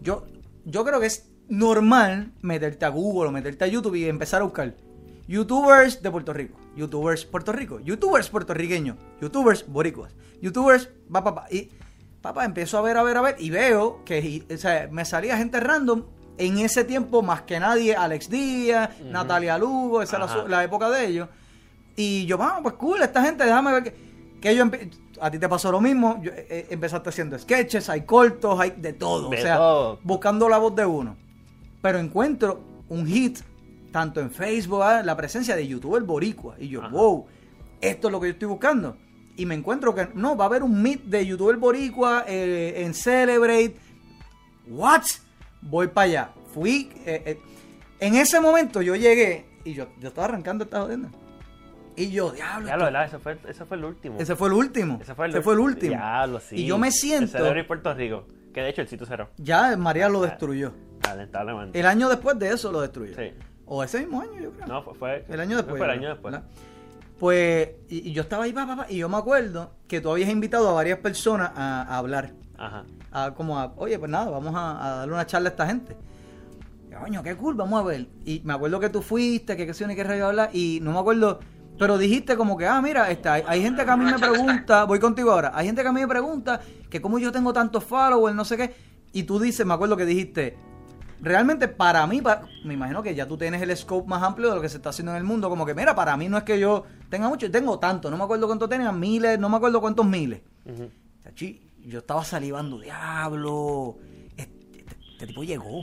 yo, 0.00 0.26
yo 0.64 0.84
creo 0.84 0.98
que 0.98 1.06
es 1.06 1.28
normal 1.48 2.32
meterte 2.42 2.84
a 2.84 2.88
Google 2.88 3.28
o 3.28 3.32
meterte 3.32 3.64
a 3.64 3.68
YouTube 3.68 3.94
y 3.94 4.04
empezar 4.08 4.40
a 4.42 4.44
buscar 4.44 4.74
YouTubers 5.28 6.02
de 6.02 6.10
Puerto 6.10 6.32
Rico, 6.32 6.58
YouTubers 6.76 7.24
Puerto 7.26 7.52
Rico, 7.52 7.80
YouTubers 7.80 8.28
puertorriqueños, 8.28 8.96
YouTubers 9.20 9.66
boricuas, 9.68 10.12
YouTubers, 10.42 10.90
va, 11.14 11.22
papá. 11.22 11.46
Y, 11.50 11.70
papá, 12.22 12.44
empiezo 12.44 12.78
a 12.78 12.82
ver, 12.82 12.96
a 12.96 13.02
ver, 13.02 13.16
a 13.16 13.20
ver 13.22 13.36
y 13.38 13.50
veo 13.50 14.02
que 14.04 14.18
y- 14.20 14.46
o 14.52 14.56
sea, 14.56 14.88
me 14.90 15.04
salía 15.04 15.36
gente 15.36 15.60
random. 15.60 16.04
En 16.38 16.58
ese 16.58 16.84
tiempo, 16.84 17.20
más 17.22 17.42
que 17.42 17.58
nadie, 17.58 17.94
Alex 17.96 18.30
Díaz, 18.30 18.90
Natalia 19.04 19.58
Lugo, 19.58 20.00
esa 20.02 20.16
era 20.18 20.28
su- 20.28 20.46
la 20.48 20.62
época 20.64 20.88
de 20.90 21.06
ellos. 21.06 21.28
Y 21.96 22.26
yo, 22.26 22.38
vamos, 22.38 22.62
pues 22.62 22.74
cool, 22.76 23.02
esta 23.02 23.22
gente, 23.24 23.44
déjame 23.44 23.72
ver 23.72 23.82
que, 23.84 23.94
que 24.40 24.54
yo 24.54 24.64
a 25.20 25.30
ti 25.32 25.38
te 25.40 25.48
pasó 25.48 25.72
lo 25.72 25.80
mismo, 25.80 26.20
yo, 26.22 26.30
eh, 26.30 26.46
eh, 26.48 26.66
empezaste 26.70 27.08
haciendo 27.08 27.36
sketches, 27.36 27.88
hay 27.88 28.02
cortos, 28.02 28.58
hay 28.60 28.70
de 28.76 28.92
todo, 28.92 29.30
De 29.30 29.36
o 29.38 29.40
sea, 29.40 29.56
todo. 29.56 29.98
buscando 30.04 30.48
la 30.48 30.58
voz 30.58 30.76
de 30.76 30.86
uno. 30.86 31.16
Pero 31.82 31.98
encuentro 31.98 32.60
un 32.88 33.04
hit, 33.06 33.40
tanto 33.90 34.20
en 34.20 34.30
Facebook, 34.30 34.82
ah, 34.82 35.02
la 35.02 35.16
presencia 35.16 35.56
de 35.56 35.66
youtuber 35.66 36.02
boricua, 36.04 36.54
y 36.60 36.68
yo, 36.68 36.80
Ajá. 36.82 36.90
wow, 36.90 37.26
esto 37.80 38.06
es 38.08 38.12
lo 38.12 38.20
que 38.20 38.28
yo 38.28 38.32
estoy 38.34 38.48
buscando. 38.48 38.96
Y 39.36 39.44
me 39.46 39.56
encuentro 39.56 39.92
que, 39.94 40.08
no, 40.14 40.36
va 40.36 40.44
a 40.44 40.46
haber 40.46 40.62
un 40.62 40.80
meet 40.80 41.02
de 41.04 41.26
youtuber 41.26 41.56
boricua 41.56 42.24
eh, 42.28 42.74
en 42.84 42.94
Celebrate, 42.94 43.76
what? 44.68 45.02
Voy 45.62 45.88
para 45.88 46.04
allá. 46.06 46.30
Fui, 46.54 46.90
eh, 47.06 47.22
eh, 47.26 47.40
en 48.00 48.14
ese 48.16 48.40
momento 48.40 48.80
yo 48.82 48.94
llegué, 48.96 49.46
y 49.64 49.74
yo, 49.74 49.88
yo 49.98 50.08
estaba 50.08 50.26
arrancando 50.28 50.64
esta 50.64 50.80
jodienda. 50.82 51.10
Y 51.96 52.10
yo, 52.10 52.30
diablo. 52.30 52.66
Ya 52.68 52.74
esto- 52.74 52.78
lo 52.78 52.84
verdad, 52.84 53.04
ese 53.06 53.18
fue, 53.18 53.38
ese 53.48 53.64
fue 53.64 53.76
el 53.76 53.84
último. 53.84 54.18
ese 54.20 54.36
fue 54.36 54.48
el 54.48 54.54
último. 54.54 54.98
Ese 55.02 55.14
fue 55.14 55.26
el, 55.26 55.32
Ese 55.32 55.42
fue 55.42 55.54
el 55.54 55.60
último. 55.60 55.90
Diablo, 55.96 56.40
sí. 56.40 56.56
Y 56.56 56.66
yo 56.66 56.78
me 56.78 56.88
El 56.88 56.92
siento. 56.92 57.56
Y 57.58 57.62
Puerto 57.64 57.92
Rico. 57.94 58.24
Que 58.54 58.62
de 58.62 58.70
hecho 58.70 58.82
el 58.82 58.88
sitio 58.88 59.04
cerró. 59.06 59.30
Ya 59.36 59.76
María 59.76 60.08
lo 60.08 60.22
destruyó. 60.22 60.72
Lamentablemente. 61.04 61.78
El 61.78 61.86
año 61.86 62.08
después 62.08 62.38
de 62.38 62.50
eso 62.50 62.70
lo 62.72 62.80
destruyó. 62.80 63.14
Sí. 63.16 63.32
O 63.66 63.82
ese 63.82 63.98
mismo 64.00 64.20
año, 64.20 64.40
yo 64.40 64.52
creo. 64.52 64.66
No, 64.66 64.82
fue, 64.82 64.94
fue- 64.94 65.24
el 65.28 65.40
año 65.40 65.56
después. 65.56 65.76
Fue 65.78 65.86
el 65.86 65.92
año 65.92 66.08
después. 66.10 66.32
¿verdad? 66.32 66.48
Pues, 67.18 67.70
y, 67.88 68.10
y 68.10 68.12
yo 68.12 68.22
estaba 68.22 68.44
ahí, 68.44 68.52
pa, 68.52 68.64
pa, 68.66 68.76
pa, 68.76 68.86
y 68.88 68.98
yo 68.98 69.08
me 69.08 69.16
acuerdo 69.16 69.72
que 69.88 70.00
tú 70.00 70.10
habías 70.10 70.30
invitado 70.30 70.68
a 70.68 70.72
varias 70.72 71.00
personas 71.00 71.50
a, 71.56 71.82
a 71.82 71.98
hablar. 71.98 72.30
Ajá. 72.58 72.84
A, 73.12 73.30
como 73.34 73.58
a, 73.58 73.72
oye, 73.76 73.98
pues 73.98 74.10
nada, 74.10 74.30
vamos 74.30 74.54
a, 74.54 74.84
a 74.84 74.96
darle 74.96 75.14
una 75.14 75.26
charla 75.26 75.48
a 75.48 75.52
esta 75.52 75.66
gente. 75.66 75.96
Coño, 77.00 77.22
qué 77.22 77.36
cool, 77.36 77.54
vamos 77.54 77.80
a 77.80 77.84
ver. 77.84 78.08
Y 78.24 78.40
me 78.44 78.52
acuerdo 78.52 78.80
que 78.80 78.88
tú 78.90 79.02
fuiste, 79.02 79.56
que 79.56 79.66
qué 79.66 79.72
sé 79.72 79.84
yo 79.84 79.88
ni 79.88 79.94
qué 79.94 80.02
rayo 80.02 80.26
hablar, 80.26 80.50
y 80.52 80.80
no 80.82 80.92
me 80.92 80.98
acuerdo 80.98 81.38
Pero 81.78 81.96
dijiste 81.96 82.36
como 82.36 82.56
que, 82.56 82.66
ah, 82.66 82.82
mira, 82.82 83.08
está, 83.10 83.34
hay, 83.34 83.44
hay 83.46 83.62
gente 83.62 83.84
que 83.84 83.90
a 83.90 83.96
mí 83.96 84.04
me 84.04 84.18
pregunta, 84.18 84.84
voy 84.84 84.98
contigo 84.98 85.30
ahora, 85.30 85.52
hay 85.54 85.66
gente 85.66 85.82
que 85.82 85.88
a 85.88 85.92
mí 85.92 86.00
me 86.00 86.08
pregunta 86.08 86.60
que 86.90 87.00
cómo 87.00 87.20
yo 87.20 87.30
tengo 87.30 87.52
tantos 87.52 87.84
followers, 87.84 88.34
no 88.34 88.44
sé 88.44 88.56
qué, 88.56 88.74
y 89.12 89.22
tú 89.22 89.38
dices, 89.38 89.64
me 89.64 89.74
acuerdo 89.74 89.96
que 89.96 90.04
dijiste, 90.04 90.58
realmente 91.20 91.68
para 91.68 92.04
mí, 92.08 92.20
me 92.64 92.74
imagino 92.74 93.00
que 93.00 93.14
ya 93.14 93.28
tú 93.28 93.36
tienes 93.38 93.62
el 93.62 93.76
scope 93.76 94.08
más 94.08 94.24
amplio 94.24 94.48
de 94.48 94.56
lo 94.56 94.60
que 94.60 94.68
se 94.68 94.78
está 94.78 94.88
haciendo 94.88 95.12
en 95.12 95.18
el 95.18 95.24
mundo, 95.24 95.48
como 95.48 95.64
que, 95.64 95.74
mira, 95.74 95.94
para 95.94 96.16
mí 96.16 96.28
no 96.28 96.36
es 96.36 96.42
que 96.42 96.58
yo 96.58 96.84
tenga 97.08 97.28
mucho, 97.28 97.48
tengo 97.48 97.78
tanto, 97.78 98.10
no 98.10 98.16
me 98.16 98.24
acuerdo 98.24 98.48
cuánto 98.48 98.68
tenía, 98.68 98.90
miles, 98.90 99.38
no 99.38 99.48
me 99.48 99.58
acuerdo 99.58 99.80
cuántos 99.80 100.04
miles. 100.04 100.40
Ujú. 100.64 100.90
Chachi, 101.22 101.62
yo 101.88 101.98
estaba 102.00 102.24
salivando, 102.24 102.78
diablo. 102.78 103.96
Este, 104.36 104.78
este- 104.78 104.96
este 105.12 105.26
tipo 105.26 105.42
llegó. 105.42 105.82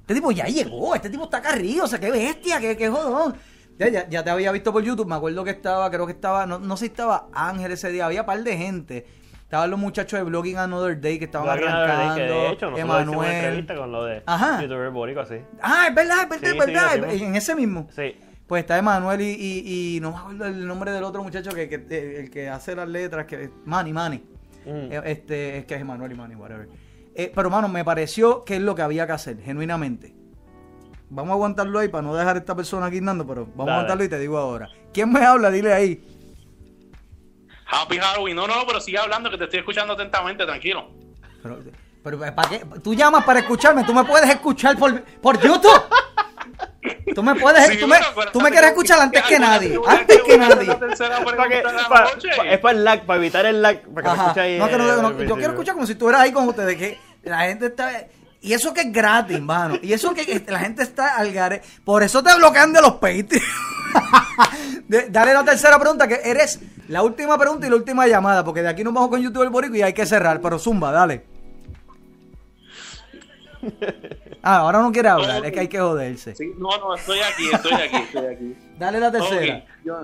Este 0.00 0.14
tipo 0.14 0.30
ya 0.32 0.46
llegó. 0.46 0.94
Este 0.94 1.08
tipo 1.10 1.24
está 1.24 1.38
acá 1.38 1.50
arriba. 1.50 1.84
O 1.84 1.88
sea, 1.88 1.98
qué 1.98 2.10
bestia, 2.10 2.60
qué, 2.60 2.76
qué 2.76 2.88
jodón. 2.88 3.34
Ya, 3.78 3.88
ya, 3.88 4.08
ya 4.08 4.22
te 4.22 4.30
había 4.30 4.52
visto 4.52 4.72
por 4.72 4.82
YouTube. 4.84 5.06
Me 5.08 5.14
acuerdo 5.16 5.42
que 5.44 5.50
estaba, 5.50 5.90
creo 5.90 6.06
que 6.06 6.12
estaba, 6.12 6.46
no, 6.46 6.58
no 6.58 6.76
sé 6.76 6.86
si 6.86 6.90
estaba 6.90 7.28
Ángel 7.32 7.72
ese 7.72 7.90
día. 7.90 8.06
Había 8.06 8.26
par 8.26 8.42
de 8.42 8.56
gente. 8.56 9.06
Estaban 9.42 9.70
los 9.70 9.78
muchachos 9.78 10.18
de 10.18 10.24
Blogging 10.24 10.56
Another 10.58 11.00
Day 11.00 11.18
que 11.18 11.26
estaban 11.26 11.46
Blogging 11.56 11.68
arrancando. 11.72 12.14
que 12.16 12.22
de 12.22 12.28
hecho, 12.28 12.70
nosotros 12.70 12.72
hicimos 12.78 12.94
una 12.96 13.02
Emanuel. 13.02 13.34
entrevista 13.34 13.76
con 13.76 13.92
lo 13.92 14.04
de 14.04 14.22
Ajá. 14.26 14.62
youtuber 14.62 14.90
boricua, 14.90 15.22
así. 15.22 15.36
Ah, 15.62 15.86
es 15.88 15.94
verdad, 15.94 16.22
es 16.22 16.28
verdad, 16.28 16.50
Sí, 16.50 16.58
es 16.58 16.66
verdad. 16.66 17.12
en 17.14 17.36
ese 17.36 17.54
mismo. 17.54 17.88
Sí. 17.94 18.16
Pues 18.46 18.60
está 18.60 18.76
Emanuel 18.78 19.20
y, 19.22 19.30
y, 19.32 19.96
y 19.96 20.00
no 20.00 20.10
me 20.12 20.18
acuerdo 20.18 20.46
el 20.46 20.66
nombre 20.66 20.90
del 20.92 21.02
otro 21.04 21.22
muchacho 21.22 21.50
que, 21.52 21.68
que 21.68 22.18
el 22.20 22.30
que 22.30 22.48
hace 22.48 22.74
las 22.74 22.88
letras, 22.88 23.24
que 23.26 23.50
Manny, 23.64 23.92
Manny. 23.92 24.22
Mm. 24.64 24.92
Eh, 24.92 25.02
Este, 25.04 25.58
es 25.58 25.64
que 25.66 25.74
es 25.74 25.80
Emanuel 25.80 26.12
y 26.12 26.14
Manny, 26.14 26.34
whatever. 26.34 26.68
Eh, 27.14 27.32
pero, 27.34 27.50
mano, 27.50 27.68
me 27.68 27.84
pareció 27.84 28.44
que 28.44 28.56
es 28.56 28.62
lo 28.62 28.74
que 28.74 28.82
había 28.82 29.06
que 29.06 29.12
hacer, 29.12 29.40
genuinamente. 29.40 30.14
Vamos 31.10 31.30
a 31.30 31.34
aguantarlo 31.34 31.78
ahí 31.78 31.88
para 31.88 32.02
no 32.02 32.14
dejar 32.14 32.36
a 32.36 32.38
esta 32.40 32.56
persona 32.56 32.88
guindando, 32.88 33.26
pero 33.26 33.46
vamos 33.54 33.68
a 33.68 33.74
aguantarlo 33.74 34.04
y 34.04 34.08
te 34.08 34.18
digo 34.18 34.36
ahora. 34.38 34.68
¿Quién 34.92 35.12
me 35.12 35.24
habla? 35.24 35.50
Dile 35.50 35.72
ahí. 35.72 36.04
Happy 37.66 37.98
Halloween. 37.98 38.36
No, 38.36 38.46
no, 38.46 38.54
pero 38.66 38.80
sigue 38.80 38.98
hablando 38.98 39.30
que 39.30 39.38
te 39.38 39.44
estoy 39.44 39.60
escuchando 39.60 39.92
atentamente, 39.92 40.44
tranquilo. 40.44 40.90
Pero, 41.42 41.58
pero 42.02 42.18
¿para 42.34 42.48
qué? 42.48 42.62
Tú 42.82 42.94
llamas 42.94 43.24
para 43.24 43.40
escucharme, 43.40 43.84
tú 43.84 43.94
me 43.94 44.04
puedes 44.04 44.28
escuchar 44.28 44.76
por, 44.78 45.02
por 45.20 45.40
YouTube. 45.40 45.70
Tú 47.14 47.22
me 47.22 47.34
puedes, 47.34 47.66
Sí, 47.66 47.78
tú, 47.78 47.86
me, 47.86 47.98
bueno, 48.14 48.30
tú 48.32 48.40
me 48.40 48.50
quieres 48.50 48.70
escuchar 48.70 49.00
antes 49.00 49.22
que 49.22 49.38
nadie, 49.38 49.78
antes 49.86 50.22
que 50.22 50.38
nadie. 50.38 50.70
es 52.50 52.58
para 52.58 52.76
el 52.76 52.84
lag, 52.84 53.06
para 53.06 53.18
evitar 53.18 53.46
el 53.46 53.62
lag. 53.62 53.80
Para 53.82 54.02
que 54.02 54.08
Ajá. 54.08 54.16
me 54.16 54.22
escuche 54.22 54.40
ahí. 54.40 54.58
No, 54.58 54.68
que 54.68 54.76
no, 54.78 55.02
no, 55.02 55.22
yo 55.22 55.34
quiero 55.36 55.52
escuchar 55.52 55.74
como 55.74 55.86
si 55.86 55.92
estuvieras 55.92 56.22
ahí 56.22 56.32
con 56.32 56.48
ustedes, 56.48 56.76
que 56.76 56.98
la 57.22 57.40
gente 57.42 57.66
está... 57.66 58.06
Y 58.40 58.52
eso 58.52 58.74
que 58.74 58.82
es 58.82 58.92
gratis, 58.92 59.40
mano. 59.40 59.78
Y 59.80 59.94
eso 59.94 60.12
que 60.12 60.44
la 60.46 60.58
gente 60.58 60.82
está 60.82 61.16
al 61.16 61.32
gare. 61.32 61.62
Por 61.82 62.02
eso 62.02 62.22
te 62.22 62.34
bloquean 62.34 62.74
de 62.74 62.82
los 62.82 62.94
Patreon. 62.96 63.42
Dale 65.08 65.32
la 65.32 65.44
tercera 65.44 65.78
pregunta, 65.78 66.06
que 66.06 66.20
eres 66.22 66.60
la 66.88 67.02
última 67.02 67.38
pregunta 67.38 67.66
y 67.66 67.70
la 67.70 67.76
última 67.76 68.06
llamada, 68.06 68.44
porque 68.44 68.60
de 68.60 68.68
aquí 68.68 68.84
nos 68.84 68.92
vamos 68.92 69.08
con 69.08 69.22
YouTube 69.22 69.44
el 69.44 69.48
Borico 69.48 69.74
y 69.76 69.82
hay 69.82 69.94
que 69.94 70.04
cerrar. 70.04 70.42
Pero 70.42 70.58
zumba, 70.58 70.92
dale. 70.92 71.24
Ah, 74.44 74.58
ahora 74.58 74.80
no 74.80 74.92
quiere 74.92 75.08
hablar, 75.08 75.44
es 75.44 75.52
que 75.52 75.60
hay 75.60 75.68
que 75.68 75.78
joderse. 75.80 76.34
Sí, 76.36 76.52
no, 76.58 76.68
no, 76.78 76.94
estoy 76.94 77.18
aquí, 77.20 77.44
estoy 77.52 77.72
aquí, 77.72 77.96
estoy 77.96 78.26
aquí. 78.26 78.56
Dale 78.78 79.00
la 79.00 79.10
tercera. 79.10 79.56
Ok, 79.56 79.64
yo- 79.84 80.00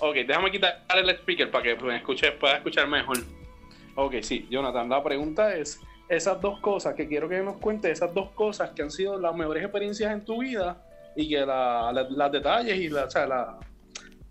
ok, 0.00 0.14
déjame 0.26 0.50
quitar 0.50 0.82
el 0.96 1.10
speaker 1.10 1.50
para 1.50 1.62
que 1.64 1.76
me 1.76 1.96
escuche, 1.96 2.32
pueda 2.32 2.56
escuchar 2.56 2.88
mejor. 2.88 3.18
Ok, 3.94 4.14
sí, 4.22 4.46
Jonathan, 4.50 4.88
la 4.88 5.02
pregunta 5.02 5.54
es, 5.54 5.80
esas 6.08 6.40
dos 6.40 6.60
cosas, 6.60 6.94
que 6.94 7.06
quiero 7.06 7.28
que 7.28 7.40
nos 7.40 7.56
cuentes, 7.58 7.92
esas 7.92 8.12
dos 8.14 8.30
cosas 8.30 8.70
que 8.70 8.82
han 8.82 8.90
sido 8.90 9.18
las 9.18 9.34
mejores 9.34 9.62
experiencias 9.62 10.10
en 10.12 10.24
tu 10.24 10.40
vida 10.40 10.76
y 11.14 11.28
que 11.28 11.40
la- 11.44 11.92
la- 11.92 12.06
las 12.08 12.32
detalles 12.32 12.76
y 12.78 12.88
la, 12.88 13.04
o 13.04 13.10
sea, 13.10 13.26
la- 13.26 13.58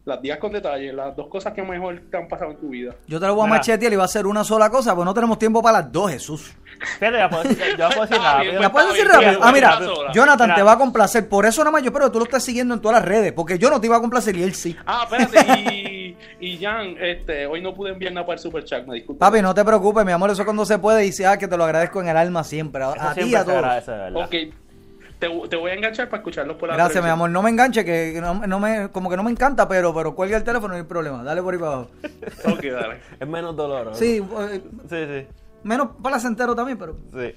las 0.03 0.19
días 0.19 0.39
con 0.39 0.51
detalles, 0.51 0.93
las 0.95 1.15
dos 1.15 1.27
cosas 1.27 1.53
que 1.53 1.61
mejor 1.61 2.01
te 2.09 2.17
han 2.17 2.27
pasado 2.27 2.49
en 2.51 2.57
tu 2.57 2.69
vida. 2.69 2.95
Yo 3.05 3.19
te 3.19 3.27
lo 3.27 3.35
voy 3.35 3.45
a 3.45 3.49
machetear 3.49 3.93
y 3.93 3.95
va 3.95 4.05
a 4.05 4.07
ser 4.07 4.25
una 4.25 4.43
sola 4.43 4.67
cosa, 4.71 4.95
pues 4.95 5.05
no 5.05 5.13
tenemos 5.13 5.37
tiempo 5.37 5.61
para 5.61 5.81
las 5.81 5.91
dos, 5.91 6.09
Jesús. 6.09 6.55
Fíjate, 6.99 7.17
ya 7.17 7.29
puedo 7.29 7.43
decir, 7.43 7.77
ya 7.77 7.89
puedo 7.89 8.05
rápido. 8.23 8.59
¿La 8.61 8.71
puedes 8.71 8.89
Está 8.89 9.03
decir 9.03 9.11
rápido? 9.21 9.39
Ah, 9.43 9.51
mira. 9.51 9.79
Jonathan 10.13 10.47
Mira. 10.47 10.55
te 10.55 10.63
va 10.63 10.71
a 10.73 10.77
complacer. 10.77 11.29
Por 11.29 11.45
eso 11.45 11.61
nada 11.61 11.71
más 11.71 11.81
yo 11.83 11.89
espero 11.89 12.05
que 12.07 12.11
tú 12.13 12.19
lo 12.19 12.25
estés 12.25 12.43
siguiendo 12.43 12.73
en 12.73 12.81
todas 12.81 12.99
las 12.99 13.07
redes. 13.07 13.33
Porque 13.33 13.57
yo 13.59 13.69
no 13.69 13.79
te 13.79 13.87
iba 13.87 13.97
a 13.97 14.01
complacer 14.01 14.35
y 14.35 14.43
él 14.43 14.53
sí. 14.55 14.75
Ah, 14.85 15.07
espérate, 15.09 15.59
y, 15.71 16.17
y 16.39 16.57
Jan, 16.57 16.95
este, 16.99 17.45
hoy 17.45 17.61
no 17.61 17.73
pude 17.73 17.91
enviar 17.91 18.13
nada 18.13 18.25
para 18.25 18.35
el 18.37 18.41
super 18.41 18.63
chat, 18.63 18.85
me 18.87 18.95
disculpo. 18.95 19.19
Papi, 19.19 19.41
no 19.41 19.53
te 19.53 19.63
preocupes, 19.63 20.05
mi 20.05 20.11
amor, 20.11 20.31
eso 20.31 20.43
cuando 20.43 20.65
se 20.65 20.79
puede. 20.79 21.05
Y 21.05 21.11
sea 21.11 21.37
que 21.37 21.47
te 21.47 21.55
lo 21.57 21.63
agradezco 21.63 22.01
en 22.01 22.07
el 22.09 22.17
alma 22.17 22.43
siempre. 22.43 22.83
A, 22.83 22.93
Eso 22.93 23.07
a 23.09 23.13
ti 23.13 23.35
a 23.35 23.43
todos. 23.43 23.57
agradece, 23.57 23.91
de 23.91 23.97
verdad. 23.97 24.23
Ok, 24.23 24.31
te, 25.19 25.29
te 25.49 25.55
voy 25.55 25.69
a 25.71 25.73
enganchar 25.75 26.09
para 26.09 26.21
escucharlos 26.21 26.57
por 26.57 26.69
la 26.69 26.75
Gracias, 26.75 27.03
mi 27.03 27.09
amor. 27.11 27.29
No 27.29 27.43
me 27.43 27.51
enganche, 27.51 27.85
que 27.85 28.17
no, 28.19 28.33
no 28.47 28.59
me, 28.59 28.89
como 28.89 29.07
que 29.09 29.17
no 29.17 29.21
me 29.23 29.29
encanta, 29.29 29.67
pero, 29.67 29.93
pero 29.93 30.15
cuelga 30.15 30.35
el 30.37 30.43
teléfono, 30.43 30.69
no 30.73 30.77
hay 30.79 30.83
problema. 30.83 31.23
Dale 31.23 31.43
por 31.43 31.53
ahí 31.53 31.59
para 31.59 31.73
abajo. 31.73 31.91
Ok, 32.45 32.63
dale. 32.63 32.97
Es 33.19 33.27
menos 33.27 33.55
doloroso. 33.55 33.99
Sí, 33.99 34.17
eh, 34.17 34.61
Sí, 34.89 35.05
sí. 35.07 35.27
Menos 35.63 35.89
placentero 36.01 36.55
también, 36.55 36.77
pero. 36.77 36.97
Sí. 37.11 37.35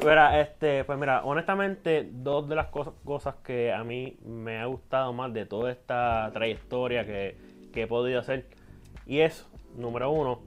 Mira, 0.00 0.40
este, 0.40 0.84
pues 0.84 0.98
mira, 0.98 1.22
honestamente, 1.24 2.08
dos 2.10 2.48
de 2.48 2.56
las 2.56 2.68
cosas, 2.68 2.94
cosas 3.04 3.36
que 3.44 3.72
a 3.72 3.84
mí 3.84 4.18
me 4.24 4.58
ha 4.58 4.66
gustado 4.66 5.12
más 5.12 5.32
de 5.32 5.46
toda 5.46 5.70
esta 5.70 6.30
trayectoria 6.32 7.06
que, 7.06 7.36
que 7.72 7.82
he 7.82 7.86
podido 7.86 8.20
hacer, 8.20 8.46
y 9.06 9.20
es, 9.20 9.46
número 9.76 10.10
uno, 10.10 10.40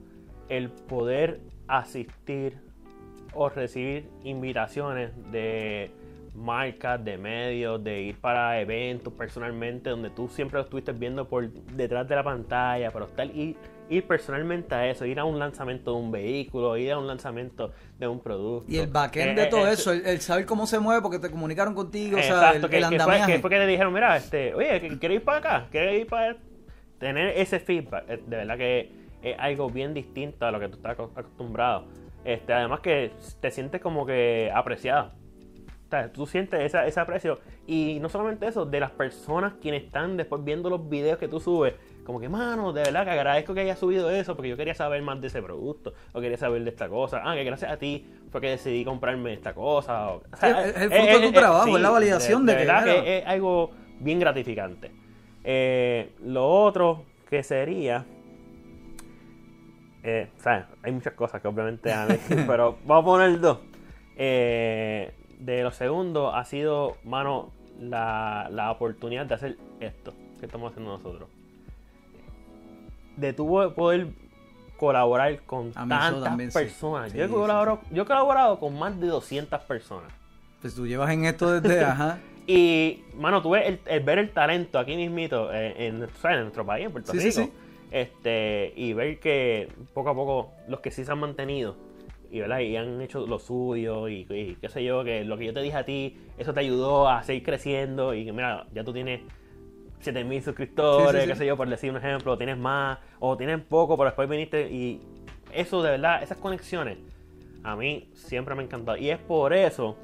el 0.49 0.69
poder 0.69 1.41
asistir 1.67 2.59
o 3.33 3.49
recibir 3.49 4.09
invitaciones 4.23 5.11
de 5.31 5.91
marcas, 6.35 7.03
de 7.03 7.17
medios, 7.17 7.83
de 7.83 8.01
ir 8.01 8.19
para 8.19 8.59
eventos 8.59 9.13
personalmente, 9.13 9.89
donde 9.89 10.09
tú 10.09 10.27
siempre 10.27 10.57
lo 10.57 10.63
estuviste 10.63 10.91
viendo 10.91 11.27
por 11.27 11.49
detrás 11.49 12.07
de 12.07 12.15
la 12.15 12.23
pantalla, 12.23 12.91
pero 12.91 13.05
estar 13.05 13.27
ir, 13.35 13.55
ir 13.89 14.07
personalmente 14.07 14.73
a 14.73 14.89
eso, 14.89 15.05
ir 15.05 15.19
a 15.19 15.25
un 15.25 15.37
lanzamiento 15.39 15.91
de 15.91 15.97
un 15.97 16.11
vehículo, 16.11 16.75
ir 16.77 16.91
a 16.91 16.97
un 16.97 17.07
lanzamiento 17.07 17.71
de 17.99 18.07
un 18.07 18.19
producto. 18.19 18.65
Y 18.71 18.77
el 18.77 18.87
backend 18.87 19.37
Eh, 19.37 19.41
de 19.43 19.47
todo 19.47 19.67
eh, 19.67 19.73
eso, 19.73 19.91
el, 19.91 20.05
el 20.05 20.21
saber 20.21 20.45
cómo 20.45 20.65
se 20.67 20.79
mueve 20.79 21.01
porque 21.01 21.19
te 21.19 21.29
comunicaron 21.29 21.73
contigo, 21.75 22.17
o 22.17 22.21
sea, 22.21 22.31
Exacto, 22.33 22.65
el, 22.65 22.71
que, 22.71 22.77
el 22.77 22.83
que 22.83 22.89
fue, 22.89 23.03
andamiaje. 23.03 23.33
que 23.33 23.39
fue 23.39 23.49
que 23.49 23.59
le 23.59 23.67
dijeron, 23.67 23.93
mira, 23.93 24.17
este, 24.17 24.53
oye, 24.53 24.79
¿quieres 24.99 25.17
ir 25.17 25.23
para 25.23 25.37
acá? 25.37 25.67
¿Quieres 25.71 26.01
ir 26.01 26.07
para 26.07 26.35
tener 26.99 27.37
ese 27.37 27.59
feedback? 27.59 28.05
eh, 28.09 28.21
De 28.25 28.37
verdad 28.37 28.57
que 28.57 28.91
es 29.21 29.35
algo 29.39 29.69
bien 29.69 29.93
distinto 29.93 30.45
a 30.45 30.51
lo 30.51 30.59
que 30.59 30.67
tú 30.69 30.75
estás 30.77 30.93
aco- 30.93 31.11
acostumbrado. 31.15 31.85
Este, 32.23 32.53
además 32.53 32.79
que 32.79 33.11
te 33.39 33.51
sientes 33.51 33.81
como 33.81 34.05
que 34.05 34.51
apreciado. 34.53 35.11
O 35.85 35.89
sea, 35.89 36.11
tú 36.11 36.25
sientes 36.25 36.59
esa- 36.61 36.87
ese 36.87 36.99
aprecio. 36.99 37.39
Y 37.67 37.99
no 37.99 38.09
solamente 38.09 38.47
eso, 38.47 38.65
de 38.65 38.79
las 38.79 38.89
personas 38.91 39.53
quienes 39.61 39.83
están 39.83 40.17
después 40.17 40.43
viendo 40.43 40.69
los 40.69 40.89
videos 40.89 41.19
que 41.19 41.27
tú 41.27 41.39
subes. 41.39 41.75
Como 42.05 42.19
que, 42.19 42.29
mano, 42.29 42.71
de 42.71 42.83
verdad 42.83 43.03
que 43.03 43.09
agradezco 43.11 43.55
que 43.55 43.61
hayas 43.61 43.79
subido 43.79 44.11
eso 44.11 44.35
porque 44.35 44.49
yo 44.49 44.57
quería 44.57 44.75
saber 44.75 45.01
más 45.01 45.19
de 45.19 45.27
ese 45.27 45.41
producto. 45.41 45.93
O 46.13 46.21
quería 46.21 46.37
saber 46.37 46.63
de 46.63 46.69
esta 46.69 46.87
cosa. 46.87 47.21
Ah, 47.23 47.33
que 47.33 47.43
gracias 47.43 47.71
a 47.71 47.77
ti 47.77 48.05
fue 48.31 48.41
que 48.41 48.49
decidí 48.49 48.85
comprarme 48.85 49.33
esta 49.33 49.53
cosa. 49.55 50.11
O, 50.11 50.17
o 50.17 50.21
Sí, 50.39 50.45
es 50.45 50.77
el 50.77 50.91
fruto 50.91 51.19
de 51.19 51.27
tu 51.27 51.31
trabajo, 51.33 51.75
es 51.75 51.81
la 51.81 51.89
validación 51.89 52.45
de 52.45 52.53
que, 52.53 52.59
verdad 52.59 52.85
mira. 52.85 53.03
que 53.03 53.17
es 53.17 53.25
algo 53.25 53.71
bien 53.99 54.19
gratificante. 54.19 54.91
Eh, 55.43 56.13
lo 56.23 56.47
otro 56.47 57.05
que 57.27 57.41
sería... 57.41 58.05
Eh, 60.03 60.29
o 60.37 60.43
sea, 60.43 60.69
hay 60.83 60.91
muchas 60.91 61.13
cosas 61.13 61.41
que 61.41 61.47
obviamente 61.47 61.91
han 61.91 62.19
pero 62.47 62.77
vamos 62.85 63.01
a 63.01 63.05
poner 63.05 63.39
dos. 63.39 63.57
Eh, 64.15 65.11
de 65.39 65.63
lo 65.63 65.71
segundo 65.71 66.35
ha 66.35 66.45
sido, 66.45 66.97
mano, 67.03 67.51
la, 67.79 68.47
la 68.51 68.71
oportunidad 68.71 69.25
de 69.25 69.33
hacer 69.33 69.57
esto 69.79 70.13
que 70.39 70.45
estamos 70.45 70.71
haciendo 70.71 70.91
nosotros. 70.91 71.29
De 73.17 73.33
tu 73.33 73.47
poder 73.75 74.07
colaborar 74.77 75.41
con 75.43 75.69
A 75.75 75.87
tantas 75.87 76.23
también 76.23 76.51
personas. 76.51 77.11
Sí, 77.11 77.17
yo, 77.17 77.25
he 77.25 77.29
colaborado, 77.29 77.79
yo 77.91 78.03
he 78.03 78.05
colaborado 78.05 78.59
con 78.59 78.77
más 78.77 78.99
de 78.99 79.07
200 79.07 79.61
personas. 79.61 80.11
Pues 80.61 80.75
tú 80.75 80.85
llevas 80.85 81.11
en 81.11 81.25
esto 81.25 81.59
desde, 81.59 81.83
ajá. 81.85 82.19
Y, 82.47 83.03
mano, 83.17 83.41
tú 83.41 83.51
ves 83.51 83.63
el, 83.67 83.79
el 83.85 84.03
ver 84.03 84.19
el 84.19 84.31
talento 84.31 84.77
aquí 84.77 84.95
mismito 84.95 85.51
eh, 85.53 85.87
en, 85.87 86.07
sea, 86.21 86.33
en 86.35 86.41
nuestro 86.41 86.65
país, 86.65 86.85
en 86.85 86.91
Puerto 86.91 87.11
Sí, 87.13 87.19
sí, 87.19 87.29
Rico. 87.41 87.51
sí. 87.53 87.59
Este, 87.91 88.73
y 88.75 88.93
ver 88.93 89.19
que 89.19 89.69
poco 89.93 90.09
a 90.09 90.13
poco 90.15 90.51
los 90.67 90.81
que 90.81 90.91
sí 90.91 91.05
se 91.05 91.11
han 91.11 91.19
mantenido 91.19 91.77
y, 92.31 92.39
¿verdad? 92.39 92.59
y 92.59 92.75
han 92.75 93.01
hecho 93.01 93.25
lo 93.25 93.39
suyo 93.39 94.09
y, 94.09 94.25
y 94.29 94.57
qué 94.59 94.67
sé 94.69 94.83
yo, 94.83 95.03
que 95.03 95.23
lo 95.23 95.37
que 95.37 95.45
yo 95.45 95.53
te 95.53 95.61
dije 95.61 95.77
a 95.77 95.85
ti, 95.85 96.17
eso 96.37 96.53
te 96.53 96.59
ayudó 96.59 97.07
a 97.07 97.23
seguir 97.23 97.43
creciendo 97.43 98.13
y 98.13 98.25
que 98.25 98.33
mira, 98.33 98.65
ya 98.73 98.83
tú 98.83 98.91
tienes 98.91 99.21
7000 100.05 100.43
suscriptores, 100.43 101.11
Sí, 101.11 101.17
sí, 101.17 101.23
sí. 101.23 101.27
qué 101.33 101.35
sé 101.35 101.45
yo, 101.45 101.57
por 101.57 101.67
decir 101.69 101.91
un 101.91 101.97
ejemplo, 101.97 102.37
tienes 102.37 102.57
más 102.57 102.99
o 103.19 103.35
tienes 103.37 103.59
poco, 103.61 103.97
pero 103.97 104.09
después 104.09 104.29
viniste 104.29 104.69
y 104.71 105.01
eso 105.53 105.81
de 105.83 105.91
verdad, 105.91 106.23
esas 106.23 106.37
conexiones 106.37 106.97
a 107.63 107.75
mí 107.75 108.09
siempre 108.13 108.55
me 108.55 108.61
ha 108.61 108.65
encantado 108.65 108.97
y 108.97 109.09
es 109.09 109.17
por 109.19 109.53
eso 109.53 109.97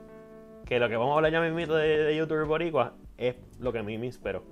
que 0.66 0.80
lo 0.80 0.89
que 0.89 0.95
vamos 0.97 1.14
a 1.14 1.16
hablar 1.18 1.32
ya 1.32 1.41
mismito 1.41 1.76
de, 1.76 1.97
de 2.06 2.16
YouTuber 2.18 2.45
Boricua 2.45 2.93
es 3.18 3.36
lo 3.60 3.72
que 3.72 3.80
a 3.80 3.84
mí 3.84 3.97
me 3.97 4.06
inspiró. 4.08 4.43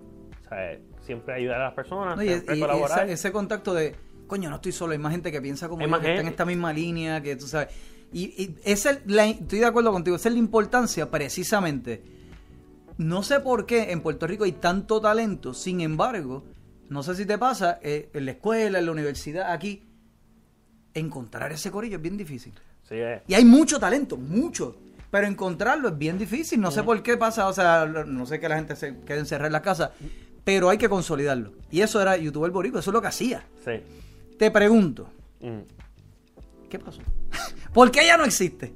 O 0.45 0.49
sea, 0.49 0.77
siempre 1.01 1.33
ayudar 1.33 1.61
a 1.61 1.65
las 1.65 1.73
personas, 1.73 2.15
No, 2.17 2.23
y, 2.23 2.27
siempre 2.27 2.57
y 2.57 2.59
colaborar. 2.59 3.09
ese 3.09 3.31
contacto 3.31 3.73
de, 3.73 3.95
coño, 4.27 4.49
no 4.49 4.57
estoy 4.57 4.71
solo, 4.71 4.91
hay 4.93 4.97
más 4.99 5.11
gente 5.11 5.31
que 5.31 5.41
piensa 5.41 5.67
como 5.69 5.81
yo, 5.85 5.99
que 6.01 6.07
está 6.09 6.21
en 6.21 6.27
esta 6.27 6.45
misma 6.45 6.71
línea, 6.73 7.21
que 7.21 7.35
tú 7.35 7.47
sabes. 7.47 7.69
Y, 8.11 8.25
y 8.43 8.55
esa 8.63 8.91
es 8.91 9.01
la, 9.05 9.25
estoy 9.27 9.59
de 9.59 9.65
acuerdo 9.65 9.91
contigo, 9.91 10.15
esa 10.15 10.29
es 10.29 10.33
la 10.33 10.39
importancia 10.39 11.09
precisamente. 11.09 12.03
No 12.99 13.23
sé 13.23 13.39
por 13.39 13.65
qué 13.65 13.91
en 13.91 14.01
Puerto 14.01 14.27
Rico 14.27 14.43
hay 14.43 14.51
tanto 14.51 14.99
talento, 14.99 15.53
sin 15.53 15.79
embargo, 15.79 16.43
no 16.89 17.01
sé 17.01 17.15
si 17.15 17.25
te 17.25 17.37
pasa, 17.37 17.79
eh, 17.81 18.09
en 18.13 18.25
la 18.25 18.31
escuela, 18.31 18.77
en 18.79 18.85
la 18.85 18.91
universidad, 18.91 19.53
aquí, 19.53 19.87
encontrar 20.93 21.51
ese 21.53 21.71
corillo 21.71 21.95
es 21.95 22.01
bien 22.01 22.17
difícil. 22.17 22.53
Sí, 22.83 22.95
eh. 22.95 23.21
Y 23.25 23.35
hay 23.35 23.45
mucho 23.45 23.79
talento, 23.79 24.17
mucho. 24.17 24.75
Pero 25.11 25.27
encontrarlo 25.27 25.87
es 25.87 25.97
bien 25.97 26.17
difícil. 26.17 26.59
No 26.59 26.71
sé 26.71 26.83
por 26.83 27.01
qué 27.01 27.15
pasa, 27.15 27.47
o 27.47 27.53
sea, 27.53 27.85
no 27.85 28.25
sé 28.25 28.39
que 28.39 28.49
la 28.49 28.57
gente 28.57 28.75
se 28.75 28.99
quede 28.99 29.19
encerrada 29.19 29.47
en 29.47 29.53
la 29.53 29.61
casa, 29.61 29.91
pero 30.43 30.69
hay 30.69 30.77
que 30.77 30.89
consolidarlo. 30.89 31.53
Y 31.71 31.81
eso 31.81 32.01
era 32.01 32.17
youtuber 32.17 32.51
boricua, 32.51 32.81
eso 32.81 32.91
es 32.91 32.93
lo 32.93 33.01
que 33.01 33.07
hacía. 33.07 33.45
Sí. 33.63 33.71
Te 34.37 34.51
pregunto, 34.51 35.09
Mm. 35.41 35.59
¿qué 36.69 36.77
pasó? 36.79 36.99
¿Por 37.73 37.91
qué 37.91 38.05
ya 38.05 38.17
no 38.17 38.25
existe? 38.25 38.73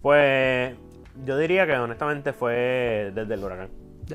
Pues 0.00 0.74
yo 1.24 1.36
diría 1.38 1.66
que 1.66 1.72
honestamente 1.74 2.32
fue 2.32 3.10
desde 3.14 3.34
el 3.34 3.44
huracán. 3.44 3.68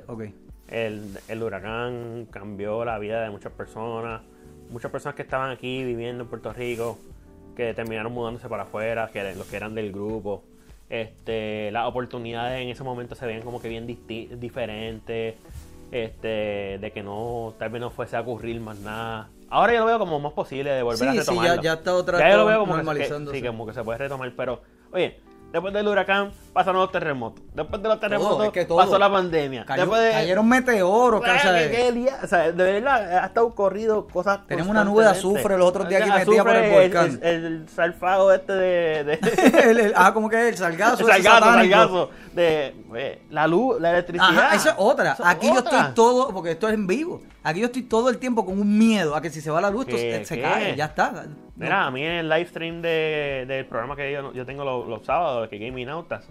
Ok. 0.07 0.23
El, 0.69 1.17
el 1.27 1.43
huracán 1.43 2.27
cambió 2.29 2.85
la 2.85 2.99
vida 2.99 3.21
de 3.23 3.29
muchas 3.29 3.51
personas. 3.53 4.21
Muchas 4.69 4.91
personas 4.91 5.15
que 5.15 5.23
estaban 5.23 5.49
aquí 5.51 5.83
viviendo 5.83 6.23
en 6.23 6.29
Puerto 6.29 6.53
Rico, 6.53 6.99
que 7.55 7.73
terminaron 7.73 8.11
mudándose 8.13 8.47
para 8.47 8.63
afuera, 8.63 9.09
que 9.11 9.19
eran- 9.19 9.37
los 9.37 9.47
que 9.47 9.55
eran 9.57 9.73
del 9.73 9.91
grupo. 9.91 10.43
Este, 10.89 11.71
las 11.71 11.87
oportunidades 11.87 12.61
en 12.61 12.69
ese 12.69 12.83
momento 12.83 13.15
se 13.15 13.25
veían 13.25 13.41
como 13.41 13.61
que 13.61 13.67
bien 13.69 13.87
diferentes. 13.87 15.35
Este, 15.91 16.77
de 16.79 16.91
que 16.93 17.01
no, 17.01 17.55
tal 17.57 17.71
vez 17.71 17.81
no 17.81 17.89
fuese 17.89 18.15
a 18.15 18.21
ocurrir 18.21 18.61
más 18.61 18.77
nada. 18.79 19.29
Ahora 19.49 19.73
yo 19.73 19.79
lo 19.79 19.85
veo 19.87 19.97
como 19.97 20.19
más 20.19 20.33
posible 20.33 20.69
de 20.69 20.83
volver 20.83 20.99
Sí, 20.99 21.07
a 21.07 21.11
sí, 21.13 21.17
retomarlo. 21.21 21.55
ya- 21.55 21.61
ya 21.63 21.73
está 21.73 21.95
otra 21.95 22.19
Ya 22.19 22.29
yo 22.29 22.37
lo 22.37 22.45
vez 22.45 22.53
veo 22.53 22.59
como 22.59 22.73
que, 22.73 22.77
normalizándose. 22.83 23.31
que- 23.33 23.41
sí, 23.41 23.47
como 23.47 23.65
que 23.65 23.73
se 23.73 23.83
puede 23.83 23.97
retomar, 23.97 24.31
pero 24.37 24.61
oye, 24.91 25.19
después 25.51 25.73
del 25.73 25.87
huracán 25.87 26.31
pasaron 26.53 26.81
los 26.81 26.91
terremotos. 26.91 27.43
Después 27.53 27.81
de 27.81 27.87
los 27.89 27.99
terremotos 27.99 28.45
es 28.47 28.51
que 28.51 28.65
todo. 28.65 28.77
pasó 28.77 28.97
la 28.99 29.11
pandemia. 29.11 29.65
Cayó- 29.65 29.81
después 29.81 30.01
de, 30.01 30.11
cayeron 30.11 30.47
meteoros, 30.47 31.21
Claro, 31.21 31.37
casa 31.37 31.51
de- 31.53 31.71
que- 31.71 31.77
que 31.77 31.91
día- 31.91 32.19
o 32.23 32.27
sea, 32.27 32.51
de 32.51 32.63
verdad, 32.71 33.17
ha 33.19 33.25
estado 33.27 33.53
corrido 33.55 34.07
cosas. 34.07 34.39
Tenemos 34.47 34.69
una 34.69 34.83
nube 34.83 35.03
de 35.03 35.09
azufre 35.11 35.57
los 35.57 35.67
otros 35.69 35.87
días 35.89 36.01
Azufre, 36.03 36.25
metida 36.25 36.43
por 36.43 36.55
el 36.55 36.71
volcán. 36.71 37.19
El, 37.21 37.45
el 37.45 37.69
salfado 37.69 38.33
este 38.33 38.53
de. 38.53 39.03
de 39.03 39.19
el, 39.85 39.93
ah, 39.95 40.13
¿cómo 40.13 40.29
que 40.29 40.41
es? 40.41 40.47
El 40.53 40.57
salgazo. 40.57 41.01
el 41.07 41.23
salgazo, 41.23 41.45
salgazo. 41.53 42.09
De 42.33 42.75
eh, 42.95 43.21
la 43.29 43.47
luz, 43.47 43.79
la 43.81 43.91
electricidad. 43.91 44.29
Ajá, 44.29 44.55
eso 44.55 44.69
es 44.69 44.75
otra. 44.77 45.13
Eso 45.13 45.25
Aquí 45.25 45.47
yo 45.47 45.59
estoy 45.59 45.79
todo, 45.95 46.29
porque 46.33 46.51
esto 46.51 46.67
es 46.67 46.73
en 46.73 46.87
vivo. 46.87 47.21
Aquí 47.43 47.61
yo 47.61 47.67
estoy 47.67 47.83
todo 47.83 48.09
el 48.09 48.17
tiempo 48.17 48.45
con 48.45 48.59
un 48.59 48.77
miedo 48.77 49.15
a 49.15 49.21
que 49.21 49.29
si 49.29 49.41
se 49.41 49.49
va 49.49 49.61
la 49.61 49.69
luz, 49.69 49.85
esto 49.87 49.97
se, 49.97 50.25
se 50.25 50.41
cae, 50.41 50.75
ya 50.75 50.85
está. 50.85 51.25
Mira, 51.59 51.85
a 51.85 51.91
mí 51.91 52.01
en 52.03 52.11
el 52.13 52.29
live 52.29 52.45
stream 52.45 52.81
de, 52.81 53.45
del 53.47 53.65
programa 53.65 53.95
que 53.95 54.11
yo, 54.11 54.33
yo 54.33 54.45
tengo 54.45 54.63
los, 54.63 54.87
los 54.87 55.05
sábados, 55.05 55.47
que 55.49 55.57
Gaming 55.59 55.89
Autas, 55.89 56.25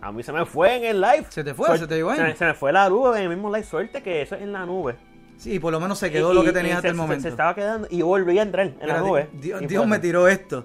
a 0.00 0.10
mí 0.10 0.22
se 0.22 0.32
me 0.32 0.44
fue 0.46 0.76
en 0.76 0.84
el 0.84 1.00
live. 1.00 1.26
¿Se 1.28 1.44
te 1.44 1.52
fue? 1.54 1.76
¿Se 1.78 1.86
te 1.86 1.94
llevó 1.96 2.10
en? 2.12 2.16
Se, 2.16 2.22
me- 2.24 2.36
se 2.36 2.44
me 2.46 2.54
fue 2.54 2.72
la 2.72 2.88
luz 2.88 3.14
en 3.16 3.22
el 3.24 3.28
mismo 3.28 3.50
live. 3.54 3.64
Suerte 3.66 4.02
que 4.02 4.22
eso 4.22 4.34
es 4.34 4.42
en 4.42 4.52
la 4.52 4.64
nube. 4.66 4.96
Sí, 5.36 5.58
por 5.60 5.72
lo 5.72 5.78
menos 5.80 5.98
se 5.98 6.10
quedó 6.10 6.32
Y- 6.32 6.36
lo 6.36 6.42
que 6.44 6.52
tenías 6.52 6.76
hasta 6.76 6.88
se- 6.88 6.92
el 6.92 6.94
momento. 6.96 7.22
Se, 7.22 7.28
estaba 7.28 7.54
quedando 7.54 7.86
y 7.90 8.00
volví 8.02 8.38
a 8.38 8.42
entrar 8.42 8.66
en 8.66 8.76
Mira, 8.80 8.94
la 8.94 9.00
nube. 9.00 9.28
Dios, 9.34 9.86
me 9.86 9.98
tiró 9.98 10.26
esto. 10.26 10.64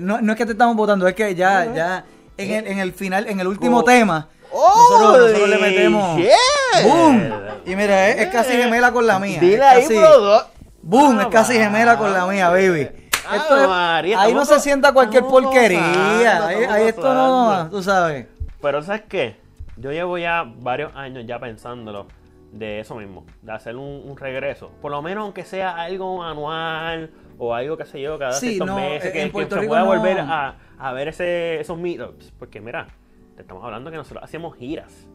No, 0.00 0.20
no 0.20 0.32
es 0.32 0.38
que 0.38 0.46
te 0.46 0.52
estamos 0.52 0.76
votando, 0.76 1.08
es 1.08 1.14
que 1.14 1.34
ya, 1.34 1.64
No, 1.64 1.70
no. 1.70 1.76
ya, 1.76 2.04
en 2.36 2.50
el, 2.52 2.66
en 2.68 2.78
el 2.78 2.92
final, 2.92 3.26
en 3.26 3.40
el 3.40 3.46
último 3.48 3.78
Oh. 3.78 3.84
tema, 3.84 4.28
¡Oh, 4.52 4.88
nosotros, 4.92 5.30
nosotros 5.32 5.48
le 5.48 5.58
metemos. 5.58 6.18
shit! 6.18 6.84
¡Boom! 6.84 7.30
Y 7.66 7.74
mira, 7.74 8.08
es, 8.10 8.20
es 8.20 8.28
casi 8.28 8.52
gemela 8.52 8.92
con 8.92 9.06
la 9.06 9.18
mía. 9.18 9.40
Dile 9.40 9.64
ahí, 9.64 9.82
casi- 9.82 9.96
bro. 9.96 10.42
¡Boom! 10.82 11.18
Ah, 11.18 11.22
es 11.22 11.28
casi 11.28 11.54
gemela 11.54 11.98
con 11.98 12.12
la 12.12 12.26
mía, 12.26 12.48
baby. 12.50 12.88
Ah, 13.30 13.36
Esto 13.36 13.60
es- 13.60 13.68
María, 13.68 14.20
ahí 14.20 14.34
no 14.34 14.44
se 14.44 14.58
sienta 14.60 14.92
cualquier 14.92 15.24
porquería. 15.24 15.80
gozando, 15.80 16.46
ahí, 16.46 16.64
ahí 16.64 16.88
esto 16.88 17.14
no, 17.14 17.68
tú 17.70 17.82
sabes. 17.82 18.26
Pero 18.60 18.82
¿sabes 18.82 19.02
qué? 19.08 19.36
Yo 19.76 19.92
llevo 19.92 20.18
ya 20.18 20.44
varios 20.60 20.94
años 20.96 21.24
ya 21.26 21.38
pensándolo 21.38 22.06
de 22.52 22.80
eso 22.80 22.94
mismo, 22.96 23.24
de 23.42 23.52
hacer 23.52 23.76
un, 23.76 24.02
un 24.08 24.16
regreso. 24.16 24.70
Por 24.80 24.90
lo 24.90 25.02
menos 25.02 25.22
aunque 25.24 25.44
sea 25.44 25.76
algo 25.76 26.22
anual 26.24 27.10
o 27.38 27.54
algo 27.54 27.76
que 27.76 27.84
sé 27.84 28.00
yo, 28.00 28.18
cada 28.18 28.32
Sí, 28.32 28.48
ciertos 28.54 28.66
no, 28.68 28.76
meses, 28.76 29.14
en 29.14 29.30
que, 29.30 29.38
que 29.46 29.54
se 29.54 29.66
pueda 29.68 29.80
no. 29.82 29.86
volver 29.86 30.18
a, 30.20 30.56
a 30.78 30.92
ver 30.92 31.08
ese, 31.08 31.60
esos 31.60 31.78
meetups. 31.78 32.32
Porque 32.38 32.60
mira, 32.60 32.88
te 33.36 33.42
estamos 33.42 33.62
hablando 33.64 33.90
que 33.90 33.96
nosotros 33.98 34.24
hacíamos 34.24 34.56
giras 34.56 35.06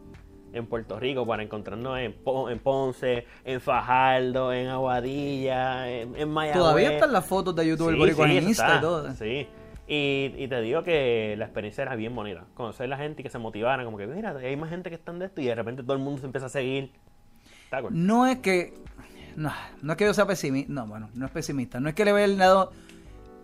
en 0.54 0.66
Puerto 0.66 0.98
Rico 0.98 1.26
para 1.26 1.42
encontrarnos 1.42 1.98
en, 1.98 2.12
Po- 2.12 2.48
en 2.48 2.58
Ponce, 2.58 3.26
en 3.44 3.60
Fajardo, 3.60 4.52
en 4.52 4.68
Aguadilla, 4.68 5.90
en, 5.90 6.16
en 6.16 6.28
Mayagüez. 6.30 6.58
Todavía 6.62 6.92
están 6.92 7.12
las 7.12 7.26
fotos 7.26 7.54
de 7.56 7.66
YouTube 7.66 7.90
Sí, 8.08 8.14
sí, 8.14 8.22
en 8.22 8.48
Insta 8.48 8.76
y 8.78 8.80
todo. 8.80 9.12
Sí. 9.14 9.46
Y, 9.86 10.32
y 10.38 10.48
te 10.48 10.60
digo 10.62 10.82
que 10.82 11.34
la 11.36 11.44
experiencia 11.44 11.82
era 11.82 11.94
bien 11.94 12.14
bonita. 12.14 12.44
Conocer 12.54 12.88
la 12.88 12.96
gente 12.96 13.20
y 13.20 13.22
que 13.22 13.28
se 13.30 13.38
motivaran, 13.38 13.84
como 13.84 13.98
que 13.98 14.06
mira, 14.06 14.30
hay 14.36 14.56
más 14.56 14.70
gente 14.70 14.88
que 14.88 14.96
están 14.96 15.18
de 15.18 15.26
esto 15.26 15.40
y 15.42 15.44
de 15.44 15.54
repente 15.54 15.82
todo 15.82 15.92
el 15.94 16.02
mundo 16.02 16.20
se 16.20 16.26
empieza 16.26 16.46
a 16.46 16.50
seguir. 16.50 16.90
No 17.90 18.26
es 18.26 18.38
que. 18.38 18.74
No, 19.36 19.52
no 19.82 19.92
es 19.92 19.98
que 19.98 20.04
yo 20.04 20.14
sea 20.14 20.26
pesimista. 20.26 20.72
No, 20.72 20.86
bueno, 20.86 21.10
no 21.14 21.26
es 21.26 21.32
pesimista. 21.32 21.80
No 21.80 21.88
es 21.88 21.94
que 21.94 22.04
le 22.04 22.12
vea 22.12 22.24
el 22.24 22.38
lado. 22.38 22.72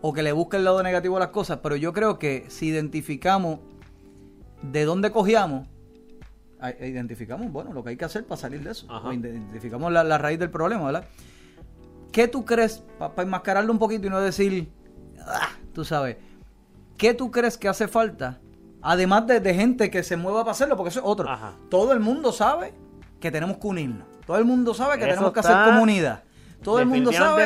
O 0.03 0.13
que 0.15 0.23
le 0.23 0.33
busque 0.33 0.57
el 0.57 0.65
lado 0.65 0.83
negativo 0.83 1.17
a 1.17 1.21
las 1.21 1.29
cosas. 1.29 1.59
Pero 1.63 1.77
yo 1.77 1.93
creo 1.93 2.19
que 2.19 2.45
si 2.49 2.69
identificamos 2.69 3.59
de 4.63 4.85
dónde 4.85 5.11
cogíamos. 5.11 5.67
Identificamos, 6.81 7.51
bueno, 7.51 7.73
lo 7.73 7.83
que 7.83 7.91
hay 7.91 7.97
que 7.97 8.05
hacer 8.05 8.25
para 8.27 8.41
salir 8.41 8.63
de 8.63 8.71
eso. 8.73 8.87
Ajá. 8.91 9.15
Identificamos 9.15 9.91
la, 9.93 10.05
la 10.05 10.19
raíz 10.19 10.39
del 10.39 10.51
problema, 10.51 10.85
¿verdad? 10.87 11.05
¿Qué 12.13 12.29
tú 12.29 12.45
crees, 12.45 12.83
para 12.99 13.23
enmascararlo 13.23 13.73
un 13.73 13.79
poquito 13.79 14.07
y 14.07 14.11
no 14.11 14.21
decir, 14.21 14.71
"Ah", 15.27 15.49
tú 15.73 15.85
sabes, 15.85 16.17
¿qué 16.97 17.15
tú 17.15 17.31
crees 17.31 17.57
que 17.57 17.69
hace 17.69 17.87
falta? 17.89 18.41
Además 18.83 19.27
de, 19.27 19.41
de 19.41 19.55
gente 19.55 19.91
que 19.91 20.03
se 20.03 20.17
mueva 20.17 20.41
para 20.41 20.53
hacerlo, 20.53 20.77
porque 20.77 20.89
eso 20.91 21.01
es 21.01 21.07
otro. 21.07 21.29
Ajá. 21.29 21.53
Todo 21.71 21.93
el 21.93 22.01
mundo 22.01 22.33
sabe 22.33 22.75
que 23.21 23.31
tenemos 23.31 23.59
que 23.59 23.67
unirnos. 23.67 24.07
Todo 24.27 24.39
el 24.39 24.45
mundo 24.45 24.75
sabe 24.75 24.95
que 24.99 25.05
Eso 25.05 25.11
tenemos 25.11 25.33
que 25.33 25.41
hacer 25.41 25.53
comunidad. 25.73 26.23
Todo 26.63 26.79
el 26.79 26.87
mundo 26.87 27.11
sabe 27.31 27.43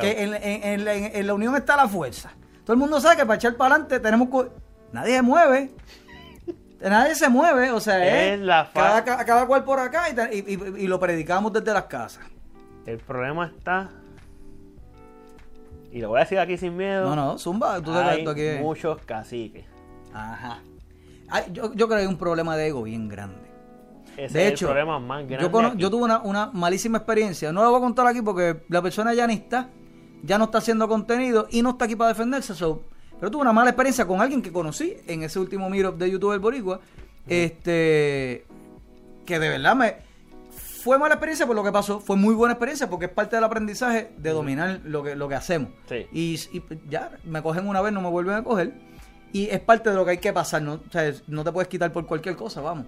que 0.00 0.22
en, 0.22 0.34
en- 0.34 0.62
en 0.64 0.84
la- 0.84 0.94
en- 0.94 1.16
en 1.16 1.26
la 1.26 1.34
unión 1.34 1.56
está 1.56 1.76
la 1.76 1.88
fuerza. 1.88 2.30
Todo 2.64 2.72
el 2.74 2.78
mundo 2.78 3.00
sabe 3.00 3.16
que 3.16 3.26
para 3.26 3.36
echar 3.36 3.54
para 3.56 3.74
adelante 3.74 4.00
tenemos 4.00 4.28
que... 4.28 4.50
Nadie 4.92 5.16
se 5.16 5.22
mueve. 5.22 5.72
Nadie 6.80 7.14
se 7.14 7.28
mueve, 7.28 7.70
o 7.70 7.80
sea, 7.80 8.04
Es 8.06 8.34
es 8.38 8.40
la 8.40 8.68
cada, 8.72 9.02
cada- 9.04 9.46
cual 9.46 9.64
por 9.64 9.78
acá 9.78 10.10
y, 10.10 10.14
te- 10.14 10.36
y- 10.36 10.54
y- 10.54 10.84
y 10.84 10.86
lo 10.88 11.00
predicamos 11.00 11.52
desde 11.52 11.72
las 11.72 11.84
casas. 11.84 12.24
El 12.84 12.98
problema 12.98 13.46
está. 13.46 13.88
Y 15.92 16.00
lo 16.00 16.08
voy 16.10 16.18
a 16.18 16.20
decir 16.24 16.38
aquí 16.38 16.56
sin 16.58 16.76
miedo. 16.76 17.08
No, 17.08 17.16
no, 17.16 17.38
Zumba, 17.38 17.80
tú 17.80 17.92
hay 17.92 18.26
aquí 18.26 18.62
muchos 18.62 18.98
caciques. 19.06 19.64
Ajá. 20.12 20.60
Ay, 21.28 21.44
yo, 21.52 21.72
yo 21.74 21.86
creo 21.86 21.88
que 21.88 21.94
hay 22.02 22.06
un 22.06 22.18
problema 22.18 22.56
de 22.56 22.66
ego 22.68 22.82
bien 22.82 23.08
grande. 23.08 23.46
Ese 24.16 24.38
de 24.38 24.46
es 24.48 24.52
hecho, 24.52 24.66
el 24.66 24.72
problema 24.72 24.98
más 24.98 25.26
grande. 25.26 25.42
yo, 25.42 25.50
cono- 25.50 25.68
aquí. 25.68 25.78
yo 25.78 25.90
tuve 25.90 26.04
una, 26.04 26.18
una 26.20 26.46
malísima 26.52 26.98
experiencia. 26.98 27.52
No 27.52 27.62
la 27.62 27.68
voy 27.68 27.78
a 27.78 27.80
contar 27.80 28.06
aquí 28.06 28.20
porque 28.22 28.62
la 28.68 28.82
persona 28.82 29.14
ya 29.14 29.26
ni 29.26 29.34
está, 29.34 29.68
ya 30.22 30.38
no 30.38 30.44
está 30.44 30.58
haciendo 30.58 30.86
contenido 30.88 31.46
y 31.50 31.62
no 31.62 31.70
está 31.70 31.86
aquí 31.86 31.96
para 31.96 32.08
defenderse. 32.08 32.54
so, 32.54 32.82
pero 33.18 33.30
tuve 33.30 33.42
una 33.42 33.52
mala 33.52 33.70
experiencia 33.70 34.06
con 34.06 34.20
alguien 34.20 34.42
que 34.42 34.52
conocí 34.52 34.96
en 35.06 35.22
ese 35.22 35.38
último 35.38 35.68
meetup 35.70 35.96
de 35.96 36.10
YouTube 36.10 36.32
del 36.32 36.40
Boricua. 36.40 36.80
Este. 37.26 38.44
Que 39.24 39.38
de 39.38 39.48
verdad 39.48 39.76
me. 39.76 39.94
Fue 40.82 40.98
mala 40.98 41.14
experiencia 41.14 41.46
por 41.46 41.56
lo 41.56 41.64
que 41.64 41.72
pasó. 41.72 41.98
Fue 41.98 42.16
muy 42.16 42.34
buena 42.34 42.52
experiencia 42.52 42.88
porque 42.88 43.06
es 43.06 43.10
parte 43.10 43.34
del 43.36 43.44
aprendizaje 43.44 44.10
de 44.18 44.30
dominar 44.30 44.80
lo 44.84 45.02
que, 45.02 45.16
lo 45.16 45.28
que 45.28 45.34
hacemos. 45.34 45.70
Sí. 45.88 46.06
Y, 46.12 46.34
y 46.56 46.62
ya, 46.88 47.10
me 47.24 47.42
cogen 47.42 47.66
una 47.66 47.80
vez, 47.80 47.92
no 47.92 48.00
me 48.00 48.08
vuelven 48.08 48.36
a 48.36 48.44
coger. 48.44 48.72
Y 49.32 49.48
es 49.50 49.58
parte 49.60 49.90
de 49.90 49.96
lo 49.96 50.04
que 50.04 50.12
hay 50.12 50.18
que 50.18 50.32
pasar. 50.32 50.62
No, 50.62 50.74
O 50.74 50.92
sea, 50.92 51.12
no 51.26 51.42
te 51.42 51.50
puedes 51.50 51.66
quitar 51.68 51.92
por 51.92 52.06
cualquier 52.06 52.36
cosa, 52.36 52.60
vamos. 52.60 52.86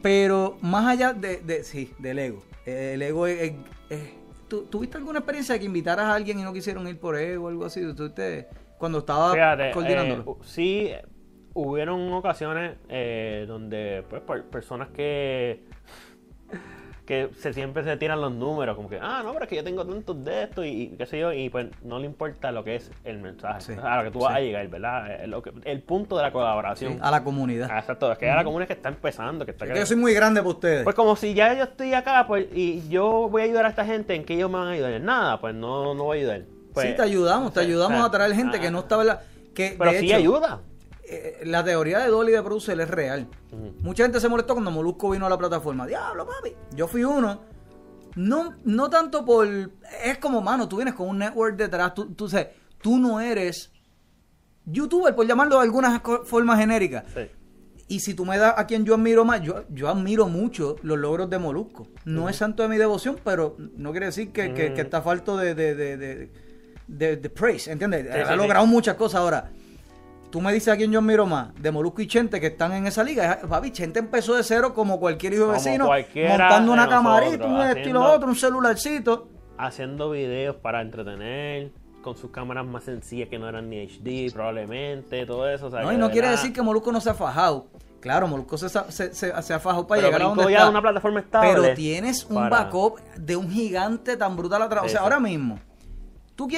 Pero 0.00 0.56
más 0.62 0.86
allá 0.86 1.12
de, 1.12 1.38
de- 1.38 1.62
sí, 1.62 1.92
del 1.98 2.18
ego. 2.20 2.42
El 2.64 3.02
ego 3.02 3.26
es... 3.26 3.40
es- 3.42 3.52
es- 3.90 4.10
¿tú, 4.48 4.62
¿Tuviste 4.62 4.96
alguna 4.96 5.18
experiencia 5.18 5.52
de 5.52 5.60
que 5.60 5.66
invitaras 5.66 6.06
a 6.06 6.14
alguien 6.14 6.38
y 6.38 6.42
no 6.42 6.52
quisieron 6.54 6.88
ir 6.88 6.98
por 6.98 7.16
ego 7.18 7.44
o 7.44 7.48
algo 7.48 7.66
así? 7.66 7.82
¿Tuviste 7.94 8.48
cuando 8.80 8.98
estaba 8.98 9.32
Fíjate, 9.32 9.70
coordinándolo? 9.72 10.22
eh, 10.22 10.34
sí, 10.42 10.90
hubieron 11.54 12.12
ocasiones 12.14 12.76
eh, 12.88 13.44
donde 13.46 14.02
pues 14.10 14.42
personas 14.50 14.88
que 14.88 15.62
que 17.06 17.28
se 17.34 17.52
siempre 17.52 17.82
se 17.82 17.96
tiran 17.96 18.20
los 18.20 18.30
números, 18.32 18.76
como 18.76 18.88
que, 18.88 18.96
ah, 19.02 19.22
no, 19.24 19.32
pero 19.32 19.44
es 19.44 19.48
que 19.48 19.56
yo 19.56 19.64
tengo 19.64 19.84
tantos 19.84 20.24
de 20.24 20.44
esto 20.44 20.64
y, 20.64 20.68
y 20.82 20.88
qué 20.90 21.06
sé 21.06 21.18
yo, 21.18 21.32
y 21.32 21.50
pues 21.50 21.66
no 21.82 21.98
le 21.98 22.06
importa 22.06 22.52
lo 22.52 22.62
que 22.62 22.76
es 22.76 22.92
el 23.02 23.18
mensaje, 23.18 23.60
Sí, 23.62 23.72
o 23.72 23.80
sea, 23.80 23.94
a 23.94 23.96
lo 23.98 24.04
que 24.04 24.10
tú 24.12 24.20
vas 24.20 24.30
sí. 24.32 24.36
a 24.38 24.40
llegar, 24.40 24.68
¿verdad? 24.68 25.24
Eh, 25.24 25.26
lo 25.26 25.42
que- 25.42 25.52
el 25.64 25.82
punto 25.82 26.16
de 26.16 26.22
la 26.22 26.30
colaboración. 26.30 26.92
Sí, 26.92 26.98
a 27.02 27.10
la 27.10 27.24
comunidad. 27.24 27.68
Ah, 27.68 27.80
exacto, 27.80 28.12
es 28.12 28.18
que 28.18 28.30
a 28.30 28.36
la 28.36 28.44
comunidad 28.44 28.68
que 28.68 28.74
está 28.74 28.90
empezando, 28.90 29.44
que 29.44 29.50
está 29.50 29.66
que 29.66 29.76
yo 29.76 29.84
soy 29.86 29.96
muy 29.96 30.14
grande 30.14 30.40
para 30.40 30.50
ustedes. 30.50 30.84
Pues 30.84 30.94
como 30.94 31.16
si 31.16 31.34
ya 31.34 31.52
yo 31.54 31.64
estoy 31.64 31.94
acá, 31.94 32.26
pues, 32.28 32.46
y 32.54 32.88
yo 32.88 33.28
voy 33.28 33.42
a 33.42 33.44
ayudar 33.46 33.66
a 33.66 33.70
esta 33.70 33.84
gente, 33.84 34.14
¿en 34.14 34.24
qué 34.24 34.34
ellos 34.34 34.48
me 34.50 34.58
van 34.58 34.68
a 34.68 34.70
ayudar? 34.70 34.92
En 34.92 35.04
nada, 35.04 35.40
pues 35.40 35.52
no, 35.52 35.94
no 35.94 36.04
voy 36.04 36.18
a 36.18 36.20
ayudar. 36.20 36.42
Pues, 36.82 36.90
sí, 36.90 36.96
te 36.96 37.02
ayudamos, 37.02 37.52
te 37.52 37.60
ayudamos 37.60 37.96
o 37.96 38.00
sea, 38.00 38.06
a 38.06 38.10
traer 38.10 38.34
gente 38.34 38.56
ah, 38.58 38.60
que 38.60 38.70
no 38.70 38.80
estaba 38.80 39.04
la... 39.04 39.20
Que, 39.54 39.74
Pero 39.78 39.92
de 39.92 40.00
sí 40.00 40.06
hecho, 40.06 40.16
ayuda. 40.16 40.60
eh, 41.04 41.40
la 41.44 41.64
teoría 41.64 41.98
de 42.00 42.08
Dolly 42.08 42.32
de 42.32 42.42
Producer 42.42 42.80
es 42.80 42.88
real. 42.88 43.28
Mucha 43.82 44.04
gente 44.04 44.20
se 44.20 44.28
molestó 44.28 44.54
cuando 44.54 44.70
Molusco 44.70 45.10
vino 45.10 45.26
a 45.26 45.28
la 45.30 45.36
plataforma. 45.38 45.86
Diablo, 45.86 46.26
papi. 46.26 46.54
Yo 46.74 46.86
fui 46.86 47.02
uno. 47.04 47.40
No, 48.16 48.54
no 48.64 48.90
tanto 48.90 49.24
por. 49.24 49.46
Es 50.04 50.18
como, 50.18 50.40
mano, 50.40 50.68
tú 50.68 50.76
vienes 50.76 50.94
con 50.94 51.08
un 51.08 51.18
network 51.18 51.56
detrás. 51.56 51.94
Tú, 51.94 52.12
tú, 52.14 52.28
sabes, 52.28 52.48
tú 52.80 52.98
no 52.98 53.20
eres 53.20 53.70
youtuber, 54.66 55.14
por 55.14 55.26
llamarlo 55.26 55.56
de 55.56 55.62
alguna 55.62 56.00
forma 56.24 56.56
genérica. 56.56 57.04
Sí. 57.12 57.20
Y 57.88 58.00
si 58.00 58.14
tú 58.14 58.24
me 58.24 58.38
das 58.38 58.54
a 58.56 58.66
quien 58.66 58.84
yo 58.84 58.94
admiro 58.94 59.24
más, 59.24 59.42
yo, 59.42 59.64
yo 59.68 59.88
admiro 59.88 60.28
mucho 60.28 60.76
los 60.82 60.96
logros 60.96 61.28
de 61.28 61.38
Molusco. 61.40 61.88
No 62.04 62.28
es 62.28 62.36
santo 62.36 62.62
de 62.62 62.68
mi 62.68 62.76
devoción, 62.76 63.16
pero 63.24 63.56
no 63.58 63.90
quiere 63.90 64.06
decir 64.06 64.30
que, 64.32 64.54
que- 64.54 64.72
que 64.74 64.80
está 64.80 65.02
falto 65.02 65.36
de, 65.36 65.56
de, 65.56 65.74
de, 65.74 65.96
de, 65.96 66.32
de- 66.98 67.16
de 67.16 67.30
praise, 67.30 67.70
¿entiendes? 67.72 68.06
Sí, 68.12 68.20
ha 68.20 68.28
sí, 68.28 68.36
logrado 68.36 68.66
muchas 68.66 68.94
cosas 68.96 69.20
ahora. 69.20 69.50
Tú 70.30 70.40
me 70.40 70.52
dices 70.52 70.72
a 70.72 70.76
quién 70.76 70.92
yo 70.92 71.00
admiro 71.00 71.26
más, 71.26 71.48
de 71.60 71.70
Molusco 71.72 72.02
y 72.02 72.06
Chente, 72.06 72.40
que 72.40 72.46
están 72.48 72.72
en 72.72 72.86
esa 72.86 73.02
liga. 73.02 73.40
Papi, 73.48 73.72
Chente 73.72 73.98
empezó 73.98 74.34
de 74.34 74.44
cero 74.44 74.72
como 74.74 75.00
cualquier 75.00 75.32
hijo 75.32 75.42
de 75.50 75.54
Como 75.58 75.64
vecino, 75.64 75.90
montando 76.28 76.72
una 76.72 76.88
camarita, 76.88 77.46
un 77.46 77.60
esto 77.62 77.78
y 77.80 77.92
lo 77.92 78.00
haciendo- 78.00 78.02
otro, 78.12 78.28
un 78.28 78.36
celularcito. 78.36 79.28
haciendo 79.58 80.10
videos 80.10 80.56
para 80.56 80.80
entretener 80.82 81.72
con 82.02 82.16
sus 82.16 82.30
cámaras 82.30 82.64
más 82.64 82.84
sencillas 82.84 83.28
que 83.28 83.38
no 83.38 83.48
eran 83.48 83.68
ni 83.68 83.78
HD 83.80 84.30
probablemente, 84.32 85.26
todo 85.26 85.48
eso. 85.50 85.66
o 85.66 85.70
sea, 85.70 85.82
No, 85.82 85.92
y 85.92 85.96
no 85.96 86.06
de 86.06 86.12
quiere 86.12 86.28
decir 86.30 86.52
que 86.52 86.62
Molusco 86.62 86.92
no 86.92 87.00
se 87.00 87.10
ha 87.10 87.14
fajado. 87.14 87.66
Claro, 88.00 88.26
Molusco 88.28 88.56
se, 88.56 88.68
se, 88.70 89.12
se- 89.12 89.42
se 89.42 89.52
ha 89.54 89.58
fajado 89.58 89.86
para 89.86 90.00
Pero 90.00 90.08
llegar 90.12 90.22
a 90.22 90.34
donde 90.34 90.52
está. 90.54 90.70
una 90.70 90.80
plataforma 90.80 91.20
estable 91.20 91.50
Pero 91.52 91.74
tienes 91.74 92.24
un 92.24 92.36
para- 92.36 92.48
backup 92.64 93.00
de 93.18 93.36
un 93.36 93.50
gigante 93.50 94.16
tan 94.16 94.34
brutal 94.36 94.62
atrás. 94.62 94.84
O 94.86 94.88
sea, 94.88 95.00
ahora 95.00 95.20
mismo, 95.20 95.58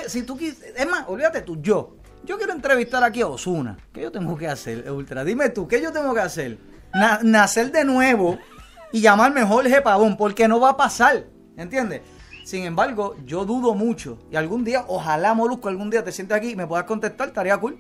si 0.07 0.23
tú 0.23 0.37
quieres, 0.37 0.63
es 0.77 0.87
más, 0.89 1.09
olvídate 1.09 1.43
tú, 1.43 1.61
yo. 1.61 1.97
Yo 2.25 2.37
quiero 2.39 2.53
entrevistar 2.53 3.03
aquí 3.03 3.21
a 3.21 3.27
Osuna. 3.27 3.77
¿Qué 3.93 4.03
yo 4.03 4.13
tengo 4.13 4.37
que 4.37 4.47
hacer, 4.47 4.89
Ultra? 4.91 5.25
Dime 5.25 5.49
tú, 5.49 5.67
¿qué 5.67 5.83
yo 5.83 5.93
tengo 5.93 6.15
que 6.15 6.21
hacer? 6.21 6.59
Na- 6.95 7.21
nacer 7.23 7.73
de 7.73 7.85
nuevo 7.85 8.39
y 8.93 9.01
llamarme 9.01 9.43
Jorge 9.45 9.81
Pavón, 9.83 10.17
porque 10.17 10.47
no 10.47 10.61
va 10.61 10.71
a 10.71 10.77
pasar. 10.77 11.25
¿Entiendes? 11.57 12.03
Sin 12.45 12.65
embargo, 12.65 13.17
yo 13.25 13.45
dudo 13.45 13.75
mucho. 13.75 14.19
Y 14.31 14.37
algún 14.37 14.65
día, 14.65 14.85
ojalá 14.89 15.35
Molusco, 15.35 15.69
algún 15.69 15.91
día 15.91 16.05
te 16.05 16.13
sientes 16.13 16.37
aquí 16.37 16.51
y 16.51 16.57
me 16.57 16.67
puedas 16.67 16.85
contestar, 16.85 17.29
estaría 17.29 17.57
cool. 17.59 17.79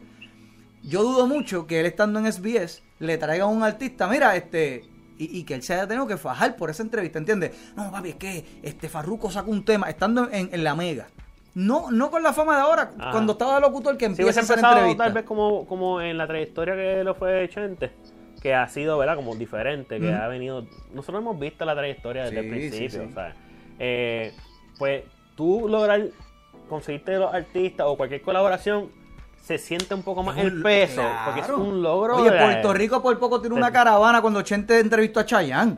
Yo 0.82 1.03
dudo 1.03 1.26
mucho 1.26 1.66
que 1.66 1.80
él 1.80 1.86
estando 1.86 2.18
en 2.18 2.32
SBS 2.32 2.82
le 2.98 3.18
traiga 3.18 3.44
a 3.44 3.48
un 3.48 3.62
artista, 3.62 4.09
mira, 4.09 4.34
este, 4.34 4.84
y, 5.18 5.44
que 5.44 5.55
él 5.55 5.62
se 5.62 5.74
haya 5.74 5.86
tenido 5.86 6.07
que 6.07 6.16
fajar 6.16 6.57
por 6.57 6.70
esa 6.70 6.82
entrevista, 6.82 7.18
¿entiendes? 7.18 7.53
No, 7.76 7.90
papi, 7.92 8.11
es 8.11 8.14
que 8.16 8.44
este 8.62 8.88
Farruko 8.88 9.30
saca 9.30 9.48
un 9.48 9.64
tema 9.64 9.88
estando 9.88 10.28
en, 10.30 10.50
en 10.53 10.64
la 10.64 10.74
mega. 10.74 11.09
No, 11.55 11.90
no 11.90 12.11
con 12.11 12.22
la 12.22 12.32
fama 12.32 12.57
de 12.57 12.62
ahora, 12.62 12.92
Ah. 12.98 13.11
cuando 13.12 13.32
estaba 13.32 13.57
de 13.57 13.61
locutor 13.61 13.96
que 13.98 14.07
Si 14.07 14.12
empieza 14.12 14.24
hubiese 14.24 14.40
a 14.40 14.42
hacer 14.42 14.55
empezado 14.57 14.76
entrevistas. 14.78 15.07
tal 15.07 15.12
vez 15.14 15.24
como, 15.24 15.66
como 15.66 16.00
en 16.00 16.16
la 16.16 16.26
trayectoria 16.26 16.74
que 16.74 17.05
lo 17.05 17.14
fue 17.14 17.48
Chente, 17.53 17.90
que 18.40 18.55
ha 18.55 18.66
sido, 18.68 18.96
¿verdad? 18.98 19.16
Como 19.16 19.34
diferente, 19.36 20.00
que 20.00 20.12
ha 20.14 20.26
venido... 20.28 20.66
Nosotros 20.94 21.20
hemos 21.22 21.38
visto 21.38 21.64
la 21.64 21.74
trayectoria 21.74 22.22
desde 22.24 22.40
Sí, 22.40 22.44
el 22.46 22.50
principio, 22.50 23.00
sí, 23.03 23.07
sí. 23.09 23.12
¿sabes? 23.14 23.34
Eh, 23.78 24.32
pues 24.78 25.05
tú 25.36 25.68
lograr 25.68 26.03
conseguirte 26.68 27.16
los 27.18 27.32
artistas 27.34 27.86
o 27.88 27.96
cualquier 27.96 28.22
colaboración, 28.22 28.90
se 29.42 29.59
siente 29.59 29.94
un 29.94 30.03
poco 30.03 30.22
más 30.22 30.38
Es 30.38 30.44
el 30.44 30.57
un- 30.57 30.62
peso, 30.62 31.03
claro. 31.03 31.18
porque 31.26 31.40
es 31.40 31.48
un 31.50 31.82
logro. 31.82 32.16
Oye, 32.16 32.30
la- 32.30 32.44
Puerto 32.44 32.72
Rico 32.72 33.03
por 33.03 33.18
poco 33.18 33.40
tiene 33.40 33.57
una 33.57 33.70
caravana 33.72 34.22
cuando 34.22 34.40
Chente 34.42 34.78
entrevistó 34.78 35.20
a 35.20 35.26
Chayanne. 35.26 35.76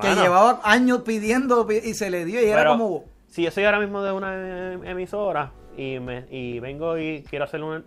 Que 0.00 0.14
llevaba 0.14 0.60
años 0.64 1.02
pidiendo 1.04 1.66
pi- 1.66 1.80
y 1.84 1.92
se 1.92 2.08
le 2.08 2.24
dio 2.24 2.40
y 2.40 2.46
era 2.48 2.64
como... 2.66 3.04
si 3.30 3.42
yo 3.44 3.50
soy 3.50 3.64
ahora 3.64 3.80
mismo 3.80 4.02
de 4.02 4.12
una 4.12 4.72
em- 4.74 4.84
emisora 4.84 5.52
y 5.76 5.98
me 6.00 6.26
y 6.30 6.58
vengo 6.60 6.98
y 6.98 7.22
quiero 7.30 7.44
hacer 7.44 7.62
una 7.62 7.82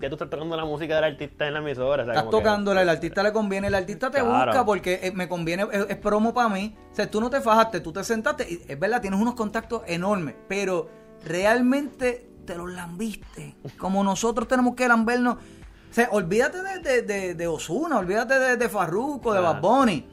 ya 0.00 0.08
tú 0.08 0.14
estás 0.14 0.30
tocando 0.30 0.56
la 0.56 0.64
música 0.64 0.94
del 0.94 1.04
artista 1.04 1.46
en 1.46 1.54
la 1.54 1.58
emisora 1.58 2.04
o 2.04 2.06
sea, 2.06 2.14
Estás 2.14 2.24
que- 2.24 2.30
tocándola, 2.30 2.82
el 2.82 2.88
artista 2.88 3.22
le 3.22 3.32
conviene, 3.32 3.66
el 3.66 3.74
artista 3.74 4.10
te 4.10 4.20
Claro. 4.20 4.52
busca 4.52 4.64
porque 4.64 5.00
eh, 5.02 5.12
me 5.12 5.28
conviene, 5.28 5.66
es, 5.72 5.86
es 5.90 5.96
promo 5.96 6.32
para 6.32 6.48
mí. 6.48 6.74
O 6.92 6.94
sea, 6.94 7.10
tú 7.10 7.20
no 7.20 7.28
te 7.28 7.40
fajaste, 7.40 7.80
tú 7.80 7.92
te 7.92 8.02
sentaste, 8.04 8.46
y 8.48 8.62
es 8.66 8.78
verdad, 8.78 9.00
tienes 9.02 9.20
unos 9.20 9.34
contactos 9.34 9.82
enormes, 9.86 10.34
pero 10.48 10.88
realmente 11.24 12.30
te 12.46 12.56
los 12.56 12.70
lambiste. 12.72 13.56
Como 13.76 14.02
nosotros 14.04 14.46
tenemos 14.48 14.76
que 14.76 14.86
lambernos. 14.86 15.34
O 15.34 15.94
sea, 15.96 16.08
olvídate 16.12 16.62
de, 16.62 16.78
de, 16.78 17.02
de, 17.02 17.34
de 17.34 17.46
Ozuna, 17.48 17.98
olvídate 17.98 18.38
de, 18.38 18.56
de 18.56 18.68
Farruko, 18.68 19.34
de. 19.34 19.40
Bad 19.40 19.60
Bunny. 19.60 20.06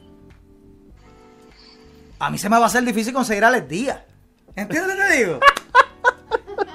A 2.18 2.30
mí 2.30 2.38
se 2.38 2.48
me 2.48 2.56
va 2.56 2.64
a 2.64 2.66
hacer 2.66 2.84
difícil 2.84 3.12
conseguir 3.12 3.44
a 3.44 3.48
Alex 3.48 3.68
Díaz. 3.68 4.00
¿Entiendes 4.56 4.96
lo 4.96 5.02
que 5.02 5.08
te 5.10 5.16
digo? 5.24 5.40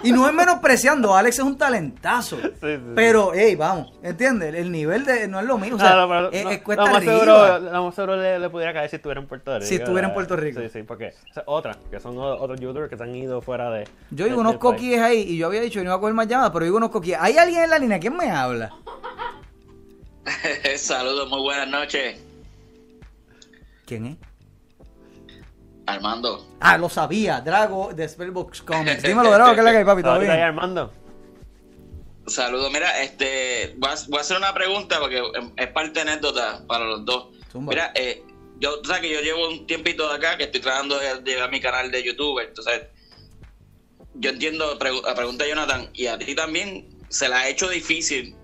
Y 0.04 0.12
no 0.14 0.28
es 0.28 0.34
menospreciando, 0.34 1.14
Alex 1.16 1.40
es 1.40 1.44
un 1.44 1.58
talentazo. 1.58 2.38
sí, 2.38 2.50
sí. 2.62 2.80
Pero, 2.96 3.32
hey, 3.34 3.56
vamos, 3.56 3.92
¿entiendes? 4.02 4.56
El 4.56 4.72
nivel 4.72 5.04
de 5.06 5.28
no 5.28 5.40
es 5.40 5.46
lo 5.46 5.58
mismo. 5.58 5.76
O 5.76 5.80
sea, 5.80 5.96
no, 5.96 6.08
pero 6.08 6.32
es, 6.32 6.44
no, 6.44 6.50
es 6.52 6.62
cuesta 6.62 6.84
lo 6.86 6.88
más 6.92 6.98
arriba. 6.98 7.14
seguro, 7.20 7.60
lo 7.60 7.86
más 7.86 7.96
seguro 7.96 8.16
le, 8.18 8.40
le 8.40 8.50
pudiera 8.50 8.74
caer 8.74 8.90
si 8.90 8.96
estuviera 8.98 9.20
en 9.22 9.28
Puerto 9.28 9.54
Rico. 9.56 9.66
Si 9.68 9.76
estuviera 9.76 10.08
en. 10.08 10.14
Puerto 10.14 10.36
Rico. 10.38 10.62
Sí, 10.62 10.70
sí, 10.70 10.84
porque 10.84 11.08
esa 11.30 11.42
es 11.42 11.44
otra, 11.46 11.76
que 11.92 12.00
son 12.00 12.18
o- 12.18 12.36
otros 12.36 12.60
youtubers 12.62 12.90
que 12.90 12.96
se 12.98 13.04
han 13.04 13.14
ido 13.16 13.42
fuera 13.42 13.70
de. 13.72 13.86
Yo 14.12 14.26
digo 14.26 14.38
de- 14.38 14.42
unos 14.42 14.58
coquíes 14.58 15.02
ahí 15.02 15.20
y 15.22 15.38
yo 15.38 15.48
había 15.48 15.62
dicho 15.62 15.80
que 15.80 15.84
no 15.84 15.90
iba 15.92 15.96
a 15.96 16.00
coger 16.00 16.14
más 16.14 16.28
llamadas, 16.28 16.52
pero 16.52 16.64
digo 16.66 16.78
unos 16.78 16.92
coquíes. 16.92 17.18
¿Hay 17.20 17.38
alguien 17.38 17.64
en 17.64 17.70
la 17.70 17.80
línea? 17.80 18.00
¿Quién 18.00 18.16
me 18.16 18.30
habla? 18.32 18.72
Saludos, 20.78 21.30
muy 21.30 21.42
buenas 21.42 21.68
noches, 21.68 22.20
¿Quién 23.86 24.06
es? 24.06 24.18
Armando. 25.94 26.48
Ah, 26.60 26.78
lo 26.78 26.90
sabía. 26.90 27.42
Drago 27.42 27.94
de 27.94 28.08
Spellbox 28.08 28.62
Comics. 28.62 29.04
Dímelo, 29.04 29.32
Drago, 29.32 29.54
¿qué 29.54 29.60
es 29.60 29.64
la 29.66 29.72
que 29.72 29.78
hay, 29.78 29.86
papi? 29.86 30.02
¿Todo 30.04 30.14
ahí? 30.20 30.28
Armando. 30.28 30.94
Saludos, 32.28 32.72
mira, 32.72 33.02
este, 33.02 33.74
voy 33.78 33.90
a, 33.90 33.96
voy 34.08 34.18
a 34.20 34.22
hacer 34.22 34.38
una 34.38 34.54
pregunta 34.54 35.00
porque 35.00 35.18
em, 35.18 35.52
es 35.58 35.68
parte 35.70 35.94
de 36.04 36.12
anécdota 36.12 36.62
para 36.68 36.86
los 36.86 37.04
dos. 37.04 37.30
Zumba. 37.52 37.72
Mira, 37.72 37.92
eh, 37.96 38.24
yo, 38.60 38.80
tú 38.82 38.90
sabes 38.90 39.02
que 39.04 39.12
yo 39.14 39.22
llevo 39.22 39.48
un 39.50 39.66
tiempito 39.66 40.08
de 40.08 40.16
acá 40.16 40.38
que 40.38 40.44
estoy 40.44 40.62
tratando 40.62 41.00
de 41.00 41.22
llegar 41.24 41.48
a 41.48 41.52
mi 41.52 41.60
canal 41.60 41.90
de 41.90 42.04
YouTube, 42.04 42.40
entonces 42.40 42.84
yo 44.14 44.30
entiendo 44.30 44.78
pregu- 44.78 45.04
la 45.04 45.16
pregunta 45.16 45.44
de 45.44 45.50
Jonathan 45.52 45.90
y 45.94 46.06
a 46.06 46.20
ti 46.20 46.36
también 46.36 46.88
se 47.10 47.28
la 47.30 47.40
ha 47.40 47.48
hecho 47.50 47.68
difícil 47.70 48.36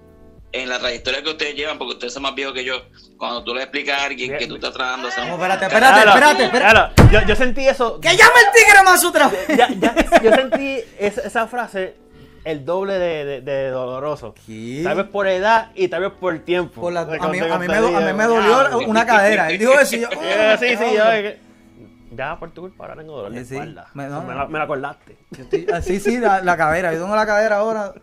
en 0.62 0.70
la 0.70 0.80
trayectoria 0.80 1.22
que 1.24 1.30
ustedes 1.30 1.56
llevan, 1.56 1.78
porque 1.78 1.93
ustedes 1.93 2.14
son 2.14 2.24
más 2.24 2.34
viejos 2.36 2.53
que 2.53 2.64
yo. 2.64 2.76
Cuando 3.18 3.43
tú 3.43 3.53
le 3.53 3.62
explicas 3.64 3.99
a 4.01 4.06
alguien 4.06 4.38
que 4.38 4.47
tú 4.47 4.56
estás 4.56 4.74
tratando 4.74 5.08
de 5.08 5.14
hacer 5.14 5.26
No, 5.28 5.36
un 5.36 5.41
espérate, 5.41 5.66
espérate, 5.66 6.10
espérate, 6.10 6.43
espérate. 6.45 7.03
yo, 7.12 7.22
yo 7.28 7.36
sentí 7.36 7.68
eso. 7.68 7.99
¡Que 7.99 8.10
llame 8.10 8.34
el 8.45 8.51
tigre 8.53 8.84
más 8.84 9.03
otra 9.03 9.28
vez! 9.30 9.47
Ya, 9.49 9.70
ya, 9.70 10.22
yo 10.22 10.32
sentí 10.34 10.80
esa, 10.99 11.22
esa 11.22 11.47
frase 11.47 11.95
el 12.43 12.64
doble 12.64 12.93
de, 12.99 13.26
de- 13.26 13.41
de 13.41 13.70
doloroso. 13.70 14.36
¿Qué? 14.45 14.82
Tal 14.84 14.97
vez 14.97 15.08
por 15.08 15.28
edad 15.28 15.72
y 15.76 15.88
tal 15.88 16.01
vez 16.01 16.12
por 16.20 16.38
tiempo. 16.39 16.80
Por 16.82 16.93
la- 16.93 17.01
a, 17.01 17.06
mí, 17.06 17.18
a, 17.20 17.28
mí 17.28 17.68
me, 17.68 17.78
do- 17.80 17.88
a 17.88 17.99
mí 17.99 18.06
digo, 18.06 18.14
me 18.18 18.24
dolió 18.26 18.80
una 18.88 19.06
cadera. 19.06 19.49
Él 19.49 19.58
dijo 19.58 19.74
eso 19.80 19.95
y 19.95 20.01
yo... 20.01 20.10
Eh, 20.22 20.56
sí, 20.60 20.68
sí, 20.78 20.95
yo. 20.95 21.03
"Oh, 21.03 22.16
Ya 22.16 22.38
por 22.39 22.51
tu 22.51 22.62
culpa 22.62 22.84
ahora 22.86 22.95
tengo 22.97 23.16
dolor 23.18 23.32
de 23.32 23.43
sí. 23.45 23.56
espalda. 23.56 23.88
Me- 23.93 24.08
no, 24.08 24.22
me, 24.22 24.36
la, 24.36 24.45
me 24.45 24.58
la 24.60 24.64
acordaste. 24.66 25.18
Yo 25.32 25.43
estoy- 25.43 25.68
ah, 25.74 25.82
sí, 25.82 25.99
sí, 25.99 26.18
la, 26.18 26.41
la 26.41 26.56
cadera. 26.56 26.93
Yo 26.93 26.99
tengo 27.01 27.16
la 27.16 27.26
cadera 27.26 27.58
ahora. 27.58 27.93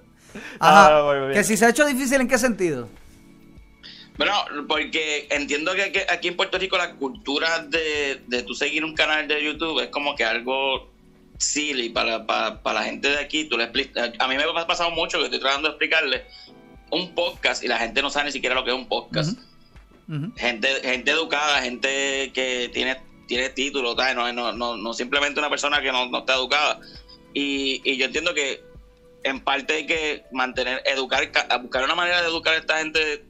Ajá. 0.58 0.98
Ah, 0.98 1.12
bien. 1.14 1.32
que 1.32 1.44
si 1.44 1.56
se 1.56 1.66
ha 1.66 1.70
hecho 1.70 1.86
difícil, 1.86 2.20
¿en 2.20 2.28
qué 2.28 2.38
sentido? 2.38 2.88
Bueno, 4.16 4.32
porque 4.68 5.26
entiendo 5.30 5.74
que, 5.74 5.90
que 5.90 6.06
aquí 6.08 6.28
en 6.28 6.36
Puerto 6.36 6.58
Rico 6.58 6.76
la 6.76 6.94
cultura 6.94 7.60
de, 7.60 8.22
de 8.26 8.42
tú 8.42 8.54
seguir 8.54 8.84
un 8.84 8.94
canal 8.94 9.26
de 9.26 9.42
YouTube 9.42 9.80
es 9.80 9.88
como 9.88 10.14
que 10.14 10.24
algo 10.24 10.90
silly 11.38 11.88
para, 11.88 12.26
para, 12.26 12.62
para 12.62 12.80
la 12.80 12.86
gente 12.86 13.08
de 13.08 13.18
aquí. 13.18 13.44
Tú 13.44 13.56
le 13.56 13.64
explicas, 13.64 14.12
a 14.18 14.28
mí 14.28 14.36
me 14.36 14.42
ha 14.44 14.66
pasado 14.66 14.90
mucho 14.90 15.18
que 15.18 15.24
estoy 15.24 15.40
tratando 15.40 15.68
de 15.68 15.72
explicarle 15.72 16.24
un 16.90 17.14
podcast 17.14 17.64
y 17.64 17.68
la 17.68 17.78
gente 17.78 18.02
no 18.02 18.10
sabe 18.10 18.26
ni 18.26 18.32
siquiera 18.32 18.54
lo 18.54 18.64
que 18.64 18.70
es 18.70 18.76
un 18.76 18.88
podcast. 18.88 19.38
Gente 20.36 20.68
gente 20.82 21.10
educada, 21.10 21.62
gente 21.62 22.30
que 22.34 22.70
tiene 22.72 23.00
tiene 23.26 23.48
título. 23.48 23.94
No, 23.94 24.32
no, 24.32 24.52
no, 24.52 24.76
no 24.76 24.92
simplemente 24.92 25.40
una 25.40 25.48
persona 25.48 25.80
que 25.80 25.90
no, 25.90 26.06
no 26.10 26.18
está 26.18 26.34
educada. 26.34 26.80
Y, 27.32 27.80
y 27.82 27.96
yo 27.96 28.04
entiendo 28.04 28.34
que 28.34 28.62
en 29.24 29.40
parte 29.40 29.74
hay 29.74 29.86
que 29.86 30.24
mantener, 30.32 30.82
educar, 30.86 31.30
ca- 31.30 31.56
buscar 31.58 31.84
una 31.84 31.94
manera 31.94 32.20
de 32.22 32.28
educar 32.28 32.54
a 32.54 32.58
esta 32.58 32.78
gente 32.78 33.24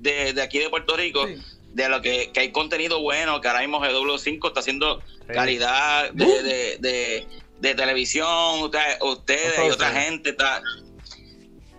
de, 0.00 0.32
de 0.32 0.42
aquí 0.42 0.58
de 0.58 0.68
Puerto 0.70 0.96
Rico, 0.96 1.26
Sí. 1.26 1.36
de 1.72 1.88
lo 1.88 2.00
que, 2.02 2.30
que 2.32 2.40
hay 2.40 2.52
contenido 2.52 3.00
bueno, 3.00 3.40
que 3.40 3.48
ahora 3.48 3.60
mismo 3.60 3.80
GW5 3.80 4.48
está 4.48 4.60
haciendo 4.60 5.00
Sí. 5.00 5.32
calidad 5.34 6.10
de, 6.12 6.24
Uh. 6.24 6.42
de, 6.42 6.78
de, 6.78 7.26
de 7.60 7.74
televisión, 7.74 8.60
usted- 8.62 8.98
ustedes 9.02 9.58
y 9.66 9.70
otra 9.70 9.90
gente 9.92 10.30
está... 10.30 10.62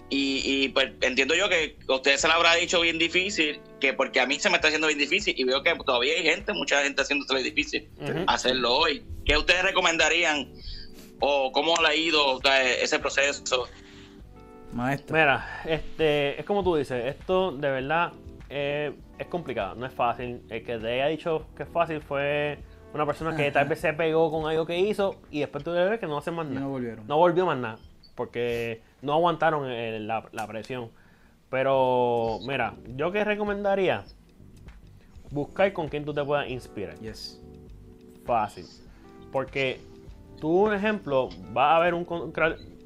Y, 0.10 0.42
y 0.64 0.70
pues 0.70 0.92
entiendo 1.02 1.36
yo 1.36 1.50
que 1.50 1.76
ustedes 1.90 2.22
se 2.22 2.30
lo 2.30 2.34
habrá 2.36 2.56
dicho 2.56 2.80
bien 2.80 2.98
difícil, 2.98 3.60
que 3.82 3.92
porque 3.92 4.22
a 4.22 4.26
mí 4.26 4.40
se 4.40 4.50
me 4.50 4.56
está 4.56 4.70
haciendo 4.70 4.88
bien 4.88 5.00
difícil 5.00 5.34
y 5.38 5.44
veo 5.44 5.62
que 5.64 5.76
todavía 5.86 6.14
hay 6.14 6.24
gente, 6.24 6.54
mucha 6.54 6.82
gente 6.82 7.02
haciéndose 7.02 7.44
difícil 7.44 7.90
hacerlo 8.26 8.74
hoy. 8.74 9.04
¿Qué 9.26 9.36
ustedes 9.36 9.64
recomendarían 9.64 10.50
o 11.20 11.52
cómo 11.52 11.76
le 11.82 11.88
ha 11.88 11.96
ido 11.96 12.36
o 12.36 12.42
sea, 12.42 12.64
ese 12.64 13.00
proceso? 13.00 13.68
Maestro. 14.74 15.16
Mira, 15.16 15.62
este, 15.66 16.40
es 16.40 16.46
como 16.46 16.64
tú 16.64 16.76
dices, 16.76 17.06
esto 17.06 17.52
de 17.52 17.70
verdad 17.70 18.14
eh, 18.50 18.94
es 19.18 19.28
complicado, 19.28 19.76
no 19.76 19.86
es 19.86 19.94
fácil. 19.94 20.42
El 20.50 20.64
que 20.64 20.78
te 20.78 20.94
haya 20.94 21.08
dicho 21.08 21.48
que 21.56 21.64
es 21.64 21.70
fácil 21.70 22.02
fue 22.02 22.60
una 22.94 23.06
persona 23.06 23.36
que 23.36 23.52
tal 23.52 23.68
vez 23.68 23.80
se 23.80 23.94
pegó 23.94 24.32
con 24.32 24.50
algo 24.50 24.66
que 24.66 24.78
hizo 24.80 25.16
y 25.32 25.40
después 25.40 25.64
tú 25.64 25.72
ves 25.72 26.00
que 26.00 26.08
no 26.08 26.18
hace 26.18 26.32
más 26.32 26.48
nada. 26.48 26.62
no 26.62 26.70
volvieron. 26.70 27.08
No 27.08 27.18
volvió 27.18 27.46
más 27.46 27.58
nada, 27.58 27.78
porque 28.16 28.82
no 29.02 29.14
aguantaron 29.14 29.70
eh, 29.70 30.00
la, 30.00 30.28
la 30.32 30.48
presión. 30.48 30.90
Pero, 31.50 32.40
mira, 32.46 32.76
yo 32.96 33.12
que 33.12 33.24
recomendaría 33.24 34.04
buscar 35.32 35.72
con 35.74 35.88
quien 35.88 36.06
tú 36.06 36.14
te 36.14 36.24
puedas 36.24 36.50
inspirar. 36.50 37.00
Yes. 37.00 37.42
Fácil. 38.26 38.66
Porque 39.32 39.80
tú, 40.40 40.66
un 40.68 40.74
ejemplo, 40.74 41.30
va 41.56 41.74
a 41.74 41.78
haber 41.78 41.94
un... 41.94 42.06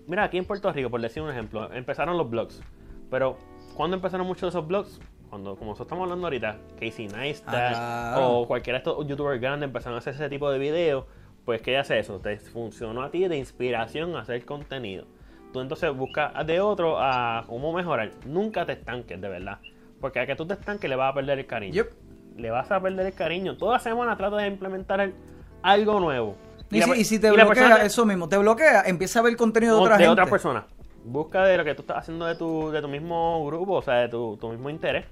Mira, 0.08 0.24
aquí 0.24 0.38
en 0.38 0.46
Puerto 0.46 0.72
Rico, 0.72 0.90
por 0.90 1.02
decir 1.02 1.22
un 1.24 1.30
ejemplo, 1.30 1.72
empezaron 1.74 2.18
los 2.18 2.30
blogs. 2.30 2.62
Pero, 3.10 3.38
¿cuándo 3.76 3.96
empezaron 3.96 4.26
muchos 4.28 4.42
de 4.42 4.48
esos 4.50 4.68
blogs? 4.68 5.00
cuando, 5.30 5.56
como 5.56 5.72
nosotros 5.72 5.86
estamos 5.88 6.04
hablando 6.04 6.28
ahorita, 6.28 6.58
Casey 6.78 7.08
Neistat 7.08 7.74
Ah, 7.74 8.18
o 8.20 8.46
cualquiera 8.46 8.80
de 8.80 8.84
estos 8.84 9.08
youtubers 9.08 9.40
grandes 9.40 9.68
empezaron 9.68 9.96
a 9.96 10.00
hacer 10.00 10.14
ese 10.14 10.28
tipo 10.28 10.52
de 10.52 10.60
videos, 10.60 11.06
pues 11.46 11.62
¿qué 11.62 11.78
hace 11.78 11.98
eso? 12.00 12.20
Te 12.20 12.36
funcionó 12.38 13.02
a 13.02 13.12
ti 13.12 13.26
de 13.30 13.38
inspiración 13.38 14.14
a 14.18 14.20
hacer 14.20 14.44
contenido. 14.44 15.06
Tú 15.54 15.62
entonces 15.62 15.96
buscas 15.96 16.46
de 16.46 16.60
otro 16.60 16.98
a 17.00 17.46
cómo 17.48 17.72
mejorar. 17.72 18.12
Nunca 18.26 18.66
te 18.66 18.74
estanques, 18.74 19.22
de 19.22 19.30
verdad. 19.30 19.60
Porque 20.02 20.20
a 20.20 20.26
que 20.26 20.36
tú 20.36 20.46
te 20.46 20.54
estanques 20.56 20.90
le 20.90 20.98
vas 20.98 21.12
a 21.12 21.14
perder 21.16 21.40
el 21.40 21.46
cariño. 21.46 21.76
Yep. 21.76 21.92
Le 22.36 22.52
vas 22.52 22.70
a 22.70 22.82
perder 22.82 23.06
el 23.06 23.14
cariño. 23.14 23.56
Toda 23.56 23.80
semana 23.80 24.18
trata 24.18 24.36
de 24.36 24.48
implementar 24.48 25.00
el- 25.00 25.14
algo 25.62 26.02
nuevo. 26.02 26.36
Y, 26.72 26.80
la 26.80 26.86
si, 26.86 26.92
per- 26.92 27.00
y 27.00 27.04
si 27.06 27.20
te 27.20 27.28
y 27.28 27.32
bloquea, 27.32 27.84
eso 27.86 28.06
mismo, 28.06 28.28
te 28.30 28.38
bloquea, 28.38 28.84
empieza 28.86 29.20
a 29.20 29.24
ver 29.24 29.36
contenido 29.36 29.76
de 29.76 29.82
otra 29.82 29.98
de 29.98 30.04
gente. 30.06 30.12
otra 30.14 30.26
persona. 30.26 30.66
Busca 31.04 31.44
de 31.46 31.58
lo 31.58 31.64
que 31.64 31.74
tú 31.76 31.82
estás 31.82 31.98
haciendo 31.98 32.26
de 32.26 32.36
tu, 32.36 32.70
de 32.72 32.82
tu 32.82 32.88
mismo 32.88 33.46
grupo, 33.46 33.74
o 33.74 33.82
sea, 33.82 33.96
de 33.96 34.10
tu, 34.10 34.38
tu 34.38 34.50
mismo 34.50 34.70
interés. 34.70 35.06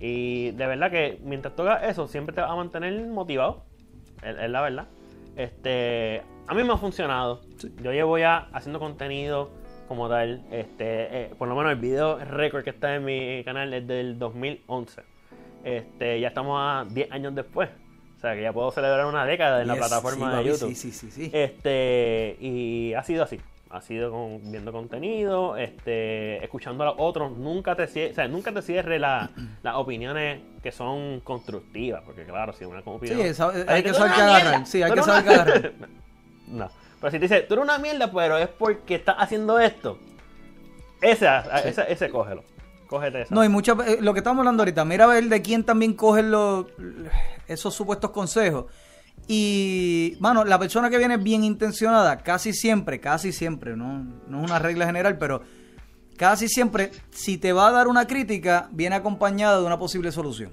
Y 0.00 0.50
de 0.52 0.66
verdad 0.66 0.90
que 0.90 1.18
mientras 1.24 1.54
tú 1.56 1.62
hagas 1.62 1.84
eso, 1.84 2.06
siempre 2.08 2.34
te 2.34 2.40
vas 2.40 2.50
a 2.50 2.56
mantener 2.56 3.06
motivado. 3.06 3.62
Es, 4.22 4.36
es 4.36 4.50
la 4.50 4.60
verdad. 4.60 4.86
Este, 5.36 6.22
a 6.46 6.54
mí 6.54 6.64
me 6.64 6.72
ha 6.72 6.76
funcionado. 6.76 7.40
Yo 7.82 7.92
llevo 7.92 8.18
ya 8.18 8.48
haciendo 8.52 8.78
contenido 8.80 9.50
como 9.86 10.08
tal. 10.08 10.42
Este, 10.50 11.22
eh, 11.22 11.30
por 11.38 11.48
lo 11.48 11.54
menos 11.56 11.72
el 11.72 11.78
video 11.78 12.18
récord 12.18 12.64
que 12.64 12.70
está 12.70 12.94
en 12.96 13.04
mi 13.04 13.42
canal 13.44 13.72
es 13.72 13.86
del 13.86 14.18
2011. 14.18 15.02
Este, 15.64 16.20
ya 16.20 16.28
estamos 16.28 16.58
a 16.60 16.84
10 16.88 17.12
años 17.12 17.34
después. 17.34 17.68
O 18.18 18.20
sea, 18.20 18.34
que 18.34 18.42
ya 18.42 18.52
puedo 18.52 18.72
celebrar 18.72 19.06
una 19.06 19.24
década 19.24 19.62
en 19.62 19.68
la 19.68 19.76
plataforma 19.76 20.32
sí, 20.32 20.36
de 20.38 20.44
YouTube. 20.44 20.68
Sí, 20.70 20.74
sí, 20.74 20.92
sí, 20.92 21.10
sí. 21.12 21.30
Este, 21.32 22.36
y 22.40 22.92
ha 22.94 23.04
sido 23.04 23.22
así. 23.22 23.40
Ha 23.70 23.80
sido 23.80 24.10
con- 24.10 24.50
viendo 24.50 24.72
contenido, 24.72 25.56
este, 25.56 26.42
escuchando 26.42 26.82
a 26.82 26.86
los 26.86 26.94
otros. 26.98 27.36
Nunca 27.36 27.76
te 27.76 27.84
o 27.84 28.14
sea, 28.14 28.26
nunca 28.26 28.50
te 28.50 28.60
cierres 28.62 29.00
la- 29.00 29.30
las 29.62 29.76
opiniones 29.76 30.40
que 30.62 30.72
son 30.72 31.20
constructivas. 31.20 32.02
Porque 32.04 32.24
claro, 32.24 32.52
si 32.52 32.64
una 32.64 32.80
opinión. 32.80 33.20
Sí, 33.20 33.26
esa- 33.26 33.50
Ay, 33.50 33.64
hay 33.68 33.82
tú 33.82 33.88
que 33.90 33.94
saber 33.94 34.12
una 34.12 34.36
agarrar. 34.36 34.66
Sí, 34.66 34.82
hay 34.82 34.90
que 34.92 35.02
saber 35.02 35.30
agarrar. 35.32 35.72
no. 36.48 36.68
Pero 37.00 37.10
si 37.12 37.18
te 37.18 37.24
dice, 37.26 37.40
tú 37.42 37.54
eres 37.54 37.64
una 37.64 37.78
mierda, 37.78 38.10
pero 38.10 38.36
es 38.36 38.48
porque 38.48 38.96
estás 38.96 39.14
haciendo 39.18 39.60
esto. 39.60 39.96
Ese, 41.00 41.28
ese, 41.64 41.84
ese 41.92 42.10
cógelo. 42.10 42.42
Cógete 42.88 43.22
esa. 43.22 43.34
No, 43.34 43.44
y 43.44 43.48
muchas 43.48 43.78
eh, 43.86 43.98
lo 44.00 44.12
que 44.14 44.18
estamos 44.18 44.40
hablando 44.40 44.62
ahorita, 44.62 44.84
mira 44.84 45.04
a 45.04 45.08
ver 45.08 45.28
de 45.28 45.42
quién 45.42 45.62
también 45.62 45.94
cogen 45.94 46.30
los, 46.30 46.66
esos 47.46 47.74
supuestos 47.74 48.10
consejos. 48.10 48.66
Y, 49.28 50.16
mano, 50.20 50.44
la 50.44 50.58
persona 50.58 50.90
que 50.90 50.98
viene 50.98 51.18
bien 51.18 51.44
intencionada, 51.44 52.18
casi 52.18 52.52
siempre, 52.52 52.98
casi 52.98 53.32
siempre, 53.32 53.76
no, 53.76 54.04
no 54.26 54.38
es 54.38 54.44
una 54.44 54.58
regla 54.58 54.86
general, 54.86 55.18
pero 55.18 55.42
casi 56.16 56.48
siempre, 56.48 56.90
si 57.10 57.36
te 57.36 57.52
va 57.52 57.68
a 57.68 57.72
dar 57.72 57.88
una 57.88 58.06
crítica, 58.06 58.68
viene 58.72 58.96
acompañada 58.96 59.60
de 59.60 59.66
una 59.66 59.78
posible 59.78 60.10
solución. 60.10 60.52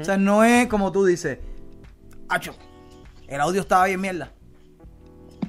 O 0.00 0.02
sea, 0.02 0.16
no 0.16 0.44
es 0.44 0.66
como 0.68 0.92
tú 0.92 1.04
dices, 1.04 1.38
Acho, 2.28 2.54
el 3.28 3.40
audio 3.40 3.60
estaba 3.60 3.86
bien 3.86 4.00
mierda. 4.00 4.32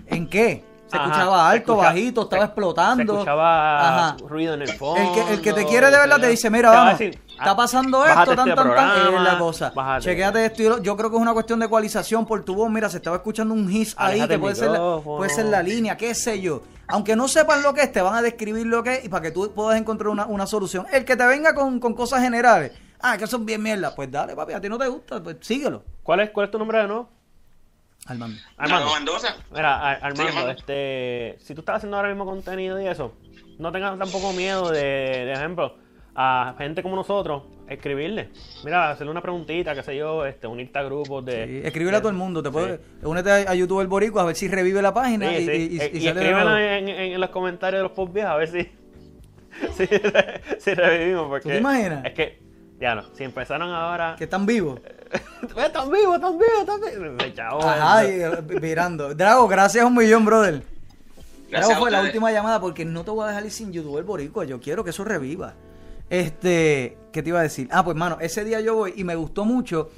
¿En 0.08 0.28
qué? 0.28 0.64
Se 0.96 1.02
Ajá, 1.02 1.10
escuchaba 1.12 1.50
alto, 1.50 1.72
escucha- 1.74 1.88
bajito, 1.88 2.22
estaba 2.24 2.42
se- 2.42 2.46
explotando. 2.46 3.14
Se 3.14 3.20
escuchaba 3.20 4.08
Ajá. 4.08 4.18
ruido 4.28 4.54
en 4.54 4.62
el 4.62 4.70
fondo. 4.74 5.02
El 5.02 5.12
que, 5.26 5.34
el 5.34 5.42
que 5.42 5.54
te 5.54 5.66
quiere 5.66 5.92
de 5.92 5.98
verdad 5.98 6.20
te 6.20 6.28
dice, 6.28 6.50
mira, 6.50 6.72
vamos, 6.72 6.98
decir, 6.98 7.20
está 7.30 7.52
ah, 7.52 7.56
pasando 7.56 8.06
esto, 8.06 8.16
tan, 8.36 8.48
este 8.50 8.56
tan, 8.56 8.76
tan, 8.76 8.88
es 8.90 8.94
programa, 9.04 9.24
la 9.24 9.38
cosa. 9.40 9.72
bájate. 9.76 10.04
Chequéate 10.06 10.46
esto 10.46 10.82
yo 10.82 10.98
creo 10.98 11.10
que 11.10 11.16
es 11.18 11.22
una 11.22 11.34
cuestión 11.34 11.60
de 11.60 11.66
ecualización 11.66 12.26
por 12.26 12.44
tu 12.44 12.56
voz, 12.56 12.70
mira, 12.70 12.90
se 12.90 12.98
estaba 12.98 13.18
escuchando 13.18 13.54
un 13.54 13.72
hiss 13.72 13.94
ahí 13.98 14.14
Aléjate 14.14 14.34
que 14.36 14.40
puede 14.40 14.56
ser, 14.56 14.70
la, 14.72 14.98
puede 15.04 15.30
ser 15.30 15.46
la 15.46 15.62
línea, 15.64 15.98
qué 15.98 16.16
sé 16.16 16.40
yo. 16.42 16.62
Aunque 16.88 17.16
no 17.16 17.28
sepan 17.28 17.64
lo 17.64 17.74
que 17.74 17.82
es, 17.82 17.92
te 17.92 18.02
van 18.02 18.14
a 18.16 18.22
describir 18.22 18.66
lo 18.68 18.84
que 18.84 18.96
es 18.96 19.06
y 19.06 19.10
para 19.10 19.24
que 19.24 19.32
tú 19.32 19.52
puedas 19.54 19.80
encontrar 19.80 20.10
una, 20.10 20.26
una 20.28 20.46
solución. 20.46 20.86
El 20.92 21.04
que 21.04 21.16
te 21.16 21.26
venga 21.26 21.56
con, 21.56 21.80
con 21.80 21.94
cosas 21.96 22.22
generales, 22.22 22.72
ah, 23.02 23.18
que 23.18 23.26
son 23.28 23.46
bien 23.46 23.62
mierda, 23.64 23.94
pues 23.96 24.12
dale, 24.12 24.36
papi, 24.36 24.54
a 24.54 24.62
ti 24.62 24.70
no 24.70 24.78
te 24.78 24.88
gusta, 24.88 25.22
pues 25.22 25.38
síguelo. 25.42 25.84
¿Cuál 26.04 26.20
es, 26.20 26.30
¿Cuál 26.30 26.46
es 26.46 26.52
tu 26.52 26.60
nombre 26.60 26.78
de 26.80 26.88
nuevo? 26.88 27.10
Armando. 28.06 28.38
Armando. 28.58 28.94
Mendoza. 28.94 29.36
Mira, 29.52 29.82
Ar- 29.92 30.16
Sí, 30.16 30.22
Armando, 30.22 30.52
este, 30.52 31.36
si 31.40 31.56
tú 31.56 31.62
estás 31.62 31.78
haciendo 31.78 31.98
ahora 31.98 32.10
mismo 32.10 32.26
contenido 32.26 32.80
y 32.80 32.86
eso, 32.88 33.14
no 33.58 33.72
tengas 33.72 33.98
tampoco 33.98 34.32
miedo 34.34 34.70
de, 34.72 34.80
de 35.26 35.34
ejemplo, 35.34 35.76
a 36.14 36.54
gente 36.58 36.84
como 36.84 36.96
nosotros, 36.96 37.44
escribirle. 37.68 38.30
Mira, 38.64 38.92
hacerle 38.92 39.10
una 39.12 39.22
preguntita, 39.24 39.74
qué 39.74 39.82
sé 39.82 39.98
yo, 39.98 40.24
este, 40.26 40.46
unirte 40.46 40.78
a 40.78 40.84
grupos 40.84 41.26
de... 41.26 41.48
Sí, 41.48 41.62
escríbele 41.68 41.98
a 41.98 42.00
todo 42.00 42.12
el 42.12 42.16
mundo, 42.16 42.44
te 42.44 42.50
Sí. 42.50 42.54
puedes, 42.54 42.80
únete 43.02 43.32
a, 43.32 43.36
a 43.52 43.56
YouTube 43.56 43.82
El 43.82 43.88
Boricua 43.88 44.22
a 44.22 44.26
ver 44.26 44.36
si 44.36 44.48
revive 44.48 44.82
la 44.84 44.94
página 44.94 45.30
Sí, 45.30 45.36
y, 45.38 45.46
sí. 45.46 45.52
y- 45.52 45.76
y- 45.78 45.80
Eh, 45.82 45.92
y 45.96 46.08
escríbelo 46.08 46.44
nuevo. 46.44 46.58
en, 46.60 46.88
en- 46.90 47.14
en 47.14 47.20
los 47.20 47.30
comentarios 47.32 47.80
de 47.80 47.84
los 47.84 47.92
post 47.94 48.14
viejos 48.14 48.32
a 48.32 48.36
ver 48.38 48.48
si, 48.50 48.62
si, 49.74 49.88
si 50.60 50.74
revivimos. 50.76 51.28
Porque 51.28 51.44
¿Tú 51.44 51.50
te 51.50 51.58
imaginas? 51.58 52.06
Es 52.06 52.14
que, 52.14 52.45
ya 52.80 52.96
no, 52.96 53.04
si 53.14 53.24
empezaron 53.24 53.72
ahora... 53.72 54.16
Que 54.18 54.26
están 54.26 54.46
vivos. 54.46 54.80
Están 55.58 55.92
vivos, 55.92 56.16
están 56.16 56.34
vivos, 56.38 56.60
están 56.62 56.82
vivos. 56.82 57.14
Me 57.16 57.34
chavo, 57.34 57.64
Ajá, 57.64 58.04
eh. 58.06 58.18
y, 58.18 58.22
eh, 58.56 58.60
mirando. 58.60 59.14
Drago, 59.14 59.48
gracias 59.48 59.86
un 59.86 59.96
millón, 59.96 60.26
brother. 60.26 60.64
Gracias 61.50 61.68
Drago 61.68 61.74
a 61.74 61.78
fue 61.80 61.92
la 61.92 62.02
última 62.02 62.32
llamada 62.32 62.60
porque 62.60 62.84
no 62.84 63.04
te 63.04 63.12
voy 63.12 63.24
a 63.24 63.28
dejar 63.28 63.46
ir 63.46 63.52
sin 63.52 63.72
YouTube 63.72 63.98
el 64.00 64.04
boricua. 64.04 64.44
Yo 64.46 64.60
quiero 64.60 64.84
que 64.84 64.90
eso 64.90 65.04
reviva. 65.04 65.54
Este, 66.10 66.98
¿qué 67.12 67.24
te 67.24 67.30
iba 67.30 67.40
a 67.40 67.44
decir? 67.44 67.68
Ah, 67.72 67.84
pues 67.84 67.96
mano, 67.96 68.18
ese 68.20 68.44
día 68.44 68.60
yo 68.62 68.76
voy 68.76 68.94
y 68.96 69.04
me 69.04 69.16
gustó 69.16 69.46
mucho 69.46 69.90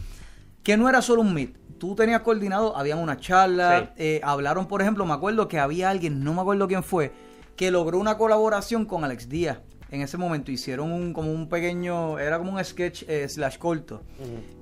que 0.64 0.78
no 0.78 0.90
era 0.90 1.02
solo 1.02 1.22
un 1.22 1.34
meet. 1.34 1.56
Tú 1.80 1.96
tenías 1.96 2.22
coordinado, 2.22 2.76
habían 2.76 3.00
una 3.00 3.18
charla, 3.18 3.80
Sí. 3.96 4.04
eh, 4.04 4.22
hablaron, 4.24 4.68
por 4.68 4.82
ejemplo, 4.82 5.06
me 5.06 5.14
acuerdo 5.14 5.48
que 5.48 5.60
había 5.60 5.90
alguien, 5.90 6.24
no 6.24 6.34
me 6.34 6.42
acuerdo 6.42 6.68
quién 6.68 6.84
fue, 6.84 7.12
que 7.56 7.72
logró 7.72 7.98
una 8.00 8.18
colaboración 8.18 8.86
con 8.86 9.04
Alex 9.04 9.30
Díaz. 9.30 9.60
En 9.90 10.02
ese 10.02 10.18
momento 10.18 10.52
hicieron 10.52 10.92
un, 10.92 11.14
como 11.14 11.32
un 11.32 11.48
pequeño, 11.48 12.20
era 12.20 12.38
como 12.38 12.52
un 12.54 12.64
sketch 12.64 13.04
eh, 13.08 13.28
slash 13.30 13.58
corto. 13.58 14.02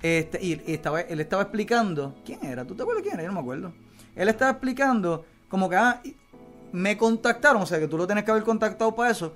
Este, 0.02 0.40
y, 0.44 0.62
y 0.68 0.74
estaba, 0.74 1.02
él 1.02 1.20
estaba 1.20 1.42
explicando, 1.44 2.16
¿quién 2.26 2.44
era? 2.46 2.64
¿Tú 2.66 2.76
te 2.76 2.84
acuerdas 2.84 3.02
quién 3.02 3.16
era? 3.16 3.24
Yo 3.24 3.30
no 3.30 3.34
me 3.36 3.40
acuerdo. 3.40 3.74
Él 4.16 4.30
estaba 4.30 4.52
explicando 4.52 5.26
como 5.50 5.68
que, 5.70 5.76
ah, 5.76 6.02
me 6.72 6.96
contactaron, 6.98 7.62
o 7.62 7.66
sea 7.66 7.80
que 7.80 7.88
tú 7.88 7.98
lo 7.98 8.06
tienes 8.06 8.24
que 8.24 8.32
haber 8.32 8.44
contactado 8.44 8.94
para 8.94 9.10
eso, 9.12 9.34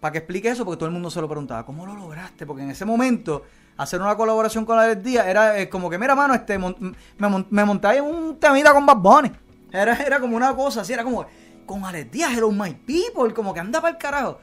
para 0.00 0.12
que 0.12 0.18
explique 0.18 0.48
eso, 0.48 0.64
porque 0.64 0.78
todo 0.78 0.86
el 0.86 0.92
mundo 0.92 1.10
se 1.10 1.20
lo 1.20 1.28
preguntaba, 1.28 1.64
¿cómo 1.64 1.86
lo 1.86 1.94
lograste? 1.94 2.44
Porque 2.46 2.62
en 2.62 2.70
ese 2.70 2.84
momento, 2.84 3.42
hacer 3.76 4.00
una 4.00 4.16
colaboración 4.16 4.64
con 4.64 4.78
Alex 4.78 5.02
Díaz 5.04 5.26
era 5.28 5.58
eh, 5.60 5.68
como 5.68 5.88
que, 5.88 5.98
mira, 5.98 6.14
mano, 6.16 6.34
este, 6.34 6.58
mon- 6.58 6.96
me, 7.18 7.28
mon- 7.28 7.46
me 7.50 7.64
monté 7.64 7.96
en 7.98 8.04
un 8.04 8.36
temita 8.40 8.72
con 8.72 8.84
Bad 8.86 8.96
Bunny. 8.96 9.32
Era, 9.70 9.94
era 10.02 10.18
como 10.18 10.36
una 10.36 10.54
cosa 10.56 10.80
así, 10.80 10.92
era 10.94 11.04
como, 11.04 11.26
con 11.66 11.84
Alex 11.84 12.10
Díaz, 12.10 12.32
Hello 12.32 12.50
My 12.50 12.72
People, 12.74 13.32
como 13.34 13.52
que 13.54 13.60
anda 13.60 13.80
para 13.80 13.92
el 13.92 13.98
carajo. 13.98 14.40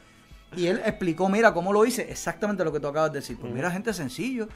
Y 0.57 0.68
él 0.68 0.82
explicó, 0.86 1.27
mira, 1.30 1.53
cómo 1.53 1.72
lo 1.73 1.86
hice, 1.86 2.10
exactamente 2.10 2.64
lo 2.64 2.72
que 2.72 2.80
tú 2.80 2.88
acabas 2.88 3.11
de 3.11 3.19
decir. 3.19 3.38
Pues 3.40 3.52
mira, 3.53 3.69
gente 3.72 3.94
sencillo, 3.94 4.48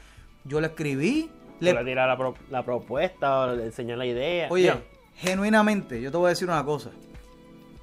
yo 0.44 0.60
le 0.60 0.68
escribí, 0.68 1.30
le, 1.60 1.74
le 1.74 1.84
tiras 1.84 2.06
la, 2.08 2.16
pro- 2.16 2.34
la 2.50 2.64
propuesta 2.64 3.40
o 3.40 3.54
le 3.54 3.66
enseñas 3.66 3.98
la 3.98 4.06
idea. 4.06 4.48
Oye, 4.50 4.72
Mira, 4.72 4.82
genuinamente, 5.16 6.00
yo 6.00 6.10
te 6.10 6.16
voy 6.16 6.26
a 6.26 6.28
decir 6.30 6.48
una 6.48 6.64
cosa. 6.64 6.90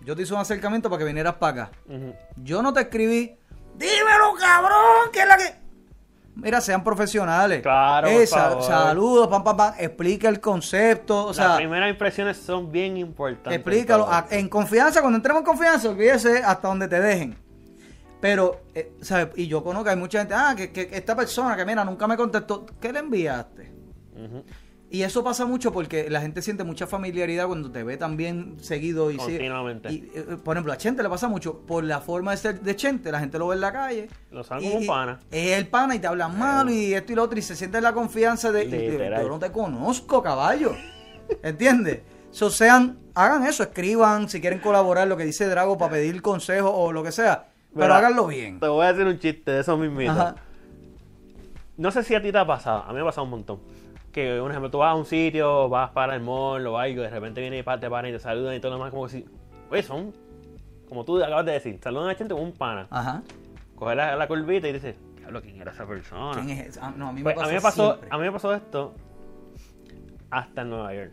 Yo 0.03 0.15
te 0.15 0.21
hice 0.23 0.33
un 0.33 0.39
acercamiento 0.39 0.89
para 0.89 0.99
que 0.99 1.05
vinieras 1.05 1.35
para 1.35 1.63
acá. 1.63 1.71
Yo 2.43 2.61
no 2.61 2.71
te 2.73 2.81
escribí, 2.81 3.35
dímelo, 3.77 4.33
cabrón, 4.39 5.11
que 5.11 5.19
es 5.19 5.27
la 5.27 5.37
que. 5.37 5.67
Mira, 6.35 6.61
sean 6.61 6.83
profesionales. 6.83 7.61
Claro, 7.63 8.07
Eh, 8.07 8.27
favor. 8.27 8.63
Saludos, 8.63 9.27
pam, 9.27 9.43
pam, 9.43 9.57
pam. 9.57 9.73
Explica 9.79 10.29
el 10.29 10.39
concepto. 10.39 11.25
O 11.25 11.27
Las 11.29 11.35
sea, 11.35 11.55
primeras 11.57 11.89
impresiones 11.89 12.37
son 12.37 12.71
bien 12.71 12.95
importantes. 12.95 13.53
explícalo. 13.53 14.07
en 14.29 14.47
confianza, 14.47 15.01
cuando 15.01 15.17
entremos 15.17 15.41
en 15.41 15.45
confianza, 15.45 15.89
olvídese 15.89 16.37
hasta 16.43 16.67
donde 16.67 16.87
te 16.87 16.99
dejen. 17.01 17.35
Pero, 18.19 18.61
eh, 18.73 18.93
¿sabes? 19.01 19.29
Y 19.35 19.47
yo 19.47 19.63
conozco 19.63 19.85
que 19.85 19.89
hay 19.91 19.95
mucha 19.95 20.19
gente, 20.19 20.33
ah, 20.35 20.53
que, 20.57 20.71
que 20.71 20.89
esta 20.91 21.15
persona 21.15 21.55
que 21.55 21.65
mira, 21.65 21.85
nunca 21.85 22.07
me 22.07 22.17
contestó. 22.17 22.65
¿Qué 22.79 22.91
le 22.91 22.99
enviaste? 22.99 23.71
Y 24.89 25.03
eso 25.03 25.21
pasa 25.21 25.45
mucho 25.45 25.73
porque 25.73 26.09
la 26.09 26.21
gente 26.21 26.41
siente 26.41 26.63
mucha 26.63 26.87
familiaridad 26.87 27.45
cuando 27.47 27.69
te 27.69 27.83
ve 27.83 27.97
también 27.97 28.55
seguido 28.61 29.11
y 29.11 29.17
Continuamente. 29.17 29.91
Y, 29.91 30.09
eh, 30.15 30.37
por 30.41 30.55
ejemplo, 30.55 30.71
a 30.71 30.77
Chente 30.77 31.03
le 31.03 31.09
pasa 31.09 31.27
mucho 31.27 31.59
por 31.59 31.83
la 31.83 31.99
forma 31.99 32.31
de 32.31 32.37
ser 32.37 32.61
de 32.61 32.75
Chente. 32.75 33.11
La 33.11 33.19
gente 33.19 33.37
lo 33.37 33.49
ve 33.49 33.55
en 33.55 33.61
la 33.61 33.73
calle. 33.73 34.07
Lo 34.31 34.45
saben 34.45 34.63
como 34.63 34.77
un 34.79 34.87
pana. 34.87 35.19
Es 35.29 35.57
el 35.57 35.67
pana 35.67 35.93
y 35.95 35.99
te 35.99 36.07
hablan 36.07 36.39
mal 36.39 36.69
y 36.69 36.93
esto 36.93 37.11
y 37.11 37.15
lo 37.15 37.23
otro 37.23 37.37
y 37.37 37.41
se 37.41 37.55
siente 37.57 37.81
la 37.81 37.91
confianza 37.93 38.51
de. 38.53 38.63
y- 38.63 38.67
Literal. 38.69 39.21
Yo 39.23 39.27
no 39.29 39.39
te 39.39 39.51
conozco, 39.51 40.23
caballo. 40.23 40.71
¿Entiendes? 41.43 41.99
So, 42.31 42.49
sean, 42.49 42.97
hagan 43.13 43.45
eso, 43.45 43.63
escriban 43.63 44.29
si 44.29 44.39
quieren 44.39 44.59
colaborar, 44.59 45.07
lo 45.07 45.17
que 45.17 45.25
dice 45.25 45.47
Drago 45.49 45.77
para 45.77 45.91
pedir 45.93 46.21
consejo 46.21 46.71
o 46.71 46.93
lo 46.93 47.03
que 47.03 47.11
sea. 47.11 47.49
Pero 47.75 47.93
háganlo 47.93 48.27
bien. 48.27 48.59
Te 48.59 48.67
voy 48.67 48.85
a 48.85 48.93
decir 48.93 49.07
un 49.07 49.19
chiste 49.19 49.51
de 49.51 49.59
eso 49.61 49.77
mismito. 49.77 50.11
Ajá. 50.11 50.35
No 51.77 51.91
sé 51.91 52.03
si 52.03 52.15
a 52.15 52.21
ti 52.21 52.31
te 52.31 52.37
ha 52.37 52.45
pasado, 52.47 52.83
a 52.83 52.87
mí 52.89 52.95
me 52.95 53.01
ha 53.01 53.05
pasado 53.05 53.25
un 53.25 53.29
montón. 53.31 53.59
Que, 54.11 54.41
un 54.41 54.49
ejemplo, 54.49 54.71
tú 54.71 54.79
vas 54.79 54.91
a 54.91 54.95
un 54.95 55.05
sitio, 55.05 55.69
vas 55.69 55.91
para 55.91 56.15
el 56.15 56.21
mall 56.21 56.65
o 56.65 56.77
algo, 56.79 57.01
y 57.01 57.03
de 57.03 57.09
repente 57.09 57.39
viene 57.41 57.59
y 57.59 57.63
te 57.63 57.89
paran 57.89 58.09
y 58.09 58.13
te 58.13 58.19
saludan 58.19 58.55
y 58.55 58.59
todo 58.59 58.71
lo 58.71 58.77
demás, 58.77 58.89
como 58.91 59.05
que 59.05 59.11
si, 59.11 59.25
oye, 59.69 59.83
son, 59.83 60.11
como 60.89 61.05
tú 61.05 61.23
acabas 61.23 61.45
de 61.45 61.51
decir, 61.51 61.79
saludan 61.83 62.09
a 62.09 62.15
gente 62.15 62.33
como 62.33 62.43
un 62.45 62.53
pana. 62.53 62.87
Ajá. 62.89 63.21
Coge 63.75 63.93
la, 63.93 64.15
la 64.15 64.27
curvita 64.27 64.67
y 64.67 64.73
dices, 64.73 64.95
diablo, 65.19 65.39
¿quién 65.43 65.61
era 65.61 65.71
esa 65.71 65.85
persona? 65.85 66.31
¿Quién 66.41 66.49
es 66.57 66.67
ese? 66.69 66.79
Ah, 66.81 66.91
no, 66.97 67.09
a 67.09 67.11
mí 67.11 67.19
me 67.19 67.25
Pues, 67.25 67.35
pasa 67.35 67.45
a, 67.45 67.49
mí 67.49 67.55
me 67.55 67.61
pasó, 67.61 67.99
a 68.09 68.17
mí 68.17 68.23
me 68.23 68.31
pasó 68.31 68.53
esto 68.55 68.95
hasta 70.31 70.61
en 70.61 70.69
Nueva 70.71 70.93
York. 70.95 71.11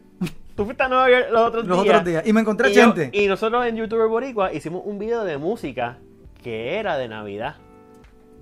Tú 0.57 0.65
fuiste 0.65 0.83
a 0.83 0.89
Nueva 0.89 1.11
York 1.11 1.27
los 1.31 1.43
otros 1.49 1.67
Los 1.67 1.83
días. 1.83 1.95
otros 1.97 2.05
días. 2.07 2.27
Y 2.27 2.33
me 2.33 2.41
encontré 2.41 2.71
y, 2.71 2.75
yo- 2.75 2.95
gente. 2.95 3.11
y 3.13 3.27
nosotros 3.27 3.67
en 3.67 3.77
YouTuber 3.77 4.09
Boricua 4.09 4.51
hicimos 4.53 4.83
un 4.87 4.99
video 4.99 5.25
de 5.25 5.37
música 5.37 5.99
que 6.45 6.79
era 6.79 6.97
de 6.97 7.09
Navidad. 7.09 7.57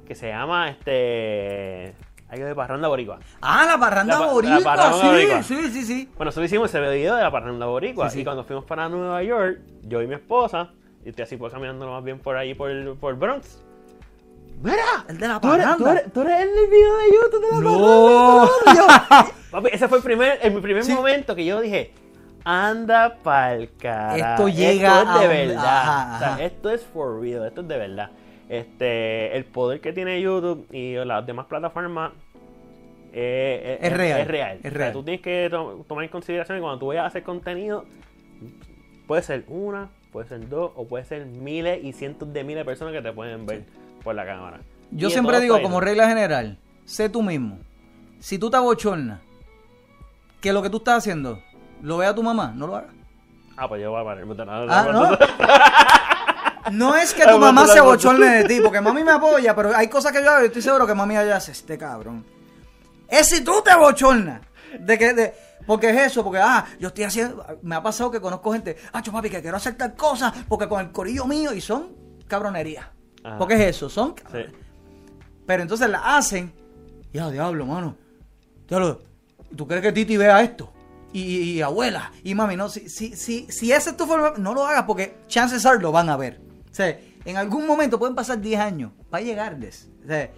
Que 0.07 0.15
se 0.15 0.29
llama 0.29 0.69
este. 0.69 1.95
algo 2.29 2.45
de 2.45 2.55
parranda 2.55 2.89
boricua. 2.89 3.19
Ah, 3.41 3.65
la 3.67 3.79
parranda 3.79 4.15
La 4.15 4.21
pa- 4.21 4.27
la 4.27 4.33
boricua, 4.33 4.63
parranda 4.63 4.99
sí, 5.01 5.07
boricua. 5.07 5.43
sí, 5.43 5.69
sí, 5.71 5.83
sí. 5.85 6.07
Bueno, 6.17 6.27
nosotros 6.27 6.47
hicimos 6.51 6.69
ese 6.69 6.81
video 6.81 7.15
de 7.17 7.23
la 7.23 7.31
parranda 7.31 7.65
boricua. 7.67 8.11
Sí, 8.11 8.15
sí. 8.17 8.21
Y 8.21 8.25
cuando 8.25 8.45
fuimos 8.45 8.65
para 8.65 8.89
Nueva 8.89 9.23
York, 9.23 9.61
yo 9.83 10.03
y 10.03 10.07
mi 10.07 10.15
esposa, 10.15 10.71
y 11.05 11.11
estoy 11.11 11.23
así 11.23 11.37
pues 11.37 11.53
caminando 11.53 11.89
más 11.91 12.03
bien 12.05 12.19
por 12.19 12.37
ahí, 12.37 12.53
por, 12.55 12.71
por 12.99 13.15
Bronx. 13.17 13.63
¡Mira! 14.63 15.05
El 15.09 15.19
de 15.19 15.29
la 15.29 15.41
Tú 15.41 15.53
eres, 15.53 15.67
tú, 15.67 15.85
parranda. 15.85 15.93
eres, 16.01 16.13
tú 16.13 16.21
eres 16.23 16.41
el 16.41 16.71
video 16.71 16.97
de 16.97 17.05
YouTube 17.07 17.41
de 17.43 17.51
la 17.53 17.61
No. 17.61 18.49
parranda. 18.65 19.33
Papi, 19.51 19.69
ese 19.73 19.89
fue 19.89 19.99
el 19.99 20.05
primer, 20.05 20.39
el 20.43 20.61
primer 20.61 20.85
Sí. 20.85 20.93
momento 20.95 21.35
que 21.35 21.45
yo 21.45 21.61
dije, 21.61 21.93
anda 22.45 23.19
pa'l 23.23 23.71
carajo. 23.79 24.47
Esto 24.47 24.49
llega 24.49 24.99
Esto 25.03 25.15
es 25.15 25.21
de 25.21 25.29
verdad. 25.29 25.65
ajá, 25.81 26.17
O 26.17 26.19
sea, 26.19 26.35
ajá. 26.35 26.43
esto 26.45 26.71
es 26.71 26.85
for 26.85 27.21
real, 27.21 27.47
esto 27.47 27.61
es 27.63 27.69
de 27.69 27.77
verdad. 27.79 28.11
Este, 28.49 29.37
el 29.37 29.45
poder 29.45 29.81
que 29.81 29.93
tiene 29.93 30.21
YouTube 30.21 30.67
y 30.73 30.95
las 30.97 31.25
demás 31.27 31.47
plataformas 31.47 32.13
eh, 33.13 33.79
Es 33.81 33.93
real, 33.93 34.21
Es 34.21 34.27
real. 34.29 34.53
es 34.57 34.59
O 34.61 34.63
sea, 34.71 34.71
real. 34.79 34.93
tú 34.93 35.03
tienes 35.05 35.21
que 35.23 35.49
to- 35.51 35.85
tomar 35.89 36.05
en 36.05 36.11
consideración 36.11 36.59
que 36.59 36.63
cuando 36.63 36.79
tú 36.79 36.87
vayas 36.89 37.05
a 37.05 37.07
hacer 37.09 37.23
contenido, 37.23 37.85
puede 39.07 39.23
ser 39.23 39.45
una, 39.49 39.89
puede 40.13 40.29
ser 40.29 40.49
dos, 40.49 40.73
o 40.77 40.87
puede 40.87 41.05
ser 41.05 41.27
miles 41.27 41.83
y 41.85 41.93
cientos 41.93 42.33
de 42.33 42.43
miles 42.45 42.61
de 42.61 42.65
personas 42.65 42.93
que 42.95 43.03
te 43.03 43.13
pueden 43.13 43.47
ver 43.47 43.65
por 44.03 44.15
la 44.15 44.25
cámara. 44.27 44.61
Yo 44.91 45.09
Y 45.09 45.11
siempre 45.11 45.41
digo, 45.41 45.55
países. 45.55 45.69
como 45.69 45.81
regla 45.81 46.09
general, 46.09 46.59
sé 46.85 47.09
tú 47.09 47.23
mismo. 47.23 47.59
Si 48.19 48.39
tú 48.39 48.51
te 48.51 48.57
abochornas, 48.57 49.21
que 50.41 50.53
lo 50.53 50.63
que 50.63 50.71
tú 50.71 50.79
estás 50.79 50.99
haciendo 50.99 51.39
lo 51.83 51.99
vea 51.99 52.15
tu 52.15 52.23
mamá, 52.23 52.53
no 52.55 52.67
lo 52.67 52.77
hagas. 52.77 52.95
Ah, 53.57 53.69
pues 53.69 53.83
yo 53.83 53.91
voy 53.91 54.01
a 54.01 54.05
parar. 54.05 54.69
Ah, 54.71 54.89
¿no? 54.93 55.19
No 56.71 56.95
es 56.95 57.13
que 57.13 57.27
tu 57.27 57.39
mamá 57.39 57.67
se 57.67 57.81
abochorne 57.81 58.27
de 58.27 58.45
ti, 58.45 58.61
porque 58.63 58.81
mami 58.81 59.03
me 59.03 59.11
apoya, 59.11 59.55
pero 59.55 59.75
hay 59.77 59.89
cosas 59.89 60.13
que 60.13 60.23
yo 60.23 60.31
hago 60.31 60.43
y 60.45 60.47
estoy 60.47 60.63
seguro 60.63 60.87
que 60.87 60.95
mami 60.95 61.17
allá 61.17 61.37
hace 61.37 61.53
este 61.53 61.77
cabrón. 61.77 62.25
Es 63.09 63.29
si 63.29 63.43
tú 63.43 63.61
te 63.65 63.71
abochornas. 63.71 64.41
De 64.79 64.97
que, 64.97 65.13
de, 65.13 65.35
porque 65.67 65.91
es 65.91 66.13
eso, 66.13 66.25
porque, 66.25 66.39
ah, 66.39 66.65
yo 66.79 66.89
estoy 66.89 67.05
haciendo. 67.05 67.45
Me 67.63 67.75
ha 67.75 67.83
pasado 67.83 68.11
que 68.11 68.21
conozco 68.21 68.53
gente, 68.53 68.77
ah, 68.93 69.03
papi, 69.03 69.29
que 69.29 69.43
quiero 69.43 69.57
hacer 69.57 69.77
tal 69.77 69.95
cosa, 69.95 70.33
porque 70.49 70.69
con 70.69 70.81
el 70.81 70.93
corillo 70.93 71.27
mío, 71.27 71.53
y 71.53 71.61
son 71.61 71.95
cabronerías. 72.27 72.87
Porque 73.39 73.55
es 73.55 73.77
eso, 73.77 73.91
son. 73.91 74.15
Sí. 74.33 74.45
Pero 75.47 75.63
entonces 75.63 75.91
la 75.91 76.17
hacen, 76.17 76.55
ya, 77.13 77.29
diablo, 77.31 77.67
mano. 77.67 77.97
Diablo, 78.67 79.01
¿tú 79.55 79.67
crees 79.67 79.83
que 79.83 79.93
Titi 79.93 80.17
vea 80.17 80.41
esto? 80.43 80.73
Y, 81.13 81.21
y 81.53 81.61
abuela, 81.63 82.11
y 82.25 82.35
mami, 82.35 82.57
no, 82.57 82.69
si, 82.71 82.89
si, 82.89 83.15
si, 83.17 83.47
si 83.51 83.71
esa 83.73 83.91
es 83.91 83.97
tu 83.99 84.07
forma, 84.07 84.33
no 84.39 84.55
lo 84.55 84.67
hagas 84.67 84.85
porque 84.85 85.15
chances 85.29 85.67
are 85.67 85.79
lo 85.79 85.93
van 85.93 86.09
a 86.09 86.17
ver. 86.17 86.41
O 86.71 86.75
sea, 86.75 86.99
en 87.27 87.37
algún 87.37 87.67
momento 87.67 87.99
pueden 87.99 88.15
pasar 88.15 88.41
10 88.41 88.59
años, 88.61 88.93
va 89.13 89.19
a 89.19 89.21
llegarles. 89.21 89.91
O 90.05 90.07
sea, 90.09 90.31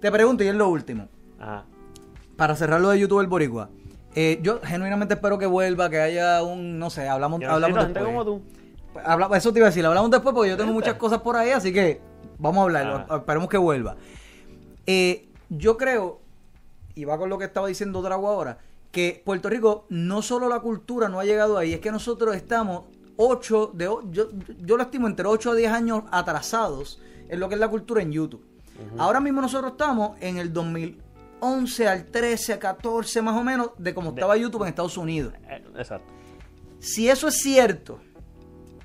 te 0.00 0.12
pregunto, 0.12 0.44
y 0.44 0.48
es 0.48 0.54
lo 0.54 0.68
último, 0.68 1.08
Ajá. 1.40 1.64
para 2.36 2.54
cerrar 2.54 2.80
lo 2.80 2.90
de 2.90 3.00
YouTube 3.00 3.20
el 3.20 3.26
Boricua. 3.26 3.68
eh, 4.14 4.38
yo 4.42 4.60
genuinamente 4.62 5.14
espero 5.14 5.38
que 5.38 5.46
vuelva, 5.46 5.90
que 5.90 6.00
haya 6.00 6.42
un, 6.42 6.78
no 6.78 6.88
sé, 6.88 7.08
hablamos, 7.08 7.40
Yo 7.40 7.50
hablamos 7.50 7.76
necesito 7.76 8.00
gente 8.04 8.10
después. 8.12 8.24
como 8.26 8.40
tú. 8.94 9.00
Habla- 9.04 9.36
eso 9.36 9.52
te 9.52 9.58
iba 9.58 9.66
a 9.66 9.70
decir, 9.70 9.84
hablamos 9.84 10.10
después 10.12 10.32
porque 10.34 10.50
yo 10.50 10.56
tengo 10.56 10.72
muchas 10.72 10.94
cosas 10.94 11.20
por 11.20 11.36
ahí, 11.36 11.50
así 11.50 11.72
que 11.72 12.00
vamos 12.38 12.60
a 12.60 12.62
hablar, 12.62 13.06
Ah. 13.10 13.16
esperemos 13.16 13.48
que 13.48 13.58
vuelva. 13.58 13.96
Eh, 14.86 15.28
yo 15.50 15.76
creo, 15.76 16.20
y 16.94 17.04
va 17.04 17.18
con 17.18 17.28
lo 17.28 17.36
que 17.38 17.44
estaba 17.44 17.66
diciendo 17.66 18.00
Drago 18.02 18.28
ahora, 18.28 18.58
que 18.96 19.20
Puerto 19.24 19.50
Rico 19.50 19.84
no 19.90 20.22
solo 20.22 20.48
la 20.48 20.60
cultura 20.60 21.10
no 21.10 21.20
ha 21.20 21.24
llegado 21.26 21.58
ahí, 21.58 21.74
es 21.74 21.80
que 21.80 21.92
nosotros 21.92 22.34
estamos 22.34 22.84
8, 23.16 23.72
de, 23.74 23.84
yo, 24.10 24.28
yo 24.64 24.76
lo 24.78 24.82
estimo 24.82 25.06
entre 25.06 25.26
8 25.26 25.50
a 25.50 25.54
10 25.54 25.70
años 25.70 26.04
atrasados 26.10 26.98
en 27.28 27.38
lo 27.38 27.48
que 27.50 27.56
es 27.56 27.60
la 27.60 27.68
cultura 27.68 28.00
en 28.00 28.10
YouTube. 28.12 28.42
Ahora 28.96 29.20
mismo 29.20 29.42
nosotros 29.42 29.72
estamos 29.72 30.16
en 30.20 30.38
el 30.38 30.50
2011 30.52 31.88
al 31.88 32.06
13, 32.06 32.54
a 32.54 32.58
14 32.58 33.20
más 33.20 33.36
o 33.36 33.44
menos, 33.44 33.72
de 33.76 33.92
cómo 33.94 34.12
De- 34.12 34.20
estaba 34.20 34.34
YouTube 34.38 34.62
en 34.62 34.68
Estados 34.68 34.96
Unidos. 34.96 35.34
Eh, 35.48 35.62
Exacto. 35.76 36.10
Si 36.78 37.08
eso 37.10 37.28
es 37.28 37.34
cierto, 37.36 37.98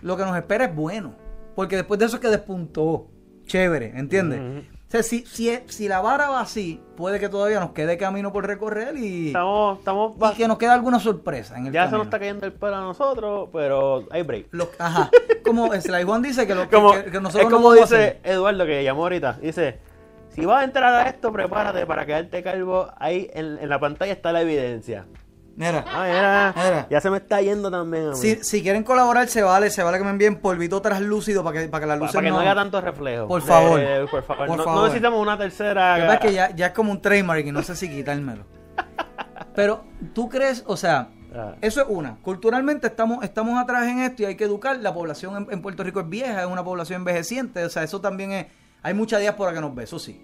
lo 0.01 0.17
que 0.17 0.23
nos 0.23 0.35
espera 0.37 0.65
es 0.65 0.75
bueno. 0.75 1.15
Porque 1.55 1.75
después 1.77 1.99
de 1.99 2.05
eso 2.07 2.15
es 2.17 2.21
que 2.21 2.27
despuntó. 2.29 3.07
Chévere, 3.45 3.97
¿entiendes? 3.97 4.39
Ujú. 4.39 4.70
O 4.91 4.93
sea, 4.93 5.03
si, 5.03 5.25
si, 5.25 5.57
si 5.67 5.87
la 5.87 6.01
vara 6.01 6.27
va 6.27 6.41
así, 6.41 6.83
puede 6.97 7.17
que 7.17 7.29
todavía 7.29 7.61
nos 7.61 7.71
quede 7.71 7.97
camino 7.97 8.33
por 8.33 8.45
recorrer 8.45 8.97
y, 8.97 9.27
Estamos, 9.27 9.79
estamos 9.79 10.17
y 10.33 10.35
que 10.35 10.49
nos 10.49 10.57
quede 10.57 10.71
alguna 10.71 10.99
sorpresa 10.99 11.57
en 11.57 11.67
el 11.67 11.71
Ya 11.71 11.85
se 11.89 11.95
nos 11.95 12.03
está 12.07 12.19
cayendo 12.19 12.45
el 12.45 12.51
pelo 12.51 12.75
a 12.75 12.81
nosotros, 12.81 13.47
pero 13.53 14.05
hay 14.11 14.23
break. 14.23 14.47
Lo- 14.51 14.67
ajá. 14.77 15.09
Como 15.45 15.71
Sly 15.71 16.03
Juan 16.03 16.21
dice 16.21 16.45
que, 16.45 16.55
lo, 16.55 16.63
que- 16.69 16.75
Como, 16.75 16.91
que, 16.91 17.05
que 17.05 17.21
nosotros 17.21 17.45
es 17.45 17.49
como 17.53 17.71
dice. 17.71 18.19
Eduardo 18.25 18.65
que 18.65 18.83
llamó 18.83 19.03
ahorita. 19.03 19.39
Dice, 19.41 19.79
si 20.27 20.45
vas 20.45 20.59
a 20.59 20.63
entrar 20.65 20.93
a 20.93 21.07
esto, 21.07 21.31
prepárate 21.31 21.85
para 21.85 22.05
quedarte 22.05 22.43
calvo. 22.43 22.89
Ahí 22.97 23.29
en, 23.33 23.59
en 23.59 23.69
la 23.69 23.79
pantalla 23.79 24.11
está 24.11 24.33
la 24.33 24.41
evidencia. 24.41 25.05
Mira, 25.55 25.83
Ah, 25.87 26.05
mira, 26.07 26.53
Mira. 26.55 26.87
Ya 26.89 27.01
se 27.01 27.09
me 27.09 27.17
está 27.17 27.41
yendo 27.41 27.69
también. 27.69 28.07
a 28.07 28.09
mí. 28.11 28.15
si, 28.15 28.35
si 28.43 28.61
quieren 28.63 28.83
colaborar, 28.83 29.27
se 29.27 29.41
vale, 29.43 29.69
se 29.69 29.83
vale 29.83 29.97
que 29.97 30.03
me 30.03 30.09
envíen 30.11 30.37
polvito 30.37 30.81
translúcido 30.81 31.43
para 31.43 31.61
que, 31.61 31.67
para 31.67 31.81
que 31.81 31.87
la 31.87 31.95
luz 31.97 32.11
para 32.11 32.23
que 32.23 32.29
no, 32.31 32.39
haya 32.39 32.55
tanto 32.55 32.79
reflejo. 32.81 33.27
Por 33.27 33.41
favor. 33.41 33.79
Eh, 33.79 34.05
por 34.09 34.23
favor. 34.23 34.47
Por 34.47 34.57
no, 34.65 34.83
necesitamos 34.85 35.21
una 35.21 35.37
tercera. 35.37 36.13
Es 36.13 36.19
que 36.19 36.33
ya, 36.33 36.55
ya 36.55 36.67
es 36.67 36.71
como 36.73 36.91
un 36.91 37.01
trademark 37.01 37.45
y 37.45 37.51
no 37.51 37.61
sé 37.63 37.75
si 37.75 37.89
quitármelo. 37.89 38.45
Pero, 39.55 39.83
¿tú 40.13 40.29
crees? 40.29 40.63
O 40.67 40.77
sea, 40.77 41.09
Ah. 41.33 41.55
eso 41.61 41.79
es 41.81 41.87
una. 41.89 42.17
Culturalmente 42.21 42.87
estamos, 42.87 43.23
estamos 43.23 43.57
atrás 43.57 43.87
en 43.87 43.99
esto 43.99 44.23
y 44.23 44.25
hay 44.25 44.35
que 44.35 44.43
educar. 44.43 44.77
La 44.79 44.93
población 44.93 45.37
en, 45.37 45.47
en 45.53 45.61
Puerto 45.61 45.81
Rico 45.81 46.01
es 46.01 46.09
vieja, 46.09 46.41
es 46.41 46.47
una 46.47 46.61
población 46.61 46.99
envejeciente. 47.01 47.63
O 47.63 47.69
sea, 47.69 47.83
eso 47.83 48.01
también 48.01 48.33
es... 48.33 48.47
Hay 48.83 48.93
mucha 48.93 49.17
diáspora 49.17 49.53
que 49.53 49.61
nos 49.61 49.73
ve, 49.73 49.83
eso 49.85 49.97
sí. 49.97 50.21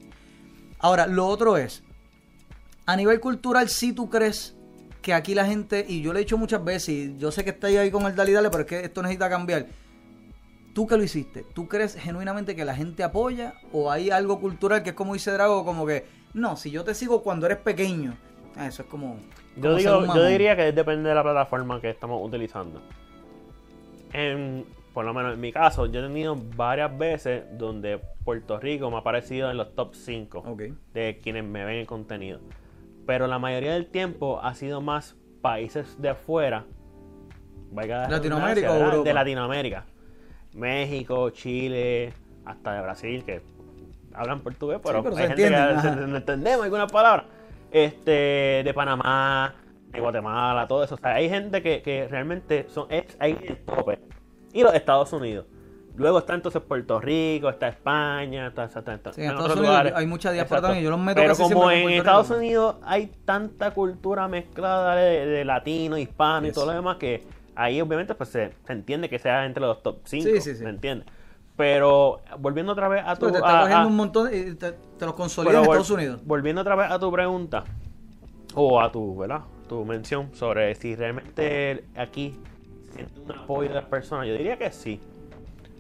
Ahora, 0.80 1.08
lo 1.08 1.26
otro 1.28 1.56
es, 1.56 1.82
a 2.86 2.96
nivel 2.98 3.22
cultural, 3.22 3.70
si 3.70 3.94
tú 3.94 4.10
crees 4.10 4.57
que 5.08 5.14
aquí 5.14 5.34
la 5.34 5.46
gente, 5.46 5.86
y 5.88 6.02
yo 6.02 6.12
le 6.12 6.20
he 6.20 6.24
dicho 6.24 6.38
muchas 6.38 6.62
veces, 6.66 6.90
y 6.90 7.18
yo 7.18 7.32
sé 7.32 7.46
que 7.46 7.52
estáis 7.52 7.78
ahí 7.78 7.90
con 7.90 8.06
el 8.06 8.14
Dali 8.14 8.34
Dale, 8.34 8.50
pero 8.50 8.64
es 8.64 8.68
que 8.68 8.80
esto 8.82 9.02
necesita 9.02 9.30
cambiar. 9.30 9.66
Tú 10.74 10.86
que 10.86 10.98
lo 10.98 11.04
hiciste, 11.04 11.46
¿tú 11.56 11.70
crees 11.70 11.96
genuinamente 11.96 12.58
que 12.58 12.66
la 12.66 12.76
gente 12.76 13.06
apoya 13.06 13.54
o 13.72 13.90
hay 13.90 14.10
algo 14.10 14.42
cultural 14.42 14.84
que 14.84 14.90
es 14.90 14.96
como 14.98 15.14
dice 15.14 15.32
Drago, 15.32 15.64
como 15.64 15.86
que, 15.86 16.04
no, 16.34 16.58
si 16.58 16.72
yo 16.72 16.84
te 16.84 16.94
sigo 16.94 17.24
cuando 17.24 17.46
eres 17.46 17.60
pequeño, 17.60 18.18
ah, 18.58 18.68
eso 18.68 18.82
es 18.82 18.90
como... 18.90 19.18
Yo, 19.56 19.78
como 19.78 19.78
digo, 19.78 20.26
diría 20.26 20.58
que 20.58 20.74
depende 20.74 21.08
de 21.08 21.16
la 21.16 21.24
plataforma 21.24 21.80
que 21.80 21.90
estamos 21.90 22.22
utilizando. 22.22 22.82
En, 24.12 24.66
por 24.94 25.06
lo 25.06 25.14
menos 25.14 25.36
en 25.36 25.40
mi 25.40 25.54
caso, 25.54 25.86
yo 25.86 26.02
he 26.02 26.04
tenido 26.04 26.36
varias 26.58 26.98
veces 26.98 27.46
donde 27.58 28.02
Puerto 28.26 28.60
Rico 28.60 28.90
me 28.90 28.98
ha 28.98 29.00
aparecido 29.00 29.50
en 29.50 29.56
los 29.56 29.74
top 29.74 29.96
5 29.96 30.40
Ok. 30.40 30.64
de 30.94 31.22
quienes 31.24 31.46
me 31.46 31.64
ven 31.64 31.78
el 31.78 31.88
contenido. 31.88 32.42
Pero 33.08 33.26
la 33.26 33.40
mayoría 33.40 33.74
del 33.74 33.88
tiempo 33.88 34.40
ha 34.44 34.54
sido 34.54 34.82
más 34.82 35.16
países 35.42 36.00
de 36.00 36.10
afuera. 36.10 36.66
valga 37.72 38.08
¿Latinoamérica. 38.10 38.74
De 39.04 39.14
Latinoamérica. 39.14 39.86
México, 40.54 41.30
Chile, 41.32 42.14
hasta 42.46 42.74
de 42.74 42.82
Brasil, 42.82 43.24
que 43.24 43.42
hablan 44.14 44.42
portugués, 44.42 44.80
pero, 44.84 45.04
pero 45.04 45.16
hay 45.16 45.22
se 45.24 45.28
gente 45.30 45.44
entienden, 45.48 45.76
que 45.76 45.82
se- 45.82 45.88
ajá. 45.88 45.96
no 46.08 46.18
entendemos 46.18 46.64
algunas 46.66 46.92
palabras. 46.92 47.26
Este, 47.72 48.62
de 48.66 48.74
Panamá, 48.74 49.56
de 49.90 50.00
Guatemala, 50.00 50.68
todo 50.68 50.84
eso. 50.84 50.96
O 50.96 50.98
sea, 50.98 51.16
hay 51.16 51.30
gente 51.30 51.62
que, 51.62 51.82
que 51.82 52.08
realmente 52.08 52.66
son 52.70 52.88
es 52.92 53.16
ahí 53.20 53.36
tope. 53.66 54.00
Y 54.54 54.64
los 54.64 54.74
Estados 54.74 55.12
Unidos. 55.14 55.46
Luego 55.98 56.20
está 56.20 56.36
entonces 56.36 56.62
Puerto 56.62 57.00
Rico, 57.02 57.50
está 57.50 57.68
España, 57.70 58.48
está, 58.48 58.66
está, 58.66 58.80
está- 58.94 59.14
Sí, 59.14 59.22
en 59.24 59.30
otros 59.32 59.46
Estados 59.46 59.58
Unidos 59.58 59.68
lugares. 59.68 59.94
hay 59.96 60.06
mucha 60.06 60.32
diáspora 60.32 60.62
también, 60.62 60.84
yo 60.84 60.90
los 60.92 61.00
meto 61.00 61.20
Pero 61.22 61.36
casi 61.36 61.42
como 61.54 61.72
en 61.72 61.90
Estados 61.90 62.28
Rico. 62.30 62.38
Unidos 62.40 62.76
hay 62.86 63.12
tanta 63.26 63.72
cultura 63.72 64.28
mezclada 64.28 64.96
de, 64.96 65.26
de 65.26 65.44
latino, 65.46 65.98
hispano 65.98 66.48
y 66.48 66.52
todo 66.52 66.68
lo 66.68 66.74
demás 66.74 66.98
que 66.98 67.24
ahí 67.56 67.82
obviamente 67.82 68.14
pues 68.16 68.30
se, 68.30 68.54
se 68.66 68.74
entiende 68.74 69.10
que 69.10 69.18
sea 69.18 69.46
entre 69.46 69.62
los 69.62 69.82
top 69.82 69.98
5, 70.06 70.30
Sí, 70.30 70.40
sí, 70.42 70.56
sí. 70.56 70.64
¿me 70.64 70.70
entiendes? 70.70 71.08
Pero 71.56 72.20
volviendo 72.38 72.74
otra 72.74 72.88
vez 72.88 73.02
a 73.04 73.16
tu... 73.16 73.26
Tú 73.26 73.32
te 73.32 73.38
a- 73.40 73.42
está 73.42 73.60
cogiendo 73.62 73.84
a- 73.84 73.88
un 73.88 73.96
montón 73.96 74.30
y 74.32 74.54
te, 74.54 74.74
te 74.74 75.06
los 75.06 75.16
consolida 75.16 75.50
pero 75.50 75.60
en 75.60 75.66
Estados 75.66 75.90
Unidos. 75.90 76.22
Volviendo 76.24 76.62
otra 76.62 76.76
vez 76.76 76.92
a 76.92 77.00
tu 77.00 77.12
pregunta, 77.12 77.64
o 78.54 78.80
a 78.80 78.92
tu, 78.92 79.18
¿verdad? 79.18 79.42
Tu 79.68 79.84
mención 79.84 80.30
sobre 80.36 80.76
si 80.76 80.96
realmente 80.96 81.86
aquí 81.96 82.40
siente 82.94 83.20
un 83.20 83.32
apoyo 83.32 83.70
de 83.70 83.76
las 83.76 83.86
personas, 83.86 84.28
yo 84.28 84.34
diría 84.34 84.58
que 84.58 84.72
sí. 84.72 85.00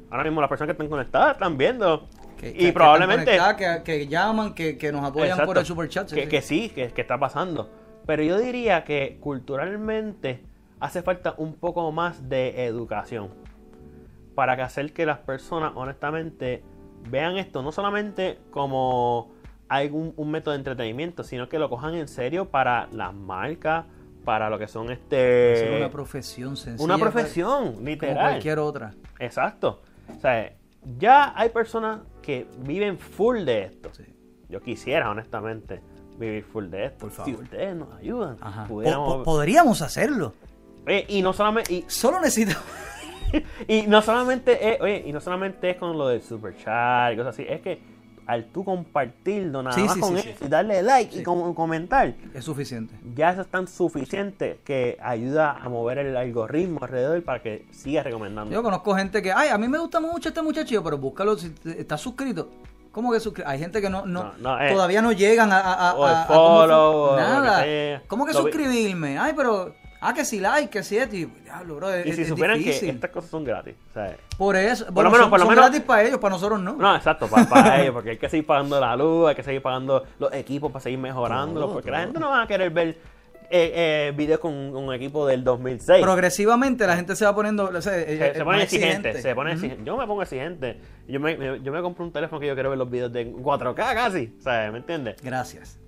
Ahora 0.09 0.23
mismo 0.23 0.39
las 0.41 0.49
personas 0.49 0.67
que 0.69 0.71
están 0.73 0.89
conectadas 0.89 1.33
están 1.33 1.57
viendo. 1.57 2.07
Que- 2.37 2.49
y 2.49 2.53
que- 2.67 2.73
probablemente... 2.73 3.37
que, 3.57 3.81
que 3.83 4.07
llaman, 4.07 4.53
que, 4.53 4.77
que 4.77 4.91
nos 4.91 5.03
apoyan 5.03 5.29
Exacto. 5.29 5.45
por 5.47 5.57
el 5.57 5.65
super 5.65 5.89
chat. 5.89 6.11
que, 6.11 6.27
que 6.27 6.41
sí, 6.41 6.69
que, 6.69 6.89
que 6.91 7.01
está 7.01 7.17
pasando. 7.19 7.69
Pero 8.05 8.23
yo 8.23 8.37
diría 8.37 8.83
que 8.83 9.17
culturalmente 9.19 10.43
hace 10.79 11.01
falta 11.01 11.33
un 11.37 11.53
poco 11.55 11.91
más 11.91 12.29
de 12.29 12.65
educación 12.65 13.29
para 14.35 14.55
que 14.55 14.61
hacer 14.61 14.93
que 14.93 15.05
las 15.05 15.17
personas 15.17 15.71
honestamente 15.75 16.63
vean 17.09 17.37
esto 17.37 17.63
no 17.63 17.71
solamente 17.71 18.37
como 18.51 19.31
algún 19.67 20.13
un 20.15 20.29
método 20.31 20.51
de 20.53 20.59
entretenimiento, 20.59 21.23
sino 21.23 21.49
que 21.49 21.57
lo 21.59 21.69
cojan 21.69 21.95
en 21.95 22.07
serio 22.07 22.49
para 22.49 22.87
las 22.91 23.13
marcas, 23.13 23.85
para 24.23 24.49
lo 24.49 24.59
que 24.59 24.67
son 24.67 24.91
este 24.91 25.53
Es 25.73 25.77
una 25.79 25.89
profesión 25.89 26.55
sencilla. 26.55 26.85
una 26.85 26.97
profesión, 26.97 27.73
Como 27.73 27.85
literal. 27.87 28.15
cualquier 28.17 28.59
otra. 28.59 28.93
Exacto. 29.19 29.81
O 30.15 30.19
sea, 30.19 30.53
ya 30.97 31.33
hay 31.35 31.49
personas 31.49 32.01
que 32.21 32.47
viven 32.59 32.97
full 32.99 33.43
de 33.43 33.63
esto. 33.63 33.89
Sí. 33.93 34.03
Yo 34.49 34.61
quisiera, 34.61 35.09
honestamente, 35.09 35.81
vivir 36.17 36.43
full 36.43 36.65
de 36.69 36.85
esto. 36.85 36.97
Por 36.99 37.11
Si 37.11 37.17
favor. 37.17 37.43
ustedes 37.43 37.75
nos 37.75 37.93
ayudan, 37.95 38.37
pudiéramos- 38.67 39.23
podríamos 39.23 39.81
hacerlo. 39.81 40.33
Oye, 40.85 41.05
y 41.09 41.21
no 41.21 41.33
solamente 41.33 41.73
y, 41.73 41.85
Solo 41.87 42.19
necesitamos. 42.21 42.63
y 43.67 43.81
no 43.87 44.01
solamente 44.01 44.73
es, 44.75 44.81
oye, 44.81 45.03
y 45.05 45.11
no 45.11 45.19
solamente 45.19 45.69
es 45.71 45.75
con 45.77 45.97
lo 45.97 46.07
del 46.07 46.21
super 46.21 46.55
chat 46.57 47.13
y 47.13 47.17
cosas 47.17 47.33
así, 47.35 47.45
es 47.47 47.59
que 47.61 47.96
al 48.27 48.45
tú 48.45 48.63
compartirlo 48.63 49.63
nada 49.63 49.75
Sí, 49.75 49.83
más 49.83 49.93
sí, 49.93 49.99
con 49.99 50.17
sí, 50.17 50.23
sí. 50.37 50.45
y 50.45 50.47
darle 50.49 50.83
like 50.83 51.19
y 51.19 51.23
com- 51.23 51.53
comentar, 51.53 52.13
Es 52.33 52.43
suficiente. 52.45 52.93
ya 53.15 53.31
eso 53.31 53.41
es 53.41 53.47
tan 53.47 53.67
suficiente 53.67 54.59
que 54.65 54.97
ayuda 55.01 55.51
a 55.53 55.69
mover 55.69 55.99
el 55.99 56.15
algoritmo 56.17 56.79
alrededor 56.83 57.23
para 57.23 57.41
que 57.41 57.65
siga 57.71 58.03
recomendando. 58.03 58.53
Yo 58.53 58.61
conozco 58.61 58.93
gente 58.95 59.21
que, 59.21 59.31
ay, 59.31 59.49
a 59.49 59.57
mí 59.57 59.67
me 59.67 59.77
gusta 59.79 59.99
mucho 59.99 60.29
este 60.29 60.41
muchachillo, 60.41 60.83
pero 60.83 60.97
búscalo 60.97 61.37
si 61.37 61.53
estás 61.77 62.01
suscrito. 62.01 62.49
¿Cómo 62.91 63.11
que 63.11 63.19
suscrito? 63.19 63.47
Hay 63.49 63.59
gente 63.59 63.79
que 63.79 63.89
no, 63.89 64.05
no, 64.05 64.23
No, 64.23 64.33
no, 64.39 64.59
eh. 64.61 64.71
todavía 64.73 65.01
no 65.01 65.11
llegan 65.11 65.51
a, 65.51 65.59
a- 65.59 65.91
a- 65.91 66.25
follow, 66.25 67.15
que 67.15 67.21
nada. 67.21 68.01
¿Cómo 68.07 68.25
que 68.25 68.33
suscribirme? 68.33 69.17
Ay, 69.19 69.33
pero, 69.35 69.73
ah, 70.01 70.13
que 70.13 70.23
si 70.25 70.39
like, 70.39 70.69
que 70.69 70.83
si 70.83 70.97
esto. 70.97 71.15
Y, 71.15 71.25
diablo, 71.25 71.75
bro, 71.75 71.91
es, 71.93 72.05
y 72.05 72.13
si 72.13 72.21
es 72.23 72.27
supieran 72.27 72.57
que 72.57 72.65
difícil. 72.65 72.89
estas 72.89 73.09
cosas 73.11 73.29
son 73.29 73.43
gratis, 73.43 73.75
o 73.89 73.93
sea, 73.93 74.15
Por 74.37 74.55
eso, 74.55 74.85
Por 74.85 74.93
bueno, 74.95 75.09
lo 75.09 75.11
menos- 75.11 75.23
son, 75.25 75.29
por 75.31 75.39
lo 75.39 75.45
son 75.45 75.55
menos- 75.55 75.65
gratis 75.69 75.85
para 75.87 76.03
ellos, 76.03 76.19
para 76.19 76.33
nosotros 76.35 76.59
no. 76.61 76.73
No, 76.75 76.95
exacto, 76.95 77.27
para, 77.27 77.47
para 77.49 77.81
ellos, 77.81 77.93
porque 77.93 78.11
hay 78.11 78.17
que 78.17 78.29
seguir 78.29 78.45
pagando 78.45 78.79
la 78.79 78.95
luz, 78.95 79.29
hay 79.29 79.35
que 79.35 79.43
seguir 79.43 79.61
pagando 79.61 80.03
los 80.19 80.33
equipos 80.33 80.71
para 80.71 80.81
seguir 80.83 80.99
mejorándolo, 80.99 81.65
Todo, 81.67 81.73
porque 81.75 81.91
la 81.91 81.99
gente 82.01 82.19
no 82.19 82.29
va 82.29 82.43
a 82.43 82.47
querer 82.47 82.69
ver 82.71 82.97
eh, 83.49 84.09
eh, 84.09 84.13
videos 84.13 84.41
con 84.41 84.53
un 84.53 84.93
equipo 84.93 85.25
del 85.25 85.41
2006. 85.41 86.03
Progresivamente 86.03 86.85
la 86.85 86.97
gente 86.97 87.15
se 87.15 87.23
va 87.23 87.33
poniendo, 87.33 87.63
o 87.73 87.81
sea, 87.81 87.93
se, 87.93 88.13
eh, 88.31 88.33
se 88.35 88.43
pone 88.43 88.61
exigente, 88.63 89.21
se 89.21 89.33
pone 89.33 89.53
exigente. 89.53 89.83
Yo 89.85 89.95
me 89.95 90.05
pongo 90.05 90.21
exigente. 90.21 90.77
Yo 91.07 91.21
me, 91.21 91.37
me- 91.37 91.61
yo 91.61 91.71
me 91.71 91.81
compro 91.81 92.03
un 92.03 92.11
teléfono 92.11 92.41
que 92.41 92.47
yo 92.47 92.55
quiero 92.55 92.69
ver 92.71 92.77
los 92.77 92.89
videos 92.91 93.13
de 93.13 93.31
4K 93.31 93.73
casi, 93.93 94.35
o 94.37 94.41
sea, 94.41 94.69
¿me 94.69 94.79
entiendes? 94.79 95.15
Gracias. 95.23 95.79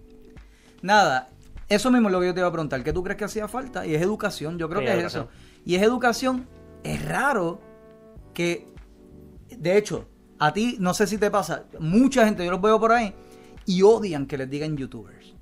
Nada, 0.81 1.27
eso 1.70 1.91
mismo 1.91 2.08
es 2.10 2.12
lo 2.14 2.20
que 2.20 2.26
yo 2.28 2.34
te 2.34 2.40
iba 2.41 2.50
a 2.50 2.52
preguntar. 2.52 2.84
¿Qué 2.84 2.91
tú 2.91 3.04
crees 3.04 3.18
que 3.18 3.26
hacía 3.26 3.48
falta? 3.48 3.86
Y 3.86 3.96
es 3.96 4.02
educación, 4.02 4.58
yo 4.58 4.68
creo 4.68 4.80
Sí, 4.82 4.86
que 4.86 4.91
es 4.91 4.98
educación. 4.98 5.24
eso. 5.32 5.62
Y 5.66 5.76
es 5.76 5.82
educación, 5.84 6.48
es 6.84 7.06
raro 7.06 7.60
que, 8.34 8.68
de 9.56 9.78
hecho, 9.78 10.06
a 10.40 10.52
ti, 10.54 10.78
no 10.80 10.94
sé 10.94 11.06
si 11.08 11.18
te 11.18 11.30
pasa, 11.30 11.66
mucha 11.80 12.26
gente, 12.26 12.44
yo 12.46 12.52
los 12.52 12.62
veo 12.62 12.80
por 12.80 12.91
ahí, 12.91 13.14
y 13.66 13.82
odian 13.84 14.26
que 14.26 14.38
les 14.38 14.50
digan 14.50 14.76
youtubers. 14.78 15.34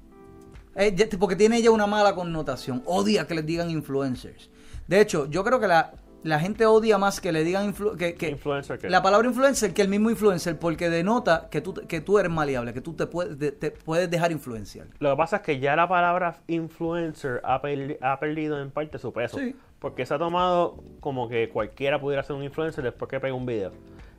Eh, 0.76 1.10
porque 1.20 1.36
tiene 1.36 1.62
ya 1.62 1.72
una 1.72 1.88
mala 1.88 2.14
connotación, 2.14 2.84
odia 2.86 3.26
que 3.26 3.36
les 3.36 3.46
digan 3.46 3.70
influencers. 3.70 4.50
De 4.88 5.02
hecho, 5.02 5.26
yo 5.28 5.44
creo 5.44 5.60
que 5.60 5.68
la, 5.68 5.94
la 6.24 6.40
gente 6.40 6.66
odia 6.66 6.98
más 6.98 7.22
que 7.22 7.32
le 7.32 7.44
digan 7.44 7.74
que, 7.98 8.16
que 8.16 8.30
Influencer 8.32 8.78
que- 8.80 8.90
la 8.90 9.02
palabra 9.02 9.28
influencer 9.28 9.74
que 9.74 9.82
el 9.82 9.88
mismo 9.88 10.10
influencer 10.10 10.58
porque 10.60 10.90
denota 10.90 11.48
que 11.50 11.62
tú, 11.62 11.74
que 11.88 12.02
tú 12.02 12.20
eres 12.20 12.32
maleable, 12.32 12.74
que 12.74 12.82
tú 12.82 12.94
te 12.94 13.06
puedes, 13.08 13.38
de- 13.40 13.52
te 13.52 13.72
puedes 13.72 14.10
dejar 14.10 14.32
influenciar. 14.32 14.88
Lo 15.00 15.12
que 15.12 15.16
pasa 15.18 15.38
es 15.38 15.42
que 15.44 15.60
ya 15.60 15.76
la 15.76 15.88
palabra 15.88 16.38
influencer 16.48 17.42
ha, 17.44 17.62
perdi- 17.62 17.98
ha 18.02 18.20
perdido 18.20 18.62
en 18.62 18.72
parte 18.72 18.98
su 19.00 19.14
peso. 19.14 19.38
Sí. 19.38 19.56
Porque 19.80 20.06
se 20.08 20.14
ha 20.16 20.18
tomado 20.18 20.84
como 21.00 21.30
que 21.30 21.50
cualquiera 21.50 22.02
pudiera 22.02 22.24
ser 22.24 22.36
un 22.36 22.44
influencer 22.44 22.84
después 22.84 23.10
que 23.10 23.20
pega 23.20 23.34
un 23.36 23.46
video. 23.46 23.72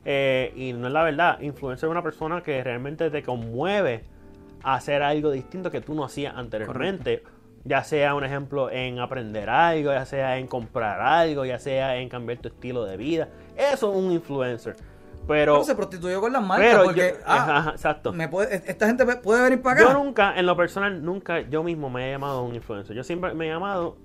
Eh, 0.05 0.53
y 0.55 0.71
no 0.73 0.87
es 0.87 0.93
la 0.93 1.03
verdad. 1.03 1.39
Influencer 1.41 1.87
es 1.89 1.91
una 1.91 2.01
persona 2.01 2.41
que 2.41 2.63
realmente 2.63 3.09
te 3.11 3.21
conmueve 3.23 4.05
a 4.63 4.75
hacer 4.75 5.03
algo 5.03 5.31
distinto 5.31 5.69
que 5.69 5.81
tú 5.81 5.93
no 5.93 6.05
hacías 6.05 6.33
anteriormente. 6.35 7.23
Ya 7.65 7.83
sea 7.83 8.15
un 8.15 8.23
ejemplo 8.23 8.69
en 8.71 8.99
aprender 8.99 9.49
algo, 9.49 9.91
ya 9.91 10.05
sea 10.05 10.37
en 10.37 10.47
comprar 10.47 11.01
algo, 11.01 11.45
ya 11.45 11.59
sea 11.59 11.97
en 11.97 12.09
cambiar 12.09 12.39
tu 12.39 12.47
estilo 12.47 12.85
de 12.85 12.97
vida. 12.97 13.27
Eso 13.57 13.91
es 13.91 13.97
un 13.97 14.11
influencer. 14.11 14.75
Pero, 15.27 15.53
Pero 15.53 15.63
se 15.63 15.75
prostituyó 15.75 16.21
con 16.21 16.33
las 16.33 16.41
marcas 16.41 16.69
pero 16.71 16.83
porque 16.85 17.15
yo- 17.19 17.23
ah, 17.27 17.57
ajá, 17.59 17.69
exacto. 17.71 18.11
me 18.13 18.27
puede- 18.29 18.55
esta 18.65 18.87
gente 18.87 19.05
puede 19.17 19.43
venir 19.43 19.61
para 19.61 19.79
Yo 19.81 19.89
acá. 19.89 19.93
nunca, 19.99 20.39
en 20.39 20.45
lo 20.47 20.55
personal, 20.55 21.03
nunca 21.03 21.41
yo 21.41 21.61
mismo 21.61 21.89
me 21.89 22.07
he 22.07 22.11
llamado 22.11 22.41
un 22.43 22.55
influencer. 22.55 22.95
Yo 22.95 23.03
siempre 23.03 23.33
me 23.35 23.45
he 23.45 23.49
llamado, 23.49 23.97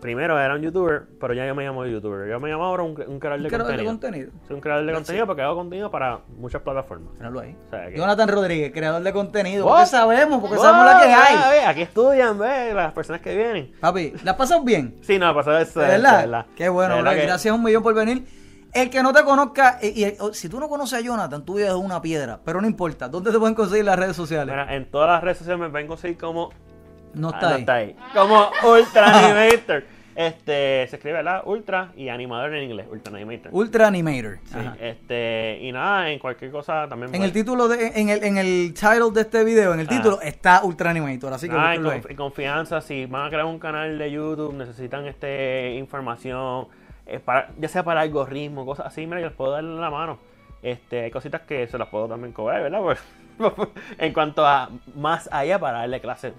primero 0.00 0.38
era 0.40 0.54
un 0.54 0.62
youtuber, 0.62 1.02
pero 1.20 1.34
ya 1.34 1.46
yo 1.46 1.54
me 1.54 1.64
llamo 1.64 1.84
youtuber. 1.86 2.28
Yo 2.28 2.38
me 2.40 2.48
llamo 2.48 2.64
ahora 2.64 2.82
un, 2.82 2.90
un 3.06 3.18
creador 3.18 3.42
de 3.42 3.48
creador 3.48 3.76
de 3.76 3.84
contenido. 3.84 3.90
contenido. 3.90 4.30
Soy 4.46 4.54
un 4.56 4.60
creador 4.60 4.86
de 4.86 4.92
contenido 4.92 5.26
porque 5.26 5.42
hago 5.42 5.54
contenido 5.56 5.90
para 5.90 6.20
muchas 6.36 6.62
plataformas. 6.62 7.12
Míralo 7.14 7.40
ahí. 7.40 7.56
O 7.66 7.70
sea, 7.70 7.88
que- 7.88 7.96
Jonathan 7.96 8.28
Rodríguez, 8.28 8.72
creador 8.72 9.02
de 9.02 9.12
contenido. 9.12 9.66
What? 9.66 9.72
Porque 9.72 9.86
sabemos, 9.86 10.40
porque 10.40 10.56
sabemos 10.56 10.86
la 10.86 11.00
que 11.00 11.12
hay. 11.12 11.50
ve, 11.60 11.64
aquí 11.66 11.82
estudian, 11.82 12.38
ve, 12.38 12.72
las 12.74 12.92
personas 12.92 13.20
que 13.20 13.34
vienen. 13.36 13.72
Papi, 13.80 14.12
¿la 14.24 14.36
pasas 14.36 14.64
bien? 14.64 14.98
Sí, 15.02 15.18
no, 15.18 15.34
pasó 15.34 15.56
eso. 15.58 15.80
¿De 15.80 15.86
verdad? 15.88 16.46
Qué 16.54 16.68
bueno, 16.68 16.96
verdad 16.96 17.14
que- 17.14 17.22
Gracias 17.22 17.54
un 17.54 17.62
millón 17.62 17.82
por 17.82 17.94
venir. 17.94 18.24
El 18.74 18.90
que 18.90 19.02
no 19.02 19.14
te 19.14 19.24
conozca, 19.24 19.78
y, 19.80 20.04
y- 20.04 20.16
o- 20.20 20.34
si 20.34 20.48
tú 20.50 20.60
no 20.60 20.68
conoces 20.68 20.98
a 20.98 21.02
Jonathan, 21.02 21.42
tu 21.42 21.54
vida 21.54 21.68
es 21.68 21.72
una 21.74 22.02
piedra. 22.02 22.38
Pero 22.44 22.60
no 22.60 22.66
importa. 22.66 23.08
¿Dónde 23.08 23.32
te 23.32 23.38
pueden 23.38 23.54
conseguir 23.54 23.86
las 23.86 23.98
redes 23.98 24.14
sociales? 24.14 24.54
Mira, 24.54 24.74
en 24.76 24.90
todas 24.90 25.08
las 25.08 25.22
redes 25.24 25.38
sociales 25.38 25.58
me 25.58 25.68
ven 25.68 25.86
conseguir 25.86 26.18
como 26.18 26.50
no 27.14 27.28
Ah, 27.28 27.32
está 27.34 27.48
no 27.48 27.54
ahí. 27.54 27.60
está 27.60 27.74
ahí. 27.74 27.96
Como 28.14 28.50
Ultra 28.72 29.06
Animator. 29.18 29.84
Este, 30.16 30.84
se 30.88 30.96
escribe 30.96 31.22
la 31.22 31.42
Ultra 31.44 31.92
y 31.96 32.08
animador 32.08 32.52
en 32.56 32.64
inglés, 32.64 32.86
Ultra 32.90 33.14
Animator. 33.14 33.54
Ultra 33.54 33.86
Animator. 33.86 34.38
Sí, 34.46 34.58
Ajá. 34.58 34.76
este, 34.80 35.58
y 35.62 35.70
nada, 35.70 36.10
en 36.10 36.18
cualquier 36.18 36.50
cosa 36.50 36.88
también. 36.88 37.10
En 37.14 37.20
puede- 37.20 37.24
el 37.26 37.32
título 37.32 37.68
de, 37.68 37.86
en 37.94 38.08
el, 38.08 38.24
en 38.24 38.36
el 38.36 38.74
title 38.74 39.12
de 39.14 39.20
este 39.20 39.44
video, 39.44 39.74
en 39.74 39.78
el 39.80 39.86
título, 39.86 40.20
está 40.20 40.64
Ultra 40.64 40.90
Animator. 40.90 41.32
Así 41.32 41.48
que 41.48 41.54
Ah, 41.56 41.76
en, 41.76 41.84
conf- 41.84 42.10
en 42.10 42.16
confianza, 42.16 42.80
si 42.80 43.06
van 43.06 43.26
a 43.26 43.28
crear 43.28 43.44
un 43.44 43.60
canal 43.60 43.96
de 43.96 44.10
YouTube, 44.10 44.54
necesitan 44.54 45.06
este 45.06 45.74
información, 45.76 46.66
eh, 47.06 47.20
para, 47.20 47.50
ya 47.56 47.68
sea 47.68 47.84
para 47.84 48.00
algoritmo, 48.00 48.66
cosas 48.66 48.86
así, 48.86 49.06
mira, 49.06 49.20
yo 49.20 49.28
les 49.28 49.36
puedo 49.36 49.52
dar 49.52 49.62
la 49.62 49.88
mano. 49.88 50.18
Este, 50.64 51.02
hay 51.04 51.10
cositas 51.12 51.42
que 51.42 51.68
se 51.68 51.78
las 51.78 51.86
puedo 51.90 52.08
también 52.08 52.32
cobrar, 52.32 52.60
¿verdad? 52.60 52.80
Pues, 52.82 52.98
en 53.98 54.12
cuanto 54.12 54.44
a 54.44 54.68
más 54.96 55.28
allá 55.30 55.60
para 55.60 55.78
darle 55.78 56.00
clases. 56.00 56.32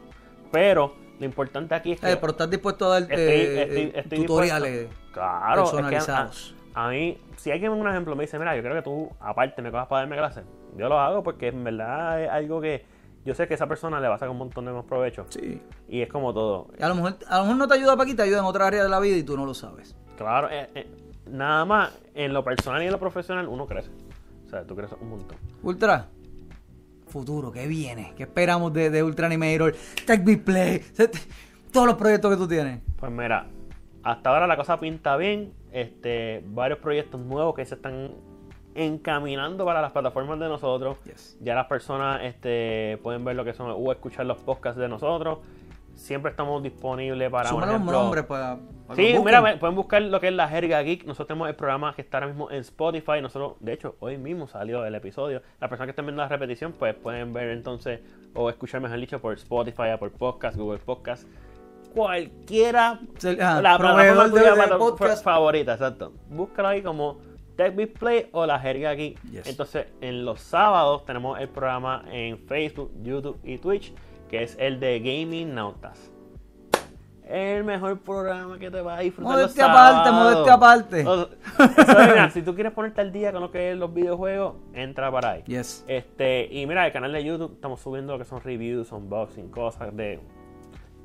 Pero 0.52 0.94
lo 1.20 1.26
importante 1.26 1.76
aquí 1.76 1.92
es 1.94 2.00
que 2.00 2.12
Eh, 2.12 2.18
pero 2.18 2.32
estás 2.32 2.50
dispuesto 2.50 2.86
a 2.86 3.00
dar 3.00 3.02
estoy- 3.04 3.18
eh, 3.20 3.62
estoy- 3.64 3.78
eh, 3.84 3.92
estoy 3.96 4.18
tutoriales. 4.20 4.88
Claro, 5.12 5.64
es 5.64 5.70
que 5.72 5.78
a- 5.78 5.82
personalizados. 5.84 6.56
A, 6.74 6.86
a 6.88 6.90
mí, 6.90 7.18
si 7.38 7.52
alguien 7.52 7.72
un 7.72 7.88
ejemplo 7.88 8.16
me 8.16 8.24
dice, 8.24 8.38
mira, 8.40 8.56
yo 8.56 8.62
creo 8.62 8.76
que 8.76 8.82
tú, 8.82 9.10
aparte, 9.20 9.62
me 9.62 9.72
cojas 9.72 9.88
para 9.88 10.02
darme 10.02 10.18
clases, 10.18 10.44
yo 10.78 10.88
lo 10.88 11.00
hago 11.00 11.24
porque 11.24 11.48
en 11.48 11.64
verdad 11.64 12.24
es 12.24 12.30
algo 12.30 12.62
que 12.62 12.86
yo 13.26 13.34
sé 13.36 13.48
que 13.48 13.54
a 13.54 13.56
esa 13.56 13.68
persona 13.68 14.00
le 14.00 14.08
va 14.08 14.16
a 14.16 14.18
sacar 14.18 14.30
un 14.30 14.38
montón 14.38 14.66
de 14.66 14.72
más 14.72 14.86
provecho. 14.86 15.26
Sí. 15.30 15.62
Y 15.90 16.02
es 16.02 16.10
como 16.10 16.34
todo. 16.34 16.68
A 16.80 16.88
lo, 16.88 16.96
mejor, 16.96 17.16
a 17.28 17.38
lo 17.38 17.44
mejor 17.44 17.58
no 17.58 17.68
te 17.68 17.74
ayuda 17.74 17.92
para 17.98 18.04
aquí, 18.04 18.16
te 18.16 18.22
ayuda 18.24 18.40
en 18.40 18.46
otra 18.46 18.68
área 18.68 18.84
de 18.84 18.90
la 18.90 19.00
vida 19.00 19.18
y 19.18 19.24
tú 19.24 19.36
no 19.36 19.46
lo 19.46 19.54
sabes. 19.54 19.96
Claro, 20.18 20.48
eh, 20.50 20.70
eh, 20.76 20.88
nada 21.30 21.66
más 21.66 21.92
en 22.14 22.34
lo 22.34 22.44
personal 22.44 22.82
y 22.82 22.86
en 22.86 22.92
lo 22.92 23.00
profesional 23.00 23.48
uno 23.48 23.66
crece. 23.68 23.90
O 24.46 24.50
sea, 24.50 24.64
tú 24.64 24.76
creces 24.76 24.98
un 25.02 25.10
montón. 25.10 25.38
Ultra, 25.64 26.08
futuro, 27.10 27.52
¿qué 27.52 27.68
viene? 27.68 28.14
¿Qué 28.16 28.24
esperamos 28.24 28.74
de, 28.74 28.90
de 28.90 29.04
Ultra 29.04 29.28
Animator? 29.28 29.76
Tech 30.06 30.24
Big 30.24 30.44
Play, 30.44 30.82
todos 31.72 31.88
los 31.88 31.96
proyectos 31.96 32.32
que 32.32 32.38
tú 32.38 32.48
tienes. 32.48 32.80
Pues 32.98 33.12
mira, 33.12 33.48
hasta 34.04 34.30
ahora 34.30 34.48
la 34.48 34.56
cosa 34.56 34.80
pinta 34.80 35.18
bien. 35.18 35.54
Este, 35.72 36.44
varios 36.48 36.80
proyectos 36.80 37.22
nuevos 37.22 37.54
que 37.56 37.66
se 37.66 37.76
están 37.76 38.12
encaminando 38.76 39.66
para 39.66 39.82
las 39.82 39.92
plataformas 39.92 40.40
de 40.40 40.48
nosotros. 40.48 40.98
Yes. 41.04 41.38
Ya 41.42 41.56
las 41.56 41.68
personas 41.68 42.22
este, 42.24 42.98
pueden 43.04 43.24
ver 43.26 43.36
lo 43.36 43.44
que 43.44 43.54
son 43.54 43.72
o 43.76 43.92
escuchar 43.92 44.26
los 44.26 44.38
podcasts 44.38 44.80
de 44.80 44.88
nosotros. 44.88 45.40
Siempre 46.00 46.32
estamos 46.32 46.64
disponibles 46.64 47.30
para 47.30 47.54
un 47.54 47.60
los 47.60 47.70
ejemplo- 47.70 47.92
nombres 47.92 48.26
para, 48.26 48.58
para 48.88 48.96
Sí, 48.96 49.16
mira, 49.24 49.60
pueden 49.60 49.76
buscar 49.76 50.02
lo 50.02 50.20
que 50.20 50.30
es 50.30 50.34
la 50.34 50.48
jerga 50.48 50.82
geek. 50.82 51.02
Nosotros 51.06 51.28
tenemos 51.28 51.50
el 51.50 51.56
programa 51.56 51.94
que 51.94 52.02
está 52.02 52.18
ahora 52.18 52.28
mismo 52.28 52.50
en 52.50 52.58
Spotify. 52.62 53.22
Nosotros, 53.22 53.54
de 53.60 53.74
hecho, 53.74 53.96
hoy 54.00 54.18
mismo 54.18 54.48
salió 54.48 54.86
el 54.86 54.96
episodio. 54.96 55.42
Las 55.60 55.70
personas 55.70 55.88
que 55.88 55.92
estén 55.92 56.06
viendo 56.06 56.22
la 56.22 56.30
repetición, 56.30 56.72
pues 56.72 56.96
pueden 56.96 57.34
ver 57.34 57.50
entonces 57.50 58.00
o 58.34 58.50
escuchar, 58.50 58.80
mejor 58.82 58.98
dicho, 59.00 59.20
por 59.20 59.34
Spotify, 59.34 59.98
por 60.00 60.10
Podcast, 60.12 60.58
Google 60.58 60.80
Podcast, 60.80 61.28
cualquiera 61.94 63.00
ah, 63.42 63.62
la 63.62 63.78
plataforma 63.78 64.04
de- 64.28 64.68
de 64.72 64.78
podcast. 64.78 65.24
favorita, 65.24 65.74
exacto. 65.74 66.14
Búscalo 66.30 66.70
ahí 66.70 66.82
como 66.82 67.18
Tech 67.58 67.76
Big 67.76 67.94
Play 67.98 68.30
o 68.32 68.46
la 68.46 68.58
jerga 68.60 68.94
geek. 68.94 69.22
Yes. 69.32 69.48
Entonces, 69.48 69.88
en 70.00 70.24
los 70.24 70.40
sábados 70.40 71.06
tenemos 71.06 71.40
el 71.40 71.50
programa 71.50 72.06
en 72.12 72.38
Facebook, 72.40 72.92
YouTube 73.04 73.38
y 73.44 73.58
Twitch, 73.58 73.94
que 74.30 74.44
es 74.44 74.56
el 74.60 74.80
de 74.80 75.00
Gaming 75.00 75.54
Nautas. 75.56 76.12
El 77.28 77.64
mejor 77.64 78.00
programa 78.00 78.58
que 78.58 78.72
te 78.72 78.82
va 78.82 78.98
a 78.98 79.00
disfrutar. 79.02 79.34
los 79.34 79.42
Modestia 79.42 79.66
aparte, 79.66 80.10
sábados. 80.10 80.34
modestia 80.34 80.54
aparte. 80.54 81.02
Eso 81.02 81.30
es, 82.02 82.08
mira, 82.10 82.30
si 82.32 82.42
tú 82.42 82.56
quieres 82.56 82.74
ponerte 82.74 83.02
al 83.02 83.12
día 83.12 83.32
con 83.32 83.42
lo 83.42 83.52
que 83.52 83.72
es 83.72 83.78
los 83.78 83.94
videojuegos, 83.94 84.56
entra 84.74 85.12
para 85.12 85.32
ahí. 85.32 85.44
Yes. 85.46 85.86
Este, 85.88 86.48
y 86.52 86.66
mira, 86.66 86.88
el 86.88 86.92
canal 86.92 87.14
de 87.14 87.24
YouTube 87.24 87.54
estamos 87.54 87.82
subiendo 87.82 88.14
lo 88.14 88.20
que 88.20 88.26
son 88.26 88.42
reviews, 88.42 88.92
unboxing, 88.92 89.50
cosas 89.50 89.96
de. 89.96 90.20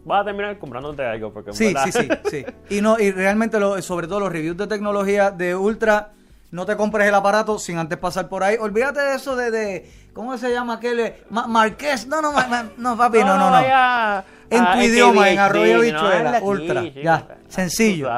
Vas 0.06 0.22
a 0.22 0.24
terminar 0.24 0.59
comprándote 0.59 1.05
algo 1.05 1.30
porque 1.30 1.52
Sí, 1.52 1.74
verdad- 1.74 1.84
sí, 1.84 1.92
sí, 1.92 2.09
sí. 2.68 2.76
Y 2.76 2.80
no, 2.80 2.98
y 2.98 3.10
realmente 3.10 3.60
lo, 3.60 3.80
sobre 3.82 4.06
todo 4.06 4.20
los 4.20 4.32
reviews 4.32 4.56
de 4.56 4.66
tecnología 4.66 5.30
de 5.30 5.55
Ultra 5.55 6.12
No 6.51 6.64
te 6.64 6.74
compres 6.76 7.06
el 7.06 7.14
aparato 7.14 7.59
sin 7.59 7.76
antes 7.76 7.98
pasar 7.98 8.28
por 8.30 8.42
ahí. 8.44 8.56
Olvídate 8.59 9.01
de 9.01 9.14
eso 9.16 9.36
de, 9.36 9.51
de 9.51 9.90
¿cómo 10.14 10.38
se 10.38 10.50
llama 10.52 10.74
aquel? 10.74 11.00
eh, 11.00 11.24
Ma- 11.30 11.46
Marqués. 11.46 12.06
No, 12.06 12.22
no, 12.22 12.32
ma- 12.32 12.68
no, 12.76 12.96
papi, 12.96 13.18
no, 13.18 13.36
no, 13.36 13.50
no. 13.50 13.58
En 14.50 14.62
a 14.62 14.72
tu 14.74 14.78
idioma, 14.80 15.30
en 15.30 15.38
arroyo 15.38 15.80
bichuela, 15.80 16.38
ultra. 16.42 16.82
Ya, 17.02 17.26
sencillo. 17.48 18.08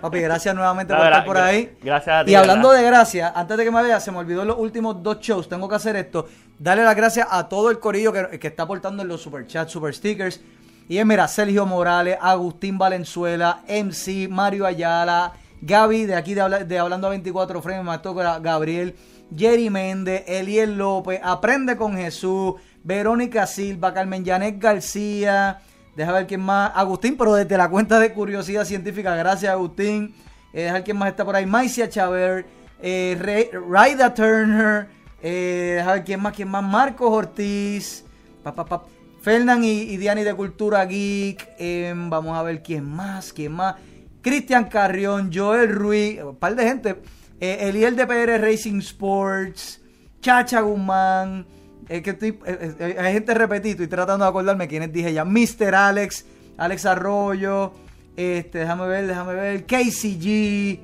Papi, 0.00 0.20
gracias 0.20 0.54
nuevamente 0.54 0.94
por 0.94 1.04
estar 1.04 1.24
por 1.24 1.38
ahí. 1.38 1.76
gracias 1.82 2.22
a 2.22 2.24
ti, 2.24 2.30
Y 2.30 2.34
hablando 2.34 2.70
de 2.70 2.82
gracias, 2.82 3.32
antes 3.34 3.56
de 3.56 3.64
que 3.64 3.70
me 3.70 3.82
vea, 3.82 3.98
se 3.98 4.10
me 4.12 4.18
olvidó 4.18 4.44
los 4.44 4.58
últimos 4.58 5.02
dos 5.02 5.18
shows. 5.20 5.48
Tengo 5.48 5.68
que 5.68 5.74
hacer 5.74 5.96
esto. 5.96 6.28
Darle 6.58 6.84
las 6.84 6.94
gracias 6.94 7.26
a 7.30 7.48
todo 7.48 7.70
el 7.70 7.78
corillo 7.80 8.12
que, 8.12 8.38
que 8.38 8.48
está 8.48 8.64
aportando 8.64 9.02
en 9.02 9.08
los 9.08 9.20
super 9.22 9.46
chats, 9.46 9.72
super 9.72 9.92
stickers. 9.94 10.40
Y 10.88 10.98
es, 10.98 11.06
mira, 11.06 11.26
Sergio 11.28 11.64
Morales, 11.66 12.18
Agustín 12.20 12.76
Valenzuela, 12.76 13.60
MC, 13.66 14.28
Mario 14.28 14.66
Ayala, 14.66 15.32
Gaby 15.62 16.04
de 16.04 16.14
aquí 16.14 16.34
de, 16.34 16.40
Habla- 16.42 16.64
de 16.64 16.78
Hablando 16.78 17.06
a 17.06 17.10
24 17.10 17.62
Frames, 17.62 17.84
me 17.84 17.98
toca 17.98 18.38
Gabriel, 18.40 18.94
Jerry 19.36 19.70
Méndez, 19.70 20.24
Eliel 20.26 20.76
López, 20.76 21.20
Aprende 21.22 21.76
con 21.76 21.96
Jesús, 21.96 22.54
Verónica 22.82 23.46
Silva, 23.46 23.94
Carmen 23.94 24.24
Janet 24.24 24.58
García, 24.58 25.60
deja 25.96 26.12
ver 26.12 26.26
quién 26.26 26.40
más, 26.40 26.72
Agustín, 26.74 27.16
pero 27.16 27.34
desde 27.34 27.56
la 27.56 27.68
cuenta 27.68 27.98
de 27.98 28.12
Curiosidad 28.12 28.64
Científica, 28.64 29.14
gracias 29.14 29.52
Agustín, 29.52 30.14
eh, 30.52 30.62
deja 30.62 30.74
ver 30.74 30.84
quién 30.84 30.96
más 30.96 31.10
está 31.10 31.24
por 31.24 31.36
ahí, 31.36 31.46
Maicia 31.46 31.88
Chaver, 31.88 32.46
eh, 32.82 33.50
Raida 33.68 34.14
Turner, 34.14 34.88
eh, 35.22 35.74
deja 35.76 35.92
ver 35.92 36.04
quién 36.04 36.20
más, 36.20 36.34
quién 36.34 36.48
más, 36.48 36.64
Marcos 36.64 37.10
Ortiz, 37.10 38.04
pa, 38.42 38.82
Fernán 39.20 39.62
y, 39.62 39.82
y 39.82 39.96
Diani 39.98 40.24
de 40.24 40.34
Cultura 40.34 40.84
Geek, 40.86 41.46
em, 41.58 42.08
vamos 42.08 42.36
a 42.38 42.42
ver 42.42 42.62
quién 42.62 42.84
más, 42.84 43.32
quién 43.34 43.52
más, 43.52 43.76
Cristian 44.22 44.64
Carrión, 44.64 45.30
Joel 45.32 45.68
Ruiz, 45.68 46.22
un 46.22 46.36
par 46.36 46.56
de 46.56 46.64
gente, 46.64 46.96
eh, 47.40 47.68
Eliel 47.68 47.96
de 47.96 48.06
PR 48.06 48.40
Racing 48.40 48.78
Sports, 48.78 49.80
Chacha 50.20 50.60
Guzmán, 50.60 51.46
es 51.88 52.02
que 52.02 52.10
estoy, 52.10 52.38
eh, 52.46 52.74
eh, 52.78 52.96
hay 52.98 53.12
gente 53.14 53.34
repetida, 53.34 53.72
estoy 53.72 53.88
tratando 53.88 54.24
de 54.24 54.28
acordarme 54.28 54.68
quiénes 54.68 54.92
dije 54.92 55.12
ya, 55.12 55.24
Mr. 55.24 55.74
Alex, 55.74 56.24
Alex 56.56 56.86
Arroyo, 56.86 57.72
este, 58.16 58.58
déjame 58.58 58.86
ver, 58.86 59.06
déjame 59.06 59.34
ver, 59.34 59.64
KCG, 59.64 60.80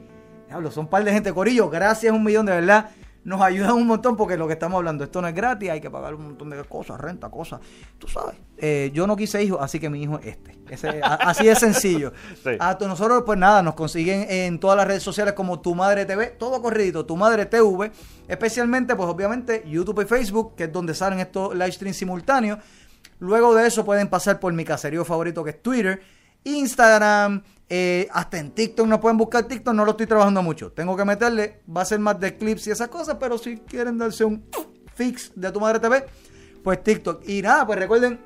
Diablo, 0.49 0.71
son 0.71 0.87
un 0.87 0.91
par 0.91 1.05
de 1.05 1.13
gente, 1.13 1.33
Corillo, 1.33 1.69
gracias 1.69 2.13
un 2.13 2.25
millón 2.25 2.47
de 2.47 2.53
verdad. 2.53 2.91
Nos 3.27 3.41
ayudan 3.41 3.73
un 3.73 3.89
montón 3.89 4.17
porque 4.17 4.37
lo 4.37 4.47
que 4.47 4.53
estamos 4.53 4.79
hablando, 4.79 5.03
esto 5.03 5.21
no 5.21 5.27
es 5.27 5.35
gratis, 5.35 5.69
hay 5.69 5.81
que 5.81 5.91
pagar 5.91 6.15
un 6.15 6.27
montón 6.27 6.49
de 6.51 6.63
cosas, 6.63 7.01
renta, 7.01 7.29
cosas. 7.29 7.61
Tú 7.99 8.07
sabes, 8.07 8.37
eh, 8.57 8.93
yo 8.95 9.05
no 9.09 9.17
quise 9.17 9.43
hijo, 9.43 9.61
así 9.61 9.81
que 9.81 9.91
mi 9.91 10.01
hijo 10.01 10.21
es 10.21 10.27
este. 10.27 10.57
Ese- 10.71 11.01
a- 11.03 11.15
así 11.15 11.45
de 11.47 11.57
sencillo. 11.57 12.13
Sí. 12.45 12.51
A 12.61 12.79
nosotros, 12.81 13.25
pues 13.27 13.37
nada, 13.37 13.65
nos 13.65 13.75
consiguen 13.75 14.27
en 14.31 14.61
todas 14.61 14.77
las 14.77 14.87
redes 14.87 15.03
sociales 15.03 15.35
como 15.35 15.59
Tu 15.61 15.75
Madre 15.75 16.07
TV, 16.07 16.29
todo 16.39 16.63
corridito, 16.63 17.05
Tu 17.05 17.17
Madre 17.17 17.47
TV, 17.47 17.91
especialmente, 18.29 18.95
pues 18.95 19.09
obviamente, 19.09 19.65
YouTube 19.67 20.03
y 20.03 20.07
Facebook, 20.07 20.55
que 20.55 20.65
es 20.65 20.73
donde 20.73 20.95
salen 20.95 21.19
estos 21.19 21.53
live 21.53 21.73
streams 21.73 21.97
simultáneos. 21.97 22.61
Luego 23.19 23.57
de 23.57 23.67
eso 23.67 23.85
pueden 23.85 24.07
pasar 24.09 24.39
por 24.39 24.53
mi 24.53 24.65
caserío 24.65 25.05
favorito 25.05 25.43
que 25.43 25.51
es 25.51 25.61
Twitter, 25.63 26.01
Instagram, 26.45 27.43
eh, 27.69 28.09
hasta 28.13 28.39
en 28.39 28.53
TikTok 28.53 28.87
nos 28.87 29.01
pueden 29.01 29.17
buscar 29.17 29.45
TikTok, 29.45 29.75
no 29.75 29.85
lo 29.85 29.93
estoy 29.93 30.07
trabajando 30.07 30.43
mucho. 30.43 30.73
Tengo 30.73 30.97
que 30.97 31.05
meterle, 31.05 31.61
va 31.75 31.83
a 31.83 31.85
ser 31.85 31.99
más 31.99 32.19
de 32.21 32.37
clips 32.37 32.67
y 32.69 32.71
esas 32.71 32.89
cosas, 32.89 33.17
pero 33.19 33.39
si 33.39 33.59
quieren 33.59 33.99
darse 33.99 34.25
un 34.25 34.45
fix 34.95 35.33
de 35.35 35.51
tu 35.51 35.61
madre 35.61 35.81
TV, 35.81 36.05
pues 36.63 36.83
TikTok. 36.83 37.29
Y 37.29 37.43
nada, 37.43 37.67
pues 37.67 37.79
recuerden, 37.79 38.19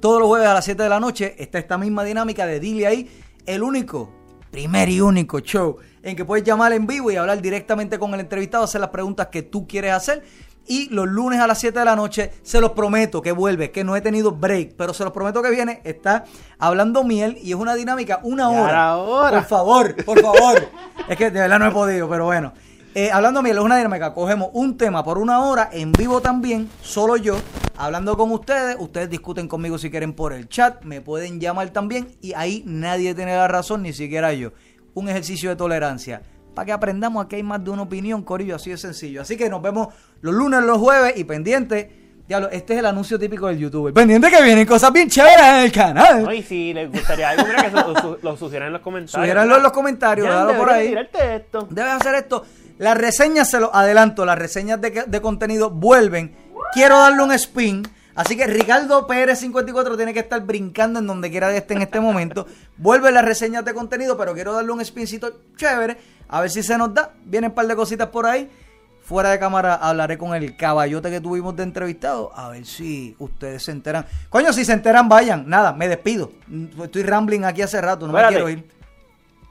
todos 0.00 0.20
los 0.20 0.28
jueves 0.28 0.48
a 0.48 0.54
las 0.54 0.64
7 0.64 0.82
de 0.82 0.88
la 0.88 1.00
noche 1.00 1.34
está 1.38 1.58
esta 1.58 1.76
misma 1.76 2.04
dinámica 2.04 2.46
de 2.46 2.58
Dile 2.58 2.86
ahí, 2.86 3.10
el 3.46 3.62
único, 3.62 4.10
primer 4.50 4.88
y 4.88 5.00
único 5.00 5.40
show 5.40 5.78
en 6.02 6.16
que 6.16 6.24
puedes 6.24 6.44
llamar 6.44 6.72
en 6.72 6.86
vivo 6.86 7.10
y 7.10 7.16
hablar 7.16 7.40
directamente 7.42 7.98
con 7.98 8.14
el 8.14 8.20
entrevistado, 8.20 8.64
hacer 8.64 8.80
las 8.80 8.90
preguntas 8.90 9.28
que 9.28 9.42
tú 9.42 9.66
quieres 9.66 9.92
hacer. 9.92 10.24
Y 10.66 10.88
los 10.90 11.08
lunes 11.08 11.40
a 11.40 11.46
las 11.46 11.58
7 11.58 11.78
de 11.78 11.84
la 11.84 11.96
noche, 11.96 12.32
se 12.42 12.60
los 12.60 12.72
prometo 12.72 13.22
que 13.22 13.32
vuelve, 13.32 13.70
que 13.70 13.82
no 13.82 13.96
he 13.96 14.00
tenido 14.00 14.32
break, 14.32 14.74
pero 14.76 14.94
se 14.94 15.02
los 15.04 15.12
prometo 15.12 15.42
que 15.42 15.50
viene, 15.50 15.80
está 15.84 16.24
hablando 16.58 17.02
miel 17.02 17.38
y 17.42 17.50
es 17.50 17.56
una 17.56 17.74
dinámica 17.74 18.20
una 18.22 18.48
hora. 18.50 18.94
Por 19.30 19.44
favor, 19.44 20.04
por 20.04 20.20
favor. 20.20 20.68
es 21.08 21.16
que 21.16 21.30
de 21.30 21.40
verdad 21.40 21.58
no 21.58 21.66
he 21.66 21.72
podido, 21.72 22.08
pero 22.08 22.26
bueno. 22.26 22.52
Eh, 22.92 23.08
hablando 23.12 23.40
miel, 23.40 23.56
es 23.56 23.62
una 23.62 23.76
dinámica. 23.76 24.12
Cogemos 24.12 24.50
un 24.52 24.76
tema 24.76 25.04
por 25.04 25.18
una 25.18 25.40
hora, 25.40 25.68
en 25.72 25.92
vivo 25.92 26.20
también, 26.20 26.68
solo 26.82 27.16
yo, 27.16 27.36
hablando 27.76 28.16
con 28.16 28.32
ustedes. 28.32 28.76
Ustedes 28.78 29.08
discuten 29.08 29.46
conmigo 29.46 29.78
si 29.78 29.90
quieren 29.90 30.12
por 30.12 30.32
el 30.32 30.48
chat, 30.48 30.82
me 30.82 31.00
pueden 31.00 31.38
llamar 31.40 31.70
también 31.70 32.16
y 32.20 32.32
ahí 32.34 32.64
nadie 32.66 33.14
tiene 33.14 33.36
la 33.36 33.46
razón, 33.46 33.82
ni 33.82 33.92
siquiera 33.92 34.32
yo. 34.32 34.50
Un 34.94 35.08
ejercicio 35.08 35.50
de 35.50 35.56
tolerancia. 35.56 36.22
Para 36.54 36.66
que 36.66 36.72
aprendamos 36.72 37.26
que 37.26 37.36
hay 37.36 37.42
más 37.42 37.62
de 37.64 37.70
una 37.70 37.82
opinión, 37.82 38.22
Corillo, 38.22 38.56
así 38.56 38.70
de 38.70 38.76
sencillo. 38.76 39.22
Así 39.22 39.36
que 39.36 39.48
nos 39.48 39.62
vemos 39.62 39.88
los 40.20 40.34
lunes, 40.34 40.62
los 40.62 40.78
jueves 40.78 41.14
y 41.16 41.24
pendiente. 41.24 41.96
Diablo, 42.26 42.48
este 42.50 42.74
es 42.74 42.78
el 42.78 42.86
anuncio 42.86 43.18
típico 43.18 43.48
del 43.48 43.58
youtuber. 43.58 43.92
Pendiente 43.92 44.30
que 44.30 44.40
vienen 44.42 44.64
cosas 44.66 44.92
bien 44.92 45.08
chéveres 45.10 45.40
en 45.44 45.54
el 45.56 45.72
canal. 45.72 46.22
No, 46.22 46.32
y 46.32 46.42
si 46.42 46.72
les 46.72 46.90
gustaría 46.90 47.30
algo, 47.30 47.44
que 47.44 48.00
su- 48.00 48.18
lo 48.22 48.36
sugieran 48.36 48.68
en 48.68 48.72
los 48.74 48.82
comentarios. 48.82 49.12
Sugiéranlo 49.12 49.56
en 49.56 49.62
los 49.64 49.72
comentarios, 49.72 50.28
Ya, 50.28 50.56
por 50.56 50.70
ahí. 50.70 50.94
esto. 51.12 51.66
Debes 51.70 51.92
hacer 51.92 52.14
esto. 52.14 52.44
Las 52.78 52.96
reseñas, 52.96 53.50
se 53.50 53.58
lo 53.58 53.74
adelanto, 53.74 54.24
las 54.24 54.38
reseñas 54.38 54.80
de, 54.80 55.04
de 55.06 55.20
contenido 55.20 55.70
vuelven. 55.70 56.36
Quiero 56.72 56.98
darle 56.98 57.22
un 57.22 57.32
spin. 57.32 57.82
Así 58.14 58.36
que 58.36 58.46
Ricardo 58.46 59.06
PR54 59.08 59.96
tiene 59.96 60.12
que 60.12 60.20
estar 60.20 60.40
brincando 60.44 60.98
en 61.00 61.06
donde 61.06 61.30
quiera 61.30 61.50
que 61.50 61.56
esté 61.58 61.74
en 61.74 61.82
este 61.82 62.00
momento. 62.00 62.46
Vuelve 62.76 63.10
las 63.12 63.24
reseñas 63.24 63.64
de 63.64 63.72
contenido, 63.74 64.16
pero 64.16 64.34
quiero 64.34 64.52
darle 64.52 64.72
un 64.72 64.84
spincito 64.84 65.40
chévere. 65.56 65.96
A 66.30 66.40
ver 66.40 66.50
si 66.50 66.62
se 66.62 66.78
nos 66.78 66.94
da. 66.94 67.10
Vienen 67.24 67.50
un 67.50 67.54
par 67.54 67.66
de 67.66 67.76
cositas 67.76 68.08
por 68.08 68.26
ahí. 68.26 68.48
Fuera 69.02 69.30
de 69.30 69.38
cámara 69.40 69.74
hablaré 69.74 70.16
con 70.16 70.34
el 70.34 70.56
caballote 70.56 71.10
que 71.10 71.20
tuvimos 71.20 71.56
de 71.56 71.64
entrevistado. 71.64 72.30
A 72.34 72.48
ver 72.50 72.64
si 72.64 73.16
ustedes 73.18 73.64
se 73.64 73.72
enteran. 73.72 74.06
Coño, 74.28 74.52
si 74.52 74.64
se 74.64 74.72
enteran, 74.72 75.08
vayan. 75.08 75.48
Nada, 75.48 75.72
me 75.72 75.88
despido. 75.88 76.30
Estoy 76.82 77.02
rambling 77.02 77.44
aquí 77.44 77.62
hace 77.62 77.80
rato, 77.80 78.06
no 78.06 78.12
Espérate. 78.16 78.34
me 78.34 78.44
quiero 78.44 78.50
ir. 78.60 78.70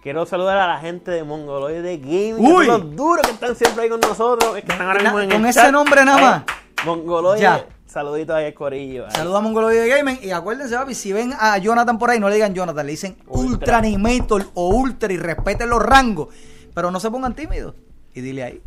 Quiero 0.01 0.26
saludar 0.26 0.57
a 0.57 0.68
la 0.68 0.77
gente 0.80 1.11
de 1.11 1.23
Mongoloid 1.26 1.81
de 1.84 1.97
Gaming. 1.97 2.35
Uy. 2.38 2.65
que 2.65 2.72
son 2.72 2.81
los 2.88 2.95
duros 2.95 3.27
que 3.27 3.34
están 3.34 3.53
siempre 3.56 3.84
ahí 3.84 3.89
con 3.89 3.99
nosotros. 3.99 4.53
que 4.53 4.60
están 4.60 4.81
ahora 4.81 5.01
mismo 5.03 5.19
en 5.19 5.30
con 5.30 5.41
el 5.41 5.47
ese 5.47 5.60
chat. 5.60 5.72
nombre 5.73 6.06
nada 6.06 6.18
Ahí, 6.18 6.23
más. 6.23 6.43
Mongoloid. 6.85 7.41
Ya. 7.41 7.65
Saluditos 7.85 8.34
ahí 8.35 8.45
al 8.45 8.53
corillo. 8.53 9.06
ahí. 9.07 9.11
Saludos 9.11 9.39
a 9.39 9.41
Mongoloid 9.41 9.76
de 9.77 9.89
Gaming 9.89 10.19
y 10.23 10.31
acuérdense, 10.31 10.73
papi, 10.76 10.95
si 10.95 11.11
ven 11.11 11.34
a 11.38 11.57
Jonathan 11.57 11.97
por 11.97 12.11
ahí, 12.11 12.19
no 12.19 12.30
le 12.30 12.35
digan 12.35 12.53
Jonathan, 12.53 12.85
le 12.85 12.91
dicen 12.93 13.18
Ultra, 13.27 13.49
Ultra. 13.51 13.77
Animator 13.80 14.45
o 14.53 14.69
Ultra 14.69 15.11
y 15.11 15.18
respeten 15.18 15.69
los 15.69 15.81
rangos. 15.81 16.30
Pero 16.74 16.91
no 16.91 17.00
se 17.00 17.12
pongan 17.12 17.36
tímidos. 17.36 17.76
Y 18.14 18.22
dile 18.22 18.44
ahí. 18.44 18.64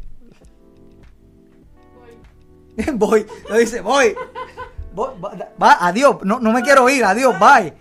voy. 2.95 3.27
Lo 3.49 3.57
dice, 3.57 3.81
voy. 3.81 4.15
Voy, 4.95 5.11
va, 5.21 5.33
va, 5.61 5.87
adiós. 5.87 6.17
No, 6.23 6.39
no 6.39 6.53
me 6.53 6.63
quiero 6.63 6.89
ir, 6.89 7.05
adiós, 7.05 7.35
bye. 7.39 7.73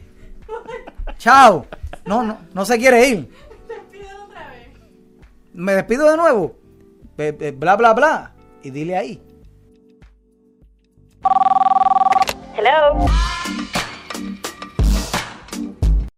Chao. 1.18 1.66
No, 2.06 2.24
no, 2.24 2.38
no 2.54 2.66
se 2.66 2.78
quiere 2.78 3.08
ir. 3.08 3.32
Despídelo 3.68 4.26
otra 4.26 4.48
vez. 4.48 4.70
Me 5.54 5.74
despido 5.74 6.10
de 6.10 6.18
nuevo. 6.18 6.56
Bla, 7.58 7.76
bla, 7.76 7.94
bla. 7.94 8.34
Y 8.64 8.72
dile 8.72 8.98
ahí. 8.98 9.22
Hello. 12.56 13.06